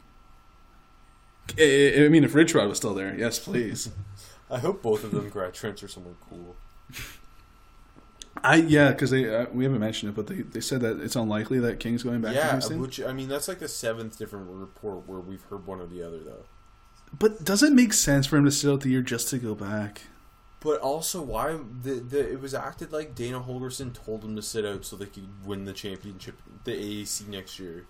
I 1.59 2.07
mean, 2.09 2.23
if 2.23 2.35
Rich 2.35 2.53
Rod 2.53 2.69
was 2.69 2.77
still 2.77 2.93
there, 2.93 3.15
yes, 3.17 3.39
please. 3.39 3.89
I 4.51 4.59
hope 4.59 4.81
both 4.81 5.03
of 5.03 5.11
them 5.11 5.29
grad 5.29 5.53
transfer 5.53 5.87
somewhere 5.87 6.15
cool. 6.29 6.55
I 8.43 8.55
yeah, 8.55 8.91
because 8.91 9.11
they 9.11 9.33
uh, 9.33 9.45
we 9.53 9.63
haven't 9.63 9.79
mentioned 9.79 10.11
it, 10.11 10.15
but 10.15 10.27
they, 10.27 10.41
they 10.41 10.61
said 10.61 10.81
that 10.81 10.99
it's 11.01 11.15
unlikely 11.15 11.59
that 11.59 11.79
King's 11.79 12.03
going 12.03 12.21
back. 12.21 12.35
Yeah, 12.35 12.53
Houston. 12.53 12.79
which 12.79 13.01
I 13.01 13.13
mean 13.13 13.29
that's 13.29 13.47
like 13.47 13.59
the 13.59 13.67
seventh 13.67 14.17
different 14.17 14.47
report 14.49 15.07
where 15.07 15.19
we've 15.19 15.43
heard 15.43 15.67
one 15.67 15.79
or 15.79 15.85
the 15.85 16.01
other 16.05 16.19
though. 16.19 16.45
but 17.17 17.43
does 17.43 17.63
it 17.63 17.73
make 17.73 17.93
sense 17.93 18.27
for 18.27 18.37
him 18.37 18.45
to 18.45 18.51
sit 18.51 18.69
out 18.71 18.81
the 18.81 18.89
year 18.89 19.01
just 19.01 19.29
to 19.29 19.37
go 19.37 19.55
back? 19.55 20.03
But 20.59 20.79
also, 20.79 21.21
why 21.21 21.57
the, 21.81 21.95
the 21.95 22.31
it 22.31 22.41
was 22.41 22.53
acted 22.53 22.91
like 22.91 23.15
Dana 23.15 23.41
Holgorsen 23.41 23.93
told 23.93 24.23
him 24.23 24.35
to 24.35 24.41
sit 24.41 24.65
out 24.65 24.85
so 24.85 24.95
they 24.95 25.07
could 25.07 25.45
win 25.45 25.65
the 25.65 25.73
championship, 25.73 26.35
the 26.63 26.71
AAC 26.71 27.27
next 27.27 27.59
year. 27.59 27.85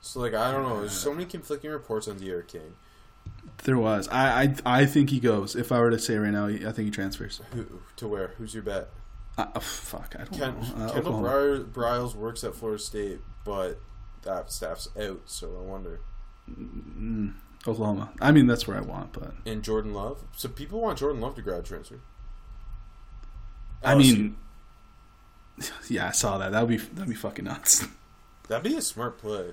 So 0.00 0.20
like 0.20 0.34
I 0.34 0.52
don't 0.52 0.62
know, 0.62 0.80
there's 0.80 0.92
so 0.92 1.12
many 1.12 1.24
conflicting 1.24 1.70
reports 1.70 2.06
on 2.06 2.18
D'Eriq 2.18 2.48
King. 2.48 2.74
There 3.64 3.78
was. 3.78 4.08
I 4.08 4.42
I, 4.42 4.54
I 4.80 4.86
think 4.86 5.10
he 5.10 5.18
goes. 5.20 5.56
If 5.56 5.72
I 5.72 5.80
were 5.80 5.90
to 5.90 5.98
say 5.98 6.16
right 6.16 6.30
now, 6.30 6.46
I 6.46 6.58
think 6.72 6.78
he 6.86 6.90
transfers. 6.90 7.40
Who 7.52 7.66
to 7.96 8.06
where? 8.08 8.28
Who's 8.38 8.54
your 8.54 8.62
bet? 8.62 8.88
Uh, 9.38 9.46
uh, 9.54 9.60
fuck, 9.60 10.14
I 10.18 10.24
don't 10.24 10.38
Ken, 10.38 10.54
know. 10.60 10.84
Uh, 10.84 10.92
Kendall 10.92 11.16
Oklahoma. 11.16 11.64
Bri- 11.72 11.82
Briles 11.84 12.14
works 12.14 12.42
at 12.44 12.54
Florida 12.54 12.82
State, 12.82 13.20
but 13.44 13.78
that 14.22 14.50
staff's 14.52 14.88
out. 14.98 15.22
So 15.26 15.58
I 15.58 15.62
wonder. 15.62 16.00
Mm, 16.50 17.34
Oklahoma. 17.66 18.12
I 18.20 18.30
mean, 18.32 18.46
that's 18.46 18.66
where 18.68 18.76
I 18.76 18.80
want, 18.80 19.12
but 19.12 19.34
And 19.44 19.62
Jordan 19.62 19.92
Love. 19.92 20.22
So 20.36 20.48
people 20.48 20.80
want 20.80 20.98
Jordan 20.98 21.20
Love 21.20 21.34
to 21.34 21.42
grad 21.42 21.64
transfer. 21.64 22.00
I 23.82 23.94
LSU. 23.94 23.98
mean, 23.98 24.36
yeah, 25.88 26.08
I 26.08 26.12
saw 26.12 26.38
that. 26.38 26.52
That 26.52 26.60
would 26.60 26.70
be 26.70 26.76
that'd 26.76 27.08
be 27.08 27.14
fucking 27.14 27.44
nuts. 27.44 27.86
that'd 28.48 28.64
be 28.70 28.76
a 28.76 28.80
smart 28.82 29.18
play. 29.18 29.52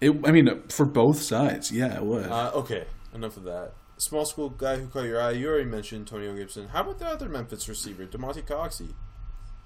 It, 0.00 0.10
I 0.24 0.30
mean, 0.32 0.62
for 0.68 0.84
both 0.84 1.22
sides, 1.22 1.72
yeah, 1.72 1.96
it 1.96 2.02
would. 2.04 2.26
Uh, 2.26 2.50
okay, 2.54 2.84
enough 3.16 3.36
of 3.36 3.44
that. 3.44 3.72
Small 3.98 4.24
school 4.24 4.50
guy 4.50 4.76
who 4.76 4.86
caught 4.86 5.04
your 5.04 5.20
eye. 5.20 5.32
You 5.32 5.48
already 5.48 5.64
mentioned 5.64 6.00
Antonio 6.00 6.34
Gibson. 6.36 6.68
How 6.68 6.82
about 6.82 6.98
the 6.98 7.06
other 7.06 7.28
Memphis 7.28 7.68
receiver, 7.68 8.06
Damonte 8.06 8.46
Coxie? 8.46 8.94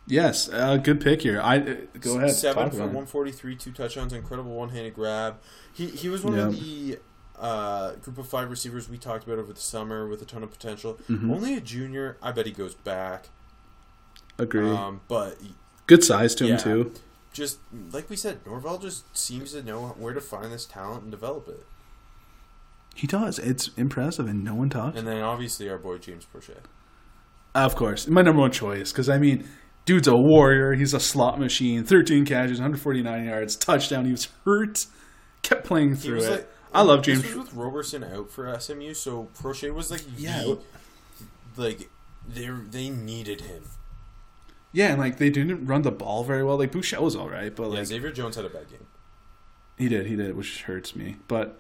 yes, 0.06 0.48
uh, 0.48 0.76
good 0.76 1.00
pick 1.00 1.22
here. 1.22 1.40
I 1.40 1.58
uh, 1.58 1.74
go 2.00 2.16
ahead. 2.18 2.30
Seven 2.32 2.70
for 2.70 2.86
one 2.86 3.06
forty 3.06 3.32
three, 3.32 3.56
two 3.56 3.72
touchdowns, 3.72 4.12
incredible 4.12 4.54
one 4.54 4.70
handed 4.70 4.94
grab. 4.94 5.38
He 5.72 5.86
he 5.86 6.08
was 6.08 6.22
one 6.22 6.38
of 6.38 6.60
the 6.60 6.98
uh, 7.38 7.92
group 7.96 8.18
of 8.18 8.28
five 8.28 8.50
receivers 8.50 8.88
we 8.88 8.98
talked 8.98 9.24
about 9.24 9.38
over 9.38 9.52
the 9.52 9.60
summer 9.60 10.06
with 10.08 10.22
a 10.22 10.24
ton 10.24 10.42
of 10.42 10.50
potential. 10.50 10.98
Mm-hmm. 11.08 11.30
Only 11.30 11.56
a 11.56 11.60
junior. 11.60 12.16
I 12.22 12.32
bet 12.32 12.46
he 12.46 12.52
goes 12.52 12.74
back. 12.74 13.28
Agree. 14.38 14.68
Um, 14.70 15.00
but 15.08 15.38
good 15.86 16.04
size 16.04 16.34
to 16.36 16.46
him 16.46 16.58
too. 16.58 16.92
just 17.32 17.58
like 17.92 18.08
we 18.10 18.16
said, 18.16 18.40
Norvell 18.46 18.78
just 18.78 19.16
seems 19.16 19.52
to 19.52 19.62
know 19.62 19.88
where 19.98 20.14
to 20.14 20.20
find 20.20 20.52
this 20.52 20.66
talent 20.66 21.02
and 21.02 21.10
develop 21.10 21.48
it. 21.48 21.66
He 22.94 23.06
does. 23.06 23.38
It's 23.38 23.68
impressive, 23.76 24.26
and 24.26 24.44
no 24.44 24.54
one 24.54 24.68
talks. 24.68 24.98
And 24.98 25.06
then 25.06 25.22
obviously 25.22 25.68
our 25.70 25.78
boy 25.78 25.98
James 25.98 26.26
Proche. 26.32 26.56
Of 27.54 27.74
course, 27.76 28.06
my 28.06 28.22
number 28.22 28.40
one 28.42 28.52
choice 28.52 28.92
because 28.92 29.08
I 29.08 29.18
mean, 29.18 29.48
dude's 29.84 30.06
a 30.08 30.14
warrior. 30.16 30.74
He's 30.74 30.94
a 30.94 31.00
slot 31.00 31.38
machine. 31.40 31.84
Thirteen 31.84 32.24
catches, 32.24 32.58
149 32.58 33.24
yards, 33.24 33.56
touchdown. 33.56 34.04
He 34.04 34.12
was 34.12 34.28
hurt, 34.44 34.86
kept 35.42 35.64
playing 35.64 35.96
through 35.96 36.18
it. 36.22 36.30
like, 36.30 36.48
I 36.72 36.82
love 36.82 37.02
James. 37.02 37.22
This 37.22 37.34
was 37.34 37.46
with 37.46 37.54
Roberson 37.54 38.04
out 38.04 38.30
for 38.30 38.56
SMU, 38.60 38.94
so 38.94 39.28
Proche 39.36 39.72
was 39.74 39.90
like, 39.90 40.02
Yeah. 40.16 40.42
the, 40.42 40.58
like 41.56 41.90
they 42.28 42.46
they 42.48 42.90
needed 42.90 43.40
him. 43.40 43.64
yeah, 44.72 44.88
and 44.90 45.00
like 45.00 45.16
they 45.16 45.30
didn't 45.30 45.66
run 45.66 45.82
the 45.82 45.90
ball 45.90 46.22
very 46.22 46.44
well. 46.44 46.58
Like 46.58 46.70
Bouchel 46.70 47.00
was 47.02 47.16
all 47.16 47.28
right, 47.28 47.54
but 47.56 47.64
Yeah, 47.70 47.78
like 47.78 47.86
Xavier 47.86 48.12
Jones 48.12 48.36
had 48.36 48.44
a 48.44 48.48
bad 48.50 48.68
game. 48.70 48.86
he 49.78 49.88
did, 49.88 50.06
he 50.06 50.14
did, 50.14 50.36
which 50.36 50.62
hurts 50.62 50.94
me. 50.94 51.16
But 51.26 51.58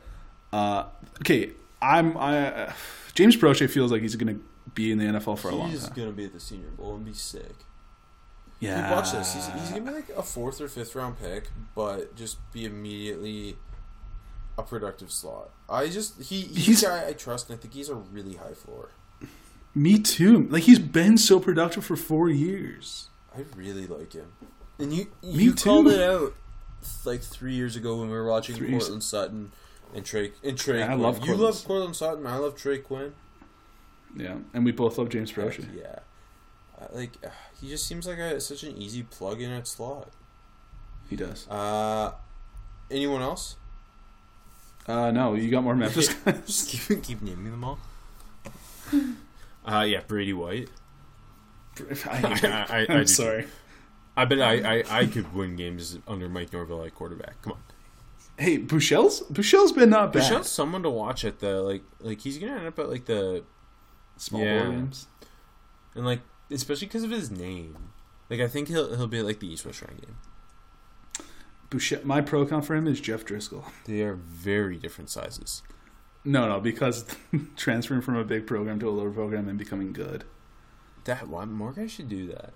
uh, 0.52 0.84
okay, 1.20 1.50
I'm 1.82 2.16
I 2.16 2.48
uh, 2.52 2.72
James 3.14 3.36
Proche 3.36 3.68
feels 3.70 3.90
like 3.92 4.02
he's 4.02 4.16
going 4.16 4.34
to 4.38 4.44
be 4.74 4.92
in 4.92 4.98
the 4.98 5.04
NFL 5.04 5.38
for 5.38 5.48
a 5.50 5.54
long 5.54 5.62
time. 5.62 5.70
He's 5.70 5.88
gonna 5.88 6.12
be 6.12 6.24
at 6.26 6.32
the 6.32 6.40
Senior 6.40 6.68
Bowl 6.70 6.94
and 6.96 7.04
be 7.04 7.12
sick. 7.12 7.54
Yeah, 8.60 8.82
Dude, 8.88 8.96
watch 8.96 9.12
this. 9.12 9.34
He's, 9.34 9.46
he's 9.46 9.70
gonna 9.70 9.80
be 9.82 9.90
like 9.90 10.08
a 10.10 10.22
fourth 10.22 10.60
or 10.60 10.68
fifth 10.68 10.94
round 10.94 11.18
pick, 11.18 11.48
but 11.74 12.14
just 12.14 12.38
be 12.52 12.64
immediately 12.66 13.56
a 14.58 14.62
productive 14.62 15.10
slot. 15.10 15.50
I 15.68 15.88
just 15.88 16.20
he 16.22 16.42
he's, 16.42 16.66
He's- 16.66 16.82
a 16.82 16.86
guy 16.86 17.08
I 17.08 17.12
trust, 17.14 17.48
and 17.48 17.58
I 17.58 17.60
think 17.60 17.72
he's 17.74 17.88
a 17.88 17.94
really 17.94 18.34
high 18.34 18.54
floor. 18.54 18.90
Me 19.74 19.98
too. 19.98 20.46
Like 20.50 20.64
he's 20.64 20.78
been 20.80 21.16
so 21.16 21.38
productive 21.40 21.84
for 21.84 21.96
four 21.96 22.28
years. 22.28 23.08
I 23.34 23.44
really 23.56 23.86
like 23.86 24.12
him. 24.12 24.32
And 24.78 24.92
you 24.92 25.06
Me 25.22 25.44
you 25.44 25.54
too. 25.54 25.64
called 25.64 25.88
it 25.88 26.00
out 26.00 26.34
like 27.04 27.22
three 27.22 27.54
years 27.54 27.76
ago 27.76 27.96
when 28.00 28.08
we 28.08 28.14
were 28.14 28.26
watching 28.26 28.56
Three 28.56 28.70
years. 28.70 29.04
Sutton 29.04 29.52
and 29.94 30.04
Trey 30.04 30.32
and 30.42 30.58
Trey. 30.58 30.78
Yeah, 30.80 30.92
I 30.92 30.94
love 30.94 31.18
you 31.18 31.26
Courtland. 31.26 31.40
love 31.42 31.64
Courtland 31.64 31.96
Sutton. 31.96 32.26
I 32.26 32.36
love 32.36 32.56
Trey 32.56 32.78
Quinn. 32.78 33.12
Yeah, 34.16 34.36
and 34.54 34.64
we 34.64 34.72
both 34.72 34.98
love 34.98 35.08
James 35.08 35.32
Proche. 35.32 35.64
Yeah, 35.76 36.00
like 36.92 37.12
uh, 37.24 37.28
he 37.60 37.68
just 37.68 37.86
seems 37.86 38.06
like 38.06 38.18
a, 38.18 38.40
such 38.40 38.62
an 38.64 38.76
easy 38.76 39.02
plug 39.02 39.40
in 39.40 39.50
at 39.50 39.66
slot. 39.68 40.10
He 41.08 41.16
does. 41.16 41.48
Uh, 41.48 42.12
anyone 42.90 43.22
else? 43.22 43.56
Uh, 44.86 45.10
no, 45.10 45.34
you 45.34 45.50
got 45.50 45.62
more 45.62 45.76
Memphis 45.76 46.12
guys. 46.14 46.40
Just 46.46 46.88
keep, 46.88 47.02
keep 47.02 47.22
naming 47.22 47.50
them 47.50 47.62
all. 47.64 47.78
Uh, 49.64 49.82
yeah, 49.86 50.00
Brady 50.06 50.32
White. 50.32 50.68
I, 51.78 51.86
I, 52.42 52.76
I, 52.78 52.86
I'm 52.88 53.00
do. 53.02 53.06
sorry. 53.06 53.46
I 54.16 54.24
bet 54.24 54.40
I, 54.40 54.78
I, 54.80 54.84
I 54.88 55.06
could 55.06 55.32
win 55.34 55.56
games 55.56 55.98
under 56.08 56.28
Mike 56.28 56.52
Norvell 56.52 56.84
at 56.84 56.94
quarterback. 56.94 57.40
Come 57.42 57.52
on. 57.54 57.60
Hey, 58.38 58.58
Buechele's 58.58 59.20
Buechele's 59.30 59.72
been 59.72 59.90
not 59.90 60.12
bad. 60.12 60.22
Michelle's 60.22 60.48
someone 60.50 60.82
to 60.82 60.90
watch 60.90 61.24
at 61.24 61.40
the 61.40 61.60
like 61.62 61.82
like 62.00 62.20
he's 62.20 62.38
gonna 62.38 62.56
end 62.56 62.66
up 62.66 62.78
at 62.78 62.88
like 62.88 63.04
the 63.06 63.44
Small 64.16 64.42
Yeah. 64.42 64.62
ball 64.64 64.72
games. 64.72 65.06
and 65.94 66.04
like 66.06 66.20
especially 66.50 66.86
because 66.86 67.02
of 67.04 67.10
his 67.10 67.30
name. 67.30 67.76
Like 68.30 68.40
I 68.40 68.48
think 68.48 68.68
he'll 68.68 68.96
he'll 68.96 69.06
be 69.06 69.18
at 69.18 69.24
like 69.24 69.40
the 69.40 69.52
East 69.52 69.64
West 69.66 69.78
Shrine 69.78 69.98
game. 70.00 70.16
Buechele, 71.70 72.04
my 72.04 72.20
pro 72.20 72.46
count 72.46 72.64
for 72.64 72.74
him 72.74 72.86
is 72.86 73.00
Jeff 73.00 73.24
Driskel. 73.24 73.64
They 73.84 74.02
are 74.02 74.14
very 74.14 74.76
different 74.76 75.08
sizes. 75.10 75.62
No, 76.24 76.48
no, 76.48 76.60
because 76.60 77.04
transferring 77.56 78.00
from 78.02 78.16
a 78.16 78.24
big 78.24 78.46
program 78.46 78.78
to 78.80 78.88
a 78.88 78.90
lower 78.90 79.10
program 79.10 79.48
and 79.48 79.58
becoming 79.58 79.92
good. 79.92 80.24
That 81.04 81.28
why 81.28 81.44
more 81.44 81.72
guys 81.72 81.92
should 81.92 82.08
do 82.08 82.26
that. 82.28 82.52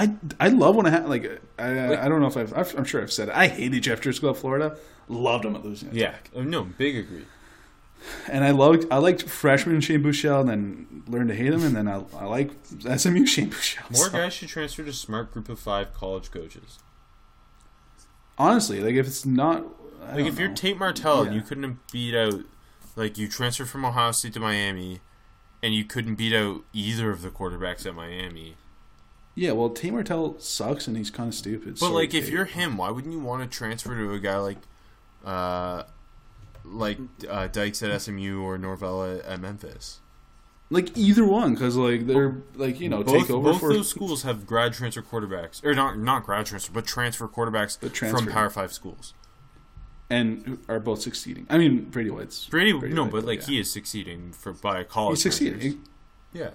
I, 0.00 0.14
I 0.38 0.48
love 0.48 0.76
when 0.76 0.86
I 0.86 0.90
ha- 0.90 1.06
like 1.06 1.40
I 1.58 2.04
I 2.04 2.08
don't 2.08 2.20
know 2.20 2.26
if 2.28 2.36
I've, 2.36 2.52
I've 2.56 2.74
I'm 2.78 2.84
sure 2.84 3.02
I've 3.02 3.12
said 3.12 3.28
it. 3.28 3.34
I 3.34 3.48
hated 3.48 3.82
Jeff 3.82 4.00
Driskel 4.00 4.30
at 4.30 4.36
Florida. 4.36 4.76
Loved 5.08 5.44
him 5.44 5.56
at 5.56 5.64
losing. 5.64 5.90
Yeah, 5.94 6.14
Uh, 6.36 6.42
no, 6.42 6.64
big 6.64 6.96
agree. 6.96 7.24
and 8.30 8.44
I 8.44 8.50
loved 8.50 8.86
I 8.90 8.98
liked 8.98 9.22
freshman 9.22 9.80
Shane 9.80 10.02
Buechele, 10.02 10.40
and 10.40 10.48
then 10.48 11.02
learned 11.08 11.30
to 11.30 11.34
hate 11.34 11.52
him, 11.52 11.64
and 11.64 11.74
then 11.74 11.88
I 11.88 12.02
I 12.16 12.26
like 12.26 12.50
SMU 12.96 13.26
Shane 13.34 13.50
Buechele. 13.50 13.90
More 13.90 14.06
So, 14.06 14.10
guys 14.12 14.32
should 14.34 14.48
transfer 14.48 14.84
to 14.84 14.92
smart 14.92 15.32
group 15.32 15.48
of 15.48 15.58
five 15.58 15.92
college 15.94 16.30
coaches. 16.30 16.78
honestly, 18.38 18.80
like 18.80 18.94
if 18.94 19.06
it's 19.06 19.24
not 19.26 19.64
I 20.06 20.16
Like 20.16 20.26
if 20.26 20.38
you're. 20.38 20.52
Tate 20.54 20.78
Martell 20.78 21.22
and 21.22 21.34
you 21.34 21.42
couldn't 21.42 21.64
have 21.64 21.76
beat 21.92 22.14
out, 22.14 22.40
like 22.96 23.18
you 23.18 23.28
transferred 23.28 23.68
from 23.68 23.84
Ohio 23.84 24.12
State 24.12 24.34
to 24.34 24.40
Miami, 24.40 25.00
and 25.62 25.74
you 25.74 25.84
couldn't 25.84 26.14
beat 26.14 26.34
out 26.34 26.62
either 26.72 27.10
of 27.10 27.22
the 27.22 27.30
quarterbacks 27.30 27.84
at 27.86 27.94
Miami. 27.94 28.56
Yeah, 29.38 29.52
well, 29.52 29.70
Tate 29.70 29.92
Martell 29.92 30.36
sucks, 30.40 30.88
and 30.88 30.96
he's 30.96 31.10
kind 31.10 31.28
of 31.28 31.34
stupid. 31.34 31.74
But 31.74 31.78
Sorry, 31.78 31.92
like, 31.92 32.12
if 32.12 32.28
you're 32.28 32.44
him, 32.44 32.76
why 32.76 32.90
wouldn't 32.90 33.12
you 33.12 33.20
want 33.20 33.48
to 33.48 33.56
transfer 33.56 33.94
to 33.96 34.12
a 34.12 34.18
guy 34.18 34.36
like, 34.38 34.58
uh, 35.24 35.84
like 36.64 36.98
uh, 37.28 37.46
Dykes 37.46 37.82
at 37.84 38.02
SMU 38.02 38.42
or 38.42 38.58
Norvell 38.58 39.04
at, 39.04 39.40
Memphis? 39.40 40.00
like 40.70 40.96
either 40.98 41.24
one, 41.24 41.54
because 41.54 41.76
like 41.76 42.06
they're 42.06 42.42
like 42.54 42.80
you 42.80 42.88
know 42.88 43.02
both 43.02 43.26
take 43.26 43.30
over 43.30 43.52
both 43.52 43.60
for 43.60 43.72
those 43.72 43.88
schools 43.88 44.24
have 44.24 44.46
grad 44.46 44.72
transfer 44.74 45.02
quarterbacks, 45.02 45.64
or 45.64 45.72
not 45.72 45.98
not 45.98 46.24
grad 46.24 46.46
transfer, 46.46 46.72
but 46.72 46.84
transfer 46.84 47.26
quarterbacks 47.28 47.78
But 47.80 47.96
from. 47.96 48.26
Power 48.26 48.50
Five 48.50 48.72
schools. 48.72 49.14
and 50.10 50.58
are 50.68 50.80
both 50.80 51.00
succeeding. 51.00 51.46
I 51.48 51.58
mean, 51.58 51.84
Brady 51.84 52.10
White's 52.10 52.46
Brady, 52.46 52.72
Brady 52.72 52.94
no, 52.94 53.04
White, 53.04 53.12
but 53.12 53.24
like 53.24 53.40
yeah. 53.42 53.46
he 53.46 53.60
is 53.60 53.72
succeeding 53.72 54.32
for 54.32 54.52
by 54.52 54.80
a 54.80 54.84
college. 54.84 55.18
he's 55.18 55.22
succeeding. 55.22 55.60
transfers. 55.60 55.88
Yeah, 56.34 56.50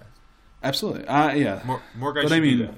Absolutely. 0.63 1.05
Uh, 1.07 1.33
yeah. 1.33 1.61
more 1.65 1.81
more 1.95 2.13
guys 2.13 2.23
But 2.23 2.31
I 2.33 2.35
do 2.37 2.41
mean, 2.41 2.59
that. 2.59 2.73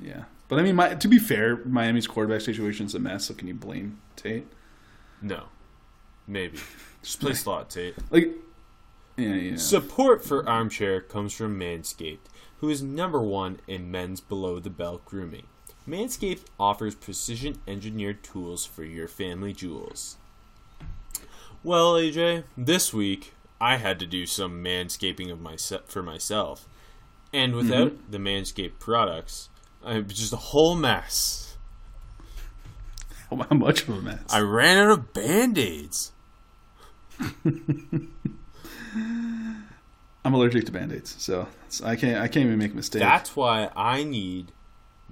yeah. 0.00 0.24
But 0.48 0.58
I 0.58 0.62
mean, 0.62 0.76
my, 0.76 0.94
to 0.94 1.08
be 1.08 1.18
fair, 1.18 1.56
Miami's 1.64 2.06
quarterback 2.06 2.40
situation 2.42 2.86
is 2.86 2.94
a 2.94 2.98
mess. 2.98 3.26
So 3.26 3.34
can 3.34 3.48
you 3.48 3.54
blame 3.54 4.00
Tate? 4.16 4.46
No, 5.22 5.44
maybe 6.26 6.58
just 7.02 7.20
play 7.20 7.34
slot 7.34 7.70
Tate. 7.70 7.94
Like, 8.10 8.30
yeah, 9.16 9.34
yeah. 9.34 9.56
Support 9.56 10.24
for 10.24 10.48
Armchair 10.48 11.00
comes 11.00 11.32
from 11.32 11.58
Manscaped, 11.58 12.26
who 12.58 12.68
is 12.68 12.82
number 12.82 13.20
one 13.20 13.60
in 13.68 13.90
men's 13.90 14.20
below 14.20 14.58
the 14.58 14.70
belt 14.70 15.04
grooming. 15.04 15.46
Manscaped 15.88 16.44
offers 16.58 16.94
precision 16.94 17.60
engineered 17.68 18.24
tools 18.24 18.64
for 18.66 18.82
your 18.84 19.06
family 19.06 19.52
jewels. 19.52 20.16
Well, 21.62 21.92
AJ, 21.94 22.44
this 22.56 22.92
week 22.92 23.33
I 23.60 23.76
had 23.76 23.98
to 24.00 24.06
do 24.06 24.26
some 24.26 24.62
manscaping 24.62 25.30
of 25.30 25.40
my 25.40 25.56
for 25.86 26.02
myself, 26.02 26.68
and 27.32 27.52
mm-hmm. 27.52 27.68
without 27.68 28.10
the 28.10 28.18
Manscaped 28.18 28.78
products, 28.78 29.48
I'm 29.84 30.08
just 30.08 30.32
a 30.32 30.36
whole 30.36 30.74
mess. 30.74 31.56
How 33.30 33.36
much 33.56 33.82
of 33.82 33.88
a 33.90 34.00
mess? 34.00 34.22
I 34.30 34.40
ran 34.40 34.78
out 34.78 34.90
of 34.90 35.12
band 35.12 35.58
aids. 35.58 36.12
I'm 40.24 40.32
allergic 40.32 40.64
to 40.66 40.72
band-aids, 40.72 41.16
so 41.18 41.42
it's- 41.42 41.82
I 41.82 41.96
can't. 41.96 42.16
I 42.16 42.28
can't 42.28 42.46
even 42.46 42.58
make 42.58 42.72
a 42.72 42.76
mistake. 42.76 43.02
That's 43.02 43.36
why 43.36 43.70
I 43.76 44.04
need 44.04 44.52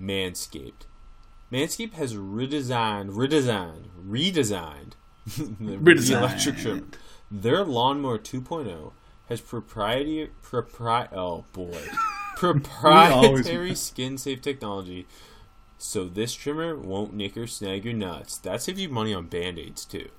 Manscaped. 0.00 0.86
Manscaped 1.52 1.92
has 1.92 2.14
redesigned, 2.14 3.10
redesigned, 3.10 3.88
redesigned 4.08 4.92
the 5.26 5.76
Redesigned. 5.76 6.18
electric 6.18 6.56
trim. 6.56 6.90
Their 7.34 7.64
lawnmower 7.64 8.18
2.0 8.18 8.92
has 9.30 9.40
proprietary, 9.40 10.30
propri- 10.42 11.10
oh 11.14 11.46
boy, 11.54 11.82
proprietary 12.36 13.74
skin 13.74 14.18
safe 14.18 14.42
technology. 14.42 15.06
So 15.78 16.04
this 16.04 16.34
trimmer 16.34 16.76
won't 16.76 17.14
nick 17.14 17.38
or 17.38 17.46
snag 17.46 17.86
your 17.86 17.94
nuts. 17.94 18.36
That 18.36 18.60
saves 18.60 18.80
you 18.80 18.90
money 18.90 19.14
on 19.14 19.28
band-aids 19.28 19.86
too. 19.86 20.10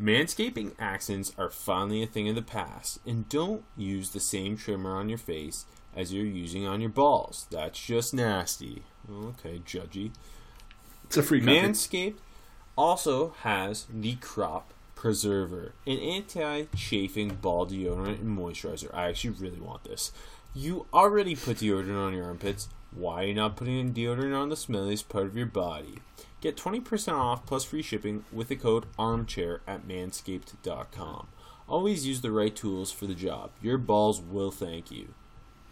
Manscaping 0.00 0.72
accents 0.80 1.32
are 1.38 1.48
finally 1.48 2.02
a 2.02 2.06
thing 2.06 2.28
of 2.28 2.34
the 2.34 2.42
past, 2.42 2.98
and 3.06 3.28
don't 3.28 3.62
use 3.76 4.10
the 4.10 4.20
same 4.20 4.56
trimmer 4.56 4.96
on 4.96 5.08
your 5.08 5.18
face 5.18 5.64
as 5.94 6.12
you're 6.12 6.26
using 6.26 6.66
on 6.66 6.80
your 6.80 6.90
balls. 6.90 7.46
That's 7.52 7.80
just 7.80 8.12
nasty. 8.12 8.82
Okay, 9.08 9.60
judgy. 9.64 10.10
it's 11.04 11.16
a 11.16 11.22
free 11.22 11.38
company. 11.38 11.60
Manscaped 11.60 12.16
also 12.76 13.30
has 13.42 13.86
the 13.92 14.16
Crop 14.16 14.72
Preserver, 14.98 15.74
an 15.86 16.00
anti-chafing 16.00 17.36
ball 17.36 17.68
deodorant 17.68 18.18
and 18.20 18.36
moisturizer. 18.36 18.92
I 18.92 19.06
actually 19.06 19.30
really 19.30 19.60
want 19.60 19.84
this. 19.84 20.10
You 20.56 20.86
already 20.92 21.36
put 21.36 21.58
deodorant 21.58 22.06
on 22.06 22.14
your 22.14 22.24
armpits. 22.24 22.68
Why 22.90 23.22
are 23.22 23.26
you 23.26 23.34
not 23.34 23.54
putting 23.54 23.94
deodorant 23.94 24.36
on 24.36 24.48
the 24.48 24.56
smelliest 24.56 25.08
part 25.08 25.26
of 25.26 25.36
your 25.36 25.46
body? 25.46 26.00
Get 26.40 26.56
20% 26.56 27.12
off 27.12 27.46
plus 27.46 27.62
free 27.62 27.80
shipping 27.80 28.24
with 28.32 28.48
the 28.48 28.56
code 28.56 28.86
ARMCHAIR 28.98 29.60
at 29.68 29.86
manscaped.com. 29.86 31.28
Always 31.68 32.04
use 32.04 32.20
the 32.20 32.32
right 32.32 32.56
tools 32.56 32.90
for 32.90 33.06
the 33.06 33.14
job. 33.14 33.52
Your 33.62 33.78
balls 33.78 34.20
will 34.20 34.50
thank 34.50 34.90
you. 34.90 35.14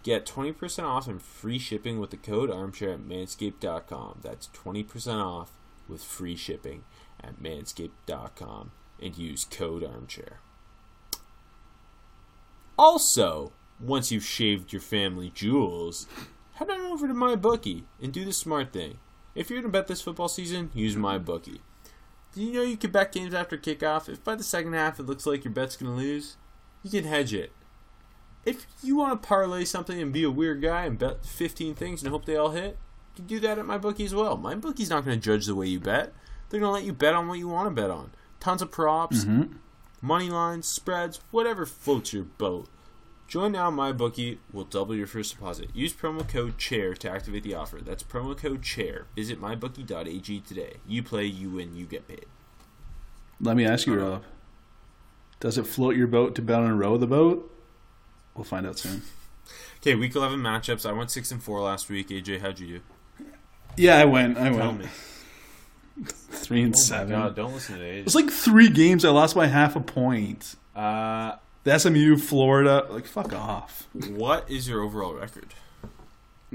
Get 0.05 0.25
20% 0.25 0.85
off 0.85 1.09
and 1.09 1.21
free 1.21 1.59
shipping 1.59 1.99
with 1.99 2.11
the 2.11 2.17
code 2.17 2.49
armchair 2.49 2.93
at 2.93 3.01
manscaped.com. 3.01 4.21
That's 4.23 4.47
20% 4.51 5.21
off 5.21 5.51
with 5.89 6.05
free 6.05 6.37
shipping 6.37 6.85
at 7.21 7.43
manscaped.com 7.43 8.71
and 9.01 9.17
use 9.17 9.45
code 9.45 9.85
armchair. 9.85 10.41
Also, 12.79 13.53
once 13.81 14.11
you've 14.11 14.25
shaved 14.25 14.73
your 14.73 14.83
family 14.83 15.31
jewels, 15.35 16.07
head 16.55 16.71
on 16.71 16.81
over 16.81 17.07
to 17.09 17.15
my 17.15 17.37
bookie 17.37 17.85
and 18.03 18.13
do 18.13 18.25
the 18.25 18.33
smart 18.33 18.73
thing. 18.73 18.99
If 19.35 19.51
you're 19.51 19.61
going 19.61 19.71
to 19.71 19.79
bet 19.79 19.87
this 19.87 20.01
football 20.01 20.29
season, 20.29 20.71
use 20.75 20.97
my 20.97 21.19
bookie. 21.19 21.61
Do 22.35 22.43
you 22.43 22.53
know 22.53 22.63
you 22.63 22.77
can 22.77 22.91
bet 22.91 23.13
games 23.13 23.35
after 23.35 23.57
kickoff? 23.57 24.09
If 24.09 24.23
by 24.23 24.35
the 24.35 24.45
second 24.45 24.75
half 24.75 24.99
it 24.99 25.07
looks 25.07 25.27
like 25.27 25.45
your 25.45 25.53
bet's 25.53 25.77
going 25.77 25.91
to 25.91 26.03
lose, 26.03 26.37
you 26.83 26.91
can 26.91 27.05
hedge 27.05 27.33
it. 27.33 27.53
If 28.45 28.67
you 28.83 28.97
want 28.97 29.21
to 29.21 29.27
parlay 29.27 29.65
something 29.65 30.01
and 30.01 30.13
be 30.13 30.23
a 30.23 30.31
weird 30.31 30.63
guy 30.63 30.85
and 30.85 30.99
bet 30.99 31.25
15 31.25 31.75
things 31.75 32.03
and 32.03 32.11
hope 32.11 32.27
they 32.27 32.37
all 32.37 32.51
hit, 32.51 32.79
you 33.15 33.17
can 33.17 33.27
do 33.27 33.41
that 33.41 33.59
at 33.59 33.67
my 33.67 33.79
bookie 33.79 34.05
as 34.05 34.15
well. 34.15 34.37
My 34.37 34.55
bookie's 34.55 34.91
not 34.91 35.05
going 35.05 35.19
to 35.19 35.25
judge 35.25 35.47
the 35.47 35.55
way 35.55 35.67
you 35.67 35.81
bet. 35.81 36.13
They're 36.49 36.61
going 36.61 36.71
to 36.71 36.75
let 36.75 36.85
you 36.85 36.93
bet 36.93 37.15
on 37.15 37.27
what 37.27 37.39
you 37.39 37.49
want 37.49 37.69
to 37.69 37.83
bet 37.83 37.91
on. 37.91 38.13
Tons 38.41 38.63
of 38.63 38.71
props, 38.71 39.25
mm-hmm. 39.25 39.57
money 40.01 40.31
lines, 40.31 40.67
spreads, 40.67 41.21
whatever 41.31 41.67
floats 41.67 42.13
your 42.13 42.25
boat. 42.25 42.69
Join 43.29 43.53
now. 43.53 43.71
MyBookie 43.71 44.39
will 44.53 44.65
double 44.65 44.95
your 44.95 45.09
first 45.09 45.35
deposit. 45.35 45.71
Use 45.75 45.93
promo 45.93 46.27
code 46.27 46.59
CHAIR 46.59 46.95
to 46.95 47.11
activate 47.11 47.43
the 47.43 47.55
offer. 47.55 47.81
That's 47.81 48.05
promo 48.05 48.37
code 48.37 48.63
CHAIR. 48.63 49.07
Visit 49.17 49.41
mybookie.ag 49.41 50.41
today. 50.41 50.75
You 50.87 51.03
play, 51.03 51.25
you 51.25 51.51
win, 51.51 51.75
you 51.75 51.87
get 51.87 52.07
paid. 52.07 52.27
Let 53.41 53.57
me 53.57 53.67
ask 53.67 53.87
you, 53.87 54.01
Rob. 54.01 54.23
Does 55.41 55.59
it 55.59 55.67
float 55.67 55.97
your 55.97 56.07
boat 56.07 56.35
to 56.37 56.43
bet 56.43 56.61
on 56.61 56.67
and 56.67 56.79
row 56.79 56.95
of 56.95 57.01
the 57.01 57.07
boat? 57.07 57.53
We'll 58.35 58.45
find 58.45 58.67
out 58.67 58.79
soon. 58.79 59.03
Okay, 59.79 59.95
week 59.95 60.17
11 60.17 60.41
matchups. 60.41 60.85
I 60.85 60.91
went 60.91 61.13
6 61.13 61.31
and 61.31 61.41
4 61.41 61.61
last 61.61 61.89
week. 61.89 62.09
AJ, 62.09 62.41
how'd 62.41 62.59
you 62.59 62.67
do? 62.67 63.25
Yeah, 63.77 63.99
I 63.99 64.05
went. 64.05 64.37
I 64.37 64.49
Tell 64.49 64.59
went 64.59 64.81
me. 64.81 64.87
three 66.05 66.63
and 66.63 66.75
Oh 66.75 66.79
seven. 66.79 67.11
god, 67.11 67.35
don't 67.37 67.53
listen 67.55 67.79
to 67.79 67.85
It 67.85 68.05
was 68.05 68.15
like 68.15 68.31
three 68.31 68.69
games. 68.69 69.05
I 69.05 69.11
lost 69.11 69.35
by 69.35 69.47
half 69.47 69.77
a 69.77 69.81
point. 69.81 70.57
Uh, 70.75 71.37
The 71.65 71.79
SMU, 71.79 72.17
Florida, 72.17 72.87
like 72.91 73.07
fuck 73.07 73.33
off. 73.33 73.87
What 74.09 74.49
is 74.51 74.69
your 74.69 74.83
overall 74.83 75.15
record? 75.15 75.55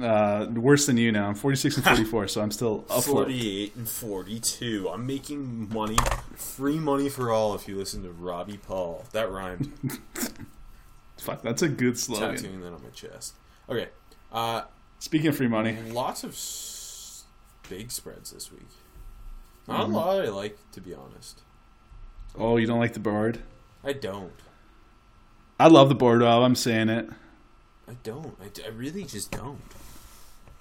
Uh, 0.01 0.47
worse 0.53 0.85
than 0.85 0.95
you 0.97 1.11
now. 1.11 1.27
I'm 1.27 1.35
46 1.35 1.75
and 1.75 1.85
44, 1.85 2.27
so 2.29 2.41
I'm 2.41 2.51
still 2.51 2.85
afloat. 2.89 3.25
48 3.25 3.75
and 3.75 3.89
42. 3.89 4.89
I'm 4.89 5.05
making 5.05 5.69
money, 5.73 5.97
free 6.35 6.79
money 6.79 7.09
for 7.09 7.29
all 7.31 7.53
if 7.55 7.67
you 7.67 7.75
listen 7.77 8.01
to 8.03 8.09
Robbie 8.11 8.57
Paul. 8.57 9.03
That 9.11 9.29
rhymed. 9.29 9.73
Fuck, 11.19 11.41
that's 11.43 11.61
a 11.61 11.67
good 11.67 11.99
slogan. 11.99 12.35
Tattooing 12.35 12.61
that 12.61 12.73
on 12.73 12.81
my 12.81 12.89
chest. 12.89 13.33
Okay. 13.69 13.89
Uh, 14.31 14.61
Speaking 14.99 15.27
of 15.27 15.35
free 15.37 15.47
money, 15.47 15.77
lots 15.91 16.23
of 16.23 16.31
s- 16.31 17.25
big 17.69 17.91
spreads 17.91 18.31
this 18.31 18.51
week. 18.51 18.67
Not 19.72 19.82
Mm-hmm. 19.88 19.93
a 19.93 19.97
lot 19.97 20.26
I 20.26 20.30
like, 20.30 20.57
to 20.74 20.82
be 20.82 20.93
honest. 20.93 21.41
oh, 22.38 22.57
you 22.57 22.67
don't 22.67 22.80
like 22.80 22.93
the 22.93 22.99
board? 22.99 23.41
I 23.84 23.93
don't. 23.93 24.34
I 25.59 25.67
love 25.67 25.89
the 25.89 25.95
board, 25.95 26.22
Rob. 26.22 26.43
I'm 26.43 26.55
saying 26.55 26.89
it. 26.89 27.09
I 27.88 27.93
don't. 28.03 28.36
I, 28.43 28.47
d- 28.47 28.63
I 28.65 28.69
really 28.69 29.03
just 29.03 29.32
don't. 29.32 29.61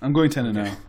I'm 0.02 0.12
going 0.12 0.30
10 0.30 0.46
and 0.46 0.58
oh. 0.58 0.64
0. 0.64 0.76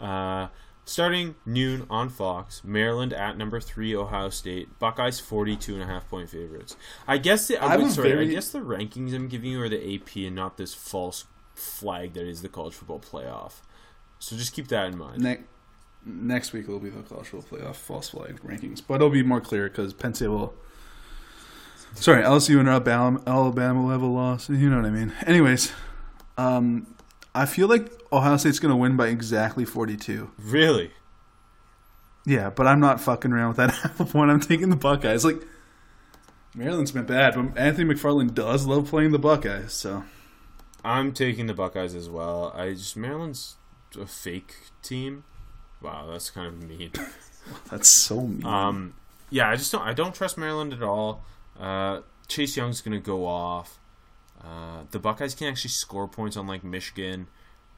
Uh, 0.00 0.48
starting 0.84 1.34
noon 1.46 1.86
on 1.88 2.10
Fox, 2.10 2.62
Maryland 2.62 3.14
at 3.14 3.38
number 3.38 3.58
three, 3.60 3.96
Ohio 3.96 4.28
State. 4.28 4.78
Buckeyes 4.78 5.18
42 5.20 5.72
and 5.74 5.82
a 5.82 5.86
half 5.86 6.06
point 6.10 6.28
favorites. 6.28 6.76
I 7.08 7.16
guess 7.16 7.48
the, 7.48 7.56
I 7.56 7.72
I, 7.74 7.76
was 7.78 7.94
sorry, 7.94 8.10
very- 8.12 8.28
I 8.28 8.30
guess 8.32 8.50
the 8.50 8.58
rankings 8.60 9.14
I'm 9.14 9.28
giving 9.28 9.52
you 9.52 9.62
are 9.62 9.68
the 9.70 9.94
AP 9.94 10.16
and 10.16 10.34
not 10.34 10.58
this 10.58 10.74
false 10.74 11.24
flag 11.54 12.12
that 12.12 12.26
is 12.26 12.42
the 12.42 12.50
college 12.50 12.74
football 12.74 13.00
playoff. 13.00 13.54
So 14.18 14.36
just 14.36 14.52
keep 14.52 14.68
that 14.68 14.86
in 14.88 14.98
mind. 14.98 15.22
Ne- 15.22 15.44
next 16.06 16.52
week 16.52 16.68
will 16.68 16.78
be 16.78 16.88
the 16.88 17.02
college 17.02 17.26
football 17.26 17.58
playoff 17.58 17.74
false 17.74 18.10
flag 18.10 18.40
rankings, 18.42 18.80
but 18.86 18.96
it'll 18.96 19.10
be 19.10 19.22
more 19.22 19.40
clear 19.40 19.68
because 19.68 19.92
Penn 19.92 20.14
State 20.14 20.28
will. 20.28 20.54
Sorry, 21.94 22.22
LSU 22.22 22.60
and 22.60 22.68
Alabama, 22.68 23.20
Alabama 23.26 23.82
will 23.82 23.90
have 23.90 24.02
a 24.02 24.06
loss. 24.06 24.48
You 24.48 24.70
know 24.70 24.76
what 24.76 24.84
I 24.84 24.90
mean. 24.90 25.12
Anyways, 25.26 25.72
um, 26.36 26.86
I 27.34 27.46
feel 27.46 27.68
like 27.68 27.90
Ohio 28.12 28.36
State's 28.36 28.58
going 28.58 28.70
to 28.70 28.76
win 28.76 28.96
by 28.96 29.08
exactly 29.08 29.64
42. 29.64 30.30
Really? 30.38 30.92
Yeah, 32.24 32.50
but 32.50 32.66
I'm 32.66 32.80
not 32.80 33.00
fucking 33.00 33.32
around 33.32 33.48
with 33.48 33.56
that 33.58 33.70
half 33.98 34.12
point. 34.12 34.30
I'm 34.30 34.40
taking 34.40 34.70
the 34.70 34.76
Buckeyes. 34.76 35.24
Like 35.24 35.42
Maryland's 36.54 36.92
been 36.92 37.06
bad, 37.06 37.34
but 37.34 37.58
Anthony 37.58 37.94
McFarland 37.94 38.34
does 38.34 38.66
love 38.66 38.88
playing 38.88 39.12
the 39.12 39.18
Buckeyes. 39.18 39.72
So 39.72 40.04
I'm 40.84 41.12
taking 41.12 41.46
the 41.46 41.54
Buckeyes 41.54 41.94
as 41.94 42.10
well. 42.10 42.52
I 42.54 42.70
just 42.70 42.96
Maryland's 42.96 43.56
a 43.98 44.06
fake 44.06 44.54
team. 44.82 45.24
Wow, 45.86 46.08
that's 46.10 46.30
kind 46.30 46.48
of 46.48 46.68
mean. 46.68 46.90
that's 47.70 48.02
so 48.02 48.22
mean. 48.22 48.44
Um, 48.44 48.94
yeah, 49.30 49.48
I 49.48 49.54
just 49.54 49.70
don't. 49.70 49.82
I 49.82 49.92
don't 49.92 50.12
trust 50.12 50.36
Maryland 50.36 50.72
at 50.72 50.82
all. 50.82 51.22
Uh, 51.58 52.00
Chase 52.26 52.56
Young's 52.56 52.80
gonna 52.80 52.98
go 52.98 53.24
off. 53.24 53.78
Uh, 54.42 54.82
the 54.90 54.98
Buckeyes 54.98 55.36
can 55.36 55.46
actually 55.46 55.70
score 55.70 56.08
points 56.08 56.36
on 56.36 56.48
like 56.48 56.64
Michigan. 56.64 57.28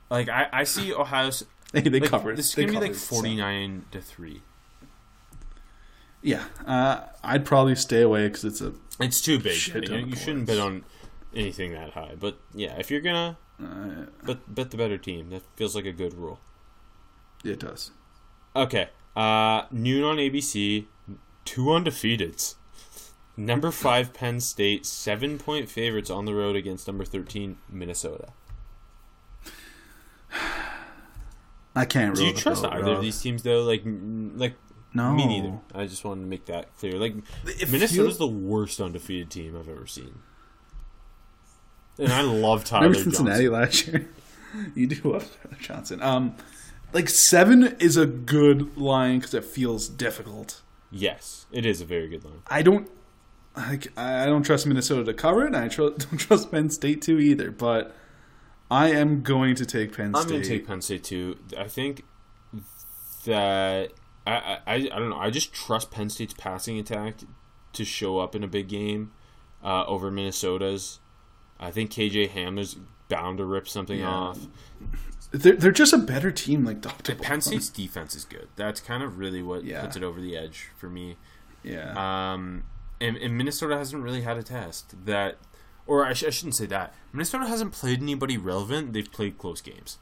Like 0.09 0.31
I, 0.31 0.49
I 0.51 0.65
see 0.65 0.95
Ohio. 0.95 1.31
They 1.73 1.81
they 1.83 2.01
like, 2.01 2.09
covered. 2.09 2.39
This 2.39 2.49
is 2.49 2.55
they 2.55 2.65
gonna 2.65 2.81
be 2.81 2.87
like 2.87 2.95
so- 2.95 3.17
forty 3.17 3.37
nine 3.37 3.85
to 3.91 4.01
three. 4.01 4.41
Yeah, 6.23 6.45
uh, 6.67 7.01
I'd 7.23 7.45
probably 7.45 7.75
stay 7.75 8.01
away 8.01 8.27
because 8.27 8.45
it's 8.47 8.63
a 8.63 8.73
It's 9.01 9.21
too 9.21 9.39
big. 9.39 9.67
You, 9.67 9.97
you 9.99 10.17
shouldn't 10.17 10.47
bet 10.47 10.59
on 10.59 10.85
anything 11.35 11.75
that 11.75 11.91
high. 11.91 12.15
But 12.19 12.39
yeah, 12.55 12.79
if 12.79 12.91
you're 12.91 13.03
gonna 13.03 13.37
uh, 13.63 14.07
bet, 14.25 14.39
bet 14.53 14.71
the 14.71 14.79
better 14.79 14.97
team, 14.97 15.29
that 15.29 15.43
feels 15.57 15.77
like 15.77 15.85
a 15.85 15.93
good 15.93 16.15
rule. 16.15 16.41
it 17.45 17.61
does. 17.61 17.91
Okay. 18.63 18.89
Uh, 19.17 19.63
noon 19.71 20.05
on 20.05 20.17
ABC. 20.17 20.87
Two 21.45 21.65
undefeateds. 21.67 22.55
Number 23.37 23.71
five 23.71 24.13
Penn 24.13 24.41
State, 24.41 24.85
seven 24.85 25.39
point 25.39 25.71
favorites 25.71 26.11
on 26.11 26.25
the 26.25 26.35
road 26.35 26.57
against 26.57 26.87
number 26.89 27.05
thirteen 27.05 27.57
Minnesota. 27.71 28.29
I 31.75 31.85
can't. 31.85 32.17
Do 32.17 32.25
you 32.25 32.33
trust 32.35 32.65
either 32.65 32.93
of 32.93 33.01
these 33.01 33.21
teams 33.21 33.43
though? 33.45 33.63
Like, 33.63 33.83
like 33.85 34.57
No, 34.93 35.13
me 35.15 35.27
neither. 35.27 35.59
I 35.75 35.87
just 35.87 36.05
wanted 36.05 36.23
to 36.23 36.27
make 36.27 36.47
that 36.47 36.77
clear. 36.77 36.95
Like, 36.99 37.15
It 37.47 37.71
Minnesota's 37.71 37.91
feels- 37.95 38.19
the 38.19 38.27
worst 38.27 38.81
undefeated 38.81 39.31
team 39.31 39.57
I've 39.57 39.69
ever 39.69 39.87
seen, 39.87 40.19
and 41.99 42.13
I 42.13 42.23
love 42.23 42.65
Tyler 42.65 42.93
Johnson. 42.93 43.13
Remember 43.13 43.45
Cincinnati 43.45 43.45
Johnson. 43.45 43.53
last 43.53 43.87
year? 43.87 44.09
you 44.75 44.87
do 44.89 45.13
love 45.13 45.31
Tyler 45.43 45.57
Johnson. 45.61 46.03
Um, 46.03 46.35
like 46.93 47.09
seven 47.09 47.77
is 47.79 47.97
a 47.97 48.07
good 48.07 48.77
line 48.77 49.19
because 49.19 49.35
it 49.35 49.45
feels 49.45 49.89
difficult. 49.89 50.63
Yes, 50.91 51.47
it 51.53 51.67
is 51.67 51.81
a 51.81 51.85
very 51.85 52.09
good 52.09 52.25
line. 52.25 52.43
I 52.47 52.63
don't 52.63 52.91
like. 53.57 53.89
I 53.99 54.27
don't 54.27 54.43
trust 54.43 54.67
Minnesota 54.67 55.05
to 55.05 55.15
cover 55.15 55.43
it. 55.45 55.49
and 55.49 55.57
I 55.57 55.69
tr- 55.69 55.83
don't 55.97 56.17
trust 56.19 56.51
Penn 56.51 56.71
State 56.71 57.03
to 57.03 57.19
either. 57.19 57.51
But 57.51 57.95
I 58.71 58.89
am 58.91 59.23
going 59.23 59.55
to 59.57 59.67
take 59.67 59.97
Penn 59.97 60.15
State. 60.15 60.23
I'm 60.23 60.29
going 60.31 60.43
to 60.43 60.49
take 60.49 60.67
Penn 60.67 60.81
State 60.81 61.05
too. 61.05 61.37
I 61.59 61.69
think 61.69 62.05
that 63.25 63.93
I, 64.27 64.59
I 64.67 64.75
I 64.75 64.79
don't 64.99 65.11
know. 65.11 65.19
I 65.19 65.31
just 65.31 65.53
trust 65.53 65.91
Penn 65.91 66.09
State's 66.11 66.35
passing 66.35 66.79
attack 66.79 67.17
to 67.73 67.85
show 67.85 68.19
up 68.19 68.35
in 68.35 68.43
a 68.43 68.49
big 68.49 68.69
game 68.69 69.13
uh, 69.63 69.85
over 69.87 70.11
Minnesota's. 70.11 71.01
I 71.61 71.71
think 71.71 71.91
KJ 71.91 72.31
Hamler's 72.31 72.77
bound 73.09 73.39
to 73.39 73.45
rip 73.45 73.69
something 73.69 73.99
Yeah. 74.01 74.09
off. 74.11 74.47
They're, 75.31 75.57
they're 75.57 75.73
just 75.73 75.93
a 75.93 75.99
better 75.99 76.31
team. 76.31 76.65
Like 76.65 76.81
Doctor 76.81 77.15
Penn 77.15 77.41
State's 77.41 77.69
defense 77.69 78.15
is 78.15 78.25
good. 78.25 78.49
That's 78.57 78.81
kind 78.81 79.03
of 79.03 79.19
really 79.19 79.43
what 79.43 79.65
Yeah. 79.65 79.83
puts 79.83 79.97
it 79.97 80.03
over 80.03 80.21
the 80.21 80.37
edge 80.37 80.69
for 80.79 80.89
me. 80.89 81.17
Yeah. 81.63 82.33
Um, 82.33 82.65
and, 83.01 83.17
and 83.17 83.37
Minnesota 83.37 83.77
hasn't 83.77 84.03
really 84.03 84.23
had 84.23 84.37
a 84.39 84.43
test 84.43 84.95
that, 85.05 85.37
or 85.87 86.05
I, 86.07 86.13
sh- 86.15 86.25
I 86.25 86.31
shouldn't 86.31 86.55
say 86.55 86.67
that. 86.67 86.95
Minnesota 87.13 87.47
hasn't 87.47 87.73
played 87.73 88.01
anybody 88.03 88.37
relevant. 88.39 88.93
They've 88.95 89.11
played 89.11 89.39
close 89.39 89.61
games. 89.61 89.99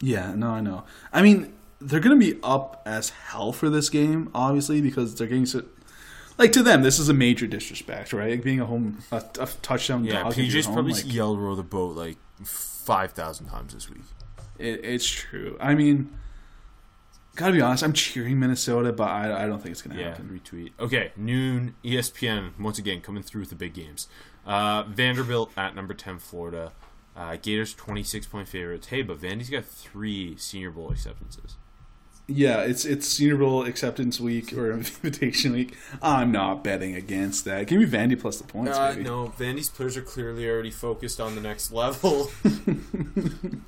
Yeah, 0.00 0.34
no, 0.34 0.48
I 0.50 0.60
know. 0.60 0.84
I 1.12 1.22
mean, 1.22 1.54
they're 1.80 2.00
going 2.00 2.18
to 2.18 2.32
be 2.34 2.38
up 2.42 2.82
as 2.84 3.10
hell 3.10 3.52
for 3.52 3.70
this 3.70 3.88
game, 3.88 4.30
obviously, 4.34 4.80
because 4.80 5.14
they're 5.14 5.26
getting 5.26 5.46
so. 5.46 5.64
Like 6.38 6.52
to 6.52 6.62
them, 6.62 6.82
this 6.82 6.98
is 6.98 7.08
a 7.08 7.14
major 7.14 7.46
disrespect, 7.46 8.12
right? 8.12 8.30
Like 8.32 8.42
being 8.44 8.60
a 8.60 8.66
home 8.66 8.98
a, 9.10 9.22
a 9.40 9.46
touchdown 9.62 10.04
Yeah, 10.04 10.24
dog. 10.24 10.34
PJ's 10.34 10.66
home, 10.66 10.74
probably 10.74 10.92
like, 10.92 11.12
yell 11.12 11.36
row 11.36 11.54
the 11.54 11.62
boat 11.62 11.96
like 11.96 12.18
five 12.44 13.12
thousand 13.12 13.46
times 13.46 13.72
this 13.74 13.88
week. 13.88 14.02
it, 14.58 14.80
it's 14.84 15.06
true. 15.08 15.56
I 15.60 15.74
mean, 15.74 16.10
gotta 17.36 17.52
be 17.52 17.60
honest, 17.62 17.82
I'm 17.82 17.92
cheering 17.94 18.38
Minnesota, 18.38 18.92
but 18.92 19.08
I, 19.08 19.44
I 19.44 19.46
don't 19.46 19.60
think 19.62 19.72
it's 19.72 19.82
to 19.82 19.96
Yeah, 19.96 20.08
happen. 20.10 20.40
retweet. 20.44 20.72
Okay, 20.78 21.12
noon 21.16 21.74
ESPN 21.84 22.58
once 22.60 22.78
again 22.78 23.00
coming 23.00 23.22
through 23.22 23.40
with 23.42 23.50
the 23.50 23.56
big 23.56 23.72
games. 23.74 24.08
Uh, 24.44 24.82
Vanderbilt 24.84 25.50
at 25.56 25.74
number 25.74 25.94
ten, 25.94 26.18
Florida. 26.18 26.72
Uh, 27.16 27.36
Gators 27.40 27.72
twenty 27.72 28.02
six 28.02 28.26
point 28.26 28.46
favorites. 28.46 28.88
Hey, 28.88 29.00
but 29.00 29.18
Vandy's 29.20 29.48
got 29.48 29.64
three 29.64 30.36
Senior 30.36 30.70
Bowl 30.70 30.90
acceptances. 30.90 31.56
Yeah, 32.28 32.62
it's 32.62 32.84
it's 32.84 33.06
Senior 33.06 33.36
Bowl 33.36 33.64
acceptance 33.64 34.18
week 34.18 34.52
or 34.52 34.72
invitation 34.72 35.52
week. 35.52 35.76
I'm 36.02 36.32
not 36.32 36.64
betting 36.64 36.96
against 36.96 37.44
that. 37.44 37.68
Give 37.68 37.78
me 37.78 37.86
Vandy 37.86 38.18
plus 38.20 38.38
the 38.38 38.44
points, 38.44 38.76
Uh, 38.76 38.96
no, 38.96 39.32
Vandy's 39.38 39.68
players 39.68 39.96
are 39.96 40.02
clearly 40.02 40.48
already 40.48 40.72
focused 40.72 41.20
on 41.20 41.36
the 41.36 41.40
next 41.40 41.70
level. 41.70 42.30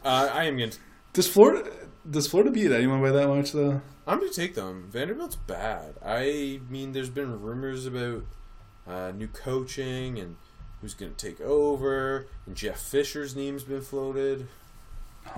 uh, 0.04 0.30
I 0.32 0.44
am 0.44 0.58
going. 0.58 0.70
to 0.70 0.78
Does 1.12 1.28
Florida 1.28 1.70
does 2.10 2.26
Florida 2.26 2.50
beat 2.50 2.72
anyone 2.72 3.00
by 3.00 3.10
that 3.10 3.28
much 3.28 3.52
though? 3.52 3.80
I'm 4.06 4.18
going 4.18 4.30
to 4.32 4.36
take 4.36 4.54
them. 4.54 4.88
Vanderbilt's 4.90 5.36
bad. 5.36 5.94
I 6.04 6.60
mean, 6.70 6.92
there's 6.92 7.10
been 7.10 7.40
rumors 7.40 7.86
about 7.86 8.24
uh, 8.88 9.12
new 9.14 9.28
coaching 9.28 10.18
and 10.18 10.36
who's 10.80 10.94
going 10.94 11.14
to 11.14 11.26
take 11.28 11.40
over, 11.42 12.26
and 12.46 12.56
Jeff 12.56 12.80
Fisher's 12.80 13.36
name's 13.36 13.64
been 13.64 13.82
floated. 13.82 14.48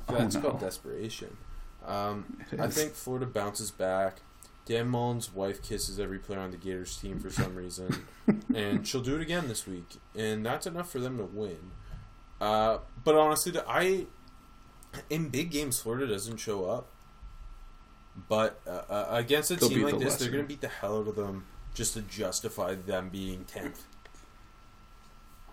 Oh, 0.08 0.14
That's 0.16 0.36
no. 0.36 0.42
called 0.42 0.60
desperation. 0.60 1.36
Um, 1.86 2.38
I 2.58 2.68
think 2.68 2.92
Florida 2.92 3.26
bounces 3.26 3.70
back. 3.70 4.20
Dan 4.66 4.88
Mullen's 4.88 5.32
wife 5.34 5.62
kisses 5.62 5.98
every 5.98 6.18
player 6.18 6.38
on 6.38 6.50
the 6.52 6.56
Gators 6.56 6.96
team 6.96 7.18
for 7.18 7.30
some 7.30 7.56
reason, 7.56 8.06
and 8.54 8.86
she'll 8.86 9.00
do 9.00 9.16
it 9.16 9.22
again 9.22 9.48
this 9.48 9.66
week, 9.66 9.96
and 10.14 10.46
that's 10.46 10.66
enough 10.66 10.90
for 10.92 11.00
them 11.00 11.16
to 11.18 11.24
win. 11.24 11.72
Uh, 12.40 12.78
but 13.02 13.16
honestly, 13.16 13.50
the- 13.50 13.68
I 13.68 14.06
in 15.08 15.28
big 15.28 15.50
games 15.50 15.80
Florida 15.80 16.06
doesn't 16.06 16.36
show 16.36 16.66
up, 16.66 16.88
but 18.28 18.60
uh, 18.66 18.82
uh, 18.88 19.06
against 19.10 19.50
a 19.50 19.56
They'll 19.56 19.68
team 19.68 19.82
like 19.82 19.98
this, 19.98 20.16
they're 20.16 20.30
going 20.30 20.44
to 20.44 20.48
beat 20.48 20.60
the 20.60 20.68
hell 20.68 20.98
out 20.98 21.08
of 21.08 21.16
them 21.16 21.44
just 21.74 21.94
to 21.94 22.02
justify 22.02 22.74
them 22.74 23.08
being 23.08 23.44
tenth. 23.44 23.84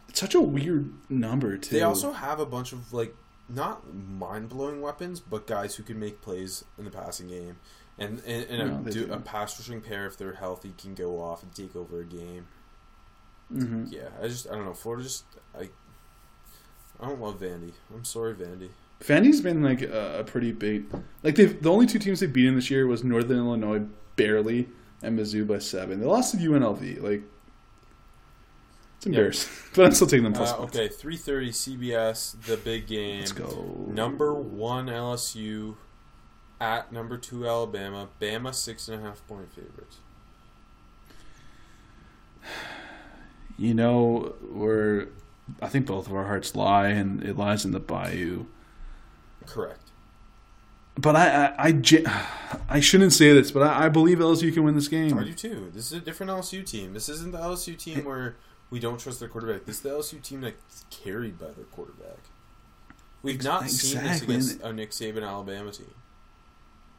It's 0.09 0.19
such 0.19 0.35
a 0.35 0.41
weird 0.41 0.93
number 1.09 1.57
too. 1.57 1.75
They 1.75 1.83
also 1.83 2.11
have 2.11 2.39
a 2.39 2.45
bunch 2.45 2.71
of 2.71 2.93
like 2.93 3.15
not 3.49 3.93
mind 3.93 4.49
blowing 4.49 4.81
weapons, 4.81 5.19
but 5.19 5.47
guys 5.47 5.75
who 5.75 5.83
can 5.83 5.99
make 5.99 6.21
plays 6.21 6.65
in 6.77 6.85
the 6.85 6.91
passing 6.91 7.27
game, 7.27 7.57
and 7.97 8.19
and, 8.25 8.45
and 8.49 8.61
No, 8.61 8.77
a, 8.87 8.91
do, 8.91 9.11
a 9.11 9.19
pass 9.19 9.59
rushing 9.59 9.81
pair 9.81 10.05
if 10.07 10.17
they're 10.17 10.33
healthy 10.33 10.73
can 10.77 10.93
go 10.95 11.19
off 11.21 11.43
and 11.43 11.53
take 11.53 11.75
over 11.75 11.99
a 12.01 12.05
game. 12.05 12.47
hmm 13.51 13.87
Yeah, 13.89 14.09
I 14.21 14.27
just 14.27 14.47
I 14.49 14.55
don't 14.55 14.65
know. 14.65 14.73
Florida 14.73 15.03
just 15.03 15.25
I 15.57 15.69
I 16.99 17.07
don't 17.07 17.19
love 17.21 17.39
Vandy. 17.39 17.73
I'm 17.93 18.05
sorry, 18.05 18.35
Vandy. 18.35 18.69
Vandy's 19.01 19.41
been 19.41 19.61
like 19.61 19.81
a, 19.81 20.19
a 20.19 20.23
pretty 20.23 20.51
big 20.51 20.85
like 21.23 21.35
they've 21.35 21.61
the 21.61 21.71
only 21.71 21.85
two 21.85 21.99
teams 21.99 22.19
they've 22.19 22.33
beaten 22.33 22.55
this 22.55 22.71
year 22.71 22.87
was 22.87 23.03
Northern 23.03 23.37
Illinois 23.37 23.85
barely 24.15 24.69
and 25.03 25.17
Mizzou 25.17 25.45
by 25.47 25.59
seven. 25.59 25.99
They 25.99 26.05
lost 26.05 26.31
to 26.31 26.37
UNLV. 26.37 27.01
Like 27.01 27.21
It's 28.97 29.05
embarrassing, 29.05 29.51
but 29.75 29.85
I'm 29.85 29.91
still 29.91 30.07
taking 30.07 30.23
them 30.23 30.33
plus 30.33 30.51
Uh, 30.51 30.57
okay, 30.63 30.87
three 30.87 31.17
thirty 31.17 31.51
CBS, 31.51 32.41
the 32.45 32.57
big 32.57 32.87
game. 32.87 33.19
Let's 33.19 33.31
go. 33.31 33.85
Number 33.87 34.33
one 34.33 34.87
LSU 34.87 35.75
at 36.59 36.91
number 36.91 37.17
two 37.17 37.47
Alabama. 37.47 38.09
Bama 38.19 38.53
six 38.53 38.87
and 38.87 38.99
a 39.01 39.05
half 39.05 39.25
point 39.27 39.51
favorites. 39.53 39.97
You 43.59 43.73
know 43.73 44.35
where 44.51 45.07
I 45.63 45.67
think 45.67 45.87
both 45.87 46.05
of 46.05 46.13
our 46.13 46.25
hearts 46.25 46.55
lie, 46.55 46.89
and 46.89 47.23
it 47.23 47.35
lies 47.37 47.65
in 47.65 47.71
the 47.71 47.79
Bayou. 47.79 48.45
Correct. 49.47 49.81
But 50.95 51.15
I, 51.15 51.55
I, 51.57 51.67
I, 51.67 52.59
I 52.69 52.79
shouldn't 52.79 53.13
say 53.13 53.33
this, 53.33 53.49
but 53.51 53.63
I, 53.63 53.85
I 53.85 53.89
believe 53.89 54.19
LSU 54.19 54.53
can 54.53 54.63
win 54.63 54.75
this 54.75 54.87
game. 54.87 55.17
I 55.17 55.23
do 55.23 55.33
too. 55.33 55.71
This 55.73 55.87
is 55.87 55.93
a 55.93 55.99
different 55.99 56.31
LSU 56.31 56.63
team. 56.65 56.93
This 56.93 57.09
isn't 57.09 57.31
the 57.31 57.39
LSU 57.39 57.77
team 57.77 58.03
where 58.05 58.35
we 58.69 58.79
don't 58.79 58.99
trust 58.99 59.19
their 59.19 59.29
quarterback. 59.29 59.65
This 59.65 59.77
is 59.77 59.81
the 59.81 59.89
LSU 59.89 60.21
team 60.21 60.41
that's 60.41 60.85
carried 60.89 61.39
by 61.39 61.47
their 61.47 61.65
quarterback. 61.65 62.17
We've 63.23 63.43
not 63.43 63.69
seen 63.69 64.03
this 64.03 64.21
against 64.21 64.61
a 64.61 64.71
Nick 64.73 64.91
Saban 64.91 65.27
Alabama 65.27 65.71
team. 65.71 65.93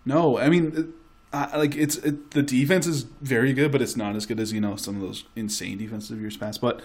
No, 0.04 0.38
I 0.38 0.48
mean, 0.48 0.92
I, 1.32 1.56
like 1.56 1.76
it's 1.76 1.96
it, 1.98 2.30
the 2.32 2.42
defense 2.42 2.86
is 2.86 3.02
very 3.20 3.52
good, 3.52 3.70
but 3.70 3.82
it's 3.82 3.96
not 3.96 4.16
as 4.16 4.26
good 4.26 4.40
as 4.40 4.52
you 4.52 4.60
know 4.60 4.76
some 4.76 4.96
of 4.96 5.02
those 5.02 5.24
insane 5.36 5.78
defensive 5.78 6.20
years 6.20 6.36
past. 6.36 6.60
But 6.60 6.80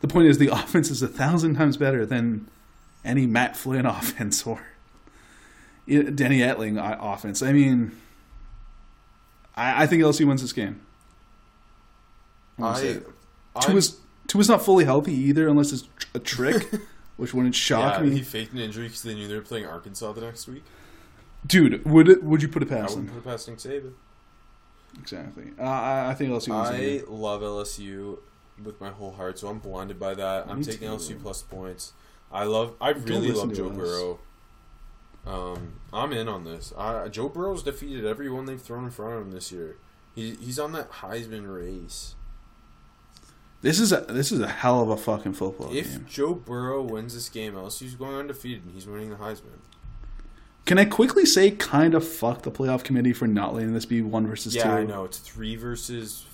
the 0.00 0.08
point 0.08 0.28
is, 0.28 0.38
the 0.38 0.48
offense 0.52 0.90
is 0.90 1.02
a 1.02 1.08
thousand 1.08 1.56
times 1.56 1.76
better 1.76 2.06
than 2.06 2.48
any 3.04 3.26
Matt 3.26 3.56
Flynn 3.56 3.86
offense 3.86 4.46
or 4.46 4.60
i- 5.88 6.02
Danny 6.14 6.38
Etling 6.38 6.78
offense. 6.80 7.42
I 7.42 7.52
mean, 7.52 7.92
I, 9.56 9.82
I 9.82 9.86
think 9.86 10.02
LSU 10.02 10.26
wins 10.26 10.42
this 10.42 10.52
game. 10.52 10.80
Say 12.58 12.64
I, 12.64 12.80
it. 12.80 13.06
I'm- 13.56 13.80
Tua's 14.26 14.48
not 14.48 14.64
fully 14.64 14.84
healthy 14.84 15.12
either, 15.12 15.48
unless 15.48 15.72
it's 15.72 15.88
a 16.14 16.18
trick, 16.18 16.68
which 17.16 17.34
wouldn't 17.34 17.54
shock 17.54 17.98
yeah, 17.98 18.06
me. 18.06 18.16
he 18.16 18.22
faked 18.22 18.52
an 18.52 18.58
injury 18.58 18.86
because 18.86 19.02
they 19.02 19.14
knew 19.14 19.28
they 19.28 19.34
were 19.34 19.42
playing 19.42 19.66
Arkansas 19.66 20.12
the 20.12 20.20
next 20.20 20.48
week. 20.48 20.64
Dude, 21.46 21.84
would 21.84 22.08
it? 22.08 22.22
Would 22.22 22.42
you 22.42 22.48
put 22.48 22.62
it 22.62 22.72
I 22.72 22.80
past 22.80 22.96
wouldn't 22.96 23.12
put 23.12 23.18
it 23.18 23.24
past 23.24 23.48
Nick 23.48 23.58
Saban. 23.58 23.92
Exactly. 24.98 25.50
Uh, 25.58 25.62
I, 25.62 26.10
I 26.10 26.14
think 26.14 26.30
LSU. 26.30 26.52
I 26.52 27.02
love 27.10 27.42
LSU 27.42 28.18
with 28.62 28.80
my 28.80 28.90
whole 28.90 29.12
heart, 29.12 29.38
so 29.38 29.48
I'm 29.48 29.58
blinded 29.58 29.98
by 29.98 30.14
that. 30.14 30.46
I'm 30.48 30.62
taking 30.62 30.88
too. 30.88 30.96
LSU 30.96 31.20
plus 31.20 31.42
points. 31.42 31.92
I 32.32 32.44
love. 32.44 32.74
I 32.80 32.90
really 32.90 33.32
love 33.32 33.52
Joe 33.52 33.68
us. 33.68 33.76
Burrow. 33.76 34.20
Um, 35.26 35.80
I'm 35.92 36.12
in 36.12 36.28
on 36.28 36.44
this. 36.44 36.72
I, 36.76 37.08
Joe 37.08 37.28
Burrow's 37.28 37.62
defeated 37.62 38.04
everyone 38.04 38.44
they've 38.44 38.60
thrown 38.60 38.84
in 38.84 38.90
front 38.90 39.14
of 39.14 39.22
him 39.22 39.30
this 39.32 39.50
year. 39.50 39.76
He, 40.14 40.34
he's 40.34 40.58
on 40.58 40.72
that 40.72 40.90
Heisman 40.90 41.52
race. 41.52 42.14
This 43.64 43.80
is 43.80 43.92
a 43.92 44.02
this 44.02 44.30
is 44.30 44.40
a 44.40 44.46
hell 44.46 44.82
of 44.82 44.90
a 44.90 44.96
fucking 44.98 45.32
football 45.32 45.74
If 45.74 45.90
game. 45.90 46.06
Joe 46.06 46.34
Burrow 46.34 46.82
wins 46.82 47.14
this 47.14 47.30
game, 47.30 47.54
LSU's 47.54 47.94
going 47.94 48.14
undefeated 48.14 48.62
and 48.62 48.74
he's 48.74 48.86
winning 48.86 49.08
the 49.08 49.16
Heisman. 49.16 49.58
Can 50.66 50.78
I 50.78 50.84
quickly 50.84 51.24
say, 51.24 51.50
kind 51.50 51.94
of 51.94 52.06
fuck 52.06 52.42
the 52.42 52.50
playoff 52.50 52.84
committee 52.84 53.14
for 53.14 53.26
not 53.26 53.54
letting 53.54 53.72
this 53.72 53.86
be 53.86 54.02
one 54.02 54.26
versus 54.26 54.54
yeah, 54.54 54.64
two? 54.64 54.68
I 54.68 54.84
know. 54.84 55.04
It's 55.04 55.16
three 55.16 55.56
versus 55.56 56.26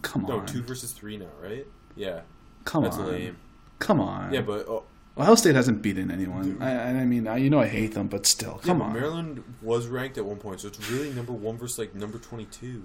Come 0.00 0.24
on. 0.24 0.30
no 0.30 0.46
two 0.46 0.62
versus 0.62 0.92
three 0.92 1.18
now, 1.18 1.26
right? 1.42 1.66
Yeah, 1.94 2.22
come 2.64 2.84
that's 2.84 2.96
on, 2.96 3.06
lame. 3.06 3.36
come 3.78 4.00
on. 4.00 4.32
Yeah, 4.32 4.40
but 4.40 4.66
oh, 4.66 4.84
Ohio 5.18 5.34
State 5.34 5.56
hasn't 5.56 5.82
beaten 5.82 6.10
anyone. 6.10 6.56
I, 6.62 6.88
I 6.88 7.04
mean, 7.04 7.28
I, 7.28 7.36
you 7.36 7.50
know, 7.50 7.60
I 7.60 7.68
hate 7.68 7.92
them, 7.92 8.08
but 8.08 8.24
still, 8.24 8.60
yeah, 8.62 8.68
come 8.68 8.78
but 8.78 8.84
on. 8.86 8.92
Maryland 8.94 9.44
was 9.60 9.88
ranked 9.88 10.16
at 10.16 10.24
one 10.24 10.38
point, 10.38 10.60
so 10.60 10.68
it's 10.68 10.90
really 10.90 11.10
number 11.10 11.32
one 11.32 11.58
versus 11.58 11.78
like 11.78 11.94
number 11.94 12.16
twenty-two. 12.16 12.82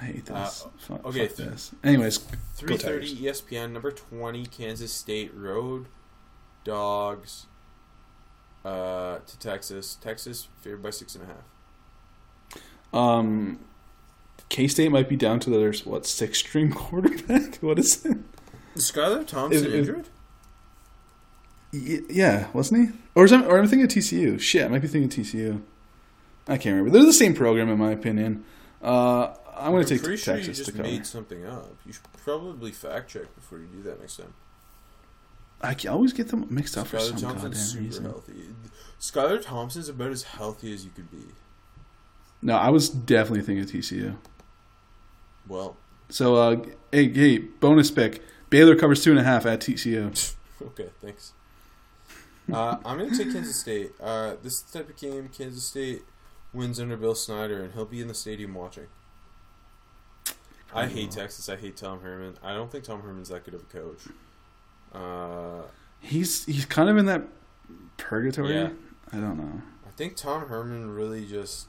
I 0.00 0.04
hate 0.04 0.26
this. 0.26 0.64
Uh, 0.64 0.68
fuck, 0.78 1.04
okay, 1.06 1.26
fuck 1.28 1.36
this. 1.36 1.72
Anyways, 1.82 2.18
Three 2.54 2.76
thirty 2.76 3.16
ESPN 3.16 3.72
number 3.72 3.90
twenty 3.90 4.44
Kansas 4.46 4.92
State 4.92 5.32
Road 5.34 5.86
Dogs 6.64 7.46
uh, 8.64 9.18
to 9.26 9.38
Texas. 9.38 9.94
Texas 9.94 10.48
favored 10.60 10.82
by 10.82 10.90
six 10.90 11.14
and 11.14 11.24
a 11.24 11.26
half. 11.28 12.62
um, 12.92 13.58
K 14.50 14.68
State 14.68 14.90
might 14.90 15.08
be 15.08 15.16
down 15.16 15.40
to 15.40 15.50
the 15.50 15.58
their 15.58 15.72
what 15.84 16.04
six 16.06 16.38
string 16.40 16.70
quarterback. 16.72 17.56
what 17.56 17.78
is 17.78 18.04
it? 18.04 18.18
Is 18.74 18.90
Skylar 18.92 19.26
Thompson 19.26 19.64
Is- 19.66 19.72
is- 19.72 19.74
injured? 19.88 20.08
Yeah, 21.72 22.48
wasn't 22.52 22.88
he? 22.90 22.96
Or 23.14 23.24
is 23.24 23.32
I, 23.32 23.42
or 23.44 23.58
I'm 23.58 23.66
thinking 23.66 23.84
of 23.84 23.90
TCU. 23.90 24.40
Shit, 24.40 24.64
I 24.64 24.68
might 24.68 24.80
be 24.82 24.88
thinking 24.88 25.10
of 25.20 25.26
TCU. 25.26 25.60
I 26.48 26.56
can't 26.56 26.74
remember. 26.76 26.90
They're 26.90 27.04
the 27.04 27.12
same 27.12 27.34
program 27.34 27.68
in 27.68 27.78
my 27.78 27.90
opinion. 27.92 28.44
Uh, 28.80 29.34
I'm 29.56 29.72
going 29.72 29.84
to 29.84 29.88
take 29.94 30.02
pretty 30.02 30.16
sure 30.18 30.36
you 30.36 30.44
just 30.44 30.66
to 30.66 30.72
cover. 30.72 30.82
made 30.82 31.06
something 31.06 31.46
up. 31.46 31.74
You 31.86 31.92
should 31.92 32.02
probably 32.24 32.72
fact 32.72 33.10
check 33.10 33.34
before 33.34 33.58
you 33.58 33.66
do 33.66 33.82
that 33.82 34.00
next 34.00 34.16
time. 34.16 34.34
I 35.62 35.74
always 35.88 36.12
get 36.12 36.28
them 36.28 36.46
mixed 36.50 36.76
up 36.76 36.86
for 36.86 36.98
Skylar 36.98 37.08
some 37.08 37.16
Thompson's 37.16 37.42
goddamn 37.42 37.54
super 37.54 37.84
reason. 37.84 38.04
healthy. 38.04 38.32
Skylar 39.00 39.42
Thompson's 39.42 39.88
about 39.88 40.10
as 40.10 40.22
healthy 40.24 40.74
as 40.74 40.84
you 40.84 40.90
could 40.94 41.10
be. 41.10 41.32
No, 42.42 42.56
I 42.56 42.68
was 42.70 42.88
definitely 42.90 43.42
thinking 43.42 43.64
of 43.64 43.70
TCU. 43.70 44.16
Well, 45.48 45.76
So, 46.10 46.36
uh, 46.36 46.64
hey, 46.92 47.08
hey, 47.12 47.38
bonus 47.38 47.90
pick. 47.90 48.22
Baylor 48.50 48.76
covers 48.76 49.02
two 49.02 49.10
and 49.10 49.18
a 49.18 49.24
half 49.24 49.46
at 49.46 49.60
TCU. 49.60 50.34
okay, 50.62 50.90
thanks. 51.00 51.32
Uh, 52.52 52.76
I'm 52.84 52.98
going 52.98 53.10
to 53.10 53.16
take 53.16 53.32
Kansas 53.32 53.56
State. 53.56 53.92
Uh, 54.00 54.34
this 54.42 54.60
type 54.62 54.88
of 54.88 54.96
game, 54.96 55.28
Kansas 55.36 55.64
State 55.64 56.02
wins 56.52 56.78
under 56.78 56.96
Bill 56.96 57.14
Snyder, 57.14 57.62
and 57.62 57.74
he'll 57.74 57.84
be 57.86 58.00
in 58.00 58.08
the 58.08 58.14
stadium 58.14 58.54
watching. 58.54 58.86
I 60.76 60.86
hate 60.86 61.10
Texas. 61.10 61.48
I 61.48 61.56
hate 61.56 61.76
Tom 61.76 62.00
Herman. 62.00 62.34
I 62.42 62.52
don't 62.54 62.70
think 62.70 62.84
Tom 62.84 63.02
Herman's 63.02 63.28
that 63.30 63.44
good 63.44 63.54
of 63.54 63.62
a 63.62 63.64
coach. 63.64 64.02
Uh, 64.92 65.62
He's 66.00 66.44
he's 66.44 66.64
kind 66.66 66.88
of 66.88 66.96
in 66.98 67.06
that 67.06 67.22
purgatory. 67.96 68.54
Yeah. 68.54 68.70
I 69.12 69.16
don't 69.16 69.38
know. 69.38 69.62
I 69.86 69.90
think 69.96 70.16
Tom 70.16 70.46
Herman 70.48 70.90
really 70.90 71.26
just. 71.26 71.66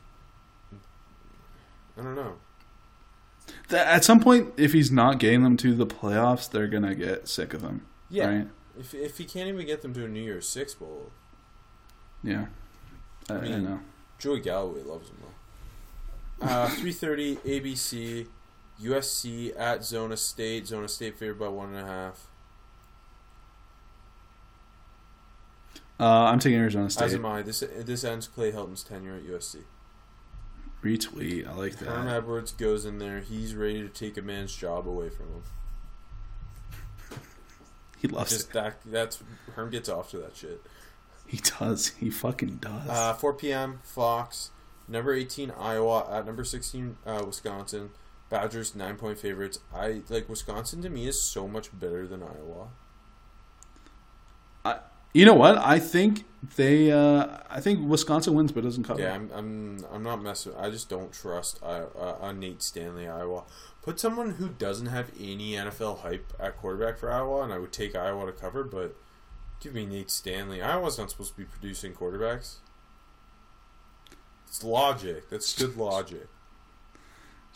I 1.97 2.03
don't 2.03 2.15
know. 2.15 2.35
Th- 3.69 3.81
At 3.81 4.03
some 4.03 4.19
point, 4.19 4.53
if 4.57 4.73
he's 4.73 4.91
not 4.91 5.17
getting 5.19 5.43
them 5.43 5.57
to 5.57 5.73
the 5.73 5.87
playoffs, 5.87 6.49
they're 6.49 6.67
gonna 6.67 6.93
get 6.95 7.27
sick 7.27 7.53
of 7.53 7.61
him. 7.61 7.85
Yeah. 8.09 8.27
Right? 8.27 8.47
If, 8.79 8.93
if 8.93 9.17
he 9.17 9.25
can't 9.25 9.47
even 9.49 9.65
get 9.65 9.81
them 9.81 9.93
to 9.95 10.05
a 10.05 10.07
New 10.07 10.21
Year's 10.21 10.47
Six 10.47 10.75
bowl, 10.75 11.11
Yeah. 12.23 12.47
I, 13.29 13.33
I 13.35 13.41
mean- 13.41 13.63
know. 13.63 13.79
Joey 14.19 14.39
Galloway 14.39 14.81
loves 14.83 15.09
him 15.09 15.17
though. 15.21 16.45
Uh, 16.47 16.69
three 16.69 16.91
thirty 16.91 17.35
ABC, 17.37 18.27
USC 18.81 19.57
at 19.59 19.83
Zona 19.83 20.17
State. 20.17 20.67
Zona 20.67 20.87
State 20.87 21.17
favored 21.17 21.39
by 21.39 21.47
one 21.47 21.69
and 21.73 21.77
a 21.77 21.85
half. 21.85 22.27
Uh, 25.99 26.03
I'm 26.25 26.39
taking 26.39 26.59
Arizona 26.59 26.89
State. 26.89 27.05
As 27.05 27.13
am 27.15 27.25
I. 27.25 27.41
This 27.41 27.63
this 27.75 28.03
ends 28.03 28.27
Clay 28.27 28.51
Helton's 28.51 28.83
tenure 28.83 29.15
at 29.15 29.23
USC. 29.23 29.63
Retweet. 30.83 31.47
I 31.47 31.53
like 31.53 31.77
that. 31.79 31.87
Herm. 31.87 32.07
Edwards 32.07 32.51
goes 32.51 32.85
in 32.85 32.99
there. 32.99 33.19
He's 33.19 33.55
ready 33.55 33.81
to 33.81 33.89
take 33.89 34.15
a 34.17 34.21
man's 34.21 34.55
job 34.55 34.87
away 34.87 35.09
from 35.09 35.25
him. 35.27 35.43
He 37.99 38.07
loves 38.07 38.29
Just 38.31 38.49
it. 38.49 38.53
that. 38.53 38.77
That's 38.85 39.23
Herm 39.55 39.71
gets 39.71 39.89
off 39.89 40.11
to 40.11 40.17
that 40.19 40.35
shit. 40.35 40.61
He 41.25 41.37
does. 41.59 41.87
He 41.99 42.09
fucking 42.11 42.57
does. 42.57 42.87
Uh, 42.89 43.13
4 43.13 43.33
p.m. 43.33 43.79
Fox. 43.83 44.51
Number 44.87 45.13
18 45.13 45.51
Iowa 45.51 46.07
at 46.09 46.25
number 46.25 46.43
16 46.45 46.97
uh, 47.05 47.23
Wisconsin. 47.25 47.89
Badgers 48.29 48.75
nine 48.75 48.95
point 48.97 49.17
favorites. 49.17 49.59
I 49.73 50.01
like 50.09 50.27
Wisconsin 50.27 50.81
to 50.81 50.89
me 50.89 51.07
is 51.07 51.21
so 51.21 51.47
much 51.47 51.77
better 51.77 52.07
than 52.07 52.23
Iowa. 52.23 52.69
I 54.65 54.79
you 55.13 55.25
know 55.25 55.33
what? 55.33 55.57
I 55.57 55.79
think 55.79 56.25
they. 56.57 56.91
Uh, 56.91 57.39
I 57.49 57.59
think 57.59 57.87
Wisconsin 57.87 58.35
wins, 58.35 58.51
but 58.51 58.63
doesn't 58.63 58.83
cover. 58.83 59.01
Yeah, 59.01 59.15
I'm 59.15 59.31
I'm 59.33 59.85
I'm 59.91 60.03
not 60.03 60.21
messing. 60.21 60.53
I 60.57 60.69
just 60.69 60.89
don't 60.89 61.11
trust 61.11 61.59
I, 61.63 61.79
uh, 61.79 62.17
uh, 62.21 62.31
Nate 62.33 62.61
Stanley 62.61 63.07
Iowa. 63.07 63.43
Put 63.81 63.99
someone 63.99 64.31
who 64.31 64.49
doesn't 64.49 64.87
have 64.87 65.11
any 65.19 65.53
NFL 65.53 66.01
hype 66.01 66.33
at 66.39 66.57
quarterback 66.57 66.97
for 66.97 67.11
Iowa, 67.11 67.41
and 67.41 67.53
I 67.53 67.57
would 67.57 67.71
take 67.71 67.95
Iowa 67.95 68.25
to 68.25 68.31
cover. 68.31 68.63
But 68.63 68.95
give 69.59 69.73
me 69.73 69.85
Nate 69.85 70.11
Stanley. 70.11 70.61
Iowa's 70.61 70.97
not 70.97 71.09
supposed 71.09 71.31
to 71.31 71.37
be 71.37 71.45
producing 71.45 71.93
quarterbacks. 71.93 72.57
It's 74.47 74.63
logic. 74.63 75.29
That's 75.29 75.57
good 75.57 75.77
logic. 75.77 76.27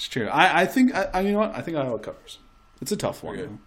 It's 0.02 0.08
true. 0.08 0.28
I, 0.30 0.62
I 0.62 0.66
think. 0.66 0.96
I, 0.96 1.10
I, 1.14 1.20
you 1.22 1.32
know 1.34 1.38
what? 1.38 1.56
I 1.56 1.62
think 1.62 1.78
Iowa 1.78 2.00
covers. 2.00 2.40
It's 2.82 2.92
a 2.92 2.98
tough 2.98 3.22
one. 3.22 3.60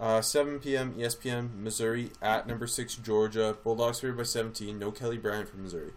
Uh, 0.00 0.20
7 0.20 0.58
p.m. 0.58 0.92
ESPN, 0.94 1.54
Missouri 1.60 2.10
at 2.20 2.48
number 2.48 2.66
6 2.66 2.96
Georgia. 2.96 3.56
Bulldogs 3.62 4.00
favored 4.00 4.16
by 4.16 4.24
17. 4.24 4.76
No 4.76 4.90
Kelly 4.90 5.18
Bryant 5.18 5.48
from 5.48 5.62
Missouri. 5.62 5.92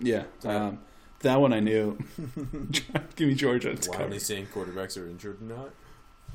Yeah. 0.00 0.24
That- 0.40 0.56
Um, 0.60 0.78
that 1.20 1.40
one 1.40 1.52
I 1.52 1.60
knew. 1.60 1.96
Give 3.14 3.28
me 3.28 3.34
Georgia. 3.34 3.70
It's, 3.70 3.88
Why 3.88 3.98
are 4.02 4.08
they 4.08 4.18
saying 4.18 4.48
quarterbacks 4.52 5.00
are 5.00 5.06
injured 5.06 5.40
or 5.42 5.44
not? 5.44 5.70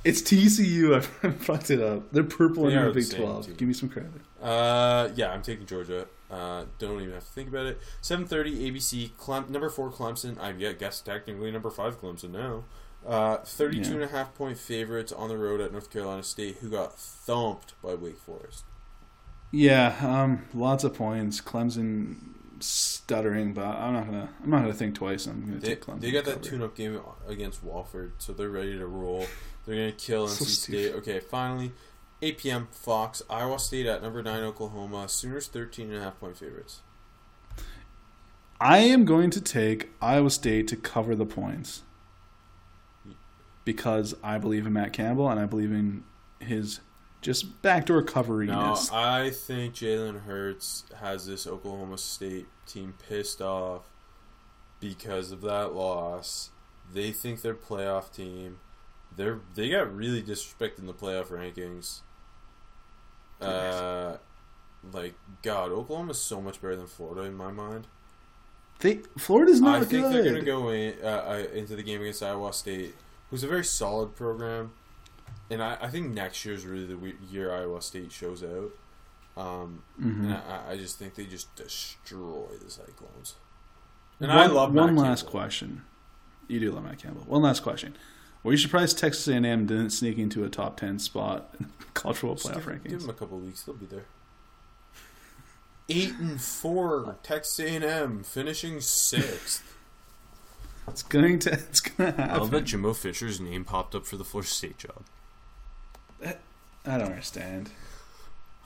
it's 0.05 0.21
TCU. 0.21 0.95
I 1.23 1.31
fucked 1.31 1.69
it 1.71 1.81
up. 1.81 2.13
They're 2.13 2.23
purple 2.23 2.67
They 2.67 2.71
in 2.73 2.77
are 2.77 2.87
the 2.93 3.01
Big 3.01 3.11
Twelve. 3.11 3.47
team. 3.47 3.55
Give 3.55 3.67
me 3.67 3.73
some 3.73 3.89
credit. 3.89 4.11
Uh, 4.41 5.09
yeah, 5.15 5.31
I'm 5.31 5.41
taking 5.41 5.65
Georgia. 5.65 6.07
Uh, 6.29 6.65
don't 6.79 7.01
even 7.01 7.13
have 7.13 7.25
to 7.25 7.31
think 7.31 7.49
about 7.49 7.65
it. 7.67 7.79
7:30 8.01 8.71
ABC. 8.71 9.11
Clem- 9.17 9.51
number 9.51 9.69
four 9.69 9.91
Clemson. 9.91 10.39
I 10.39 10.51
yeah, 10.51 10.71
guess 10.73 11.01
technically 11.01 11.51
number 11.51 11.69
five 11.69 12.01
Clemson 12.01 12.31
now. 12.31 12.63
Uh, 13.05 13.37
32 13.37 13.93
and 13.93 14.03
a 14.03 14.07
half 14.07 14.33
point 14.33 14.57
favorites 14.57 15.11
on 15.11 15.29
the 15.29 15.37
road 15.37 15.61
at 15.61 15.71
North 15.71 15.91
Carolina 15.91 16.23
State, 16.23 16.57
who 16.57 16.69
got 16.69 16.97
thumped 16.97 17.79
by 17.83 17.93
Wake 17.93 18.17
Forest. 18.17 18.63
Yeah, 19.51 19.95
um, 20.01 20.45
lots 20.55 20.83
of 20.83 20.95
points. 20.95 21.39
Clemson 21.39 22.15
stuttering, 22.59 23.53
but 23.53 23.63
I'm 23.65 23.93
not 23.93 24.05
gonna. 24.05 24.29
I'm 24.43 24.49
not 24.49 24.61
gonna 24.61 24.73
think 24.73 24.95
twice. 24.95 25.27
I'm 25.27 25.41
gonna 25.45 25.59
They, 25.59 25.67
take 25.69 25.85
Clemson. 25.85 26.01
they 26.01 26.11
got 26.11 26.25
that 26.25 26.41
tune-up 26.41 26.75
game 26.75 26.99
against 27.27 27.63
Wofford, 27.65 28.13
so 28.17 28.33
they're 28.33 28.49
ready 28.49 28.77
to 28.77 28.87
roll. 28.87 29.25
They're 29.65 29.75
gonna 29.75 29.91
kill 29.91 30.27
NC 30.27 30.45
stupid. 30.45 30.49
State. 30.81 30.95
Okay, 30.95 31.19
finally, 31.19 31.71
8 32.25 32.37
p.m. 32.39 32.67
Fox, 32.71 33.21
Iowa 33.29 33.59
State 33.59 33.85
at 33.85 34.01
number 34.01 34.23
nine 34.23 34.41
Oklahoma. 34.41 35.07
Sooners 35.07 35.47
13 35.47 35.91
and 35.91 35.97
a 35.97 36.01
half 36.01 36.19
point 36.19 36.35
favorites. 36.37 36.81
I 38.59 38.79
am 38.79 39.05
going 39.05 39.29
to 39.29 39.41
take 39.41 39.91
Iowa 40.01 40.31
State 40.31 40.67
to 40.69 40.75
cover 40.75 41.15
the 41.15 41.25
points 41.25 41.83
because 43.63 44.15
I 44.23 44.39
believe 44.39 44.65
in 44.65 44.73
Matt 44.73 44.91
Campbell 44.91 45.29
and 45.29 45.39
I 45.39 45.45
believe 45.45 45.71
in 45.71 46.03
his 46.39 46.79
just 47.21 47.61
backdoor 47.61 48.01
No. 48.91 48.97
I 48.97 49.29
think 49.29 49.75
Jalen 49.75 50.25
Hurts 50.25 50.85
has 51.01 51.27
this 51.27 51.45
Oklahoma 51.45 51.99
State 51.99 52.47
team 52.65 52.95
pissed 53.07 53.41
off 53.41 53.83
because 54.79 55.31
of 55.31 55.41
that 55.41 55.75
loss. 55.75 56.49
They 56.91 57.11
think 57.11 57.41
they're 57.41 57.53
playoff 57.53 58.11
team. 58.11 58.57
They're 59.15 59.41
they 59.53 59.69
got 59.69 59.95
really 59.95 60.23
disrespected 60.23 60.79
in 60.79 60.87
the 60.87 60.93
playoff 60.93 61.27
rankings. 61.27 62.01
Uh, 63.45 64.17
like 64.93 65.15
God, 65.41 65.71
Oklahoma's 65.71 66.19
so 66.19 66.41
much 66.41 66.61
better 66.61 66.75
than 66.75 66.87
Florida 66.87 67.21
in 67.23 67.35
my 67.35 67.51
mind. 67.51 67.87
they 68.79 68.99
Florida's 69.17 69.61
not 69.61 69.77
I 69.81 69.85
think 69.85 70.03
good. 70.03 70.13
they're 70.13 70.23
going 70.23 70.35
to 70.35 70.41
go 70.45 70.69
in, 70.69 70.93
uh, 71.03 71.07
uh, 71.07 71.43
into 71.53 71.75
the 71.75 71.83
game 71.83 72.01
against 72.01 72.21
Iowa 72.21 72.51
State, 72.53 72.93
who's 73.29 73.43
a 73.43 73.47
very 73.47 73.63
solid 73.65 74.15
program, 74.15 74.71
and 75.49 75.63
I, 75.63 75.77
I 75.81 75.87
think 75.89 76.11
next 76.13 76.43
year 76.45 76.53
is 76.55 76.65
really 76.65 76.85
the 76.85 77.13
year 77.31 77.51
Iowa 77.53 77.81
State 77.81 78.11
shows 78.11 78.43
out. 78.43 78.71
Um, 79.37 79.83
Mhm. 80.01 80.25
And 80.25 80.33
I, 80.33 80.71
I 80.71 80.77
just 80.77 80.97
think 80.97 81.15
they 81.15 81.25
just 81.25 81.53
destroy 81.55 82.45
the 82.63 82.69
Cyclones. 82.71 83.35
And 84.21 84.29
one, 84.29 84.37
I 84.37 84.45
love 84.45 84.73
one 84.73 84.95
Matt 84.95 85.03
last 85.03 85.21
Campbell. 85.23 85.39
question. 85.39 85.81
You 86.47 86.59
do 86.61 86.71
love 86.71 86.83
Matt 86.85 86.99
Campbell. 86.99 87.23
One 87.25 87.41
last 87.41 87.61
question. 87.63 87.97
Were 88.45 88.51
you 88.51 88.59
surprised 88.59 88.99
Texas 88.99 89.27
A&M 89.27 89.65
didn't 89.65 89.89
sneak 89.89 90.19
into 90.19 90.43
a 90.43 90.49
top 90.49 90.77
ten 90.77 90.99
spot 90.99 91.49
in 91.59 91.65
college 91.95 92.17
football 92.17 92.35
playoff 92.35 92.83
give, 92.83 92.83
give 92.83 93.01
them 93.01 93.09
a 93.09 93.13
couple 93.13 93.39
weeks; 93.39 93.63
they'll 93.63 93.73
be 93.73 93.87
there. 93.87 94.05
Eight 95.89 96.13
and 96.19 96.39
four, 96.39 97.17
Texas 97.23 97.59
A&M 97.59 98.21
finishing 98.21 98.81
sixth. 98.81 99.63
It's 100.87 101.01
going 101.01 101.39
to. 101.39 101.53
It's 101.69 101.79
going 101.79 102.13
to 102.13 102.21
happen. 102.21 102.35
I 102.35 102.37
love 102.37 102.51
that. 102.51 102.65
Jimbo 102.65 102.93
Fisher's 102.93 103.41
name 103.41 103.65
popped 103.65 103.95
up 103.95 104.05
for 104.05 104.15
the 104.15 104.23
Florida 104.23 104.47
State 104.47 104.77
job. 104.77 105.01
I 106.23 106.35
don't 106.99 107.07
understand. 107.07 107.71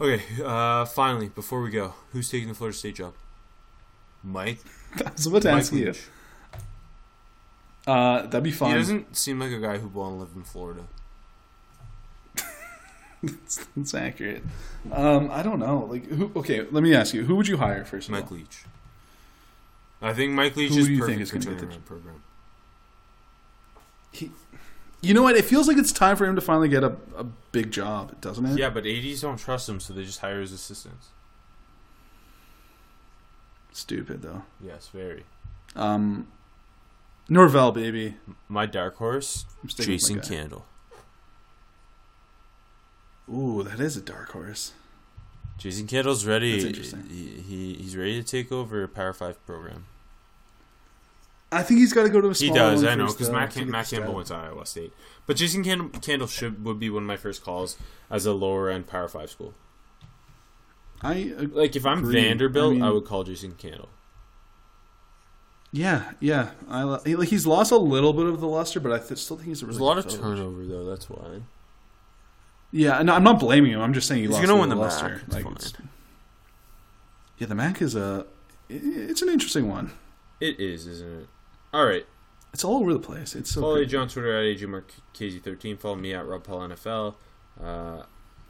Okay, 0.02 0.22
uh, 0.44 0.84
finally, 0.84 1.30
before 1.30 1.62
we 1.62 1.70
go, 1.70 1.94
who's 2.12 2.30
taking 2.30 2.50
the 2.50 2.54
Florida 2.54 2.78
State 2.78 2.96
job? 2.96 3.14
Mike. 4.26 4.60
I 5.06 5.12
was 5.14 5.26
about 5.26 5.44
to 5.44 5.52
Mike 5.54 5.62
ask 5.62 5.72
you. 5.72 5.94
Uh, 7.88 8.24
that'd 8.24 8.44
be 8.44 8.52
fun. 8.52 8.72
He 8.72 8.78
doesn't 8.78 9.16
seem 9.18 9.40
like 9.40 9.52
a 9.52 9.60
guy 9.60 9.78
who'd 9.78 9.94
want 9.94 10.14
to 10.16 10.20
live 10.20 10.30
in 10.36 10.44
Florida. 10.44 10.84
That's, 13.22 13.66
that's 13.76 13.94
accurate. 13.94 14.44
Um, 14.94 15.30
I 15.30 15.44
don't 15.44 15.60
know. 15.60 15.88
Like, 15.92 16.06
who? 16.08 16.32
Okay, 16.38 16.62
let 16.72 16.82
me 16.84 16.94
ask 16.96 17.14
you. 17.14 17.26
Who 17.26 17.36
would 17.36 17.48
you 17.50 17.58
hire 17.58 17.84
first 17.84 18.08
of 18.08 18.14
Mike? 18.14 18.32
Leach. 18.32 18.64
I 20.02 20.14
think 20.14 20.32
Mike 20.32 20.56
Leach 20.56 20.72
Who 20.72 20.78
is 20.80 20.86
do 20.88 20.94
you 20.94 21.00
perfect 21.00 21.18
think 21.18 21.22
is 21.24 21.46
for 21.46 21.52
get 21.56 21.60
the- 21.72 21.78
program. 21.80 22.24
He, 24.12 24.32
you 25.02 25.14
know 25.14 25.22
what? 25.24 25.36
It 25.36 25.44
feels 25.46 25.68
like 25.68 25.78
it's 25.78 25.92
time 25.92 26.16
for 26.16 26.26
him 26.26 26.36
to 26.36 26.42
finally 26.42 26.70
get 26.70 26.84
a, 26.84 26.96
a 27.18 27.26
big 27.52 27.72
job, 27.72 28.20
doesn't 28.22 28.46
it? 28.46 28.58
Yeah, 28.58 28.70
but 28.70 28.86
ADs 28.88 29.22
don't 29.22 29.38
trust 29.38 29.68
him, 29.68 29.80
so 29.82 29.94
they 29.94 30.04
just 30.06 30.20
hire 30.20 30.40
his 30.40 30.52
assistants. 30.54 31.10
Stupid 33.72 34.22
though. 34.22 34.44
Yes, 34.64 34.90
very. 34.94 35.26
Um, 35.76 36.28
Norvell, 37.30 37.72
baby. 37.72 38.16
My 38.48 38.66
dark 38.66 38.96
horse, 38.96 39.46
I'm 39.64 39.70
sticking 39.70 39.94
with 39.94 40.02
my 40.02 40.16
Jason. 40.18 40.22
Candle. 40.22 40.66
Ooh, 43.32 43.64
that 43.64 43.80
is 43.80 43.96
a 43.96 44.02
dark 44.02 44.30
horse. 44.32 44.74
Jason 45.58 45.88
Candle's 45.88 46.26
ready. 46.26 46.54
That's 46.54 46.66
interesting. 46.66 47.06
He, 47.10 47.42
he 47.42 47.74
he's 47.76 47.96
ready 47.96 48.22
to 48.22 48.28
take 48.28 48.52
over 48.52 48.82
a 48.84 48.88
Power 48.88 49.14
Five 49.14 49.46
program. 49.46 49.86
I 51.52 51.64
think 51.64 51.80
he's 51.80 51.94
got 51.94 52.04
to 52.04 52.10
go 52.10 52.22
to 52.22 52.30
a 52.30 52.36
school. 52.36 52.50
He 52.50 52.54
does, 52.54 52.84
I 52.84 52.94
know, 52.96 53.08
because 53.08 53.30
Matt, 53.30 53.54
Cam- 53.54 53.72
Matt 53.72 53.90
Campbell 53.90 54.14
went 54.14 54.28
to 54.28 54.36
Iowa 54.36 54.66
State, 54.68 54.94
but 55.26 55.36
Jason 55.36 55.64
Candle, 55.64 55.90
Candle 56.00 56.28
should 56.28 56.64
would 56.64 56.80
be 56.80 56.90
one 56.90 57.04
of 57.04 57.08
my 57.08 57.18
first 57.18 57.44
calls 57.44 57.76
as 58.10 58.26
a 58.26 58.34
lower 58.34 58.70
end 58.70 58.88
Power 58.88 59.08
Five 59.08 59.30
school. 59.32 59.54
I 61.02 61.34
uh, 61.38 61.46
Like 61.52 61.76
if 61.76 61.86
I'm 61.86 62.00
Agree. 62.00 62.22
Vanderbilt, 62.22 62.82
I 62.82 62.88
I, 62.88 62.90
would 62.92 63.06
call 63.06 63.24
Jason 63.24 63.54
Candle. 63.54 63.90
Yeah, 65.72 66.12
yeah. 66.20 66.52
I 66.70 66.84
lo- 66.84 67.02
he, 67.06 67.16
like 67.16 67.30
he's 67.30 67.46
lost 67.48 67.72
a 67.72 67.78
little 67.78 68.14
bit 68.14 68.26
of 68.26 68.40
the 68.42 68.48
luster, 68.48 68.80
but 68.80 68.92
I 68.92 69.00
th- 69.00 69.20
still 69.20 69.38
think 69.38 69.50
he's 69.50 69.62
a 69.62 69.66
There's 69.66 69.78
a 69.78 69.84
lot 69.84 69.98
of 69.98 70.06
coach. 70.08 70.16
turnover 70.20 70.66
though. 70.66 70.86
That's 70.86 71.10
why. 71.10 71.42
Yeah, 72.72 73.02
no, 73.02 73.14
I'm 73.16 73.24
not 73.24 73.40
blaming 73.40 73.72
him. 73.72 73.82
I'm 73.82 73.94
just 73.94 74.08
saying 74.08 74.20
he 74.22 74.28
He's 74.28 74.36
lost 74.36 74.46
gonna 74.48 74.58
a 74.58 74.62
win 74.62 74.70
the 74.70 74.76
little 74.76 74.92
MAC. 74.92 75.02
luster. 75.04 75.22
It's 75.26 75.34
Like, 75.34 75.44
fine. 75.44 75.54
it's- 75.54 75.74
yeah, 77.38 77.48
the 77.48 77.56
Mac 77.56 77.82
is 77.82 77.96
a. 77.96 78.26
It's 78.70 79.22
an 79.22 79.30
interesting 79.30 79.68
one. 79.70 79.92
It 80.40 80.60
is, 80.60 80.86
isn't 80.88 81.22
it? 81.22 81.28
All 81.74 81.86
right. 81.86 82.06
It's 82.54 82.64
all 82.64 82.78
over 82.82 82.94
the 82.94 83.00
place. 83.00 83.36
It's 83.36 83.52
so. 83.52 83.62
Follow 83.62 83.76
crazy. 83.76 83.96
AJ 83.96 84.02
on 84.02 84.08
Twitter 84.10 84.38
at 84.38 84.58
AJMarkKZ13. 84.58 85.80
Follow 85.80 85.96
me 85.96 86.14
at 86.14 86.26
Rob 86.28 86.44
Paul 86.44 86.60
NFL. 86.68 87.16
Uh, 87.64 88.04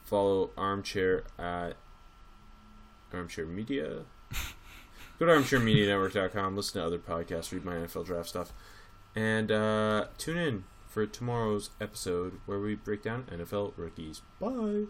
follow 0.06 0.52
Armchair 0.58 1.24
at 1.38 1.76
Armchair 3.14 3.46
Media. 3.46 4.04
Go 5.20 5.26
to 5.26 5.34
armchairmedianetwork.com. 5.34 6.56
Listen 6.56 6.82
to 6.82 6.88
other 6.88 6.98
podcasts. 6.98 7.52
Read 7.52 7.66
my 7.66 7.74
NFL 7.74 8.06
draft 8.06 8.30
stuff. 8.30 8.54
And 9.16 9.52
uh, 9.52 10.06
tune 10.18 10.38
in 10.38 10.64
for 10.88 11.06
tomorrow's 11.06 11.72
episode 11.82 12.40
where 12.46 12.60
we 12.60 12.76
break 12.76 13.04
down 13.04 13.26
NFL 13.26 13.74
rookies. 13.76 14.22
Bye. 14.40 14.86